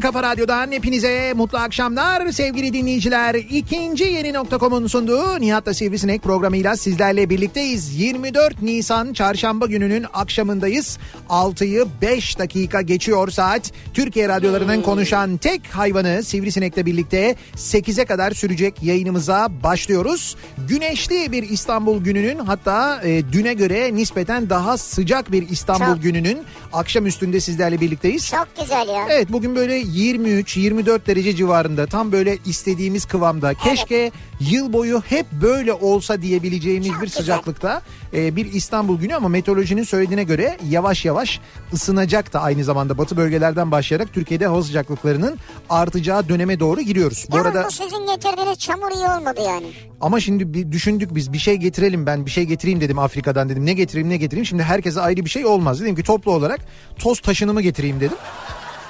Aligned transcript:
Radyosundan, 0.00 0.12
kafa 0.12 0.22
radyodan 0.22 0.72
hepinize 0.72 1.32
mutlu 1.36 1.58
akşamlar 1.58 2.32
sevgili 2.32 2.72
dinleyiciler. 2.72 3.34
İkinci 3.34 4.04
yeni 4.04 4.32
nokta.com'un 4.32 4.86
sunduğu 4.86 5.40
Nihat'la 5.40 5.74
Sivrisinek 5.74 6.22
programıyla 6.22 6.76
sizlerle 6.76 7.30
birlikteyiz. 7.30 8.00
24 8.00 8.62
Nisan 8.62 9.12
çarşamba 9.12 9.66
gününün 9.66 10.06
akşamındayız. 10.12 10.98
6'yı 11.28 11.86
5 12.02 12.38
dakika 12.38 12.82
geçiyor 12.82 13.30
saat. 13.30 13.72
Türkiye 13.94 14.28
radyolarının 14.28 14.82
konuşan 14.82 15.36
tek 15.36 15.66
hayvanı 15.66 16.22
Sivrisinek'le 16.22 16.86
birlikte 16.86 17.36
8'e 17.56 18.04
kadar 18.04 18.30
sürecek 18.30 18.82
yayınımıza 18.82 19.48
başlıyoruz. 19.62 20.36
Güneşli 20.68 21.32
bir 21.32 21.42
İstanbul 21.42 22.04
gününün 22.04 22.38
hatta 22.38 23.00
e, 23.04 23.22
düne 23.32 23.54
göre 23.54 23.94
nispeten 23.94 24.50
daha 24.50 24.78
sıcak 24.78 25.32
bir 25.32 25.48
İstanbul 25.48 25.94
Çok. 25.94 26.02
gününün 26.02 26.38
akşam 26.72 27.06
üstünde 27.06 27.40
sizlerle 27.40 27.80
birlikteyiz. 27.80 28.30
Çok 28.30 28.48
güzel 28.60 28.88
ya. 28.88 29.06
Evet 29.10 29.32
bugün 29.32 29.56
böyle 29.56 29.89
23-24 29.96 31.06
derece 31.06 31.36
civarında 31.36 31.86
tam 31.86 32.12
böyle 32.12 32.38
istediğimiz 32.46 33.04
kıvamda. 33.04 33.54
Keşke 33.54 34.10
yıl 34.40 34.72
boyu 34.72 35.02
hep 35.08 35.26
böyle 35.32 35.72
olsa 35.72 36.22
diyebileceğimiz 36.22 36.88
Çok 36.88 36.96
bir 37.00 37.06
güzel. 37.06 37.20
sıcaklıkta 37.20 37.82
e, 38.14 38.36
bir 38.36 38.52
İstanbul 38.52 38.98
günü 38.98 39.14
ama 39.14 39.28
meteorolojinin 39.28 39.82
söylediğine 39.82 40.24
göre 40.24 40.58
yavaş 40.70 41.04
yavaş 41.04 41.40
ısınacak 41.72 42.32
da 42.32 42.40
aynı 42.42 42.64
zamanda 42.64 42.98
batı 42.98 43.16
bölgelerden 43.16 43.70
başlayarak 43.70 44.12
Türkiye'de 44.12 44.46
hava 44.46 44.62
sıcaklıklarının 44.62 45.38
artacağı 45.70 46.28
döneme 46.28 46.60
doğru 46.60 46.80
giriyoruz. 46.80 47.26
Bu 47.30 47.36
Yalnız 47.36 47.56
arada 47.56 47.66
bu 47.66 47.70
sizin 47.70 48.06
getirdiğiniz 48.06 48.58
çamur 48.58 48.90
iyi 48.90 49.18
olmadı 49.18 49.40
yani. 49.46 49.66
ama 50.00 50.20
şimdi 50.20 50.54
bir 50.54 50.72
düşündük 50.72 51.14
biz 51.14 51.32
bir 51.32 51.38
şey 51.38 51.56
getirelim 51.56 52.06
ben 52.06 52.26
bir 52.26 52.30
şey 52.30 52.44
getireyim 52.44 52.80
dedim 52.80 52.98
Afrika'dan 52.98 53.48
dedim 53.48 53.66
ne 53.66 53.72
getireyim 53.72 54.08
ne 54.08 54.16
getireyim 54.16 54.46
şimdi 54.46 54.62
herkese 54.62 55.00
ayrı 55.00 55.24
bir 55.24 55.30
şey 55.30 55.46
olmaz 55.46 55.80
dedim 55.80 55.94
ki 55.96 56.02
toplu 56.02 56.32
olarak 56.32 56.60
toz 56.98 57.20
taşınımı 57.20 57.62
getireyim 57.62 58.00
dedim. 58.00 58.16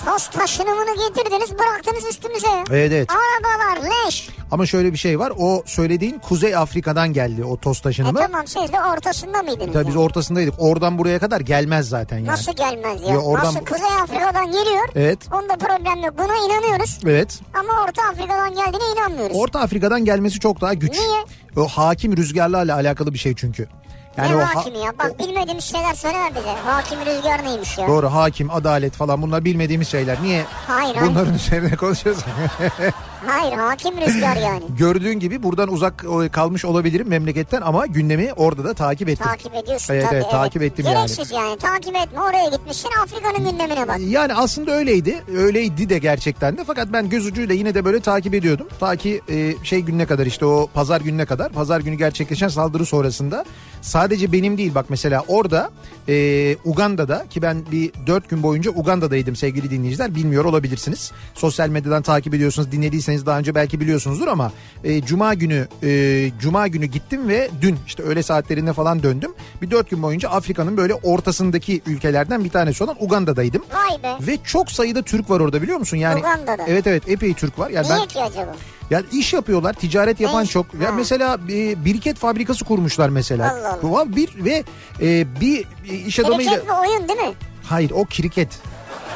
Toz 0.05 0.28
taşınımını 0.28 1.09
getirdiniz 1.09 1.59
bıraktınız 1.59 2.05
üstümüze. 2.11 2.47
Evet 2.71 2.93
evet 2.93 3.09
Arabalar 3.11 3.91
leş. 4.06 4.28
ama 4.50 4.66
şöyle 4.66 4.93
bir 4.93 4.99
şey 4.99 5.19
var 5.19 5.33
o 5.38 5.62
söylediğin 5.66 6.19
Kuzey 6.19 6.56
Afrika'dan 6.56 7.12
geldi 7.12 7.44
o 7.44 7.56
toz 7.56 7.78
E 7.78 7.83
taşınımı. 7.83 8.19
tamam 8.19 8.47
siz 8.47 8.72
de 8.72 8.81
ortasında 8.94 9.43
mıydınız? 9.43 9.72
Tabii 9.72 9.87
biz 9.89 9.94
yani? 9.94 10.05
ortasındaydık 10.05 10.55
oradan 10.59 10.99
buraya 10.99 11.19
kadar 11.19 11.41
gelmez 11.41 11.89
zaten 11.89 12.16
yani. 12.19 12.27
Nasıl 12.28 12.53
gelmez 12.53 13.03
ya? 13.03 13.09
Ya 13.09 13.19
oradan- 13.19 13.47
Nasıl 13.47 13.65
Kuzey 13.65 13.93
Afrika'dan 14.03 14.47
geliyor? 14.47 14.89
Evet. 14.94 15.19
Onda 15.33 15.56
problem 15.56 16.05
yok. 16.05 16.15
Buna 16.19 16.37
inanıyoruz. 16.37 16.99
Evet 17.05 17.41
Ama 17.55 17.84
Orta 17.89 18.03
Afrika'dan 18.03 18.50
geldiğine 18.55 18.93
inanmıyoruz. 18.97 19.37
Orta 19.37 19.60
Afrika'dan 19.60 20.05
gelmesi 20.05 20.41
çok 20.41 20.60
daha 20.60 20.75
güç. 20.75 20.93
Niye? 20.93 21.25
O 21.56 21.69
hakim 21.69 22.16
rüzgarlarla 22.16 22.75
alakalı 22.75 23.12
bir 23.15 23.19
şey 23.19 23.34
çünkü. 23.37 23.69
Yani 24.16 24.31
ne 24.32 24.37
o 24.37 24.38
ha- 24.41 24.54
hakimi 24.54 24.78
ya? 24.78 24.93
Bak 24.98 25.19
bilmediğimiz 25.19 25.65
şeyler 25.65 25.94
söyleme 25.94 26.31
bize. 26.37 26.50
Hakim 26.65 26.98
rüzgar 27.00 27.44
neymiş 27.44 27.78
ya? 27.78 27.88
Doğru 27.88 28.12
hakim, 28.12 28.50
adalet 28.50 28.93
falan 28.93 29.22
bunlar 29.22 29.44
bilmediğimiz 29.44 29.88
şeyler. 29.88 30.22
Niye 30.22 30.44
Hayır 30.66 30.94
hayır. 30.94 31.10
bunların 31.10 31.34
üzerine 31.34 31.76
konuşuyoruz? 31.76 32.22
Hayır 33.26 33.53
hakim 33.53 34.00
rüzgar 34.00 34.37
yani. 34.37 34.62
Gördüğün 34.78 35.21
gibi 35.21 35.43
buradan 35.43 35.72
uzak 35.72 36.04
e, 36.25 36.28
kalmış 36.28 36.65
olabilirim 36.65 37.09
memleketten 37.09 37.60
ama 37.62 37.87
gündemi 37.87 38.32
orada 38.37 38.65
da 38.65 38.75
takip 38.75 39.09
ettim. 39.09 39.26
takip 39.26 39.54
ediyorsun 39.54 39.94
Evet, 39.94 40.04
tabii. 40.04 40.15
evet, 40.15 40.31
takip 40.31 40.62
ettim 40.62 40.87
yani. 40.87 40.94
Gereksiz 40.97 41.31
yani. 41.31 41.56
Takip 41.59 41.97
etme 41.97 42.21
oraya 42.21 42.48
gitmişsin 42.48 42.88
Afrika'nın 43.03 43.50
gündemine 43.50 43.88
bak. 43.88 43.97
Yani 44.00 44.34
aslında 44.34 44.71
öyleydi. 44.72 45.22
Öyleydi 45.37 45.88
de 45.88 45.98
gerçekten 45.98 46.56
de. 46.56 46.65
Fakat 46.65 46.92
ben 46.92 47.09
göz 47.09 47.27
ucuyla 47.27 47.54
yine 47.54 47.75
de 47.75 47.84
böyle 47.84 48.00
takip 48.00 48.34
ediyordum. 48.34 48.69
Ta 48.81 48.97
ki 48.97 49.21
e, 49.28 49.54
şey 49.65 49.81
gününe 49.81 50.06
kadar 50.06 50.27
işte 50.27 50.47
o 50.47 50.69
pazar 50.75 51.00
gününe 51.00 51.27
kadar. 51.27 51.53
Pazar 51.53 51.81
günü 51.81 51.94
gerçekleşen 51.94 52.48
saldırı 52.48 52.87
sonrasında 52.87 53.44
sadece 53.80 54.32
benim 54.32 54.58
değil 54.58 54.74
bak 54.74 54.86
mesela 54.88 55.24
orada 55.28 55.70
e, 56.08 56.56
Uganda'da 56.64 57.26
ki 57.30 57.42
ben 57.42 57.64
bir 57.72 57.92
dört 58.06 58.30
gün 58.30 58.42
boyunca 58.42 58.70
Uganda'daydım 58.70 59.36
sevgili 59.36 59.70
dinleyiciler. 59.70 60.14
Bilmiyor 60.14 60.44
olabilirsiniz. 60.44 61.12
Sosyal 61.34 61.68
medyadan 61.68 62.02
takip 62.02 62.34
ediyorsunuz. 62.34 62.72
Dinlediyseniz 62.72 63.26
daha 63.26 63.38
önce 63.38 63.54
belki 63.54 63.80
biliyorsunuzdur 63.80 64.28
ama 64.28 64.52
e, 64.84 65.02
Cuma 65.02 65.34
günü 65.34 65.68
e, 65.82 66.30
Cuma 66.41 66.68
günü 66.68 66.86
gittim 66.86 67.28
ve 67.28 67.50
dün 67.62 67.78
işte 67.86 68.02
öğle 68.02 68.22
saatlerinde 68.22 68.72
falan 68.72 69.02
döndüm. 69.02 69.32
Bir 69.62 69.70
dört 69.70 69.91
gün 69.91 70.02
boyunca 70.02 70.28
Afrika'nın 70.28 70.76
böyle 70.76 70.94
ortasındaki 70.94 71.82
ülkelerden 71.86 72.44
bir 72.44 72.50
tanesi 72.50 72.84
olan 72.84 72.97
Uganda'daydım. 73.00 73.62
Vay 73.72 74.02
be. 74.02 74.26
Ve 74.26 74.38
çok 74.44 74.70
sayıda 74.70 75.02
Türk 75.02 75.30
var 75.30 75.41
orada 75.41 75.62
biliyor 75.62 75.78
musun? 75.78 75.97
Yani 75.97 76.20
Uganda'da. 76.20 76.64
Evet 76.68 76.86
evet 76.86 77.08
epey 77.08 77.34
Türk 77.34 77.58
var. 77.58 77.70
Yani 77.70 77.86
Niye 77.86 77.98
ben 77.98 78.06
ki 78.06 78.20
acaba? 78.20 78.56
Yani 78.91 79.05
iş 79.12 79.33
yapıyorlar, 79.33 79.73
ticaret 79.73 80.21
yapan 80.21 80.45
iş? 80.45 80.51
çok. 80.51 80.67
Ya 80.83 80.89
Ha. 80.89 80.93
mesela 80.93 81.39
e, 81.51 81.84
biriket 81.84 82.17
fabrikası 82.17 82.65
kurmuşlar 82.65 83.09
mesela. 83.09 83.53
Allah 83.53 83.69
Allah. 83.73 84.06
Bu 84.06 84.17
bir 84.17 84.45
ve 84.45 84.65
e, 85.03 85.27
bir 85.41 85.65
iş 86.06 86.19
adamıyla 86.19 86.53
Kriket 86.53 86.69
bir 86.69 86.89
oyun 86.89 87.09
değil 87.09 87.19
mi? 87.21 87.34
Hayır 87.65 87.91
o 87.91 88.05
kriket. 88.05 88.49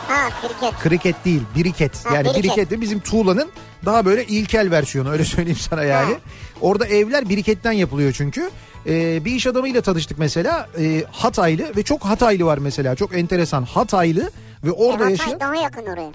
Ha 0.09 0.29
kriket. 0.43 0.79
Kriket 0.81 1.25
değil, 1.25 1.43
biriket. 1.57 2.05
Ha, 2.07 2.15
yani 2.15 2.25
biriket. 2.25 2.45
biriket 2.45 2.71
de 2.71 2.81
bizim 2.81 3.01
tuğlanın 3.01 3.51
daha 3.85 4.05
böyle 4.05 4.25
ilkel 4.25 4.71
versiyonu 4.71 5.11
öyle 5.11 5.25
söyleyeyim 5.35 5.59
sana 5.59 5.85
yani. 5.85 6.12
Ha. 6.12 6.19
Orada 6.61 6.87
evler 6.87 7.29
biriketten 7.29 7.73
yapılıyor 7.73 8.12
çünkü. 8.12 8.51
Ee, 8.87 9.25
bir 9.25 9.31
iş 9.33 9.47
adamıyla 9.47 9.81
tanıştık 9.83 10.19
mesela. 10.19 10.69
Ee, 10.79 11.05
Hataylı 11.12 11.77
ve 11.77 11.83
çok 11.83 12.05
Hataylı 12.05 12.45
var 12.45 12.59
mesela. 12.59 12.95
Çok 12.95 13.15
enteresan. 13.19 13.62
Hataylı 13.62 14.31
ve 14.65 14.69
E, 14.69 14.73
orada 14.73 14.93
Hatay 14.95 15.11
yaşayan 15.11 15.41
daha 15.41 15.55
yakın 15.55 15.87
oraya. 15.87 16.11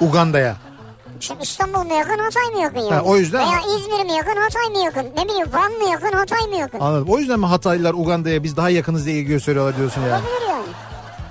Uganda'ya. 0.00 0.56
Şimdi 1.20 1.42
İstanbul 1.42 1.78
mu 1.84 1.94
yakın 1.94 2.18
Hatay 2.18 2.42
mı 2.54 2.60
yakın 2.62 2.78
yani? 2.80 2.90
Ha, 2.94 3.02
o 3.04 3.16
yüzden- 3.16 3.40
Veya 3.48 3.60
İzmir 3.76 4.04
mi 4.04 4.12
yakın 4.12 4.36
Hatay 4.40 4.68
mı 4.70 4.78
yakın? 4.84 5.06
Ne 5.16 5.24
bileyim 5.24 5.46
Van 5.52 5.72
mı 5.72 5.88
yakın 5.90 6.12
Hatay 6.12 6.46
mı 6.46 6.56
yakın? 6.56 6.80
Anladım. 6.80 7.08
O 7.10 7.18
yüzden 7.18 7.40
mi 7.40 7.46
Hataylılar 7.46 7.94
Uganda'ya 7.94 8.42
biz 8.42 8.56
daha 8.56 8.70
yakınız 8.70 9.06
diye 9.06 9.22
gösteriyorlar 9.22 9.76
diyorsun 9.76 10.00
yani. 10.00 10.10
Olabilir 10.12 10.48
yani. 10.50 10.66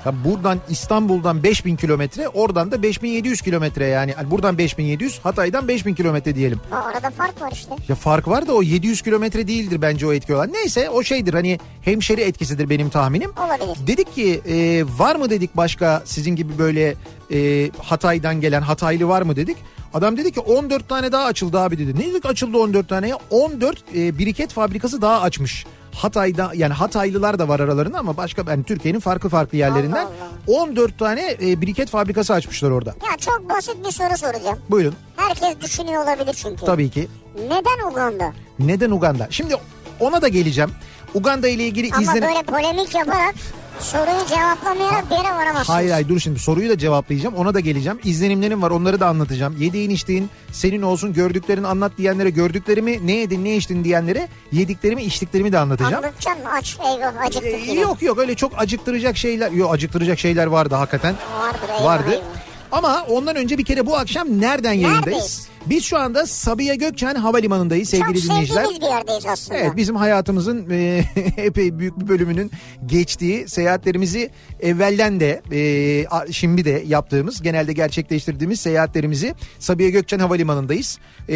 Ya 0.05 0.13
buradan 0.25 0.59
İstanbul'dan 0.69 1.44
5000 1.44 1.75
kilometre 1.75 2.27
oradan 2.27 2.71
da 2.71 2.83
5700 2.83 3.41
kilometre 3.41 3.88
yani. 3.88 4.13
Yani 4.17 4.31
Buradan 4.31 4.57
5700 4.57 5.19
Hatay'dan 5.19 5.67
5000 5.67 5.94
kilometre 5.94 6.35
diyelim. 6.35 6.59
Ha, 6.69 6.83
arada 6.85 7.09
fark 7.09 7.41
var 7.41 7.51
işte. 7.51 7.75
Ya 7.88 7.95
fark 7.95 8.27
var 8.27 8.47
da 8.47 8.53
o 8.53 8.61
700 8.63 9.01
kilometre 9.01 9.47
değildir 9.47 9.81
bence 9.81 10.07
o 10.07 10.13
etki 10.13 10.35
olan. 10.35 10.53
Neyse 10.53 10.89
o 10.89 11.03
şeydir 11.03 11.33
hani 11.33 11.59
hemşeri 11.81 12.21
etkisidir 12.21 12.69
benim 12.69 12.89
tahminim. 12.89 13.31
Olabilir. 13.45 13.88
Dedik 13.88 14.15
ki 14.15 14.41
e, 14.49 14.85
var 14.97 15.15
mı 15.15 15.29
dedik 15.29 15.57
başka 15.57 16.01
sizin 16.05 16.35
gibi 16.35 16.57
böyle 16.57 16.95
e, 17.33 17.71
Hatay'dan 17.77 18.41
gelen 18.41 18.61
Hataylı 18.61 19.07
var 19.07 19.21
mı 19.21 19.35
dedik. 19.35 19.57
Adam 19.93 20.17
dedi 20.17 20.31
ki 20.31 20.39
14 20.39 20.89
tane 20.89 21.11
daha 21.11 21.25
açıldı 21.25 21.59
abi 21.59 21.77
dedi. 21.77 22.00
Ne 22.00 22.05
dedik 22.05 22.25
açıldı 22.25 22.57
14 22.57 22.89
tane 22.89 23.07
ya? 23.07 23.17
14 23.29 23.83
e, 23.95 24.17
biriket 24.17 24.53
fabrikası 24.53 25.01
daha 25.01 25.21
açmış 25.21 25.65
Hatay'da 25.97 26.51
yani 26.53 26.73
Hataylılar 26.73 27.39
da 27.39 27.47
var 27.47 27.59
aralarında 27.59 27.99
ama 27.99 28.17
başka 28.17 28.44
yani 28.51 28.63
Türkiye'nin 28.63 28.99
farklı 28.99 29.29
farklı 29.29 29.57
yerlerinden 29.57 30.05
Allah 30.05 30.61
14 30.61 30.99
tane 30.99 31.38
e, 31.41 31.61
briket 31.61 31.89
fabrikası 31.89 32.33
açmışlar 32.33 32.71
orada. 32.71 32.89
Ya 32.89 33.17
çok 33.17 33.49
basit 33.49 33.75
bir 33.88 33.91
soru 33.91 34.17
soracağım. 34.17 34.59
Buyurun. 34.69 34.95
Herkes 35.15 35.61
düşünüyor 35.61 36.03
olabilir 36.03 36.33
çünkü. 36.33 36.65
Tabii 36.65 36.89
ki. 36.89 37.07
Neden 37.44 37.91
Uganda? 37.91 38.33
Neden 38.59 38.91
Uganda? 38.91 39.27
Şimdi 39.29 39.55
ona 39.99 40.21
da 40.21 40.27
geleceğim. 40.27 40.71
Uganda 41.13 41.47
ile 41.47 41.63
ilgili 41.63 41.89
Ama 41.94 42.01
izlen... 42.01 42.21
böyle 42.21 42.43
polemik 42.43 42.95
yaparak 42.95 43.35
soruyu 43.79 44.25
cevaplamayarak 44.29 45.12
bir 45.12 45.15
yere 45.15 45.35
varamazsınız. 45.35 45.69
Hayır 45.69 45.91
hayır 45.91 46.07
dur 46.09 46.19
şimdi 46.19 46.39
soruyu 46.39 46.69
da 46.69 46.77
cevaplayacağım 46.77 47.35
ona 47.35 47.53
da 47.53 47.59
geleceğim. 47.59 48.00
İzlenimlerim 48.03 48.62
var 48.62 48.71
onları 48.71 49.00
da 49.00 49.07
anlatacağım. 49.07 49.56
Yediğin 49.59 49.89
içtiğin 49.89 50.29
senin 50.51 50.81
olsun 50.81 51.13
gördüklerini 51.13 51.68
anlat 51.68 51.91
diyenlere 51.97 52.29
gördüklerimi 52.29 53.07
ne 53.07 53.15
yedin 53.15 53.45
ne 53.45 53.56
içtin 53.56 53.83
diyenlere 53.83 54.27
yediklerimi 54.51 55.03
içtiklerimi 55.03 55.51
de 55.51 55.59
anlatacağım. 55.59 55.95
Anlatacaksın 56.06 56.44
mı? 56.44 56.50
Aç 56.51 56.77
eyvah 56.85 57.21
acıktık 57.25 57.45
Ee, 57.53 57.57
yine. 57.71 57.79
yok 57.79 58.01
yok 58.01 58.18
öyle 58.18 58.35
çok 58.35 58.51
acıktıracak 58.59 59.18
şeyler 59.18 59.51
yok 59.51 59.74
acıktıracak 59.74 60.19
şeyler 60.19 60.45
vardı 60.47 60.75
hakikaten. 60.75 61.15
Vardır 61.39 61.69
eyvah 61.69 61.85
vardı. 61.85 62.09
eyvah. 62.12 62.24
Ama 62.71 63.06
ondan 63.09 63.35
önce 63.35 63.57
bir 63.57 63.65
kere 63.65 63.85
bu 63.85 63.97
akşam 63.97 64.41
nereden 64.41 64.74
yayındayız? 64.74 65.06
Neredeyiz? 65.07 65.47
Biz 65.69 65.83
şu 65.83 65.97
anda 65.97 66.25
Sabiha 66.27 66.75
Gökçen 66.75 67.15
Havalimanı'ndayız 67.15 67.89
sevgili 67.89 68.21
Çok 68.21 68.31
dinleyiciler. 68.31 68.63
sevdiğimiz 68.63 68.81
bir 68.81 68.95
yerdeyiz 68.95 69.25
aslında. 69.25 69.59
Evet 69.59 69.75
bizim 69.75 69.95
hayatımızın 69.95 70.69
e, 70.71 71.03
epey 71.37 71.79
büyük 71.79 71.99
bir 71.99 72.07
bölümünün 72.07 72.51
geçtiği 72.85 73.49
seyahatlerimizi 73.49 74.29
evvelden 74.59 75.19
de 75.19 75.41
e, 75.51 76.31
şimdi 76.31 76.65
de 76.65 76.83
yaptığımız 76.87 77.41
genelde 77.41 77.73
gerçekleştirdiğimiz 77.73 78.59
seyahatlerimizi 78.59 79.35
Sabiha 79.59 79.89
Gökçen 79.89 80.19
Havalimanı'ndayız. 80.19 80.99
E, 81.29 81.35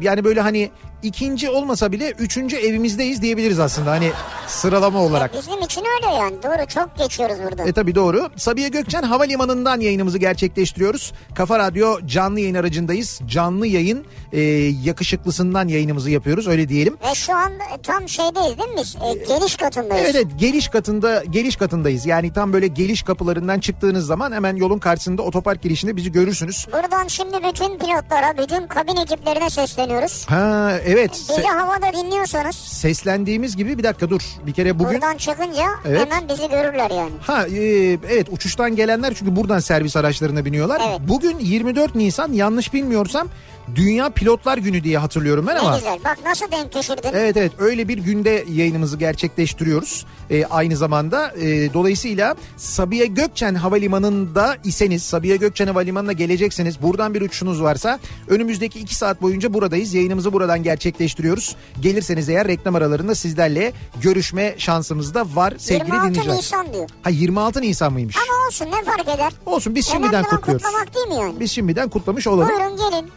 yani 0.00 0.24
böyle 0.24 0.40
hani 0.40 0.70
ikinci 1.02 1.50
olmasa 1.50 1.92
bile 1.92 2.10
üçüncü 2.10 2.56
evimizdeyiz 2.56 3.22
diyebiliriz 3.22 3.60
aslında 3.60 3.90
hani 3.90 4.10
sıralama 4.46 4.98
olarak. 5.02 5.34
Bizim 5.34 5.62
için 5.62 5.82
öyle 5.96 6.14
yani. 6.14 6.42
Doğru 6.42 6.66
çok 6.74 6.96
geçiyoruz 6.98 7.36
burada. 7.44 7.64
E 7.64 7.72
tabi 7.72 7.94
doğru. 7.94 8.28
Sabiha 8.36 8.68
Gökçen 8.68 9.02
Havalimanı'ndan 9.02 9.80
yayınımızı 9.80 10.18
gerçekleştiriyoruz. 10.18 11.12
Kafa 11.34 11.58
Radyo 11.58 12.06
canlı 12.06 12.40
yayın 12.40 12.54
aracındayız. 12.54 13.20
Canlı 13.26 13.66
yayın 13.70 14.04
e, 14.32 14.40
yakışıklısından 14.84 15.68
yayınımızı 15.68 16.10
yapıyoruz 16.10 16.48
öyle 16.48 16.68
diyelim. 16.68 16.96
Ve 17.10 17.14
şu 17.14 17.34
an 17.34 17.52
tam 17.82 18.08
şeydeyiz 18.08 18.58
değil 18.58 18.70
mi 18.70 18.76
biz? 18.80 18.96
E, 18.96 19.24
geniş 19.34 19.56
katındayız. 19.56 20.04
Evet 20.04 20.14
evet 20.14 20.26
geliş 20.40 20.68
katında 20.68 21.24
geliş 21.30 21.56
katındayız. 21.56 22.06
Yani 22.06 22.32
tam 22.32 22.52
böyle 22.52 22.66
geliş 22.66 23.02
kapılarından 23.02 23.60
çıktığınız 23.60 24.06
zaman 24.06 24.32
hemen 24.32 24.56
yolun 24.56 24.78
karşısında 24.78 25.22
otopark 25.22 25.62
girişinde 25.62 25.96
bizi 25.96 26.12
görürsünüz. 26.12 26.66
Buradan 26.72 27.08
şimdi 27.08 27.36
bütün 27.36 27.78
pilotlara, 27.78 28.38
bütün 28.38 28.66
kabin 28.66 28.96
ekiplerine 28.96 29.50
sesleniyoruz. 29.50 30.26
Ha 30.28 30.72
evet. 30.84 31.10
Bizi 31.12 31.32
Se- 31.32 31.46
havada 31.46 31.92
dinliyorsanız 32.04 32.56
seslendiğimiz 32.56 33.56
gibi 33.56 33.78
bir 33.78 33.82
dakika 33.84 34.10
dur. 34.10 34.22
Bir 34.46 34.52
kere 34.52 34.78
bugün 34.78 34.92
buradan 34.92 35.16
çıkınca 35.16 35.64
Evet. 35.84 36.00
hemen 36.00 36.28
bizi 36.28 36.48
görürler 36.48 36.90
yani. 36.90 37.12
Ha 37.20 37.46
e, 37.46 37.62
evet 38.10 38.26
uçuştan 38.30 38.76
gelenler 38.76 39.14
çünkü 39.14 39.36
buradan 39.36 39.58
servis 39.58 39.96
araçlarına 39.96 40.44
biniyorlar. 40.44 40.82
Evet. 40.88 41.00
Bugün 41.08 41.38
24 41.38 41.94
Nisan 41.94 42.32
yanlış 42.32 42.72
bilmiyorsam 42.74 43.28
Dünya 43.76 44.10
Pilotlar 44.10 44.58
Günü 44.58 44.84
diye 44.84 44.98
hatırlıyorum 44.98 45.46
ben 45.46 45.54
Ne 45.56 45.60
ama. 45.60 45.76
güzel. 45.76 45.98
Bak 46.04 46.18
nasıl 46.24 46.50
denk 46.50 46.74
düşürdün. 46.74 47.08
Evet 47.12 47.36
evet 47.36 47.52
öyle 47.58 47.88
bir 47.88 47.98
günde 47.98 48.44
yayınımızı 48.52 48.96
gerçekleştiriyoruz 48.96 50.06
Ee, 50.30 50.44
aynı 50.44 50.76
zamanda. 50.76 51.32
e, 51.40 51.74
dolayısıyla 51.74 52.34
Sabiha 52.56 53.04
Gökçen 53.04 53.54
Havalimanı'nda 53.54 54.56
iseniz 54.64 55.02
Sabiha 55.02 55.36
Gökçen 55.36 55.66
Havalimanı'na 55.66 56.12
gelecekseniz 56.12 56.82
buradan 56.82 57.14
bir 57.14 57.20
uçuşunuz 57.22 57.62
varsa 57.62 57.98
önümüzdeki 58.28 58.78
iki 58.78 58.94
saat 58.94 59.22
boyunca 59.22 59.54
buradayız. 59.54 59.94
Yayınımızı 59.94 60.32
buradan 60.32 60.62
gerçekleştiriyoruz. 60.62 61.56
Gelirseniz 61.80 62.28
eğer 62.28 62.48
reklam 62.48 62.74
aralarında 62.74 63.14
sizlerle 63.14 63.72
görüşme 64.02 64.54
şansımız 64.58 65.14
da 65.14 65.24
var 65.34 65.54
sevgili 65.58 65.84
26 65.86 66.08
dinleyiciler. 66.08 66.36
Nisan 66.36 66.72
diyor. 66.72 66.88
Ha 67.02 67.10
26 67.10 67.60
Nisan 67.62 67.92
mıymış? 67.92 68.16
Ama 68.16 68.46
olsun 68.46 68.66
ne 68.66 68.84
fark 68.84 69.08
eder? 69.08 69.32
Olsun 69.46 69.74
biz 69.74 69.88
Önemli 69.90 70.02
şimdiden 70.04 70.22
olan 70.24 70.30
kutluyoruz. 70.36 70.62
kutlamak 70.66 70.94
değil 70.94 71.06
mi 71.08 71.14
yani? 71.14 71.40
Biz 71.40 71.50
şimdiden 71.50 71.88
kutlamış 71.88 72.26
olalım. 72.26 72.48
Buyurun 72.48 72.76
gelin. 72.76 73.10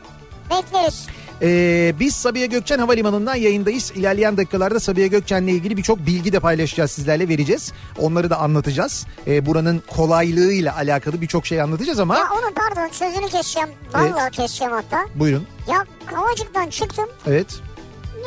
Bekleriz. 0.49 1.07
Ee, 1.41 1.93
biz 1.99 2.15
Sabiha 2.15 2.45
Gökçen 2.45 2.79
Havalimanı'ndan 2.79 3.35
yayındayız. 3.35 3.91
İlerleyen 3.95 4.37
dakikalarda 4.37 4.79
Sabiha 4.79 5.07
Gökçen'le 5.07 5.47
ilgili 5.47 5.77
birçok 5.77 5.99
bilgi 5.99 6.33
de 6.33 6.39
paylaşacağız 6.39 6.91
sizlerle 6.91 7.27
vereceğiz. 7.29 7.73
Onları 7.97 8.29
da 8.29 8.37
anlatacağız. 8.39 9.05
Ee, 9.27 9.45
buranın 9.45 9.83
kolaylığıyla 9.87 10.75
alakalı 10.75 11.21
birçok 11.21 11.45
şey 11.45 11.61
anlatacağız 11.61 11.99
ama... 11.99 12.17
Ya 12.17 12.23
onu 12.33 12.53
pardon 12.53 12.91
sözünü 12.91 13.29
keseceğim. 13.29 13.69
Vallahi 13.93 14.31
keseceğim 14.31 14.73
hatta. 14.73 15.05
Buyurun. 15.15 15.47
Ya 15.71 15.85
Kavacık'tan 16.05 16.69
çıktım. 16.69 17.05
Evet. 17.27 17.47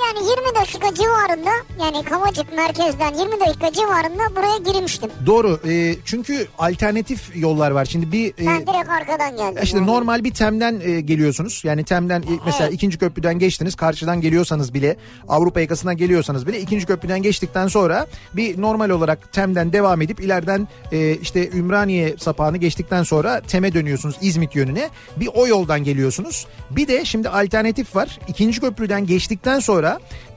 Yani 0.01 0.29
20 0.29 0.55
dakika 0.61 0.95
civarında 0.95 1.51
yani 1.85 2.05
Kavacık 2.05 2.53
merkezden 2.57 3.15
20 3.15 3.41
dakika 3.41 3.73
civarında 3.73 4.23
buraya 4.37 4.73
girmiştim. 4.73 5.11
Doğru. 5.27 5.61
Ee, 5.69 5.95
çünkü 6.05 6.47
alternatif 6.59 7.37
yollar 7.37 7.71
var. 7.71 7.85
Şimdi 7.85 8.13
bir... 8.13 8.29
e, 8.29 8.47
Ben 8.47 8.67
direkt 8.67 8.89
arkadan 8.89 9.37
geldim. 9.37 9.63
İşte 9.63 9.79
yani. 9.79 9.87
normal 9.87 10.25
bir 10.25 10.35
Tem'den 10.35 10.81
e, 10.85 11.01
geliyorsunuz. 11.01 11.61
Yani 11.65 11.85
Tem'den 11.85 12.23
e, 12.23 12.27
mesela 12.47 12.65
Evet. 12.65 12.75
ikinci 12.75 12.99
köprüden 12.99 13.39
geçtiniz. 13.39 13.75
Karşıdan 13.75 14.21
geliyorsanız 14.21 14.75
bile 14.75 14.97
Avrupa 15.29 15.61
yakasından 15.61 15.97
geliyorsanız 15.97 16.47
bile 16.47 16.61
ikinci 16.61 16.87
köprüden 16.87 17.23
geçtikten 17.23 17.69
sonra 17.69 18.07
bir 18.33 18.61
normal 18.61 18.91
olarak 18.91 19.33
Tem'den 19.33 19.73
devam 19.73 20.03
edip 20.03 20.21
ileriden 20.21 20.69
e, 20.93 21.15
işte 21.15 21.51
Ümraniye 21.51 22.15
sapağını 22.19 22.57
geçtikten 22.57 23.03
sonra 23.03 23.41
Tem'e 23.41 23.75
dönüyorsunuz 23.75 24.17
İzmit 24.21 24.55
yönüne. 24.57 24.91
Bir 25.17 25.29
o 25.35 25.47
yoldan 25.47 25.85
geliyorsunuz. 25.85 26.47
Bir 26.71 26.89
de 26.89 27.05
şimdi 27.05 27.29
alternatif 27.29 27.97
var. 27.97 28.19
İkinci 28.29 28.61
köprüden 28.61 29.07
geçtikten 29.07 29.59
sonra 29.59 29.86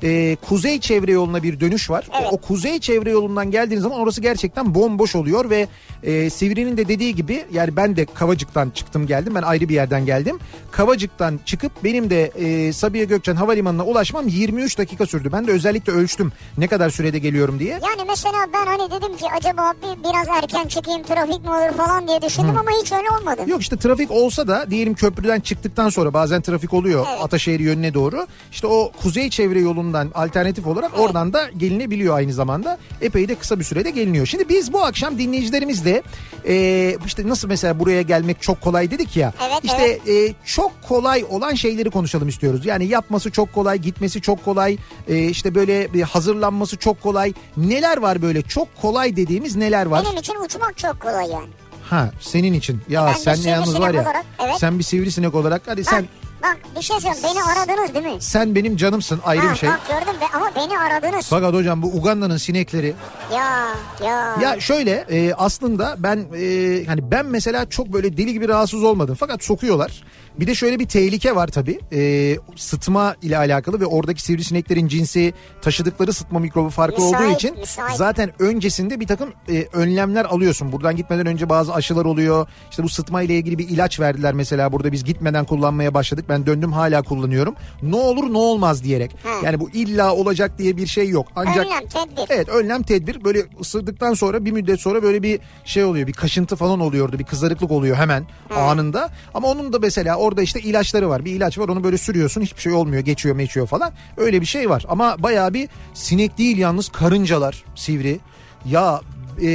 e, 0.03 0.37
kuzey 0.47 0.79
çevre 0.79 1.11
yoluna 1.11 1.43
bir 1.43 1.59
dönüş 1.59 1.89
var. 1.89 2.07
Evet. 2.19 2.29
O 2.31 2.37
kuzey 2.37 2.79
çevre 2.79 3.09
yolundan 3.09 3.51
geldiğiniz 3.51 3.83
zaman 3.83 3.99
orası 3.99 4.21
gerçekten 4.21 4.75
bomboş 4.75 5.15
oluyor 5.15 5.49
ve 5.49 5.67
e, 6.03 6.29
Sivri'nin 6.29 6.77
de 6.77 6.87
dediği 6.87 7.15
gibi 7.15 7.45
yani 7.51 7.75
ben 7.75 7.95
de 7.95 8.05
Kavacık'tan 8.05 8.69
çıktım 8.69 9.07
geldim 9.07 9.35
ben 9.35 9.41
ayrı 9.41 9.69
bir 9.69 9.73
yerden 9.73 10.05
geldim. 10.05 10.39
Kavacık'tan 10.71 11.39
çıkıp 11.45 11.71
benim 11.83 12.09
de 12.09 12.25
e, 12.25 12.73
Sabiha 12.73 13.03
Gökçen 13.03 13.35
Havalimanı'na 13.35 13.85
ulaşmam 13.85 14.27
23 14.27 14.77
dakika 14.77 15.05
sürdü. 15.05 15.29
Ben 15.33 15.47
de 15.47 15.51
özellikle 15.51 15.93
ölçtüm 15.93 16.31
ne 16.57 16.67
kadar 16.67 16.89
sürede 16.89 17.19
geliyorum 17.19 17.59
diye. 17.59 17.71
Yani 17.71 18.07
mesela 18.07 18.37
ben 18.53 18.65
hani 18.65 18.91
dedim 18.91 19.17
ki 19.17 19.25
acaba 19.37 19.73
bir, 19.81 20.03
biraz 20.09 20.27
erken 20.27 20.67
çıkayım 20.67 21.03
trafik 21.03 21.43
mi 21.43 21.49
olur 21.49 21.77
falan 21.77 22.07
diye 22.07 22.21
düşündüm 22.21 22.57
ama 22.57 22.71
hiç 22.81 22.91
öyle 22.91 23.09
olmadı. 23.19 23.41
Yok 23.47 23.61
işte 23.61 23.77
trafik 23.77 24.11
olsa 24.11 24.47
da 24.47 24.71
diyelim 24.71 24.93
köprüden 24.93 25.39
çıktıktan 25.39 25.89
sonra 25.89 26.13
bazen 26.13 26.41
trafik 26.41 26.73
oluyor 26.73 27.05
Evet. 27.09 27.23
Ataşehir 27.23 27.59
yönüne 27.59 27.93
doğru. 27.93 28.27
İşte 28.51 28.67
o 28.67 28.91
kuzey 29.01 29.29
çevre 29.39 29.59
yolundan 29.59 30.11
alternatif 30.15 30.67
olarak 30.67 30.99
oradan 30.99 31.33
da 31.33 31.49
gelinebiliyor 31.57 32.17
aynı 32.17 32.33
zamanda. 32.33 32.77
Epey 33.01 33.27
de 33.29 33.35
kısa 33.35 33.59
bir 33.59 33.63
sürede 33.63 33.89
geliniyor. 33.89 34.25
Şimdi 34.25 34.49
biz 34.49 34.73
bu 34.73 34.83
akşam 34.83 35.17
dinleyicilerimizle 35.17 36.03
e, 36.47 36.97
işte 37.05 37.27
nasıl 37.27 37.47
mesela 37.47 37.79
buraya 37.79 38.01
gelmek 38.01 38.41
çok 38.41 38.61
kolay 38.61 38.91
dedik 38.91 39.17
ya. 39.17 39.33
Evet, 39.49 39.59
işte 39.63 40.11
e, 40.13 40.33
çok 40.45 40.71
kolay 40.87 41.25
olan 41.29 41.53
şeyleri 41.53 41.89
konuşalım 41.89 42.27
istiyoruz. 42.27 42.65
Yani 42.65 42.85
yapması 42.85 43.31
çok 43.31 43.53
kolay, 43.53 43.77
gitmesi 43.77 44.21
çok 44.21 44.45
kolay, 44.45 44.77
e, 45.07 45.25
işte 45.25 45.55
böyle 45.55 45.93
bir 45.93 46.01
hazırlanması 46.01 46.77
çok 46.77 47.01
kolay. 47.01 47.33
Neler 47.57 47.97
var 47.97 48.21
böyle 48.21 48.41
çok 48.41 48.81
kolay 48.81 49.15
dediğimiz 49.15 49.55
neler 49.55 49.85
var? 49.85 50.05
Benim 50.05 50.17
için 50.17 50.35
uçmak 50.45 50.77
çok 50.77 50.99
kolay 50.99 51.29
yani. 51.29 51.49
Ha 51.89 52.11
senin 52.19 52.53
için. 52.53 52.81
Ya 52.89 53.05
Ben 53.05 53.13
bir 53.13 53.19
sen 53.19 53.43
ne 53.43 53.49
yalnız 53.49 53.79
var 53.79 53.93
ya. 53.93 54.01
olarak, 54.01 54.25
evet. 54.39 54.55
Sen 54.59 54.79
bir 54.79 54.83
sivrisinek 54.83 55.35
olarak 55.35 55.61
hadi 55.65 55.83
sen 55.83 56.05
Bak, 56.43 56.57
bir 56.77 56.81
şey 56.81 56.99
söyleyeyim 56.99 57.23
beni 57.23 57.43
aradınız 57.43 57.93
değil 57.93 58.15
mi? 58.15 58.21
sen 58.21 58.55
benim 58.55 58.77
canımsın 58.77 59.19
ayrı 59.25 59.45
ha, 59.45 59.53
bir 59.53 59.57
şey. 59.57 59.69
Bak 59.69 59.79
gördüm 59.87 60.21
be, 60.21 60.25
ama 60.33 60.51
beni 60.55 60.79
aradınız. 60.79 61.27
Fakat 61.29 61.53
hocam 61.53 61.81
bu 61.81 61.87
Uganda'nın 61.87 62.37
sinekleri 62.37 62.93
Ya 63.33 63.67
ya. 64.05 64.35
ya 64.41 64.59
şöyle 64.59 64.91
e, 64.91 65.33
aslında 65.33 65.95
ben 65.97 66.17
e, 66.17 66.85
hani 66.85 67.11
ben 67.11 67.25
mesela 67.25 67.69
çok 67.69 67.93
böyle 67.93 68.17
deli 68.17 68.33
gibi 68.33 68.47
rahatsız 68.47 68.83
olmadım 68.83 69.15
fakat 69.19 69.43
sokuyorlar. 69.43 70.03
Bir 70.39 70.47
de 70.47 70.55
şöyle 70.55 70.79
bir 70.79 70.87
tehlike 70.87 71.35
var 71.35 71.47
tabii. 71.47 71.79
E, 71.91 72.35
sıtma 72.55 73.15
ile 73.21 73.37
alakalı 73.37 73.79
ve 73.79 73.85
oradaki 73.85 74.21
sivrisineklerin 74.21 74.87
cinsi 74.87 75.33
taşıdıkları 75.61 76.13
sıtma 76.13 76.39
mikrobu 76.39 76.69
farklı 76.69 77.03
Müsait, 77.03 77.25
olduğu 77.25 77.35
için 77.35 77.59
müsait. 77.59 77.95
zaten 77.95 78.31
öncesinde 78.39 78.99
bir 78.99 79.07
takım 79.07 79.29
e, 79.49 79.67
önlemler 79.73 80.25
alıyorsun. 80.25 80.71
Buradan 80.71 80.95
gitmeden 80.95 81.25
önce 81.25 81.49
bazı 81.49 81.73
aşılar 81.73 82.05
oluyor. 82.05 82.47
İşte 82.69 82.83
bu 82.83 82.89
sıtma 82.89 83.21
ile 83.21 83.35
ilgili 83.35 83.57
bir 83.57 83.69
ilaç 83.69 83.99
verdiler 83.99 84.33
mesela 84.33 84.71
burada 84.71 84.91
biz 84.91 85.03
gitmeden 85.03 85.45
kullanmaya 85.45 85.93
başladık. 85.93 86.25
Ben 86.29 86.45
döndüm 86.45 86.73
hala 86.73 87.01
kullanıyorum. 87.01 87.55
Ne 87.81 87.95
olur 87.95 88.33
ne 88.33 88.37
olmaz 88.37 88.83
diyerek. 88.83 89.11
Hı. 89.23 89.45
Yani 89.45 89.59
bu 89.59 89.69
illa 89.69 90.15
olacak 90.15 90.57
diye 90.57 90.77
bir 90.77 90.87
şey 90.87 91.09
yok. 91.09 91.27
Ancak 91.35 91.65
Önlem 91.65 91.87
tedbir. 91.87 92.25
Evet 92.29 92.49
önlem 92.49 92.83
tedbir 92.83 93.23
böyle 93.23 93.43
ısırdıktan 93.61 94.13
sonra 94.13 94.45
bir 94.45 94.51
müddet 94.51 94.79
sonra 94.79 95.03
böyle 95.03 95.23
bir 95.23 95.39
şey 95.65 95.83
oluyor 95.83 96.07
bir 96.07 96.13
kaşıntı 96.13 96.55
falan 96.55 96.79
oluyordu 96.79 97.19
bir 97.19 97.23
kızarıklık 97.23 97.71
oluyor 97.71 97.97
hemen 97.97 98.25
anında 98.55 99.09
ama 99.33 99.47
onun 99.47 99.73
da 99.73 99.79
mesela 99.79 100.17
orada 100.29 100.41
işte 100.41 100.59
ilaçları 100.59 101.09
var 101.09 101.25
bir 101.25 101.31
ilaç 101.31 101.57
var 101.57 101.69
onu 101.69 101.83
böyle 101.83 101.97
sürüyorsun 101.97 102.41
hiçbir 102.41 102.61
şey 102.61 102.73
olmuyor 102.73 103.01
geçiyor 103.01 103.35
meçiyor 103.35 103.67
falan 103.67 103.93
öyle 104.17 104.41
bir 104.41 104.45
şey 104.45 104.69
var 104.69 104.85
ama 104.89 105.15
bayağı 105.19 105.53
bir 105.53 105.69
sinek 105.93 106.37
değil 106.37 106.57
yalnız 106.57 106.89
karıncalar 106.89 107.63
sivri 107.75 108.19
ya 108.65 109.01
e, 109.41 109.47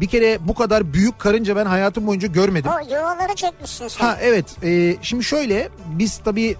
bir 0.00 0.06
kere 0.06 0.38
bu 0.40 0.54
kadar 0.54 0.92
büyük 0.92 1.18
karınca 1.18 1.56
ben 1.56 1.66
hayatım 1.66 2.06
boyunca 2.06 2.28
görmedim. 2.28 2.70
O 2.70 2.94
yuvaları 2.94 3.34
çekmişsin 3.34 3.88
sen. 3.88 4.04
Ha 4.06 4.18
evet 4.22 4.44
e, 4.62 4.96
şimdi 5.02 5.24
şöyle 5.24 5.68
biz 5.86 6.18
tabii 6.18 6.56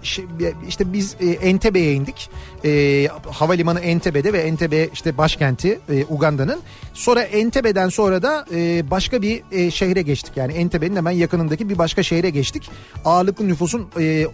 işte 0.69 0.93
biz 0.93 1.17
e, 1.21 1.27
Entebe'ye 1.27 1.93
indik. 1.93 2.31
E, 2.65 3.09
havalimanı 3.31 3.81
Entebe'de 3.81 4.33
ve 4.33 4.39
Entebe 4.39 4.89
işte 4.93 5.19
başkenti 5.19 5.81
e, 5.93 6.05
Uganda'nın. 6.05 6.61
Sonra 6.95 7.23
Entebe'den 7.23 7.89
sonra 7.89 8.23
da 8.23 8.47
e, 8.55 8.91
başka 8.91 9.23
bir 9.23 9.43
e, 9.53 9.71
şehre 9.71 10.03
geçtik. 10.03 10.37
Yani 10.37 10.53
Entebe'nin 10.53 10.97
hemen 10.97 11.11
yakınındaki 11.11 11.69
bir 11.69 11.79
başka 11.79 12.03
şehre 12.03 12.31
geçtik. 12.31 12.71
Ağırlıklı 13.05 13.49
nüfusun 13.49 13.89
e, 14.01 14.27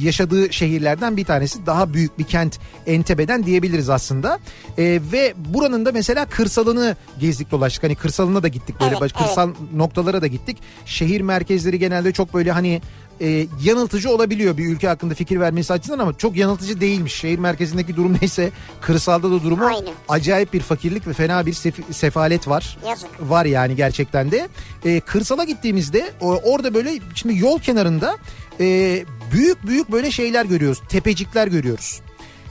yaşadığı 0.00 0.52
şehirlerden 0.52 1.16
bir 1.16 1.24
tanesi. 1.24 1.66
Daha 1.66 1.94
büyük 1.94 2.18
bir 2.18 2.24
kent 2.24 2.58
Entebe'den 2.86 3.44
diyebiliriz 3.44 3.88
aslında. 3.90 4.38
E, 4.78 5.00
ve 5.12 5.34
buranın 5.36 5.84
da 5.84 5.92
mesela 5.92 6.26
kırsalını 6.26 6.96
gezdik 7.20 7.50
dolaştık. 7.50 7.82
Hani 7.82 7.94
kırsalına 7.94 8.42
da 8.42 8.48
gittik 8.48 8.80
böyle 8.80 8.96
Evet, 9.00 9.12
kırsal 9.12 9.50
noktalara 9.74 10.22
da 10.22 10.26
gittik. 10.26 10.58
Şehir 10.86 11.20
merkezleri 11.20 11.78
genelde 11.78 12.12
çok 12.12 12.34
böyle 12.34 12.52
hani 12.52 12.80
e, 13.20 13.46
yanıltıcı 13.62 14.10
olabiliyor 14.10 14.56
bir 14.56 14.66
ülke 14.66 14.88
hakkında 14.88 15.14
fikir 15.14 15.40
vermesi 15.40 15.72
açısından 15.72 15.98
ama 15.98 16.18
çok 16.18 16.36
yanıltıcı 16.36 16.80
değilmiş. 16.80 17.14
Şehir 17.14 17.38
merkezindeki 17.38 17.96
durum 17.96 18.16
neyse 18.20 18.50
kırsalda 18.80 19.30
da 19.30 19.42
durumu 19.42 19.64
Aynı. 19.66 19.88
acayip 20.08 20.52
bir 20.52 20.60
fakirlik 20.60 21.06
ve 21.06 21.12
fena 21.12 21.46
bir 21.46 21.52
sef- 21.52 21.92
sefalet 21.92 22.48
var. 22.48 22.78
Yazık. 22.88 23.08
Var 23.20 23.44
yani 23.44 23.76
gerçekten 23.76 24.30
de. 24.30 24.48
E, 24.84 25.00
kırsala 25.00 25.44
gittiğimizde 25.44 26.12
orada 26.20 26.74
böyle 26.74 26.92
şimdi 27.14 27.38
yol 27.38 27.58
kenarında 27.58 28.16
e, 28.60 29.04
büyük 29.32 29.66
büyük 29.66 29.92
böyle 29.92 30.10
şeyler 30.10 30.44
görüyoruz. 30.44 30.82
Tepecikler 30.88 31.46
görüyoruz. 31.46 32.00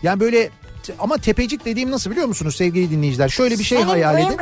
Yani 0.03 0.19
böyle 0.19 0.49
ama 0.99 1.17
tepecik 1.17 1.65
dediğim 1.65 1.91
nasıl 1.91 2.11
biliyor 2.11 2.27
musunuz 2.27 2.55
sevgili 2.55 2.91
dinleyiciler? 2.91 3.29
Şöyle 3.29 3.59
bir 3.59 3.63
şey 3.63 3.77
Senin 3.77 3.89
hayal 3.89 4.19
edin. 4.19 4.37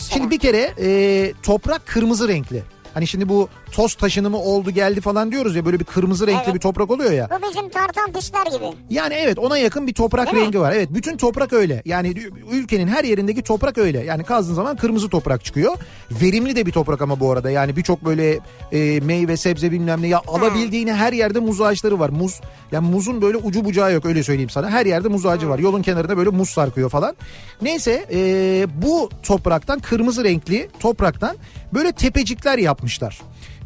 Şimdi 0.00 0.30
bir 0.30 0.38
kere 0.38 0.74
e, 0.80 1.32
toprak 1.42 1.86
kırmızı 1.86 2.28
renkli. 2.28 2.62
Hani 2.96 3.06
şimdi 3.06 3.28
bu 3.28 3.48
toz 3.72 3.94
taşınımı 3.94 4.38
oldu 4.38 4.70
geldi 4.70 5.00
falan 5.00 5.32
diyoruz 5.32 5.56
ya 5.56 5.64
böyle 5.66 5.80
bir 5.80 5.84
kırmızı 5.84 6.26
renkli 6.26 6.42
Evet. 6.44 6.54
bir 6.54 6.60
toprak 6.60 6.90
oluyor 6.90 7.12
ya. 7.12 7.28
Bu 7.30 7.48
bizim 7.48 7.68
tartan 7.68 8.12
pişler 8.12 8.46
gibi. 8.46 8.64
Yani 8.90 9.14
evet 9.14 9.38
ona 9.38 9.58
yakın 9.58 9.86
bir 9.86 9.94
toprak 9.94 10.26
Değil 10.26 10.36
mi? 10.36 10.44
rengi 10.44 10.60
var. 10.60 10.72
Evet 10.72 10.88
bütün 10.90 11.16
toprak 11.16 11.52
öyle. 11.52 11.82
Yani 11.84 12.14
ülkenin 12.52 12.88
her 12.88 13.04
yerindeki 13.04 13.42
toprak 13.42 13.78
öyle. 13.78 14.04
Yani 14.04 14.24
kazdığın 14.24 14.54
zaman 14.54 14.76
kırmızı 14.76 15.08
toprak 15.08 15.44
çıkıyor. 15.44 15.76
Verimli 16.10 16.56
de 16.56 16.66
bir 16.66 16.72
toprak 16.72 17.02
ama 17.02 17.20
bu 17.20 17.32
arada. 17.32 17.50
Yani 17.50 17.76
birçok 17.76 18.04
böyle 18.04 18.38
e, 18.72 19.00
meyve 19.00 19.36
sebze 19.36 19.72
bilmem 19.72 20.02
ne 20.02 20.08
ya 20.08 20.22
alabildiğini 20.28 20.92
her 20.92 21.12
yerde 21.12 21.38
muz 21.40 21.60
ağaçları 21.60 21.98
var. 21.98 22.08
Muz 22.08 22.40
yani 22.72 22.90
muzun 22.90 23.22
böyle 23.22 23.36
ucu 23.36 23.64
bucağı 23.64 23.92
yok 23.92 24.04
öyle 24.04 24.22
söyleyeyim 24.22 24.50
sana. 24.50 24.70
Her 24.70 24.86
yerde 24.86 25.08
muz 25.08 25.26
ağacı 25.26 25.48
var. 25.48 25.58
Yolun 25.58 25.82
kenarında 25.82 26.16
böyle 26.16 26.30
muz 26.30 26.50
sarkıyor 26.50 26.90
falan. 26.90 27.16
Neyse 27.62 28.06
e, 28.12 28.66
bu 28.82 29.10
topraktan 29.22 29.78
kırmızı 29.78 30.24
renkli 30.24 30.68
topraktan 30.80 31.36
böyle 31.74 31.92
tepecikler 31.92 32.58
yapmışlar. 32.58 33.20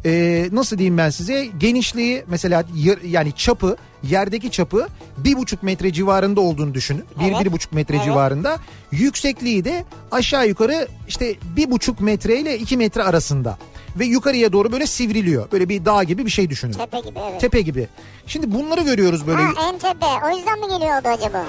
E, 0.05 0.49
nasıl 0.51 0.77
diyeyim 0.77 0.97
ben 0.97 1.09
size 1.09 1.45
genişliği 1.45 2.23
mesela 2.27 2.63
yani 3.05 3.31
çapı 3.35 3.77
yerdeki 4.03 4.51
çapı 4.51 4.87
bir 5.17 5.37
buçuk 5.37 5.63
metre 5.63 5.93
civarında 5.93 6.41
olduğunu 6.41 6.73
düşünün. 6.73 7.03
Bir, 7.19 7.31
Evet. 7.31 7.45
bir 7.45 7.51
buçuk 7.51 7.73
metre 7.73 7.95
Evet. 7.95 8.05
civarında. 8.05 8.57
Yüksekliği 8.91 9.65
de 9.65 9.85
aşağı 10.11 10.47
yukarı 10.47 10.87
işte 11.07 11.35
bir 11.55 11.71
buçuk 11.71 11.99
metre 11.99 12.39
ile 12.39 12.57
iki 12.59 12.77
metre 12.77 13.03
arasında. 13.03 13.57
Ve 13.95 14.05
yukarıya 14.05 14.53
doğru 14.53 14.71
böyle 14.71 14.85
sivriliyor. 14.87 15.51
Böyle 15.51 15.69
bir 15.69 15.85
dağ 15.85 16.03
gibi 16.03 16.25
bir 16.25 16.31
şey 16.31 16.49
düşünün. 16.49 16.73
Tepe 16.73 16.99
gibi 16.99 17.19
evet. 17.31 17.41
Tepe 17.41 17.61
gibi. 17.61 17.87
Şimdi 18.27 18.51
bunları 18.53 18.81
görüyoruz 18.81 19.27
böyle. 19.27 19.41
Ha 19.41 19.69
Entepe. 19.69 20.05
O 20.25 20.37
yüzden 20.37 20.59
mi 20.59 20.67
geliyordu 20.67 21.07
acaba? 21.07 21.45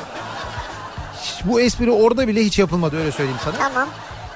Bu 1.45 1.61
espri 1.61 1.91
orada 1.91 2.29
bile 2.29 2.45
hiç 2.45 2.59
yapılmadı 2.59 2.97
öyle 3.01 3.13
söyleyeyim 3.13 3.41
sana. 3.45 3.55
Tamam. 3.59 3.89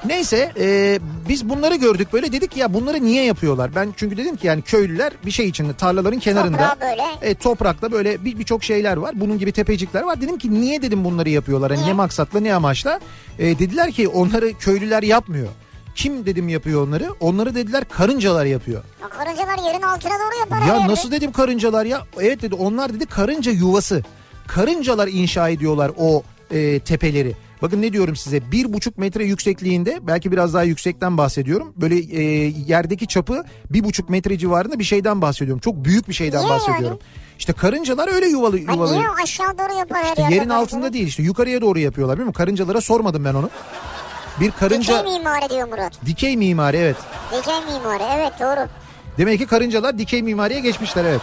Neyse 0.05 0.51
e, 0.59 0.99
biz 1.29 1.49
bunları 1.49 1.75
gördük 1.75 2.13
böyle 2.13 2.31
dedik 2.31 2.51
ki 2.51 2.59
ya 2.59 2.73
bunları 2.73 3.05
niye 3.05 3.23
yapıyorlar? 3.23 3.75
Ben 3.75 3.93
çünkü 3.97 4.17
dedim 4.17 4.35
ki 4.35 4.47
yani 4.47 4.61
köylüler 4.61 5.13
bir 5.25 5.31
şey 5.31 5.47
içinde 5.47 5.73
tarlaların 5.73 6.19
kenarında. 6.19 6.57
Toprağı 6.69 6.89
böyle. 6.91 7.03
E, 7.21 7.35
toprakta 7.35 7.91
böyle 7.91 8.25
bir 8.25 8.39
birçok 8.39 8.63
şeyler 8.63 8.97
var. 8.97 9.11
Bunun 9.15 9.39
gibi 9.39 9.51
tepecikler 9.51 10.01
var. 10.01 10.21
Dedim 10.21 10.37
ki 10.37 10.61
niye 10.61 10.81
dedim 10.81 11.03
bunları 11.03 11.29
yapıyorlar? 11.29 11.71
Hani 11.75 11.87
ne 11.87 11.93
maksatla 11.93 12.39
ne 12.39 12.53
amaçla? 12.53 12.99
E, 13.39 13.59
dediler 13.59 13.91
ki 13.91 14.07
onları 14.07 14.53
köylüler 14.53 15.03
yapmıyor. 15.03 15.47
Kim 15.95 16.25
dedim 16.25 16.49
yapıyor 16.49 16.87
onları? 16.87 17.09
Onları 17.19 17.55
dediler 17.55 17.83
karıncalar 17.89 18.45
yapıyor. 18.45 18.83
Ya 19.01 19.09
karıncalar 19.09 19.57
yerin 19.71 19.81
altına 19.81 20.13
doğru 20.13 20.39
yapar. 20.39 20.67
Ya 20.67 20.75
yerde. 20.75 20.87
nasıl 20.91 21.11
dedim 21.11 21.31
karıncalar 21.31 21.85
ya? 21.85 22.01
Evet 22.19 22.41
dedi 22.41 22.55
onlar 22.55 22.93
dedi 22.93 23.05
karınca 23.05 23.51
yuvası. 23.51 24.03
Karıncalar 24.47 25.07
inşa 25.07 25.49
ediyorlar 25.49 25.91
o 25.97 26.23
e, 26.51 26.79
tepeleri. 26.79 27.35
Bakın 27.61 27.81
ne 27.81 27.93
diyorum 27.93 28.15
size 28.15 28.51
bir 28.51 28.73
buçuk 28.73 28.97
metre 28.97 29.25
yüksekliğinde 29.25 29.99
belki 30.01 30.31
biraz 30.31 30.53
daha 30.53 30.63
yüksekten 30.63 31.17
bahsediyorum. 31.17 31.73
Böyle 31.77 31.95
e, 31.99 32.21
yerdeki 32.67 33.07
çapı 33.07 33.43
bir 33.69 33.83
buçuk 33.83 34.09
metre 34.09 34.37
civarında 34.37 34.79
bir 34.79 34.83
şeyden 34.83 35.21
bahsediyorum. 35.21 35.59
Çok 35.61 35.75
büyük 35.85 36.07
bir 36.09 36.13
şeyden 36.13 36.39
Niye 36.41 36.49
bahsediyorum. 36.49 36.99
İşte 37.39 37.53
karıncalar 37.53 38.13
öyle 38.13 38.27
yuvalı, 38.27 38.65
Ha, 38.65 38.73
yuvalıyor. 38.73 38.99
niye 38.99 39.09
aşağı 39.23 39.57
doğru 39.57 39.77
yapar 39.79 40.03
her 40.03 40.09
İşte 40.09 40.35
yerin 40.35 40.49
altında 40.49 40.93
değil 40.93 41.07
işte 41.07 41.23
yukarıya 41.23 41.61
doğru 41.61 41.79
yapıyorlar 41.79 42.17
değil 42.17 42.27
mi? 42.27 42.33
Karıncalara 42.33 42.81
sormadım 42.81 43.25
ben 43.25 43.33
onu. 43.33 43.49
Bir 44.39 44.51
karınca 44.51 44.99
Dikey 44.99 45.13
mimari 45.17 45.49
diyor 45.49 45.67
Murat. 45.67 46.05
dikey 46.05 46.37
mimari 46.37 46.77
evet. 46.77 46.95
Dikey 47.37 47.59
mimari 47.73 48.03
evet 48.15 48.33
doğru. 48.39 48.67
Demek 49.17 49.39
ki 49.39 49.45
karıncalar 49.45 49.97
dikey 49.97 50.21
mimariye 50.23 50.59
geçmişler 50.59 51.05
evet. 51.05 51.21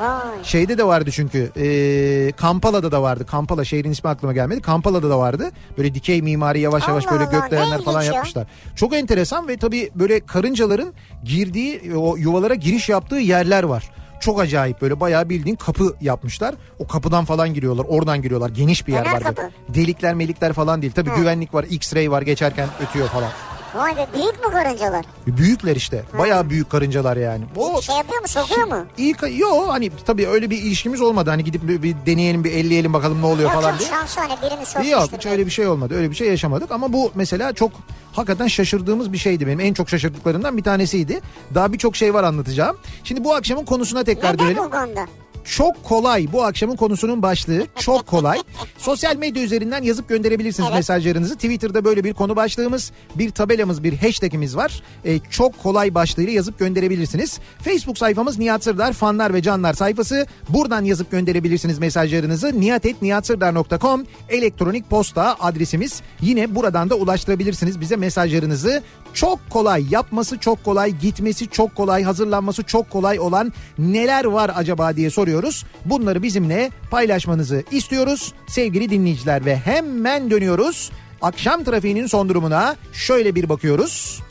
Vay. 0.00 0.44
Şeyde 0.44 0.78
de 0.78 0.86
vardı 0.86 1.10
çünkü 1.12 1.50
e, 1.56 2.32
Kampala'da 2.32 2.92
da 2.92 3.02
vardı. 3.02 3.26
Kampala 3.26 3.64
şehrin 3.64 3.90
ismi 3.90 4.10
aklıma 4.10 4.32
gelmedi. 4.32 4.62
Kampala'da 4.62 5.10
da 5.10 5.18
vardı. 5.18 5.50
Böyle 5.78 5.94
dikey 5.94 6.22
mimari 6.22 6.60
yavaş 6.60 6.88
yavaş 6.88 7.06
Allah 7.06 7.12
böyle 7.12 7.24
Allah, 7.24 7.32
gökdelenler 7.40 7.82
falan 7.82 8.02
yapmışlar. 8.02 8.46
Çok 8.76 8.94
enteresan 8.94 9.48
ve 9.48 9.56
tabii 9.56 9.90
böyle 9.94 10.20
karıncaların 10.26 10.94
girdiği 11.24 11.94
o 11.96 12.16
yuvalara 12.16 12.54
giriş 12.54 12.88
yaptığı 12.88 13.16
yerler 13.16 13.62
var. 13.62 13.90
Çok 14.20 14.40
acayip 14.40 14.80
böyle 14.80 15.00
bayağı 15.00 15.28
bildiğin 15.28 15.56
kapı 15.56 15.94
yapmışlar. 16.00 16.54
O 16.78 16.86
kapıdan 16.86 17.24
falan 17.24 17.54
giriyorlar. 17.54 17.84
Oradan 17.88 18.22
giriyorlar. 18.22 18.48
Geniş 18.50 18.86
bir 18.86 18.92
yer 18.92 19.04
Fener 19.04 19.14
var. 19.16 19.22
kapı. 19.22 19.50
Delikler 19.68 20.14
melikler 20.14 20.52
falan 20.52 20.82
değil. 20.82 20.92
Tabii 20.96 21.10
Ha. 21.10 21.16
güvenlik 21.16 21.54
var. 21.54 21.64
X-ray 21.64 22.10
var 22.10 22.22
geçerken 22.22 22.68
ötüyor 22.88 23.08
falan. 23.08 23.30
Vay 23.74 23.96
be 23.96 24.06
büyük 24.14 24.46
mü 24.46 24.52
karıncalar? 24.52 25.04
Büyükler 25.26 25.76
işte. 25.76 26.04
Bayağı 26.18 26.50
büyük 26.50 26.70
karıncalar 26.70 27.16
yani. 27.16 27.44
O 27.56 27.82
Şey 27.82 27.96
yapıyor 27.96 28.20
mu 28.20 28.28
sokuyor 28.28 28.66
mu? 28.66 28.86
İyi 28.98 29.14
yo 29.36 29.68
hani 29.68 29.90
tabii 30.06 30.28
öyle 30.28 30.50
bir 30.50 30.58
ilişkimiz 30.58 31.00
olmadı. 31.00 31.30
Hani 31.30 31.44
gidip 31.44 31.68
bir, 31.68 31.82
bir 31.82 31.96
deneyelim 32.06 32.44
bir 32.44 32.52
elleyelim 32.52 32.92
bakalım 32.92 33.22
ne 33.22 33.26
oluyor 33.26 33.50
Yok 33.52 33.60
falan 33.62 33.70
yok 33.70 33.78
diye. 33.80 33.88
şansı 33.88 34.20
hani 34.20 34.32
birini 34.42 34.66
sokmuştur. 34.66 34.92
Yok 34.92 35.08
hiç 35.12 35.26
öyle 35.26 35.46
bir 35.46 35.50
şey 35.50 35.66
olmadı. 35.66 35.94
Öyle 35.96 36.10
bir 36.10 36.16
şey 36.16 36.28
yaşamadık 36.28 36.70
ama 36.72 36.92
bu 36.92 37.12
mesela 37.14 37.52
çok 37.52 37.72
hakikaten 38.12 38.46
şaşırdığımız 38.46 39.12
bir 39.12 39.18
şeydi 39.18 39.46
benim. 39.46 39.60
En 39.60 39.74
çok 39.74 39.88
şaşırdıklarından 39.88 40.56
bir 40.56 40.62
tanesiydi. 40.62 41.20
Daha 41.54 41.72
birçok 41.72 41.96
şey 41.96 42.14
var 42.14 42.24
anlatacağım. 42.24 42.76
Şimdi 43.04 43.24
bu 43.24 43.34
akşamın 43.34 43.64
konusuna 43.64 44.04
tekrar 44.04 44.34
Neden 44.34 44.46
dönelim. 44.46 44.64
Uganda? 44.64 45.06
Çok 45.44 45.84
kolay 45.84 46.26
bu 46.32 46.44
akşamın 46.44 46.76
konusunun 46.76 47.22
başlığı. 47.22 47.66
Çok 47.78 48.06
kolay. 48.06 48.38
Sosyal 48.78 49.16
medya 49.16 49.42
üzerinden 49.42 49.82
yazıp 49.82 50.08
gönderebilirsiniz 50.08 50.68
Evet. 50.68 50.76
mesajlarınızı. 50.78 51.34
Twitter'da 51.34 51.84
böyle 51.84 52.04
bir 52.04 52.12
konu 52.14 52.36
başlığımız, 52.36 52.92
bir 53.14 53.30
tabelamız, 53.30 53.84
bir 53.84 53.96
hashtagimiz 53.98 54.56
var. 54.56 54.82
Ee, 55.04 55.18
çok 55.30 55.62
kolay 55.62 55.94
başlığıyla 55.94 56.32
yazıp 56.32 56.58
gönderebilirsiniz. 56.58 57.38
Facebook 57.64 57.98
sayfamız 57.98 58.38
Nihat 58.38 58.64
Sırdar 58.64 58.92
fanlar 58.92 59.34
ve 59.34 59.42
canlar 59.42 59.74
sayfası. 59.74 60.26
Buradan 60.48 60.84
yazıp 60.84 61.10
gönderebilirsiniz 61.10 61.78
mesajlarınızı. 61.78 62.60
nihatetnihatsırdar.com 62.60 64.04
elektronik 64.28 64.90
posta 64.90 65.36
adresimiz. 65.40 66.02
Yine 66.20 66.54
buradan 66.54 66.90
da 66.90 66.94
ulaştırabilirsiniz 66.94 67.80
bize 67.80 67.96
mesajlarınızı. 67.96 68.82
Çok 69.14 69.50
kolay 69.50 69.84
yapması 69.90 70.38
çok 70.38 70.64
kolay 70.64 70.90
gitmesi 70.90 71.48
çok 71.48 71.74
kolay 71.74 72.02
hazırlanması 72.02 72.62
çok 72.62 72.90
kolay 72.90 73.20
olan 73.20 73.52
neler 73.78 74.24
var 74.24 74.50
acaba 74.54 74.96
diye 74.96 75.10
soruyoruz. 75.10 75.64
Bunları 75.84 76.22
bizimle 76.22 76.70
paylaşmanızı 76.90 77.64
istiyoruz 77.70 78.32
sevgili 78.46 78.90
dinleyiciler 78.90 79.44
ve 79.44 79.56
hemen 79.56 80.30
dönüyoruz. 80.30 80.90
Akşam 81.22 81.64
trafiğinin 81.64 82.06
son 82.06 82.28
durumuna 82.28 82.76
şöyle 82.92 83.34
bir 83.34 83.48
bakıyoruz. 83.48 84.22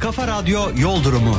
Kafa 0.00 0.26
Radyo 0.26 0.60
Yol 0.78 1.04
Durumu. 1.04 1.36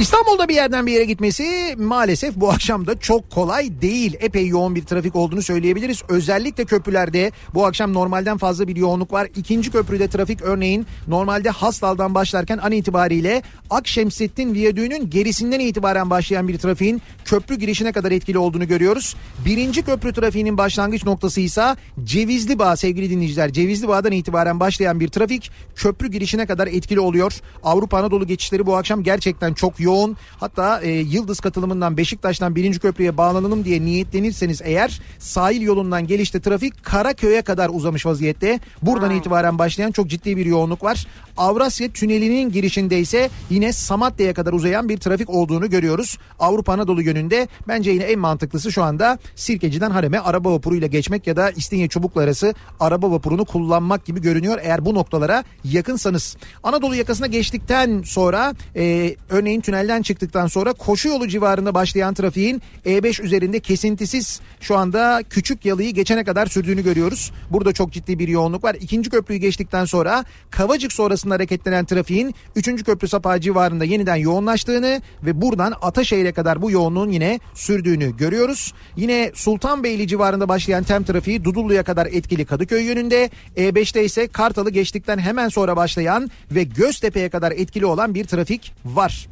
İstanbul'da 0.00 0.48
bir 0.48 0.54
yerden 0.54 0.86
bir 0.86 0.92
yere 0.92 1.04
gitmesi 1.04 1.74
maalesef 1.78 2.36
bu 2.36 2.50
akşam 2.50 2.86
da 2.86 2.98
çok 2.98 3.30
kolay 3.30 3.82
değil. 3.82 4.16
Epey 4.20 4.46
yoğun 4.46 4.74
bir 4.74 4.84
trafik 4.84 5.16
olduğunu 5.16 5.42
söyleyebiliriz. 5.42 6.02
Özellikle 6.08 6.64
köprülerde 6.64 7.32
bu 7.54 7.66
akşam 7.66 7.94
normalden 7.94 8.38
fazla 8.38 8.68
bir 8.68 8.76
yoğunluk 8.76 9.12
var. 9.12 9.28
İkinci 9.36 9.70
köprüde 9.70 10.08
trafik 10.08 10.42
örneğin 10.42 10.86
normalde 11.08 11.50
Hastal'dan 11.50 12.14
başlarken 12.14 12.58
an 12.58 12.72
itibariyle 12.72 13.42
Akşemsettin 13.70 14.54
Viyadüğü'nün 14.54 15.10
gerisinden 15.10 15.60
itibaren 15.60 16.10
başlayan 16.10 16.48
bir 16.48 16.58
trafiğin 16.58 17.02
köprü 17.24 17.54
girişine 17.54 17.92
kadar 17.92 18.12
etkili 18.12 18.38
olduğunu 18.38 18.68
görüyoruz. 18.68 19.16
Birinci 19.44 19.82
köprü 19.82 20.12
trafiğinin 20.12 20.58
başlangıç 20.58 21.04
noktası 21.04 21.40
ise 21.40 21.76
Cevizli 22.04 22.58
Bağ 22.58 22.76
sevgili 22.76 23.10
dinleyiciler. 23.10 23.52
Cevizli 23.52 23.88
Bağ'dan 23.88 24.12
itibaren 24.12 24.60
başlayan 24.60 25.00
bir 25.00 25.08
trafik 25.08 25.50
köprü 25.76 26.10
girişine 26.10 26.46
kadar 26.46 26.66
etkili 26.66 27.00
oluyor. 27.00 27.32
Avrupa 27.62 27.98
Anadolu 27.98 28.26
geçişleri 28.26 28.66
bu 28.66 28.76
akşam 28.76 29.02
gerçekten 29.02 29.54
çok 29.54 29.80
yoğun. 29.80 29.89
Yoğun. 29.90 30.16
Hatta 30.36 30.80
e, 30.80 30.90
Yıldız 30.90 31.40
katılımından 31.40 31.96
Beşiktaş'tan 31.96 32.56
birinci 32.56 32.78
köprüye 32.78 33.16
bağlanalım 33.16 33.64
diye 33.64 33.84
niyetlenirseniz 33.84 34.60
eğer 34.64 35.00
sahil 35.18 35.60
yolundan 35.60 36.06
gelişte 36.06 36.40
trafik 36.40 36.84
Karaköy'e 36.84 37.42
kadar 37.42 37.70
uzamış 37.72 38.06
vaziyette. 38.06 38.60
Buradan 38.82 39.10
itibaren 39.10 39.58
başlayan 39.58 39.90
çok 39.90 40.06
ciddi 40.06 40.36
bir 40.36 40.46
yoğunluk 40.46 40.84
var. 40.84 41.06
Avrasya 41.36 41.88
Tüneli'nin 41.88 42.52
girişinde 42.52 42.98
ise 42.98 43.30
yine 43.50 43.72
Samatya'ya 43.72 44.34
kadar 44.34 44.52
uzayan 44.52 44.88
bir 44.88 44.98
trafik 44.98 45.30
olduğunu 45.30 45.70
görüyoruz. 45.70 46.18
Avrupa 46.38 46.72
Anadolu 46.72 47.02
yönünde 47.02 47.48
bence 47.68 47.90
yine 47.90 48.04
en 48.04 48.18
mantıklısı 48.18 48.72
şu 48.72 48.82
anda 48.82 49.18
Sirkeci'den 49.36 49.90
Harem'e 49.90 50.20
araba 50.20 50.52
vapuruyla 50.52 50.86
geçmek 50.86 51.26
ya 51.26 51.36
da 51.36 51.50
İstinye 51.50 51.88
Çubuklu 51.88 52.20
arası 52.20 52.54
araba 52.80 53.10
vapurunu 53.10 53.44
kullanmak 53.44 54.04
gibi 54.04 54.20
görünüyor 54.20 54.58
eğer 54.62 54.84
bu 54.84 54.94
noktalara 54.94 55.44
yakınsanız. 55.64 56.36
Anadolu 56.62 56.94
yakasına 56.94 57.26
geçtikten 57.26 58.02
sonra 58.02 58.54
e, 58.76 59.16
örneğin 59.30 59.60
tünelden 59.70 60.02
çıktıktan 60.02 60.46
sonra 60.46 60.72
koşu 60.72 61.08
yolu 61.08 61.28
civarında 61.28 61.74
başlayan 61.74 62.14
trafiğin 62.14 62.62
E5 62.86 63.22
üzerinde 63.22 63.60
kesintisiz 63.60 64.40
şu 64.60 64.76
anda 64.76 65.22
küçük 65.30 65.64
yalıyı 65.64 65.90
geçene 65.90 66.24
kadar 66.24 66.46
sürdüğünü 66.46 66.84
görüyoruz. 66.84 67.32
Burada 67.50 67.72
çok 67.72 67.92
ciddi 67.92 68.18
bir 68.18 68.28
yoğunluk 68.28 68.64
var. 68.64 68.76
İkinci 68.80 69.10
köprüyü 69.10 69.40
geçtikten 69.40 69.84
sonra 69.84 70.24
Kavacık 70.50 70.92
sonrasında 70.92 71.34
hareketlenen 71.34 71.84
trafiğin 71.84 72.34
3. 72.56 72.84
köprü 72.84 73.08
sapağı 73.08 73.40
civarında 73.40 73.84
yeniden 73.84 74.16
yoğunlaştığını 74.16 75.02
ve 75.22 75.40
buradan 75.40 75.74
Ataşehir'e 75.82 76.32
kadar 76.32 76.62
bu 76.62 76.70
yoğunluğun 76.70 77.10
yine 77.10 77.40
sürdüğünü 77.54 78.16
görüyoruz. 78.16 78.74
Yine 78.96 79.30
Sultanbeyli 79.34 80.08
civarında 80.08 80.48
başlayan 80.48 80.84
tem 80.84 81.04
trafiği 81.04 81.44
Dudullu'ya 81.44 81.82
kadar 81.82 82.06
etkili 82.06 82.44
Kadıköy 82.44 82.84
yönünde. 82.84 83.30
E5'te 83.56 84.04
ise 84.04 84.28
Kartal'ı 84.28 84.70
geçtikten 84.70 85.18
hemen 85.18 85.48
sonra 85.48 85.76
başlayan 85.76 86.30
ve 86.50 86.62
Göztepe'ye 86.62 87.28
kadar 87.28 87.52
etkili 87.52 87.86
olan 87.86 88.14
bir 88.14 88.24
trafik 88.24 88.72
var. 88.84 89.28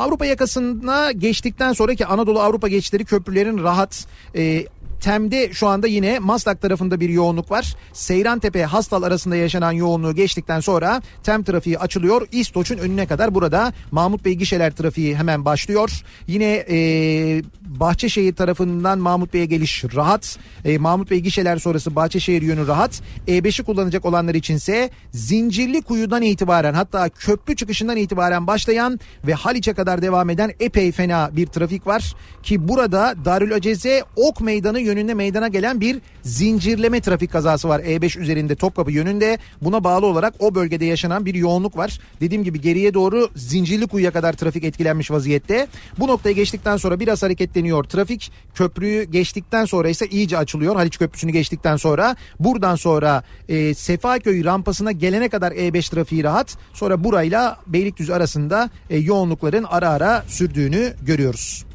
Avrupa 0.00 0.26
yakasına 0.26 1.12
geçtikten 1.12 1.72
sonraki 1.72 2.06
Anadolu 2.06 2.40
Avrupa 2.40 2.68
geçişleri 2.68 3.04
köprülerin 3.04 3.62
rahat 3.62 4.06
e, 4.36 4.66
Tem'de 5.00 5.52
şu 5.52 5.66
anda 5.66 5.86
yine 5.86 6.18
Maslak 6.18 6.62
tarafında 6.62 7.00
bir 7.00 7.08
yoğunluk 7.08 7.50
var. 7.50 7.74
Seyrantepe 7.92 8.64
Hastal 8.64 9.02
arasında 9.02 9.36
yaşanan 9.36 9.72
yoğunluğu 9.72 10.14
geçtikten 10.14 10.60
sonra 10.60 11.02
Tem 11.22 11.42
trafiği 11.42 11.78
açılıyor. 11.78 12.28
İstoç'un 12.32 12.78
önüne 12.78 13.06
kadar 13.06 13.34
burada 13.34 13.72
Mahmut 13.90 14.24
Bey 14.24 14.34
gişeler 14.34 14.70
trafiği 14.70 15.16
hemen 15.16 15.44
başlıyor. 15.44 16.02
Yine 16.26 16.64
e, 16.70 17.42
Bahçeşehir 17.60 18.34
tarafından 18.34 18.98
Mahmut 18.98 19.34
Bey'e 19.34 19.46
geliş 19.46 19.84
rahat. 19.94 20.38
E, 20.64 20.78
Mahmut 20.78 21.10
Bey 21.10 21.20
gişeler 21.20 21.58
sonrası 21.58 21.96
Bahçeşehir 21.96 22.42
yönü 22.42 22.66
rahat. 22.66 23.02
E5'i 23.28 23.64
kullanacak 23.64 24.04
olanlar 24.04 24.34
içinse 24.34 24.90
Zincirli 25.12 25.82
Kuyu'dan 25.82 26.22
itibaren 26.22 26.74
hatta 26.74 27.08
köprü 27.08 27.56
çıkışından 27.56 27.96
itibaren 27.96 28.46
başlayan 28.46 29.00
ve 29.26 29.34
Haliç'e 29.34 29.72
kadar 29.72 30.02
devam 30.02 30.30
eden 30.30 30.52
epey 30.60 30.92
fena 30.92 31.30
bir 31.36 31.46
trafik 31.46 31.86
var. 31.86 32.14
Ki 32.42 32.68
burada 32.68 33.14
Darül 33.24 33.54
Aceze 33.54 34.04
Ok 34.16 34.40
Meydanı 34.40 34.80
yönünde 34.90 35.14
meydana 35.14 35.48
gelen 35.48 35.80
bir 35.80 35.98
zincirleme 36.22 37.00
trafik 37.00 37.32
kazası 37.32 37.68
var 37.68 37.80
E5 37.80 38.18
üzerinde 38.18 38.54
Topkapı 38.54 38.92
yönünde. 38.92 39.38
Buna 39.62 39.84
bağlı 39.84 40.06
olarak 40.06 40.34
o 40.38 40.54
bölgede 40.54 40.84
yaşanan 40.84 41.26
bir 41.26 41.34
yoğunluk 41.34 41.76
var. 41.76 42.00
Dediğim 42.20 42.44
gibi 42.44 42.60
geriye 42.60 42.94
doğru 42.94 43.30
Zincirlikuyu'ya 43.36 44.10
kadar 44.10 44.32
trafik 44.32 44.64
etkilenmiş 44.64 45.10
vaziyette. 45.10 45.66
Bu 45.98 46.08
noktaya 46.08 46.32
geçtikten 46.32 46.76
sonra 46.76 47.00
biraz 47.00 47.22
hareketleniyor 47.22 47.84
trafik. 47.84 48.32
Köprüyü 48.54 49.02
geçtikten 49.02 49.64
sonra 49.64 49.88
ise 49.88 50.06
iyice 50.06 50.38
açılıyor. 50.38 50.76
Haliç 50.76 50.98
Köprüsü'nü 50.98 51.32
geçtikten 51.32 51.76
sonra 51.76 52.16
buradan 52.40 52.76
sonra 52.76 53.22
e, 53.48 53.74
Sefaköy 53.74 54.44
rampasına 54.44 54.92
gelene 54.92 55.28
kadar 55.28 55.52
E5 55.52 55.90
trafiği 55.90 56.24
rahat. 56.24 56.56
Sonra 56.72 57.04
burayla 57.04 57.58
Beylikdüzü 57.66 58.12
arasında 58.12 58.70
e, 58.90 58.98
yoğunlukların 58.98 59.64
ara 59.64 59.88
ara 59.88 60.24
sürdüğünü 60.28 60.94
görüyoruz. 61.02 61.69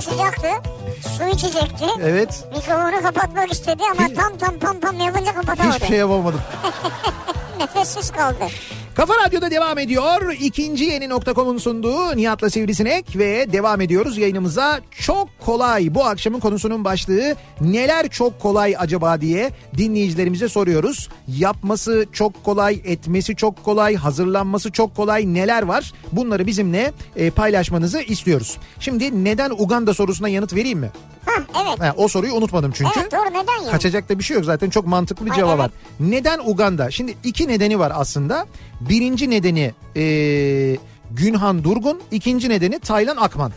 Konuşacaktı. 0.00 0.48
Su 1.18 1.24
içecekti. 1.24 1.84
Evet 2.02 2.44
Mikrofonu 2.56 3.02
kapatmak 3.02 3.52
istedi 3.52 3.82
ama 3.90 4.08
tam 4.16 4.38
tam 4.38 4.58
pam 4.58 4.80
pam 4.80 5.00
yapınca 5.00 5.34
kapatamadı. 5.34 5.74
hiçbir 5.74 5.86
şey 5.86 5.98
yapamadım. 5.98 6.40
Nefessiz 7.58 8.10
kaldı. 8.10 8.44
Kafa 8.94 9.14
Radyo'da 9.26 9.50
devam 9.50 9.78
ediyor. 9.78 10.36
İkinci 10.40 10.84
yeni 10.84 11.08
nokta.com'un 11.08 11.58
sunduğu 11.58 12.16
Nihat'la 12.16 12.50
Sivrisinek 12.50 13.16
ve 13.16 13.52
devam 13.52 13.80
ediyoruz 13.80 14.18
yayınımıza. 14.18 14.80
Çok 14.90 15.28
kolay 15.40 15.94
bu 15.94 16.04
akşamın 16.04 16.40
konusunun 16.40 16.84
başlığı 16.84 17.36
neler 17.60 18.08
çok 18.08 18.40
kolay 18.40 18.76
acaba 18.78 19.20
diye 19.20 19.50
dinleyicilerimize 19.76 20.48
soruyoruz. 20.48 21.08
Yapması 21.28 22.06
çok 22.12 22.44
kolay, 22.44 22.80
etmesi 22.84 23.36
çok 23.36 23.64
kolay, 23.64 23.96
hazırlanması 23.96 24.72
çok 24.72 24.96
kolay 24.96 25.34
neler 25.34 25.62
var? 25.62 25.92
Bunları 26.12 26.46
bizimle 26.46 26.92
e, 27.16 27.30
paylaşmanızı 27.30 28.00
istiyoruz. 28.00 28.58
Şimdi 28.80 29.24
neden 29.24 29.50
Uganda 29.50 29.94
sorusuna 29.94 30.28
yanıt 30.28 30.54
vereyim 30.54 30.78
mi? 30.78 30.90
Hah 31.24 31.64
evet. 31.66 31.80
Ha, 31.80 31.94
o 31.96 32.08
soruyu 32.08 32.34
unutmadım 32.34 32.72
çünkü. 32.74 33.00
Evet 33.00 33.12
doğru 33.12 33.28
neden 33.30 33.62
yani? 33.62 33.70
Kaçacak 33.70 34.08
da 34.08 34.18
bir 34.18 34.24
şey 34.24 34.36
yok 34.36 34.44
zaten 34.44 34.70
çok 34.70 34.86
mantıklı 34.86 35.26
bir 35.26 35.32
cevap 35.32 35.50
evet. 35.50 35.58
var. 35.60 35.70
Neden 36.00 36.38
Uganda? 36.38 36.90
Şimdi 36.90 37.14
iki 37.24 37.48
nedeni 37.48 37.78
var 37.78 37.92
aslında. 37.94 38.46
Birinci 38.80 39.30
nedeni 39.30 39.72
eee, 39.94 40.76
Günhan 41.10 41.64
Durgun, 41.64 42.00
ikinci 42.10 42.48
nedeni 42.48 42.78
Taylan 42.78 43.16
Akman. 43.16 43.52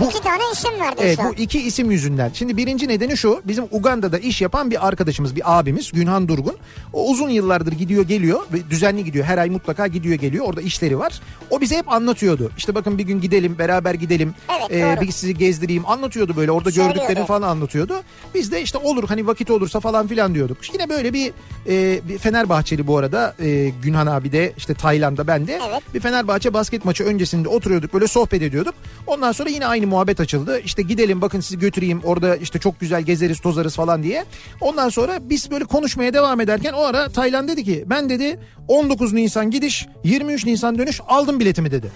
Bu 0.00 0.04
İki 0.10 0.20
tane 0.20 0.42
isim 0.52 0.80
verdi 0.80 0.96
Evet 1.00 1.18
şu 1.22 1.28
bu 1.28 1.34
iki 1.34 1.60
isim 1.60 1.90
yüzünden. 1.90 2.30
Şimdi 2.34 2.56
birinci 2.56 2.88
nedeni 2.88 3.16
şu. 3.16 3.40
Bizim 3.44 3.64
Uganda'da 3.70 4.18
iş 4.18 4.40
yapan 4.40 4.70
bir 4.70 4.86
arkadaşımız, 4.88 5.36
bir 5.36 5.58
abimiz 5.58 5.92
Günhan 5.92 6.28
Durgun. 6.28 6.56
O 6.92 7.10
uzun 7.10 7.28
yıllardır 7.28 7.72
gidiyor 7.72 8.04
geliyor 8.04 8.40
ve 8.52 8.70
düzenli 8.70 9.04
gidiyor. 9.04 9.24
Her 9.24 9.38
ay 9.38 9.50
mutlaka 9.50 9.86
gidiyor 9.86 10.14
geliyor. 10.14 10.44
Orada 10.48 10.60
işleri 10.60 10.98
var. 10.98 11.20
O 11.50 11.60
bize 11.60 11.76
hep 11.76 11.92
anlatıyordu. 11.92 12.50
İşte 12.58 12.74
bakın 12.74 12.98
bir 12.98 13.02
gün 13.04 13.20
gidelim, 13.20 13.58
beraber 13.58 13.94
gidelim. 13.94 14.34
Evet, 14.50 14.70
Ee, 14.70 15.00
bir 15.00 15.12
sizi 15.12 15.34
gezdireyim. 15.38 15.86
Anlatıyordu 15.86 16.36
böyle. 16.36 16.50
Orada 16.50 16.70
Söylüyordu. 16.70 16.98
gördüklerini 16.98 17.26
falan 17.26 17.48
anlatıyordu. 17.48 18.02
Biz 18.34 18.52
de 18.52 18.62
işte 18.62 18.78
olur 18.78 19.08
hani 19.08 19.26
vakit 19.26 19.50
olursa 19.50 19.80
falan 19.80 20.06
filan 20.06 20.34
diyorduk. 20.34 20.56
Yine 20.74 20.88
böyle 20.88 21.12
bir, 21.12 21.32
e, 21.68 22.00
bir 22.08 22.18
Fenerbahçeli 22.18 22.86
bu 22.86 22.98
arada 22.98 23.34
e, 23.40 23.72
Günhan 23.82 24.06
abi 24.06 24.32
de 24.32 24.52
işte 24.56 24.74
Tayland'da 24.74 25.26
ben 25.26 25.46
de. 25.46 25.60
Evet. 25.70 25.82
Bir 25.94 26.00
Fenerbahçe 26.00 26.54
basket 26.54 26.84
maçı 26.84 27.04
öncesinde 27.04 27.48
oturuyorduk 27.48 27.94
böyle 27.94 28.06
sohbet 28.06 28.42
ediyorduk. 28.42 28.74
Ondan 29.06 29.32
sonra 29.32 29.50
yine 29.50 29.66
aynı 29.66 29.85
muhabbet 29.86 30.20
açıldı. 30.20 30.60
İşte 30.60 30.82
gidelim 30.82 31.20
bakın 31.20 31.40
sizi 31.40 31.58
götüreyim 31.58 32.00
orada 32.04 32.36
işte 32.36 32.58
çok 32.58 32.80
güzel 32.80 33.02
gezeriz 33.02 33.40
tozarız 33.40 33.76
falan 33.76 34.02
diye. 34.02 34.24
Ondan 34.60 34.88
sonra 34.88 35.18
biz 35.22 35.50
böyle 35.50 35.64
konuşmaya 35.64 36.14
devam 36.14 36.40
ederken 36.40 36.72
o 36.72 36.82
ara 36.84 37.08
Tayland 37.08 37.48
dedi 37.48 37.64
ki 37.64 37.84
ben 37.86 38.08
dedi 38.08 38.40
19 38.68 39.12
Nisan 39.12 39.50
gidiş 39.50 39.86
23 40.04 40.46
Nisan 40.46 40.78
dönüş 40.78 41.00
aldım 41.08 41.40
biletimi 41.40 41.70
dedi. 41.70 41.90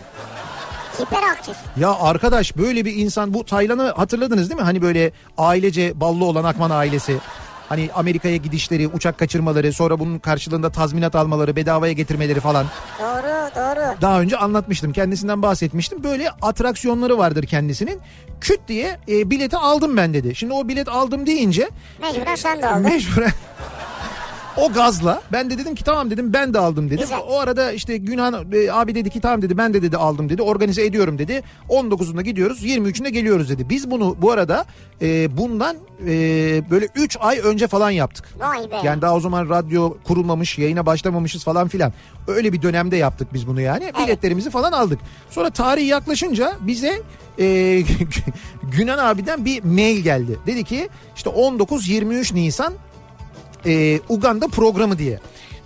Hiperaktif. 1.01 1.57
Ya 1.77 1.95
arkadaş 2.01 2.57
böyle 2.57 2.85
bir 2.85 2.95
insan 2.95 3.35
bu 3.35 3.45
Taylan'ı 3.45 3.93
hatırladınız 3.97 4.51
değil 4.51 4.61
mi? 4.61 4.65
Hani 4.65 4.83
böyle 4.83 5.13
ailece 5.39 6.01
ballı 6.01 6.25
olan 6.25 6.45
Akman 6.45 6.71
ailesi. 6.71 7.17
Hani 7.71 7.91
Amerika'ya 7.95 8.37
gidişleri, 8.37 8.89
uçak 8.89 9.19
kaçırmaları, 9.19 9.73
sonra 9.73 9.99
bunun 9.99 10.19
karşılığında 10.19 10.71
tazminat 10.71 11.15
almaları, 11.15 11.57
bedavaya 11.57 11.93
getirmeleri 11.93 12.41
falan. 12.41 12.67
Doğru 13.01 13.51
doğru. 13.57 14.01
Daha 14.01 14.21
önce 14.21 14.37
anlatmıştım. 14.37 14.93
Kendisinden 14.93 15.43
bahsetmiştim. 15.43 16.05
Böyle 16.05 16.31
atraksiyonları 16.43 17.19
vardır 17.19 17.47
kendisinin. 17.47 18.01
Küt 18.41 18.61
diye 18.69 18.99
e, 19.09 19.31
bileti 19.31 19.57
aldım 19.57 19.97
ben 19.97 20.15
dedi. 20.15 20.35
Şimdi 20.35 20.53
o 20.53 20.69
bilet 20.69 20.89
aldım 20.89 21.27
deyince 21.27 21.69
Mecburen 22.01 22.35
sen 22.35 22.63
de 22.63 22.67
aldın. 22.69 22.83
mecburen 22.83 23.33
o 24.61 24.73
gazla 24.73 25.23
ben 25.33 25.51
de 25.51 25.59
dedim 25.59 25.75
ki 25.75 25.85
tamam 25.85 26.11
dedim 26.11 26.33
ben 26.33 26.55
de 26.55 26.59
aldım 26.59 26.87
dedim. 26.87 27.01
Güzel. 27.01 27.19
O 27.29 27.39
arada 27.39 27.73
işte 27.73 27.97
Günhan 27.97 28.47
e, 28.53 28.73
abi 28.73 28.95
dedi 28.95 29.11
ki 29.11 29.21
tamam 29.21 29.43
dedi 29.43 29.59
ben 29.59 29.75
de 29.75 29.83
dedi 29.83 29.97
aldım 29.97 30.29
dedi. 30.29 30.43
Organize 30.43 30.85
ediyorum 30.85 31.19
dedi. 31.19 31.43
19'unda 31.69 32.23
gidiyoruz 32.23 32.65
23'ünde 32.65 33.09
geliyoruz 33.09 33.49
dedi. 33.49 33.69
Biz 33.69 33.91
bunu 33.91 34.17
bu 34.23 34.31
arada 34.31 34.65
e, 35.03 35.37
bundan 35.37 35.77
e, 36.07 36.11
böyle 36.71 36.89
3 36.95 37.17
ay 37.21 37.41
önce 37.45 37.67
falan 37.67 37.91
yaptık. 37.91 38.29
Vay 38.39 38.71
be. 38.71 38.77
Yani 38.85 39.03
daha 39.03 39.15
o 39.15 39.21
zaman 39.21 39.49
radyo 39.49 39.97
kurulmamış, 40.05 40.59
yayına 40.59 40.87
başlamamışız 40.87 41.45
falan 41.45 41.69
filan. 41.69 41.93
Öyle 42.29 42.53
bir 42.53 42.63
dönemde 42.63 42.97
yaptık 42.97 43.29
biz 43.35 43.47
bunu 43.47 43.61
yani. 43.61 43.93
Biletlerimizi 44.05 44.51
falan 44.51 44.73
aldık. 44.73 44.99
Sonra 45.31 45.51
tarih 45.51 45.89
yaklaşınca 45.89 46.53
bize 46.61 47.03
e, 47.39 47.83
Günan 48.63 48.99
abiden 48.99 49.45
bir 49.45 49.65
mail 49.65 49.99
geldi. 49.99 50.39
Dedi 50.47 50.65
ki 50.65 50.89
işte 51.17 51.31
19-23 51.31 52.35
Nisan 52.35 52.75
e, 53.67 54.01
Uganda 54.09 54.49
programı 54.49 54.99
diye. 54.99 55.19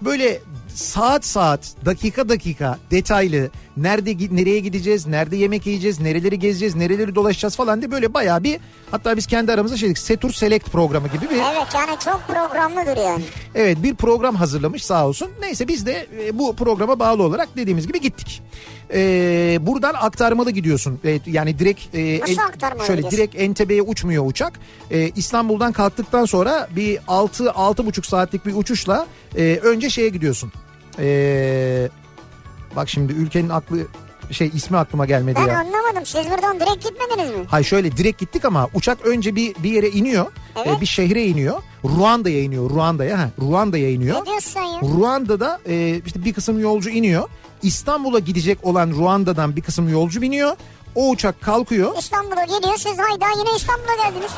Böyle 0.03 0.41
saat 0.75 1.25
saat, 1.25 1.75
dakika 1.85 2.29
dakika 2.29 2.79
detaylı 2.91 3.51
nerede 3.77 4.17
nereye 4.31 4.61
gideceğiz, 4.61 5.07
nerede 5.07 5.37
yemek 5.37 5.67
yiyeceğiz, 5.67 6.01
nereleri 6.01 6.39
gezeceğiz, 6.39 6.75
nereleri 6.75 7.15
dolaşacağız 7.15 7.57
falan 7.57 7.81
diye 7.81 7.91
böyle 7.91 8.15
bayağı 8.15 8.45
bir 8.45 8.61
hatta 8.91 9.17
biz 9.17 9.27
kendi 9.27 9.53
aramızda 9.53 9.77
şeydik 9.77 9.99
Setur 9.99 10.33
Select 10.33 10.67
programı 10.67 11.09
gibi 11.09 11.31
bir 11.31 11.37
Evet 11.37 11.75
yani 11.75 11.99
çok 12.05 12.23
programlıdır 12.29 12.97
yani. 12.97 13.25
Evet 13.55 13.83
bir 13.83 13.95
program 13.95 14.35
hazırlamış 14.35 14.85
sağ 14.85 15.07
olsun. 15.09 15.31
Neyse 15.41 15.69
biz 15.69 15.87
de 15.87 16.07
e, 16.25 16.39
bu 16.39 16.57
programa 16.57 16.99
bağlı 16.99 17.23
olarak 17.23 17.49
dediğimiz 17.57 17.87
gibi 17.87 18.01
gittik. 18.01 18.43
Ee, 18.95 19.59
buradan 19.61 19.95
aktarmalı 19.95 20.51
gidiyorsun. 20.51 21.01
Ee, 21.05 21.21
yani 21.27 21.59
direkt 21.59 21.95
e, 21.95 22.21
Nasıl 22.21 22.39
aktarmalı 22.39 22.87
şöyle 22.87 23.01
gidiyorsun? 23.01 23.19
direkt 23.19 23.35
Entebe'ye 23.43 23.83
uçmuyor 23.83 24.27
uçak. 24.27 24.61
Ee, 24.91 25.11
İstanbul'dan 25.17 25.73
kalktıktan 25.73 26.25
sonra 26.25 26.69
bir 26.77 26.99
6 27.09 27.45
6,5 27.45 28.07
saatlik 28.07 28.47
bir 28.47 28.55
uçuşla 28.55 29.07
e, 29.37 29.59
önce 29.63 29.91
şeye 29.91 30.09
gidiyorsun. 30.09 30.53
Ee, 30.99 31.89
bak 32.77 32.89
şimdi 32.89 33.13
ülkenin 33.13 33.49
aklı 33.49 33.79
şey 34.31 34.51
ismi 34.55 34.77
aklıma 34.77 35.07
gelmedi 35.07 35.39
Ben 35.43 35.49
ya. 35.53 35.59
anlamadım. 35.59 36.07
Siz 36.07 36.31
buradan 36.31 36.61
direkt 36.61 36.85
gitmediniz 36.89 37.31
mi? 37.31 37.45
Hay 37.49 37.65
şöyle 37.65 37.97
direkt 37.97 38.21
gittik 38.21 38.45
ama 38.45 38.69
uçak 38.75 39.07
önce 39.07 39.37
bir 39.37 39.55
bir 39.63 39.71
yere 39.73 39.89
iniyor. 39.89 40.27
Evet. 40.57 40.79
e, 40.79 40.81
bir 40.81 40.87
şehre 40.87 41.25
iniyor. 41.27 41.63
Ruanda'ya 41.85 42.43
iniyor. 42.43 42.71
Ruanda'ya. 42.71 43.19
Ha, 43.19 43.29
Ruanda'ya 43.41 43.91
iniyor. 43.91 44.21
Ne 44.21 44.27
diyorsun 44.27 44.61
ya? 44.61 44.81
Ruanda'da 44.83 45.61
e, 45.69 46.01
işte 46.07 46.25
bir 46.25 46.33
kısım 46.33 46.59
yolcu 46.59 46.91
iniyor. 46.91 47.29
İstanbul'a 47.63 48.19
gidecek 48.19 48.59
olan 48.65 48.91
Ruanda'dan 48.91 49.57
bir 49.57 49.63
kısım 49.63 49.89
yolcu 49.89 50.23
biniyor. 50.23 50.57
O 50.95 51.11
uçak 51.11 51.41
kalkıyor. 51.41 51.99
İstanbul'a 51.99 52.45
geliyor. 52.45 52.77
Siz 52.77 52.99
hayda 52.99 53.27
yine 53.39 53.57
İstanbul'a 53.57 53.95
geldiniz. 54.09 54.31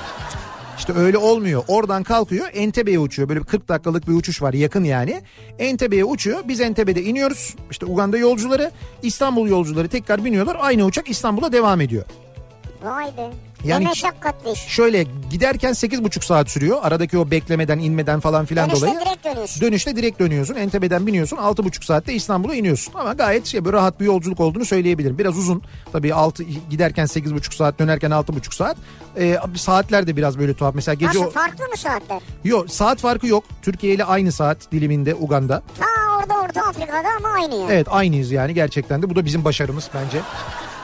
İşte 0.89 0.99
öyle 0.99 1.19
olmuyor. 1.19 1.65
Oradan 1.69 2.03
kalkıyor 2.03 2.47
Entebe'ye 2.55 2.99
uçuyor. 2.99 3.29
Böyle 3.29 3.41
bir 3.41 3.47
40 3.47 3.69
dakikalık 3.69 4.09
bir 4.09 4.13
uçuş 4.13 4.43
var 4.43 4.53
yakın 4.53 4.85
yani. 4.85 5.23
Entebe'ye 5.59 6.05
uçuyor. 6.05 6.39
Biz 6.49 6.61
Entebe'de 6.61 7.03
iniyoruz. 7.03 7.57
İşte 7.71 7.87
Uganda 7.87 8.19
yolcuları, 8.19 8.71
İstanbul 9.03 9.49
yolcuları 9.49 9.89
tekrar 9.89 10.25
biniyorlar. 10.25 10.57
Aynı 10.61 10.85
uçak 10.85 11.11
İstanbul'a 11.11 11.53
devam 11.53 11.81
ediyor. 11.81 12.05
Vay 12.83 13.07
be. 13.07 13.31
Yani- 13.67 13.85
meşakkatli 13.85 14.51
iş. 14.53 14.61
Şöyle 14.61 15.07
giderken 15.31 15.73
8,5 15.73 16.25
saat 16.25 16.51
sürüyor. 16.51 16.79
Aradaki 16.83 17.19
o 17.19 17.31
beklemeden 17.31 17.79
inmeden 17.79 18.21
falan 18.21 18.45
filan 18.47 18.71
Dönüşte 18.71 18.87
dolayı. 18.87 19.01
direkt 19.07 19.25
dönüyorsun. 19.25 19.61
Dönüşte 19.63 19.97
direkt 19.97 20.21
dönüyorsun. 20.21 20.55
Entebe'den 20.55 21.07
biniyorsun. 21.07 21.37
6,5 21.37 21.85
saatte 21.85 22.13
İstanbul'a 22.15 22.55
iniyorsun. 22.55 22.95
Ama 22.95 23.13
gayet 23.13 23.47
şey 23.47 23.65
böyle 23.65 23.77
rahat 23.77 24.01
bir 24.01 24.05
yolculuk 24.05 24.41
olduğunu 24.41 24.65
söyleyebilirim. 24.65 25.19
Biraz 25.19 25.39
uzun. 25.39 25.63
Tabii 25.93 26.15
6 26.15 26.43
giderken 26.71 27.07
8,5 27.07 27.55
saat 27.55 27.79
dönerken 27.79 28.11
6,5 28.11 28.55
saat. 28.55 28.77
Ee, 29.19 29.39
saatler 29.57 30.07
de 30.07 30.17
biraz 30.17 30.39
böyle 30.39 30.55
tuhaf. 30.55 30.75
Mesela 30.75 30.95
gece 30.95 31.07
Nasıl 31.09 31.25
o... 31.25 31.31
farklı 31.31 31.65
mı 31.65 31.77
saatler? 31.77 32.21
Yok 32.45 32.71
saat 32.71 32.99
farkı 33.01 33.27
yok. 33.27 33.45
Türkiye 33.63 33.95
ile 33.95 34.05
aynı 34.05 34.33
saat 34.33 34.73
diliminde 34.73 35.15
Uganda. 35.15 35.63
Ha 35.81 36.19
orada 36.21 36.35
Orta 36.41 36.63
Afrika'da 36.63 37.09
ama 37.19 37.29
aynı 37.29 37.55
yani. 37.55 37.73
Evet 37.73 37.87
aynıyız 37.91 38.31
yani 38.33 38.55
gerçekten 38.55 39.03
de. 39.03 39.11
Bu 39.11 39.17
da 39.17 39.25
bizim 39.25 39.45
başarımız 39.45 39.91
bence. 39.95 40.19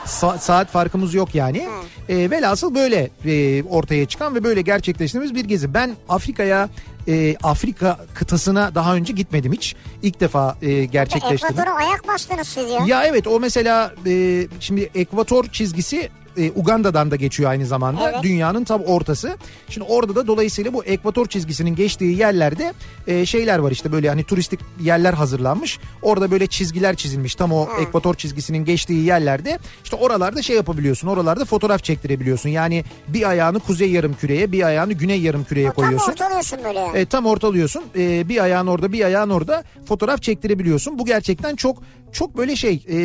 Sa- 0.05 0.39
saat 0.39 0.69
farkımız 0.71 1.13
yok 1.13 1.35
yani. 1.35 1.67
E, 2.09 2.29
velhasıl 2.31 2.75
böyle 2.75 3.09
e, 3.25 3.63
ortaya 3.63 4.05
çıkan 4.05 4.35
ve 4.35 4.43
böyle 4.43 4.61
gerçekleştirdiğimiz 4.61 5.35
bir 5.35 5.45
gezi. 5.49 5.73
Ben 5.73 5.91
Afrika'ya 6.09 6.69
e, 7.07 7.35
Afrika 7.43 7.97
kıtasına 8.13 8.75
daha 8.75 8.95
önce 8.95 9.13
gitmedim 9.13 9.53
hiç. 9.53 9.75
İlk 10.01 10.19
defa 10.19 10.57
e, 10.61 10.85
gerçekleştirdim. 10.85 11.55
Ekvator'a 11.59 11.75
ayak 11.75 12.07
bastınız 12.07 12.47
siz 12.47 12.69
ya. 12.69 12.79
Ya 12.87 13.03
evet 13.05 13.27
o 13.27 13.39
mesela 13.39 13.93
e, 14.05 14.47
şimdi 14.59 14.89
ekvator 14.95 15.45
çizgisi 15.45 16.09
e, 16.37 16.51
Uganda'dan 16.51 17.11
da 17.11 17.15
geçiyor 17.15 17.49
aynı 17.49 17.65
zamanda. 17.65 18.11
Evet. 18.11 18.23
Dünyanın 18.23 18.63
tam 18.63 18.81
ortası. 18.81 19.37
Şimdi 19.69 19.87
orada 19.89 20.15
da 20.15 20.27
dolayısıyla 20.27 20.73
bu 20.73 20.85
ekvator 20.85 21.25
çizgisinin 21.25 21.75
geçtiği 21.75 22.17
yerlerde 22.17 22.73
e, 23.07 23.25
şeyler 23.25 23.59
var 23.59 23.71
işte 23.71 23.91
böyle 23.91 24.09
hani 24.09 24.23
turistik 24.23 24.59
yerler 24.81 25.13
hazırlanmış. 25.13 25.79
Orada 26.01 26.31
böyle 26.31 26.47
çizgiler 26.47 26.95
çizilmiş 26.95 27.35
tam 27.35 27.51
o 27.51 27.67
ekvator 27.81 28.15
çizgisinin 28.15 28.65
geçtiği 28.65 29.05
yerlerde. 29.05 29.59
işte 29.83 29.95
oralarda 29.95 30.41
şey 30.41 30.55
yapabiliyorsun. 30.55 31.07
Oralarda 31.07 31.45
fotoğraf 31.45 31.83
çektirebiliyorsun. 31.83 32.49
Yani 32.49 32.83
bir 33.07 33.29
ayağını 33.29 33.59
kuzey 33.59 33.91
yarım 33.91 34.13
küreye, 34.13 34.51
bir 34.51 34.63
ayağını 34.63 34.93
güney 34.93 35.21
yarım 35.21 35.43
küreye 35.43 35.65
Tam 35.65 35.75
koyuyorsun. 35.75 36.11
ortalıyorsun 36.11 36.59
böyle 36.63 36.79
yani. 36.79 36.97
E, 36.97 37.05
tam 37.05 37.25
ortalıyorsun. 37.25 37.83
E, 37.97 38.29
bir 38.29 38.43
ayağın 38.43 38.67
orada 38.67 38.91
bir 38.91 39.05
ayağın 39.05 39.29
orada 39.29 39.63
fotoğraf 39.85 40.21
çektirebiliyorsun. 40.21 40.99
Bu 40.99 41.05
gerçekten 41.05 41.55
çok 41.55 41.83
çok 42.13 42.37
böyle 42.37 42.55
şey 42.55 42.85
e, 42.91 42.97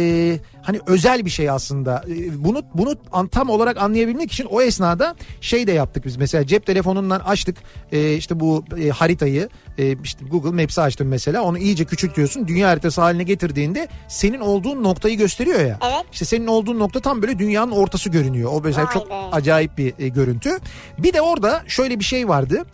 hani 0.63 0.81
özel 0.87 1.25
bir 1.25 1.31
şey 1.31 1.51
aslında. 1.51 2.05
E, 2.09 2.45
bunu 2.45 2.63
bunu 2.75 2.97
tam 3.31 3.51
olarak 3.51 3.77
anlayabilmek 3.77 4.33
için 4.33 4.45
o 4.45 4.63
esnada 4.63 5.15
şey 5.41 5.67
de 5.67 5.73
yaptık 5.73 6.07
biz. 6.07 6.17
Mesela 6.17 6.47
cep 6.47 6.67
telefonundan 6.67 7.21
açtık 7.21 7.57
e, 7.93 8.15
işte 8.15 8.41
bu 8.41 8.65
e, 8.83 8.89
haritayı 8.89 9.49
e, 9.79 9.97
işte 10.05 10.25
Google 10.31 10.63
Maps'i 10.63 10.81
açtım 10.81 11.09
mesela. 11.09 11.43
Onu 11.43 11.59
iyice 11.59 11.85
küçültüyorsun. 11.85 12.49
Dünya 12.49 12.69
haritası 12.69 13.01
haline 13.01 13.23
getirdiğinde 13.23 13.89
senin 14.09 14.41
olduğun 14.41 14.83
noktayı 14.83 15.19
gösteriyor 15.19 15.61
ya. 15.61 15.79
Evet. 15.83 16.05
İşte 16.13 16.25
senin 16.25 16.47
olduğun 16.47 16.79
nokta 16.79 17.01
tam 17.01 17.23
böyle 17.23 17.39
dünyanın 17.39 17.73
ortası 17.73 18.11
görünüyor. 18.11 18.51
O 18.55 18.61
mesela 18.65 18.87
Vay 18.87 18.93
çok 18.93 19.11
be. 19.11 19.15
acayip 19.15 19.79
bir 19.79 19.95
e, 19.99 20.09
görüntü. 20.09 20.51
Bir 20.99 21.13
de 21.13 21.21
orada 21.21 21.63
şöyle 21.67 21.99
bir 21.99 22.05
şey 22.05 22.29
vardı. 22.29 22.65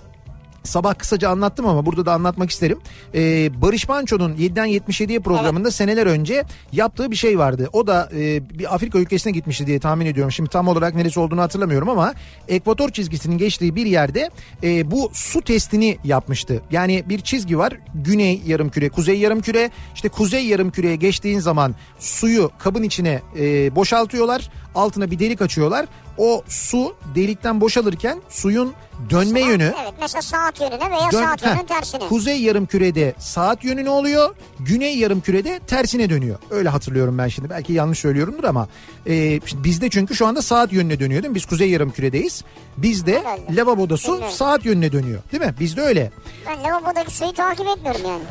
Sabah 0.64 0.94
kısaca 0.94 1.28
anlattım 1.28 1.66
ama 1.66 1.86
burada 1.86 2.06
da 2.06 2.12
anlatmak 2.12 2.50
isterim. 2.50 2.78
Ee, 3.14 3.50
Barış 3.62 3.88
Manço'nun 3.88 4.34
7'den 4.36 4.68
77'ye 4.68 5.20
programında 5.20 5.70
seneler 5.70 6.06
önce 6.06 6.44
yaptığı 6.72 7.10
bir 7.10 7.16
şey 7.16 7.38
vardı. 7.38 7.68
O 7.72 7.86
da 7.86 8.08
e, 8.12 8.48
bir 8.58 8.74
Afrika 8.74 8.98
ülkesine 8.98 9.32
gitmişti 9.32 9.66
diye 9.66 9.78
tahmin 9.78 10.06
ediyorum. 10.06 10.32
Şimdi 10.32 10.50
tam 10.50 10.68
olarak 10.68 10.94
neresi 10.94 11.20
olduğunu 11.20 11.40
hatırlamıyorum 11.40 11.88
ama 11.88 12.14
ekvator 12.48 12.88
çizgisinin 12.88 13.38
geçtiği 13.38 13.76
bir 13.76 13.86
yerde 13.86 14.30
e, 14.62 14.90
bu 14.90 15.10
su 15.12 15.40
testini 15.40 15.98
yapmıştı. 16.04 16.62
Yani 16.70 17.04
bir 17.08 17.20
çizgi 17.20 17.58
var. 17.58 17.72
Güney 17.94 18.42
yarımküre, 18.46 18.88
kuzey 18.88 19.18
yarımküre. 19.18 19.70
İşte 19.94 20.08
kuzey 20.08 20.46
yarımküreye 20.46 20.96
geçtiğin 20.96 21.40
zaman 21.40 21.74
suyu 21.98 22.50
kabın 22.58 22.82
içine 22.82 23.22
e, 23.38 23.76
boşaltıyorlar. 23.76 24.50
Altına 24.74 25.10
bir 25.10 25.18
delik 25.18 25.42
açıyorlar. 25.42 25.86
O 26.18 26.42
su 26.48 26.94
delikten 27.14 27.60
boşalırken 27.60 28.18
suyun 28.28 28.72
dönme 29.10 29.40
yönü 29.40 29.74
Evet 29.82 29.94
mesela 30.00 30.22
saat 30.22 30.60
yönüne 30.60 30.90
veya 30.90 31.12
Dön- 31.12 31.22
saat 31.24 31.42
Heh, 31.42 31.46
yönünün 31.46 31.66
tersine. 31.66 32.08
Kuzey 32.08 32.42
yarım 32.42 32.66
kürede 32.66 33.14
saat 33.18 33.64
yönüne 33.64 33.90
oluyor. 33.90 34.34
Güney 34.60 34.98
yarım 34.98 35.20
kürede 35.20 35.58
tersine 35.66 36.10
dönüyor. 36.10 36.38
Öyle 36.50 36.68
hatırlıyorum 36.68 37.18
ben 37.18 37.28
şimdi. 37.28 37.50
Belki 37.50 37.72
yanlış 37.72 37.98
söylüyorumdur 37.98 38.44
ama 38.44 38.68
e, 39.06 39.40
bizde 39.54 39.90
çünkü 39.90 40.14
şu 40.14 40.26
anda 40.26 40.42
saat 40.42 40.72
yönüne 40.72 41.00
dönüyor 41.00 41.22
değil 41.22 41.30
mi? 41.30 41.34
Biz 41.34 41.46
kuzey 41.46 41.70
yarım 41.70 41.90
küredeyiz. 41.90 42.44
Bizde 42.76 43.18
Herhalde. 43.18 43.56
lavaboda 43.56 43.96
su 43.96 44.12
Bilmiyorum. 44.12 44.34
saat 44.36 44.64
yönüne 44.64 44.92
dönüyor. 44.92 45.22
Değil 45.32 45.42
mi? 45.42 45.54
Bizde 45.60 45.80
öyle. 45.80 46.10
Ben 46.46 46.64
lavabodaki 46.64 47.10
suyu 47.14 47.32
takip 47.32 47.66
etmiyorum 47.66 48.00
yani. 48.04 48.22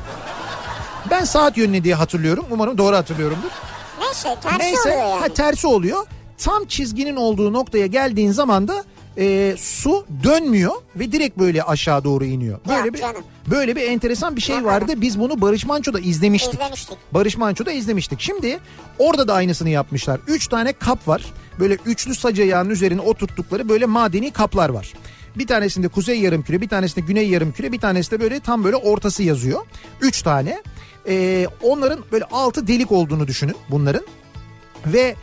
Ben 1.11 1.23
saat 1.23 1.57
yönüne 1.57 1.83
diye 1.83 1.95
hatırlıyorum. 1.95 2.45
Umarım 2.51 2.77
doğru 2.77 2.95
hatırlıyorumdur. 2.95 3.49
Neyse 3.99 4.35
tersi 4.41 4.59
Neyse 4.59 4.79
oluyor 4.89 4.97
yani. 5.09 5.19
ha, 5.21 5.27
tersi 5.29 5.67
oluyor. 5.67 6.05
Tam 6.37 6.65
çizginin 6.65 7.15
olduğu 7.15 7.53
noktaya 7.53 7.85
geldiğin 7.87 8.31
zaman 8.31 8.67
da 8.67 8.83
e, 9.17 9.55
su 9.57 10.05
dönmüyor 10.23 10.71
ve 10.95 11.11
direkt 11.11 11.37
böyle 11.39 11.63
aşağı 11.63 12.03
doğru 12.03 12.25
iniyor. 12.25 12.59
Ya 12.69 12.77
Böyle 12.77 12.93
bir 12.93 12.99
canım. 12.99 13.23
böyle 13.51 13.75
bir 13.75 13.81
enteresan 13.81 14.35
bir 14.35 14.41
şey 14.41 14.55
Ya 14.55 14.63
vardı. 14.63 14.93
Biz 14.97 15.19
bunu 15.19 15.41
Barış 15.41 15.65
Manço'da 15.65 15.99
izlemiştik. 15.99 16.53
İzlemiştik. 16.53 16.97
Barış 17.11 17.37
Manço'da 17.37 17.71
izlemiştik. 17.71 18.21
Şimdi 18.21 18.59
orada 18.99 19.27
da 19.27 19.33
aynısını 19.33 19.69
yapmışlar. 19.69 20.19
Üç 20.27 20.47
tane 20.47 20.73
kap 20.73 21.07
var. 21.07 21.25
Böyle 21.59 21.77
üçlü 21.85 22.15
sac 22.15 22.39
ayağının 22.39 22.69
üzerine 22.69 23.01
oturttukları 23.01 23.69
böyle 23.69 23.85
madeni 23.85 24.31
kaplar 24.31 24.69
var. 24.69 24.93
Bir 25.35 25.47
tanesinde 25.47 25.87
kuzey 25.87 26.19
yarımküre, 26.19 26.61
bir 26.61 26.69
tanesinde 26.69 27.05
güney 27.05 27.29
yarımküre, 27.29 27.71
bir 27.71 27.79
tanesi 27.79 28.11
de 28.11 28.19
böyle 28.19 28.39
tam 28.39 28.63
böyle 28.63 28.75
ortası 28.75 29.23
yazıyor. 29.23 29.61
Üç 30.01 30.21
tane. 30.21 30.63
Ee, 31.07 31.47
onların 31.61 31.99
böyle 32.11 32.25
altı 32.25 32.67
delik 32.67 32.91
olduğunu 32.91 33.27
düşünün 33.27 33.55
bunların. 33.69 34.03
Ve 34.85 35.15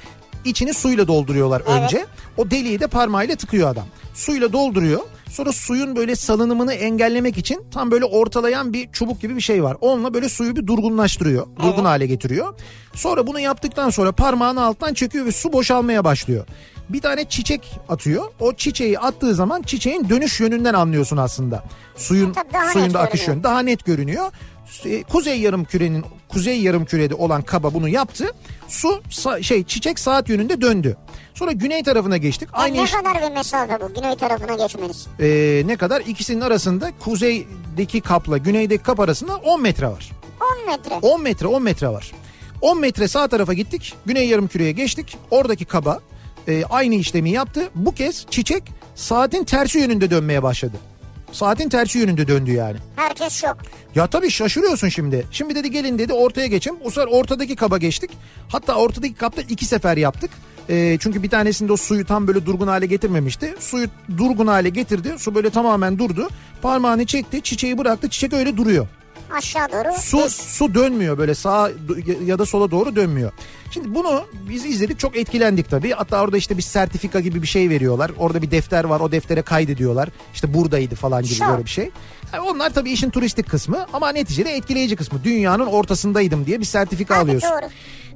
içini 0.45 0.75
suyla 0.75 1.09
dolduruyorlar 1.09 1.63
Evet. 1.69 1.83
önce. 1.83 2.07
O 2.37 2.51
deliği 2.51 2.81
de 2.81 2.87
parmağıyla 2.87 3.37
tıkıyor 3.37 3.71
adam. 3.71 3.87
Suyla 4.15 4.53
dolduruyor. 4.53 5.01
Sonra 5.31 5.53
suyun 5.53 5.97
böyle 5.97 6.17
salınımını 6.17 6.73
engellemek 6.75 7.39
için 7.39 7.63
tam 7.71 7.91
böyle 7.91 8.05
ortalayan 8.05 8.73
bir 8.73 8.93
çubuk 8.93 9.21
gibi 9.21 9.37
bir 9.37 9.41
şey 9.41 9.63
var. 9.65 9.77
Onunla 9.81 10.15
böyle 10.15 10.29
suyu 10.29 10.57
bir 10.57 10.67
durgunlaştırıyor. 10.67 11.47
Durgun 11.63 11.85
hale 11.85 12.07
getiriyor. 12.07 12.55
Sonra 12.95 13.27
bunu 13.27 13.41
yaptıktan 13.41 13.91
sonra 13.91 14.13
parmağını 14.13 14.65
alttan 14.65 14.95
çekiyor 14.95 15.27
ve 15.27 15.33
su 15.33 15.53
boşalmaya 15.53 16.05
başlıyor. 16.05 16.47
Bir 16.93 17.01
tane 17.01 17.25
çiçek 17.25 17.79
atıyor. 17.89 18.25
O 18.41 18.53
çiçeği 18.55 18.99
attığı 18.99 19.35
zaman 19.35 19.63
çiçeğin 19.63 20.09
dönüş 20.09 20.41
yönünden 20.41 20.75
anlıyorsun 20.75 21.17
aslında. 21.17 21.65
Suyun 21.97 22.33
Tabii 22.33 22.53
daha 22.53 22.73
suyun 22.73 22.87
net 22.87 22.95
da 22.95 23.01
akış 23.01 23.29
yönü 23.29 23.43
daha 23.43 23.61
net 23.61 23.85
görünüyor. 23.85 24.33
E, 24.85 25.03
Kuzey 25.03 25.41
yarım 25.41 25.65
kürenin 25.65 26.05
kuzey 26.29 26.61
yarım 26.61 26.85
kürede 26.85 27.15
olan 27.15 27.43
kaba 27.43 27.75
bunu 27.75 27.89
yaptı. 27.89 28.27
Su 28.69 29.03
şey 29.43 29.65
çiçek 29.65 29.99
saat 29.99 30.29
yönünde 30.29 30.61
döndü. 30.61 30.97
Sonra 31.35 31.53
güney 31.53 31.83
tarafına 31.83 32.17
geçtik. 32.17 32.49
Yani 32.55 32.63
Aynı 32.63 32.77
ne 32.77 32.83
iş 32.85 32.93
kadar 32.93 33.23
bir 33.23 33.35
mesafe 33.37 33.81
bu 33.81 33.95
güney 33.95 34.17
tarafına 34.17 34.55
geçmeniz? 34.57 35.07
e, 35.21 35.63
ne 35.67 35.77
kadar 35.77 36.01
ikisinin 36.01 36.41
arasında 36.41 36.91
kuzeydeki 37.01 38.01
kapla 38.01 38.39
güneydeki 38.39 38.83
kap 38.83 39.01
arasında 39.01 39.37
10 39.37 39.63
metre 39.63 39.87
var. 39.87 40.11
10 40.67 40.67
metre. 40.73 40.95
10 40.95 41.23
metre 41.23 41.47
10 41.47 41.63
metre 41.63 41.89
var. 41.89 42.13
10 42.61 42.81
metre 42.81 43.09
sağ 43.09 43.29
tarafa 43.29 43.53
gittik. 43.53 43.95
Güney 44.07 44.29
yarım 44.29 44.49
küreye 44.49 44.73
geçtik. 44.73 45.19
Oradaki 45.31 45.65
kaba 45.65 46.01
e, 46.49 46.65
aynı 46.65 46.95
işlemi 46.95 47.31
yaptı. 47.31 47.71
Bu 47.75 47.95
kez 47.95 48.27
çiçek 48.31 48.63
saatin 48.95 49.45
tersi 49.45 49.79
yönünde 49.79 50.11
dönmeye 50.11 50.43
başladı. 50.43 50.77
Saatin 51.33 51.69
tersi 51.69 51.99
yönünde 51.99 52.29
döndü 52.29 52.53
yani. 52.53 52.77
Herkes 52.97 53.33
şok. 53.41 53.57
Ya 53.95 54.07
tabii 54.07 54.31
şaşırıyorsun 54.31 54.89
şimdi. 54.89 55.27
Şimdi 55.31 55.55
dedi 55.55 55.71
gelin 55.71 55.99
dedi 55.99 56.13
ortaya 56.13 56.47
geçin. 56.47 56.79
Bu 56.85 56.91
sefer 56.91 57.09
ortadaki 57.09 57.57
kaba 57.57 57.79
geçtik. 57.79 58.11
Hatta 58.49 58.75
ortadaki 58.75 59.15
kapta 59.15 59.43
iki 59.43 59.65
sefer 59.65 59.97
yaptık. 59.97 60.31
Ee, 60.69 60.97
çünkü 61.01 61.23
bir 61.23 61.29
tanesinde 61.31 61.73
o 61.73 61.77
suyu 61.77 62.05
tam 62.07 62.27
böyle 62.27 62.47
durgun 62.47 62.69
hale 62.69 62.87
getirmemişti. 62.87 63.55
Suyu 63.61 63.87
durgun 64.19 64.47
hale 64.47 64.69
getirdi. 64.69 65.15
Su 65.19 65.35
böyle 65.35 65.51
tamamen 65.51 65.99
durdu. 65.99 66.29
Parmağını 66.63 67.07
çekti. 67.07 67.41
Çiçeği 67.43 67.79
bıraktı. 67.79 68.09
Çiçek 68.09 68.33
öyle 68.33 68.57
duruyor. 68.57 68.87
Aşağı 69.37 69.73
doğru. 69.73 69.93
Su 70.01 70.31
su 70.31 70.75
dönmüyor 70.75 71.19
böyle 71.19 71.35
sağa 71.35 71.71
ya 72.25 72.39
da 72.39 72.47
sola 72.47 72.71
doğru 72.71 72.97
dönmüyor. 72.97 73.33
Şimdi 73.71 73.95
bunu 73.95 74.25
biz 74.49 74.65
izledik 74.65 74.99
çok 74.99 75.17
etkilendik 75.17 75.71
tabii. 75.71 75.91
Hatta 75.91 76.23
orada 76.23 76.37
işte 76.37 76.57
bir 76.57 76.63
sertifika 76.63 77.21
gibi 77.21 77.43
bir 77.43 77.47
şey 77.47 77.71
veriyorlar. 77.71 78.11
Orada 78.19 78.43
bir 78.43 78.51
defter 78.51 78.85
var 78.85 79.01
o 79.01 79.13
deftere 79.13 79.43
kaydediyorlar. 79.43 80.09
İşte 80.35 80.55
buradaydı 80.55 80.95
falan 80.95 81.23
gibi 81.23 81.35
Şov. 81.35 81.49
böyle 81.53 81.65
bir 81.65 81.71
şey. 81.71 81.91
Yani 82.33 82.43
onlar 82.51 82.71
tabii 82.71 82.91
işin 82.91 83.11
turistik 83.11 83.49
kısmı 83.51 83.87
ama 83.93 84.13
neticede 84.13 84.51
etkileyici 84.51 84.97
kısmı. 84.97 85.25
Dünyanın 85.25 85.67
ortasındaydım 85.67 86.47
diye 86.47 86.61
bir 86.61 86.65
sertifika 86.65 87.15
Tabii, 87.15 87.23
alıyorsun. 87.25 87.51
doğru. 87.51 87.71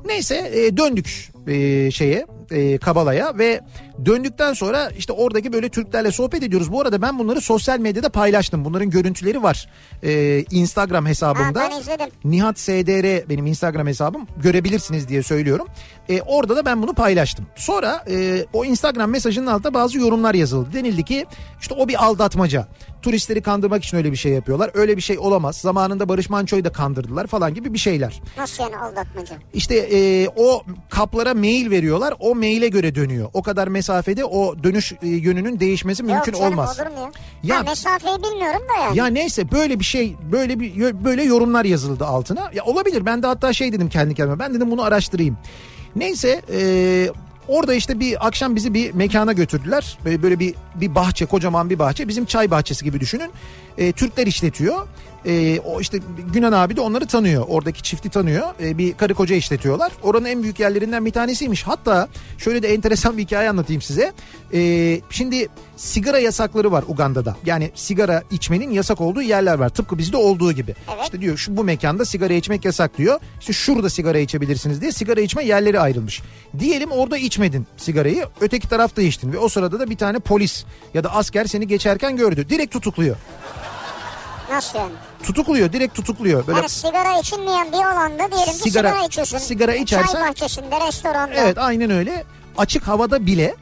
Neyse 0.06 0.50
e, 0.54 0.76
döndük 0.76 1.32
e, 1.48 1.90
şeye 1.90 2.26
e, 2.50 2.78
Kabala'ya 2.78 3.38
ve 3.38 3.60
döndükten 4.04 4.52
sonra 4.52 4.90
işte 4.98 5.12
oradaki 5.12 5.52
böyle 5.52 5.68
Türklerle 5.68 6.10
sohbet 6.10 6.42
ediyoruz. 6.42 6.72
Bu 6.72 6.80
arada 6.80 7.02
ben 7.02 7.18
bunları 7.18 7.40
sosyal 7.40 7.78
medyada 7.78 8.08
paylaştım. 8.08 8.64
Bunların 8.64 8.90
görüntüleri 8.90 9.42
var. 9.42 9.68
E, 10.02 10.42
Instagram 10.50 11.06
hesabımda. 11.06 11.60
Ha, 11.60 11.68
ben 11.70 11.80
izledim. 11.80 12.06
Nihat 12.24 12.58
SDR 12.58 13.28
benim 13.28 13.46
Instagram 13.46 13.86
hesabım 13.86 14.26
görebilirsiniz 14.42 15.08
diye 15.08 15.22
söylüyorum. 15.22 15.66
E, 16.08 16.22
orada 16.22 16.56
da 16.56 16.64
ben 16.64 16.82
bunu 16.82 16.94
paylaştım. 16.94 17.46
Sonra 17.56 18.04
e, 18.10 18.46
o 18.52 18.64
Instagram 18.64 19.10
mesajının 19.10 19.46
altında 19.46 19.74
bazı 19.74 19.98
yorumlar 19.98 20.34
yazıldı. 20.34 20.68
Denildi 20.72 21.04
ki 21.04 21.26
işte 21.60 21.74
o 21.74 21.88
bir 21.88 22.04
aldatmaca. 22.04 22.68
Turistleri 23.02 23.42
kandırmak 23.42 23.84
için 23.84 23.96
öyle 23.96 24.12
bir 24.12 24.16
şey 24.16 24.32
yapıyorlar. 24.32 24.70
Öyle 24.74 24.96
bir 24.96 25.02
şey 25.02 25.18
olamaz. 25.18 25.56
Zamanında 25.56 26.08
Barış 26.08 26.30
Manço'yu 26.30 26.64
da 26.64 26.72
kandırdılar 26.72 27.26
falan 27.26 27.54
gibi 27.54 27.72
bir 27.72 27.78
şeyler. 27.78 28.22
Nasıl 28.38 28.62
yani 28.62 28.76
aldatmaca? 28.76 29.36
İşte 29.54 29.76
e, 29.76 30.28
o 30.36 30.62
kaplara 30.90 31.33
mail 31.34 31.70
veriyorlar. 31.70 32.14
O 32.18 32.34
maile 32.34 32.68
göre 32.68 32.94
dönüyor. 32.94 33.28
O 33.32 33.42
kadar 33.42 33.68
mesafede 33.68 34.24
o 34.24 34.62
dönüş 34.62 34.92
e, 34.92 35.08
yönünün 35.08 35.60
değişmesi 35.60 36.02
mümkün 36.02 36.32
Yok 36.32 36.40
canım, 36.40 36.52
olmaz. 36.58 36.80
olur 36.80 36.86
mu 36.90 37.10
ya? 37.42 37.56
Ya- 37.56 37.62
mesafeyi 37.62 38.16
bilmiyorum 38.16 38.62
da 38.76 38.82
yani. 38.84 38.98
Ya 38.98 39.06
neyse 39.06 39.50
böyle 39.52 39.78
bir 39.80 39.84
şey 39.84 40.16
böyle 40.32 40.60
bir 40.60 41.04
böyle 41.04 41.22
yorumlar 41.22 41.64
yazıldı 41.64 42.04
altına. 42.06 42.50
Ya 42.54 42.64
olabilir 42.64 43.06
ben 43.06 43.22
de 43.22 43.26
hatta 43.26 43.52
şey 43.52 43.72
dedim 43.72 43.88
kendi 43.88 44.14
kendime 44.14 44.38
ben 44.38 44.54
dedim 44.54 44.70
bunu 44.70 44.82
araştırayım. 44.82 45.36
Neyse 45.96 46.42
e, 46.52 47.08
orada 47.48 47.74
işte 47.74 48.00
bir 48.00 48.26
akşam 48.26 48.56
bizi 48.56 48.74
bir 48.74 48.94
mekana 48.94 49.32
götürdüler. 49.32 49.98
Böyle, 50.04 50.22
böyle 50.22 50.38
bir 50.38 50.54
bir 50.74 50.94
bahçe 50.94 51.26
kocaman 51.26 51.70
bir 51.70 51.78
bahçe 51.78 52.08
bizim 52.08 52.24
çay 52.24 52.50
bahçesi 52.50 52.84
gibi 52.84 53.00
düşünün. 53.00 53.30
E, 53.78 53.92
Türkler 53.92 54.26
işletiyor. 54.26 54.86
E, 55.26 55.60
o 55.60 55.80
işte 55.80 55.98
Günan 56.32 56.52
abi 56.52 56.76
de 56.76 56.80
onları 56.80 57.06
tanıyor. 57.06 57.44
Oradaki 57.48 57.82
çifti 57.82 58.08
tanıyor. 58.08 58.46
E, 58.62 58.78
bir 58.78 58.92
karı 58.92 59.14
koca 59.14 59.36
işletiyorlar. 59.36 59.92
Oranın 60.02 60.24
en 60.24 60.42
büyük 60.42 60.60
yerlerinden 60.60 61.06
bir 61.06 61.10
tanesiymiş. 61.10 61.62
Hatta 61.62 62.08
şöyle 62.38 62.62
de 62.62 62.74
enteresan 62.74 63.16
bir 63.18 63.22
hikaye 63.22 63.50
anlatayım 63.50 63.82
size. 63.82 64.12
E, 64.52 65.00
şimdi 65.10 65.48
sigara 65.76 66.18
yasakları 66.18 66.72
var 66.72 66.84
Uganda'da. 66.88 67.36
Yani 67.46 67.70
sigara 67.74 68.22
içmenin 68.30 68.70
yasak 68.70 69.00
olduğu 69.00 69.22
yerler 69.22 69.54
var. 69.58 69.68
Tıpkı 69.68 69.98
bizde 69.98 70.16
olduğu 70.16 70.52
gibi. 70.52 70.74
Evet. 70.94 71.04
İşte 71.04 71.20
diyor 71.20 71.36
şu 71.36 71.56
bu 71.56 71.64
mekanda 71.64 72.04
sigara 72.04 72.32
içmek 72.32 72.64
yasak 72.64 72.98
diyor. 72.98 73.20
İşte 73.40 73.52
şurada 73.52 73.90
sigara 73.90 74.18
içebilirsiniz 74.18 74.80
diye 74.80 74.92
sigara 74.92 75.20
içme 75.20 75.44
yerleri 75.44 75.80
ayrılmış. 75.80 76.22
Diyelim 76.58 76.90
orada 76.90 77.18
içmedin 77.18 77.66
sigarayı. 77.76 78.26
Öteki 78.40 78.68
tarafta 78.68 79.02
içtin 79.02 79.32
ve 79.32 79.38
o 79.38 79.48
sırada 79.48 79.80
da 79.80 79.90
bir 79.90 79.96
tane 79.96 80.18
polis 80.18 80.64
ya 80.94 81.04
da 81.04 81.14
asker 81.14 81.44
seni 81.44 81.66
geçerken 81.66 82.16
gördü. 82.16 82.48
Direkt 82.48 82.72
tutukluyor. 82.72 83.16
Nasıl 84.50 84.78
yani? 84.78 84.92
Tutukluyor, 85.26 85.72
direkt 85.72 85.94
tutukluyor. 85.94 86.46
Böyle 86.46 86.58
Yani 86.58 86.68
sigara 86.68 87.18
içilmeyen 87.18 87.72
bir 87.72 87.76
alanda 87.78 88.32
diyelim 88.32 88.52
ki 88.52 88.58
Sigara- 88.70 88.90
sigara, 88.90 89.04
içiyorsun. 89.06 89.38
sigara 89.38 89.74
içersen- 89.74 90.12
Çay 90.12 90.22
bahçesinde, 90.28 90.86
restoranda. 90.88 91.34
Evet 91.34 91.58
aynen 91.58 91.90
öyle. 91.90 92.24
Açık 92.58 92.88
havada 92.88 93.26
bile 93.26 93.54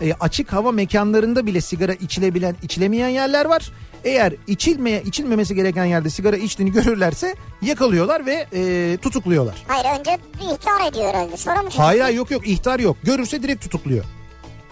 e, 0.00 0.12
açık 0.20 0.52
hava 0.52 0.72
mekanlarında 0.72 1.46
bile 1.46 1.60
sigara 1.60 1.92
içilebilen 1.92 2.56
içilemeyen 2.62 3.08
yerler 3.08 3.44
var. 3.44 3.70
Eğer 4.04 4.34
içilmeye 4.46 5.02
içilmemesi 5.02 5.54
gereken 5.54 5.84
yerde 5.84 6.10
sigara 6.10 6.36
içtiğini 6.36 6.72
görürlerse 6.72 7.34
yakalıyorlar 7.62 8.26
ve 8.26 8.46
e, 8.52 8.96
tutukluyorlar. 8.96 9.54
Hayır 9.68 9.98
önce 10.00 10.18
ihtar 10.40 10.88
ediyor 10.90 11.08
herhalde. 11.14 11.36
Sonra 11.36 11.62
mı 11.62 11.68
Hayır 11.76 12.00
hayır, 12.00 12.16
yok 12.16 12.30
yok 12.30 12.48
ihtar 12.48 12.80
yok. 12.80 12.96
Görürse 13.02 13.42
direkt 13.42 13.62
tutukluyor. 13.62 14.04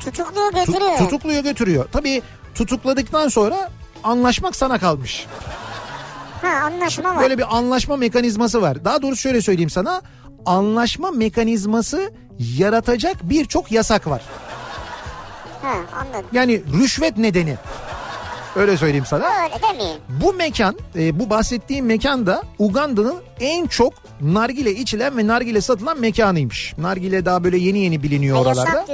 Tutukluyor 0.00 0.52
Tu- 0.52 0.57
götürüyor. 0.66 0.98
tutukluyor 0.98 1.42
götürüyor. 1.42 1.88
Tabii 1.92 2.22
tutukladıktan 2.54 3.28
sonra 3.28 3.70
anlaşmak 4.04 4.57
sana 4.57 4.78
kalmış. 4.78 5.26
Ha 6.44 6.64
anlaşma 6.66 7.16
var. 7.16 7.22
Böyle 7.22 7.38
bir 7.38 7.57
anlaşma 7.57 7.96
mekanizması 7.96 8.62
var. 8.62 8.85
Daha 8.85 9.02
doğrusu 9.02 9.20
şöyle 9.20 9.42
söyleyeyim 9.42 9.70
sana. 9.70 10.02
Anlaşma 10.46 11.11
mekanizması 11.11 12.12
yaratacak 12.38 13.16
birçok 13.22 13.72
yasak 13.72 14.07
var. 14.07 14.22
Ha 15.62 15.74
anladım. 16.00 16.26
Yani 16.33 16.62
rüşvet 16.83 17.18
nedeni. 17.18 17.57
Öyle 18.57 18.76
söyleyeyim 18.76 19.04
sana. 19.07 19.24
Öyle 19.24 19.54
demeyin. 19.72 19.96
Bu 20.22 20.33
mekan, 20.33 20.76
e, 20.96 21.20
bu 21.20 21.30
bahsettiğim 21.30 21.87
mekan 21.87 22.26
da 22.26 22.42
Uganda'nın 22.59 23.16
en 23.40 23.66
çok 23.66 23.94
nargile 24.20 24.70
içilen 24.74 25.16
ve 25.18 25.26
nargile 25.26 25.61
satılan 25.61 26.00
mekanıymış. 26.00 26.74
Nargile 26.78 27.24
daha 27.24 27.44
böyle 27.44 27.57
yeni 27.59 27.78
yeni 27.78 28.02
biliniyor 28.02 28.37
Ha, 28.37 28.42
oralarda. 28.42 28.87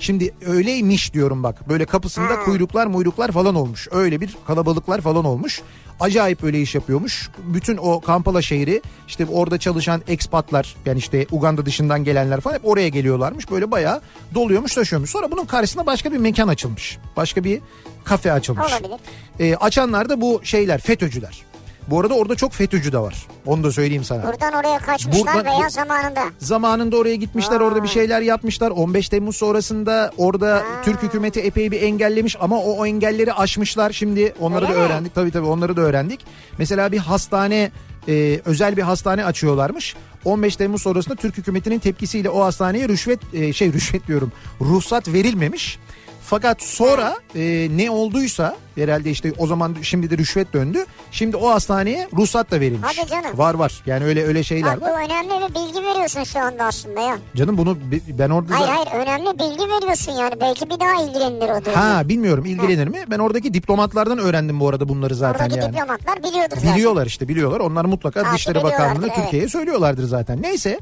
Şimdi 0.00 0.34
öyleymiş 0.46 1.12
diyorum 1.14 1.42
bak. 1.42 1.68
Böyle 1.68 1.84
kapısında 1.86 2.30
Ha. 2.34 2.44
kuyruklar 2.44 2.86
muyruklar 2.86 3.32
falan 3.32 3.54
olmuş. 3.54 3.88
Öyle 3.90 4.20
bir 4.20 4.36
kalabalıklar 4.46 5.00
falan 5.00 5.24
olmuş. 5.24 5.62
Acayip 6.00 6.44
öyle 6.44 6.60
iş 6.60 6.74
yapıyormuş. 6.74 7.30
Bütün 7.38 7.76
o 7.76 8.00
Kampala 8.00 8.42
şehri 8.42 8.82
işte 9.08 9.26
orada 9.26 9.58
çalışan 9.58 10.02
ekspatlar 10.08 10.76
yani 10.86 10.98
işte 10.98 11.26
Uganda 11.30 11.66
dışından 11.66 12.04
gelenler 12.04 12.40
falan 12.40 12.54
hep 12.54 12.66
oraya 12.66 12.88
geliyorlarmış. 12.88 13.50
Böyle 13.50 13.70
bayağı 13.70 14.00
doluyormuş 14.34 14.74
taşıyormuş. 14.74 15.10
Sonra 15.10 15.30
bunun 15.30 15.44
karşısında 15.44 15.86
başka 15.86 16.12
bir 16.12 16.18
mekan 16.18 16.48
açılmış. 16.48 16.98
Başka 17.16 17.44
bir 17.44 17.60
kafe 18.04 18.32
açılmış. 18.32 18.72
Olabilir. 18.72 19.00
Ee, 19.40 19.56
açanlar 19.56 20.08
da 20.08 20.20
bu 20.20 20.40
şeyler 20.44 20.80
FETÖ'cüler. 20.80 21.42
Bu 21.90 22.00
arada 22.00 22.14
orada 22.14 22.34
çok 22.34 22.52
FETÖ'cü 22.52 22.92
de 22.92 22.98
var. 22.98 23.26
Onu 23.46 23.64
da 23.64 23.72
söyleyeyim 23.72 24.04
sana. 24.04 24.22
Buradan 24.26 24.52
oraya 24.52 24.78
kaçmışlar 24.78 25.34
Buradan- 25.34 25.44
veya 25.58 25.68
zamanında. 25.68 26.20
Zamanında 26.38 26.96
oraya 26.96 27.14
gitmişler 27.16 27.60
orada 27.60 27.82
bir 27.82 27.88
şeyler 27.88 28.20
yapmışlar. 28.20 28.70
15 28.70 29.08
Temmuz 29.08 29.36
sonrasında 29.36 30.10
orada 30.18 30.62
Türk 30.84 31.02
hükümeti 31.02 31.40
epey 31.40 31.70
bir 31.70 31.82
engellemiş 31.82 32.36
ama 32.40 32.58
o, 32.58 32.72
o 32.78 32.86
engelleri 32.86 33.32
aşmışlar. 33.32 33.92
Şimdi 33.92 34.34
onları 34.40 34.64
Öyle 34.64 34.74
da 34.74 34.78
mi? 34.78 34.84
öğrendik. 34.84 35.14
Tabii 35.14 35.30
tabii 35.30 35.46
onları 35.46 35.76
da 35.76 35.80
öğrendik. 35.80 36.20
Mesela 36.58 36.92
bir 36.92 36.98
hastane 36.98 37.70
e, 38.08 38.40
özel 38.44 38.76
bir 38.76 38.82
hastane 38.82 39.24
açıyorlarmış. 39.24 39.96
15 40.24 40.56
Temmuz 40.56 40.82
sonrasında 40.82 41.14
Türk 41.14 41.36
hükümetinin 41.38 41.78
tepkisiyle 41.78 42.30
o 42.30 42.44
hastaneye 42.44 42.88
rüşvet 42.88 43.20
e, 43.34 43.52
şey 43.52 43.72
rüşvet 43.72 44.06
diyorum 44.06 44.32
ruhsat 44.60 45.08
verilmemiş. 45.08 45.78
Fakat 46.26 46.62
sonra 46.62 47.16
e, 47.34 47.68
ne 47.76 47.90
olduysa 47.90 48.56
herhalde 48.76 49.10
işte 49.10 49.32
o 49.38 49.46
zaman 49.46 49.76
şimdi 49.82 50.10
de 50.10 50.18
rüşvet 50.18 50.52
döndü. 50.52 50.84
Şimdi 51.10 51.36
o 51.36 51.48
hastaneye 51.50 52.08
ruhsat 52.16 52.50
da 52.50 52.60
verilmiş. 52.60 52.98
Hadi 52.98 53.10
canım. 53.10 53.38
Var 53.38 53.54
var. 53.54 53.82
Yani 53.86 54.04
öyle 54.04 54.24
öyle 54.24 54.42
şeyler 54.42 54.80
Bak 54.80 54.88
bu 54.88 54.92
var. 54.94 55.04
önemli 55.04 55.28
bir 55.48 55.54
bilgi 55.54 55.82
veriyorsun 55.86 56.24
şu 56.24 56.38
anda 56.40 56.64
aslında 56.64 57.00
ya. 57.00 57.18
Canım 57.36 57.58
bunu 57.58 57.78
ben 58.08 58.30
orada 58.30 58.54
Hayır 58.54 58.68
da- 58.68 58.74
hayır 58.76 59.04
önemli 59.06 59.38
bilgi 59.38 59.70
veriyorsun 59.72 60.12
yani. 60.12 60.34
Belki 60.40 60.70
bir 60.70 60.80
daha 60.80 61.02
ilgilenilir 61.02 61.48
o 61.60 61.64
diyor. 61.64 61.76
Ha 61.76 62.08
bilmiyorum 62.08 62.44
ilgilenir 62.44 62.88
mi? 62.88 62.98
Ben 63.10 63.18
oradaki 63.18 63.54
diplomatlardan 63.54 64.18
öğrendim 64.18 64.60
bu 64.60 64.68
arada 64.68 64.88
bunları 64.88 65.14
zaten 65.14 65.44
Oradaki 65.44 65.60
yani. 65.60 65.72
diplomatlar 65.72 66.18
biliyordur 66.18 66.56
zaten. 66.56 66.74
Biliyorlar 66.74 67.06
işte 67.06 67.28
biliyorlar. 67.28 67.60
Onlar 67.60 67.84
mutlaka 67.84 68.20
Takip 68.22 68.34
Dışişleri 68.34 68.62
Bakanlığı'na 68.62 69.06
evet. 69.06 69.16
Türkiye'ye 69.16 69.48
söylüyorlardır 69.48 70.04
zaten. 70.04 70.42
Neyse 70.42 70.78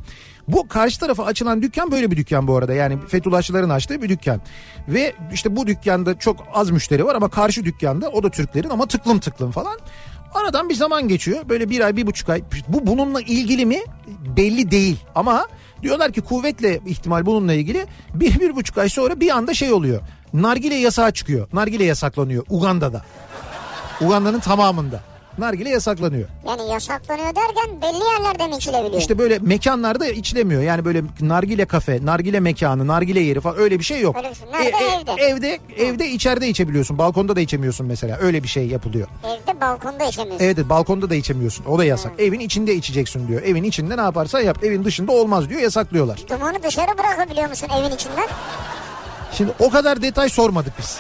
bu 0.49 0.69
karşı 0.69 1.01
tarafa 1.01 1.25
açılan 1.25 1.63
dükkan 1.63 1.91
böyle 1.91 2.11
bir 2.11 2.17
dükkan 2.17 2.49
bu 2.49 2.57
arada. 2.57 2.75
Yani 2.75 2.99
Fethullahçıların 3.09 3.71
açtığı 3.71 4.03
bir 4.03 4.09
dükkan. 4.09 4.41
Ve 4.89 5.13
işte 5.33 5.57
bu 5.57 5.67
dükkanda 5.67 6.19
çok 6.19 6.37
az 6.55 6.71
müşteri 6.71 7.05
var 7.05 7.15
ama 7.15 7.29
karşı 7.29 7.65
dükkanda 7.65 8.09
o 8.09 8.23
da 8.23 8.31
Türklerin 8.31 8.71
ama 8.71 8.87
tıklım 8.87 9.21
tıklım 9.21 9.51
falan. 9.51 9.79
Aradan 10.35 10.69
bir 10.69 10.75
zaman 10.75 11.09
geçiyor. 11.09 11.49
Böyle 11.49 11.71
bir 11.71 11.81
ay 11.81 11.97
bir 11.97 12.07
buçuk 12.07 12.29
ay. 12.29 12.43
Bu 12.69 12.87
bununla 12.87 13.21
ilgili 13.21 13.67
mi 13.67 13.79
belli 14.37 14.71
değil. 14.71 14.97
Ama 15.15 15.47
diyorlar 15.83 16.13
ki 16.13 16.21
kuvvetle 16.21 16.81
ihtimal 16.87 17.27
bununla 17.27 17.55
ilgili 17.55 17.87
bir, 18.15 18.41
bir 18.41 18.57
buçuk 18.57 18.79
ay 18.79 18.89
sonra 18.89 19.21
bir 19.21 19.31
anda 19.31 19.55
şey 19.55 19.73
oluyor. 19.73 20.01
Nargile 20.33 20.75
yasağı 20.75 21.13
çıkıyor. 21.13 21.49
Nargile 21.53 21.85
yasaklanıyor 21.85 22.45
Uganda'da. 22.51 23.05
Uganda'nın 24.01 24.41
tamamında. 24.41 25.12
Nargile 25.39 25.69
yasaklanıyor. 25.71 26.29
Yani 26.49 26.71
yasaklanıyor 26.71 27.27
derken 27.37 27.83
belli 27.83 28.05
yerlerde 28.05 28.47
mi 28.47 28.57
içilebiliyor? 28.57 29.01
İşte 29.01 29.19
böyle 29.19 29.39
mekanlarda 29.39 30.07
içilemiyor. 30.07 30.63
Yani 30.63 30.85
böyle 30.85 31.03
nargile 31.21 31.65
kafe, 31.65 31.99
nargile 32.07 32.41
mekanı, 32.41 32.87
nargile 32.87 33.21
yeri 33.21 33.41
falan 33.41 33.59
öyle 33.59 33.79
bir 33.79 33.85
şey 33.85 34.01
yok. 34.01 34.17
Öyle 34.17 34.31
bir 34.31 34.35
şey. 34.35 34.47
Nerede? 34.53 34.77
Evde. 35.17 35.23
Evde, 35.25 35.59
evde 35.77 36.09
içeride 36.09 36.49
içebiliyorsun. 36.49 36.99
Balkonda 36.99 37.37
da 37.37 37.41
içemiyorsun 37.41 37.87
mesela. 37.87 38.19
Öyle 38.19 38.43
bir 38.43 38.49
şey 38.49 38.67
yapılıyor. 38.67 39.09
Evde 39.25 39.61
balkonda 39.61 40.05
içemiyorsun. 40.05 40.45
Evet 40.47 40.59
balkonda 40.69 41.11
da 41.11 41.15
içemiyorsun. 41.15 41.65
O 41.65 41.79
da 41.79 41.85
yasak. 41.85 42.13
Evin 42.19 42.41
içinde 42.41 42.75
içeceksin 42.75 43.29
diyor. 43.29 43.43
Evin 43.43 43.65
içinde 43.65 43.97
ne 43.97 44.01
yaparsan 44.01 44.41
yap. 44.41 44.65
Evin 44.65 44.85
dışında 44.85 45.13
olmaz 45.13 45.49
diyor. 45.49 45.61
Yasaklıyorlar. 45.61 46.19
Dumanı 46.31 46.63
dışarı 46.63 46.99
bırakabiliyor 46.99 47.49
musun 47.49 47.69
evin 47.81 47.95
içinden? 47.95 48.29
Şimdi 49.33 49.53
o 49.59 49.71
kadar 49.71 50.03
detay 50.03 50.29
sormadık 50.29 50.73
biz. 50.79 50.99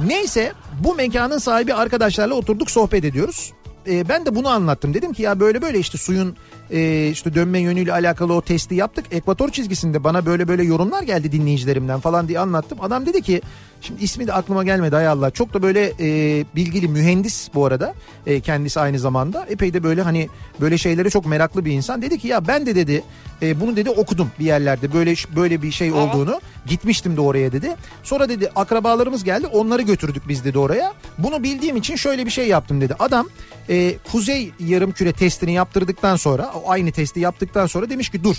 Neyse 0.00 0.52
bu 0.84 0.94
mekanın 0.94 1.38
sahibi 1.38 1.74
arkadaşlarla 1.74 2.34
oturduk 2.34 2.70
sohbet 2.70 3.04
ediyoruz. 3.04 3.52
e, 3.86 4.08
ben 4.08 4.26
de 4.26 4.34
bunu 4.34 4.48
anlattım. 4.48 4.94
Dedim 4.94 5.12
ki 5.12 5.22
ya 5.22 5.40
böyle 5.40 5.62
böyle 5.62 5.78
işte 5.78 5.98
suyun 5.98 6.36
e, 6.70 7.08
işte 7.08 7.34
dönme 7.34 7.60
yönüyle 7.60 7.92
alakalı 7.92 8.34
o 8.34 8.40
testi 8.42 8.74
yaptık. 8.74 9.04
Ekvator 9.10 9.48
çizgisinde 9.48 10.04
bana 10.04 10.26
böyle 10.26 10.48
böyle 10.48 10.62
yorumlar 10.64 11.02
geldi 11.02 11.32
dinleyicilerimden 11.32 12.00
falan 12.00 12.28
diye 12.28 12.38
anlattım. 12.38 12.78
Adam 12.80 13.06
dedi 13.06 13.22
ki 13.22 13.42
şimdi 13.82 14.04
ismi 14.04 14.26
de 14.26 14.32
aklıma 14.32 14.64
gelmedi 14.64 14.96
hay 14.96 15.08
Allah. 15.08 15.30
Çok 15.30 15.54
da 15.54 15.62
böyle 15.62 15.92
e, 16.00 16.44
bilgili 16.56 16.88
mühendis 16.88 17.48
bu 17.54 17.66
arada. 17.66 17.94
E, 18.26 18.40
kendisi 18.40 18.80
aynı 18.80 18.98
zamanda. 18.98 19.46
Epey 19.50 19.74
de 19.74 19.82
böyle 19.82 20.02
hani 20.02 20.28
böyle 20.60 20.78
şeylere 20.78 21.10
çok 21.10 21.26
meraklı 21.26 21.64
bir 21.64 21.72
insan. 21.72 22.02
Dedi 22.02 22.18
ki 22.18 22.28
ya 22.28 22.46
ben 22.48 22.66
de 22.66 22.74
dedi 22.74 23.04
e, 23.42 23.60
bunu 23.60 23.76
dedi 23.76 23.90
okudum 23.90 24.30
bir 24.38 24.44
yerlerde 24.44 24.92
böyle 24.92 25.14
böyle 25.36 25.62
bir 25.62 25.70
şey 25.70 25.92
olduğunu. 25.92 26.40
Gitmiştim 26.66 27.16
de 27.16 27.20
oraya 27.20 27.52
dedi. 27.52 27.76
Sonra 28.02 28.28
dedi 28.28 28.50
akrabalarımız 28.56 29.24
geldi 29.24 29.46
onları 29.46 29.82
götürdük 29.82 30.28
biz 30.28 30.44
dedi 30.44 30.58
oraya. 30.58 30.92
Bunu 31.18 31.42
bildiğim 31.42 31.76
için 31.76 31.96
şöyle 31.96 32.26
bir 32.26 32.30
şey 32.30 32.48
yaptım 32.48 32.80
dedi. 32.80 32.94
Adam 32.98 33.28
e, 33.68 33.94
kuzey 34.12 34.52
yarımküre 34.60 35.12
testini 35.12 35.52
yaptırdıktan 35.52 36.16
sonra 36.16 36.52
o 36.64 36.70
aynı 36.70 36.92
testi 36.92 37.20
yaptıktan 37.20 37.66
sonra 37.66 37.90
demiş 37.90 38.08
ki 38.08 38.24
dur. 38.24 38.36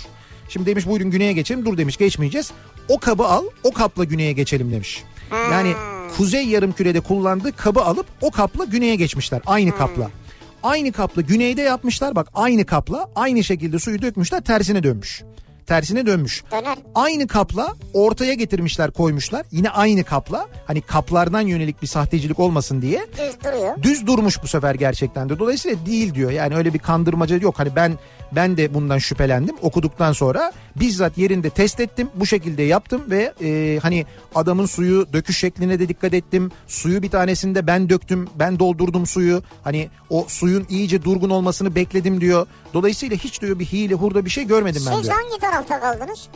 Şimdi 0.48 0.66
demiş 0.66 0.86
buyurun 0.86 1.10
güneye 1.10 1.32
geçelim. 1.32 1.64
Dur 1.64 1.76
demiş 1.76 1.96
geçmeyeceğiz. 1.96 2.52
O 2.88 2.98
kabı 2.98 3.24
al 3.24 3.44
o 3.62 3.72
kapla 3.72 4.04
güneye 4.04 4.32
geçelim 4.32 4.72
demiş. 4.72 5.04
Yani 5.32 5.74
kuzey 6.16 6.46
yarımkürede 6.46 7.00
kullandığı 7.00 7.52
kabı 7.52 7.80
alıp 7.84 8.06
o 8.20 8.30
kapla 8.30 8.64
güneye 8.64 8.94
geçmişler. 8.96 9.42
Aynı 9.46 9.76
kapla. 9.76 10.10
Aynı 10.62 10.92
kapla 10.92 11.22
güneyde 11.22 11.62
yapmışlar 11.62 12.14
bak 12.14 12.28
aynı 12.34 12.66
kapla 12.66 13.10
aynı 13.14 13.44
şekilde 13.44 13.78
suyu 13.78 14.02
dökmüşler 14.02 14.40
tersine 14.40 14.82
dönmüş. 14.82 15.22
Tersine 15.66 16.06
dönmüş. 16.06 16.44
Döner. 16.52 16.78
Aynı 16.94 17.26
kapla 17.26 17.74
ortaya 17.92 18.34
getirmişler 18.34 18.90
koymuşlar. 18.90 19.46
Yine 19.50 19.70
aynı 19.70 20.04
kapla 20.04 20.48
hani 20.66 20.80
kaplardan 20.80 21.40
yönelik 21.40 21.82
bir 21.82 21.86
sahtecilik 21.86 22.38
olmasın 22.38 22.82
diye. 22.82 23.06
Düz 23.12 23.44
duruyor. 23.44 23.82
Düz 23.82 24.06
durmuş 24.06 24.42
bu 24.42 24.46
sefer 24.46 24.74
gerçekten 24.74 25.28
de. 25.28 25.38
Dolayısıyla 25.38 25.86
değil 25.86 26.14
diyor. 26.14 26.30
Yani 26.30 26.56
öyle 26.56 26.74
bir 26.74 26.78
kandırmaca 26.78 27.36
yok. 27.36 27.58
Hani 27.58 27.76
ben 27.76 27.98
ben 28.36 28.56
de 28.56 28.74
bundan 28.74 28.98
şüphelendim 28.98 29.56
okuduktan 29.62 30.12
sonra 30.12 30.52
bizzat 30.76 31.18
yerinde 31.18 31.50
test 31.50 31.80
ettim. 31.80 32.08
Bu 32.14 32.26
şekilde 32.26 32.62
yaptım 32.62 33.02
ve 33.10 33.32
e, 33.42 33.78
hani 33.82 34.06
adamın 34.34 34.66
suyu 34.66 35.06
döküş 35.12 35.38
şekline 35.38 35.78
de 35.80 35.88
dikkat 35.88 36.14
ettim. 36.14 36.50
Suyu 36.66 37.02
bir 37.02 37.10
tanesinde 37.10 37.66
ben 37.66 37.88
döktüm. 37.88 38.28
Ben 38.38 38.58
doldurdum 38.58 39.06
suyu. 39.06 39.42
Hani 39.64 39.88
o 40.10 40.24
suyun 40.28 40.66
iyice 40.68 41.02
durgun 41.04 41.30
olmasını 41.30 41.74
bekledim 41.74 42.20
diyor. 42.20 42.46
Dolayısıyla 42.74 43.16
hiç 43.16 43.42
diyor 43.42 43.58
bir 43.58 43.64
hile 43.64 43.94
hurda 43.94 44.24
bir 44.24 44.30
şey 44.30 44.44
görmedim 44.44 44.82
ben 44.86 44.94
Siz 44.94 45.02
diyor. 45.04 45.14
hangi 45.14 45.38
tarafta 45.40 45.80
kaldınız? 45.80 46.28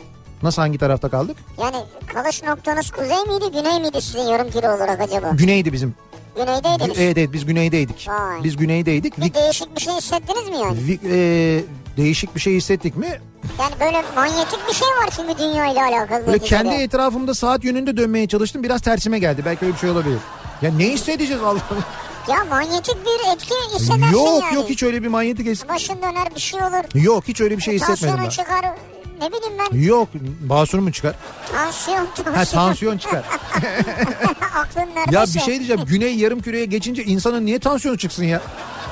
Nasıl 0.43 0.61
hangi 0.61 0.77
tarafta 0.77 1.09
kaldık? 1.09 1.37
Yani 1.61 1.75
kalış 2.13 2.43
noktanız 2.43 2.91
kuzey 2.91 3.17
miydi 3.27 3.45
güney 3.57 3.79
miydi 3.79 4.01
sizin 4.01 4.19
yarım 4.19 4.49
kilo 4.51 4.75
olarak 4.75 5.01
acaba? 5.01 5.29
Güneydi 5.29 5.73
bizim. 5.73 5.95
Güneydeydiniz. 6.35 6.99
Evet 6.99 7.17
evet 7.17 7.33
biz 7.33 7.45
güneydeydik. 7.45 8.07
Vay. 8.09 8.43
Biz 8.43 8.57
güneydeydik. 8.57 9.17
Bir 9.17 9.33
değişik 9.33 9.75
bir 9.75 9.81
şey 9.81 9.93
hissettiniz 9.93 10.49
mi 10.49 10.55
yani? 10.57 10.77
Vi- 10.79 10.99
e, 11.11 11.63
değişik 11.97 12.35
bir 12.35 12.39
şey 12.39 12.53
hissettik 12.55 12.95
mi? 12.95 13.19
Yani 13.59 13.71
böyle 13.79 14.03
manyetik 14.15 14.59
bir 14.69 14.73
şey 14.73 14.87
var 14.87 15.09
çünkü 15.15 15.37
dünya 15.43 15.65
ile 15.67 15.83
alakalı. 15.83 16.27
Böyle 16.27 16.39
kendi 16.39 16.73
etrafımda 16.73 17.33
saat 17.33 17.63
yönünde 17.63 17.97
dönmeye 17.97 18.27
çalıştım. 18.27 18.63
Biraz 18.63 18.81
tersime 18.81 19.19
geldi. 19.19 19.41
Belki 19.45 19.65
öyle 19.65 19.73
bir 19.73 19.79
şey 19.79 19.89
olabilir. 19.89 20.17
Ya 20.61 20.71
ne 20.73 20.83
hissedeceğiz 20.89 21.41
Allah'ım? 21.43 21.83
Ya 22.29 22.45
manyetik 22.49 22.95
bir 23.05 23.33
etki 23.33 23.53
hissedersin 23.75 24.13
Yok 24.13 24.43
yani. 24.43 24.55
yok 24.55 24.69
hiç 24.69 24.83
öyle 24.83 25.03
bir 25.03 25.07
manyetik 25.07 25.47
es- 25.47 25.69
Başın 25.69 25.97
döner 25.97 26.35
bir 26.35 26.39
şey 26.39 26.59
olur. 26.63 27.03
Yok 27.03 27.23
hiç 27.27 27.41
öyle 27.41 27.57
bir 27.57 27.61
şey 27.61 27.75
hissetmedim 27.75 28.19
ben. 28.23 28.29
çıkar. 28.29 28.65
Ne 29.21 29.27
bileyim 29.27 29.53
ben. 29.71 29.77
Yok 29.77 30.09
basur 30.41 30.79
mu 30.79 30.91
çıkar? 30.91 31.15
Tansiyon, 31.51 32.07
tansiyon. 32.15 32.33
Ha 32.35 32.45
tansiyon 32.45 32.97
çıkar. 32.97 33.23
Aklın 34.55 34.81
neredeyse. 34.95 35.15
ya 35.19 35.25
bir 35.25 35.39
şey 35.39 35.55
diyeceğim. 35.55 35.81
Güney 35.85 36.15
yarım 36.15 36.41
küreye 36.41 36.65
geçince 36.65 37.03
insanın 37.03 37.45
niye 37.45 37.59
tansiyonu 37.59 37.97
çıksın 37.97 38.23
ya? 38.23 38.41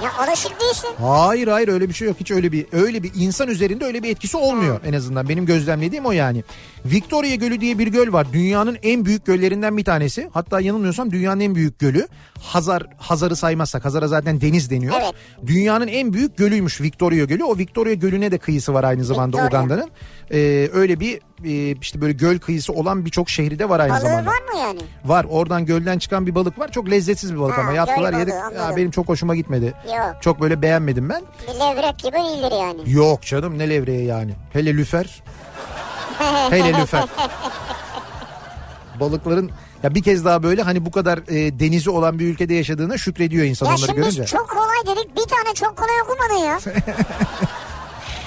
Ya 0.04 0.12
alışık 0.18 0.62
değilsin. 0.62 0.90
Hayır 1.02 1.48
hayır 1.48 1.68
öyle 1.68 1.90
bir 1.90 1.94
şey 1.94 2.08
yok. 2.08 2.18
Hiç 2.20 2.32
öyle 2.32 2.52
bir 2.52 2.66
öyle 2.72 3.04
bir 3.04 3.12
insan 3.16 3.48
üzerinde 3.48 3.86
öyle 3.86 4.04
bir 4.04 4.10
etkisi 4.10 4.38
olmuyor 4.38 4.80
en 4.86 4.94
azından. 4.94 5.30
Benim 5.30 5.46
gözlemlediğim 5.46 6.06
o 6.06 6.12
yani. 6.12 6.44
Victoria 6.86 7.36
Gölü 7.36 7.62
diye 7.62 7.80
bir 7.80 7.88
göl 7.88 8.14
var. 8.14 8.28
Dünyanın 8.34 8.78
en 8.84 9.06
büyük 9.06 9.26
göllerinden 9.26 9.78
bir 9.78 9.84
tanesi. 9.84 10.30
Hatta 10.34 10.60
yanılmıyorsam 10.62 11.12
dünyanın 11.12 11.40
en 11.40 11.56
büyük 11.56 11.80
gölü. 11.80 12.08
Hazar 12.42 12.84
Hazar'ı 12.98 13.36
saymazsak 13.36 13.86
Hazar'a 13.86 14.08
zaten 14.08 14.42
deniz 14.42 14.70
deniyor. 14.72 14.94
Evet. 15.02 15.14
Dünyanın 15.48 15.88
en 15.88 16.14
büyük 16.14 16.38
gölüymüş 16.38 16.82
Victoria 16.82 17.26
Gölü. 17.26 17.44
O 17.44 17.58
Victoria 17.58 17.94
Gölü'ne 17.94 18.32
de 18.32 18.38
kıyısı 18.38 18.74
var 18.74 18.84
aynı 18.84 19.04
zamanda 19.06 19.38
Victoria. 19.38 19.64
Uganda'nın. 19.64 19.90
Ee, 20.32 20.70
öyle 20.74 21.00
bir 21.00 21.20
e, 21.46 21.76
işte 21.82 22.02
böyle 22.02 22.14
göl 22.14 22.40
kıyısı 22.40 22.74
olan 22.74 23.06
birçok 23.06 23.30
şehri 23.30 23.60
de 23.60 23.70
var 23.70 23.80
aynı 23.80 23.92
Balığı 23.94 24.02
zamanda. 24.02 24.30
var 24.30 24.42
mı 24.54 24.60
yani? 24.60 24.80
Var 25.06 25.26
oradan 25.30 25.66
gölden 25.66 26.00
çıkan 26.00 26.28
bir 26.28 26.36
balık 26.36 26.60
var. 26.60 26.72
Çok 26.72 26.90
lezzetsiz 26.92 27.34
bir 27.34 27.40
balık 27.40 27.58
Ha, 27.58 27.62
ama 27.62 27.72
yaptılar 27.72 28.14
yedik. 28.14 28.34
Ya 28.34 28.74
benim 28.78 28.92
çok 28.92 29.08
hoşuma 29.10 29.36
gitmedi. 29.36 29.74
Yok. 29.88 30.16
Çok 30.22 30.42
böyle 30.42 30.62
beğenmedim 30.62 31.10
ben. 31.10 31.22
Bir 31.44 31.60
levrek 31.60 32.00
gibi 32.00 32.12
değildir 32.16 32.52
yani. 32.62 32.82
Yok 32.92 33.22
canım 33.22 33.58
ne 33.58 33.70
levreği 33.70 34.06
yani. 34.06 34.32
Hele 34.54 34.78
lüfer. 34.78 35.24
Hele 36.50 36.82
lüfer. 36.82 37.04
Balıkların 39.00 39.52
ya 39.84 39.96
bir 39.96 40.04
kez 40.04 40.26
daha 40.26 40.44
böyle 40.44 40.62
hani 40.62 40.86
bu 40.86 40.92
kadar 40.92 41.18
e, 41.28 41.60
denizi 41.60 41.90
olan 41.90 42.20
bir 42.20 42.26
ülkede 42.28 42.54
yaşadığına 42.54 42.98
şükrediyor 42.98 43.46
insan 43.46 43.66
Ya 43.66 43.72
onları 43.72 43.86
şimdi 43.86 44.00
görünce. 44.02 44.26
çok 44.26 44.50
kolay 44.50 44.96
dedik 44.98 45.16
bir 45.18 45.30
tane 45.30 45.54
çok 45.56 45.78
kolay 45.78 46.02
okumadın 46.04 46.46
ya. 46.46 46.60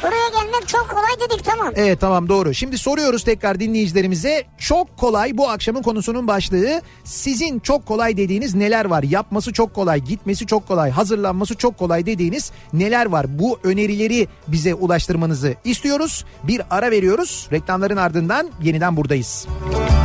Buraya 0.03 0.29
gelmek 0.29 0.69
çok 0.69 0.89
kolay 0.91 1.11
dedik 1.31 1.45
tamam. 1.45 1.73
Evet 1.77 2.01
tamam 2.01 2.29
doğru. 2.29 2.55
Şimdi 2.55 2.79
soruyoruz 2.79 3.25
tekrar 3.25 3.61
dinleyicilerimize. 3.61 4.45
Çok 4.59 4.97
kolay 4.97 5.37
bu 5.37 5.49
akşamın 5.51 5.83
konusunun 5.83 6.27
başlığı. 6.27 6.83
Sizin 7.05 7.59
çok 7.59 7.87
kolay 7.87 8.17
dediğiniz 8.17 8.55
neler 8.55 8.85
var? 8.85 9.03
Yapması 9.03 9.53
çok 9.53 9.75
kolay, 9.75 10.01
gitmesi 10.01 10.47
çok 10.47 10.69
kolay, 10.69 10.91
hazırlanması 10.91 11.55
çok 11.55 11.79
kolay 11.79 12.07
dediğiniz 12.07 12.53
neler 12.73 13.07
var? 13.07 13.39
Bu 13.39 13.59
önerileri 13.65 14.29
bize 14.49 14.75
ulaştırmanızı 14.75 15.55
istiyoruz. 15.65 16.25
Bir 16.43 16.63
ara 16.71 16.91
veriyoruz. 16.91 17.49
Reklamların 17.53 17.97
ardından 17.97 18.51
yeniden 18.63 18.97
buradayız. 18.97 19.47
Kafa 19.73 20.00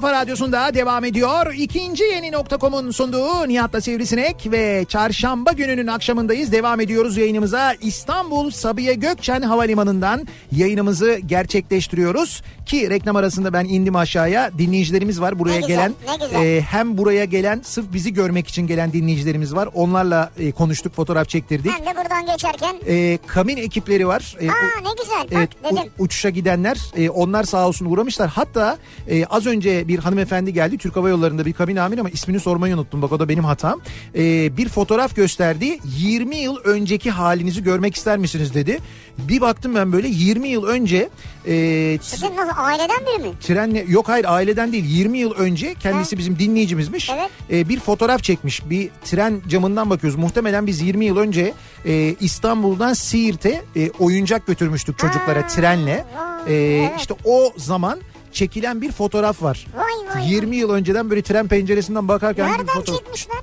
kafa 0.00 0.12
radyosunda 0.12 0.74
devam 0.74 1.04
ediyor. 1.04 1.54
İkinci 1.58 2.04
yeni 2.04 2.32
nokta.com'un 2.32 2.90
sunduğu 2.90 3.48
Nihat'la 3.48 3.80
Sivrisinek 3.80 4.36
ve 4.50 4.84
çarşamba 4.88 5.52
gününün 5.52 5.86
akşamındayız. 5.86 6.52
Devam 6.52 6.80
ediyoruz 6.80 7.16
yayınımıza. 7.16 7.74
İstanbul 7.74 8.50
Sabiha 8.50 8.92
Gökçen 8.92 9.42
Havalimanı'ndan 9.42 10.26
yayınımızı 10.52 11.18
gerçekleştiriyoruz. 11.26 12.42
Ki 12.66 12.90
reklam 12.90 13.16
arasında 13.16 13.52
ben 13.52 13.64
indim 13.64 13.96
aşağıya. 13.96 14.50
Dinleyicilerimiz 14.58 15.20
var 15.20 15.38
buraya 15.38 15.52
Ne 15.54 15.60
güzel, 15.60 15.68
gelen. 15.76 15.92
ne 16.20 16.26
güzel. 16.26 16.42
e, 16.44 16.60
hem 16.60 16.98
buraya 16.98 17.24
gelen 17.24 17.60
sırf 17.64 17.92
bizi 17.92 18.12
görmek 18.14 18.48
için 18.48 18.66
gelen 18.66 18.92
dinleyicilerimiz 18.92 19.54
var. 19.54 19.68
Onlarla 19.74 20.30
e, 20.38 20.52
konuştuk, 20.52 20.94
fotoğraf 20.94 21.28
çektirdik. 21.28 21.72
Ben 21.78 21.86
de 21.86 21.98
buradan 21.98 22.26
geçerken 22.26 22.76
E, 22.86 23.18
kabin 23.26 23.56
ekipleri 23.56 24.06
var. 24.06 24.36
E, 24.40 24.48
aa 24.50 24.52
ne 24.82 24.88
güzel 25.02 25.22
bak 25.22 25.28
Evet 25.32 25.50
dedim. 25.64 25.92
uçuşa 25.98 26.30
gidenler 26.30 26.78
e, 26.96 27.10
onlar 27.10 27.44
sağ 27.44 27.68
olsun 27.68 27.86
uğramışlar. 27.86 28.28
Hatta 28.28 28.78
e, 29.10 29.24
az 29.26 29.46
önce 29.46 29.87
bir 29.88 29.98
hanımefendi 29.98 30.52
geldi 30.52 30.78
Türk 30.78 30.96
Hava 30.96 31.08
Yolları'nda 31.08 31.46
bir 31.46 31.52
kabin 31.52 31.76
amiri 31.76 32.00
ama 32.00 32.10
ismini 32.10 32.40
sormayı 32.40 32.74
unuttum. 32.74 33.02
Bak 33.02 33.12
o 33.12 33.20
da 33.20 33.28
benim 33.28 33.44
hatam. 33.44 33.80
E, 34.14 34.56
bir 34.56 34.68
fotoğraf 34.68 35.16
gösterdi. 35.16 35.78
20 35.98 36.36
yıl 36.36 36.56
önceki 36.56 37.10
halinizi 37.10 37.62
görmek 37.62 37.96
ister 37.96 38.18
misiniz 38.18 38.54
dedi. 38.54 38.78
Bir 39.18 39.40
baktım 39.40 39.74
ben 39.74 39.92
böyle 39.92 40.08
20 40.08 40.48
yıl 40.48 40.64
önce 40.64 41.08
e, 41.46 41.98
Sizin 42.02 42.36
nasıl 42.36 42.52
aileden 42.56 42.98
biri 43.06 43.28
mi? 43.28 43.34
trenle 43.40 43.84
yok 43.88 44.08
hayır 44.08 44.24
aileden 44.28 44.72
değil 44.72 44.84
20 44.84 45.18
yıl 45.18 45.32
önce 45.32 45.74
kendisi 45.74 46.18
bizim 46.18 46.38
dinleyicimizmiş. 46.38 47.10
Evet. 47.10 47.30
Ee, 47.50 47.68
bir 47.68 47.80
fotoğraf 47.80 48.22
çekmiş. 48.22 48.70
Bir 48.70 48.90
tren 49.04 49.40
camından 49.48 49.90
bakıyoruz. 49.90 50.18
Muhtemelen 50.18 50.66
biz 50.66 50.80
20 50.80 51.04
yıl 51.04 51.16
önce 51.16 51.52
e, 51.86 52.14
İstanbul'dan 52.20 52.92
Siirt'e 52.92 53.62
e, 53.76 53.90
oyuncak 53.90 54.46
götürmüştük 54.46 54.98
çocuklara 54.98 55.46
trenle. 55.46 56.04
vay, 56.16 56.28
Ee, 56.48 56.52
evet. 56.54 56.92
işte 57.00 57.14
o 57.24 57.52
zaman 57.56 57.98
çekilen 58.32 58.82
bir 58.82 58.92
fotoğraf 58.92 59.42
var. 59.42 59.66
Vay 59.76 60.16
vay. 60.22 60.32
20 60.32 60.56
yıl 60.56 60.70
önceden 60.70 61.10
böyle 61.10 61.22
tren 61.22 61.48
penceresinden 61.48 62.08
bakarken 62.08 62.46
bir 62.46 62.52
Nereden 62.52 62.66
fotoğraf. 62.74 62.98
çekmişler? 63.00 63.38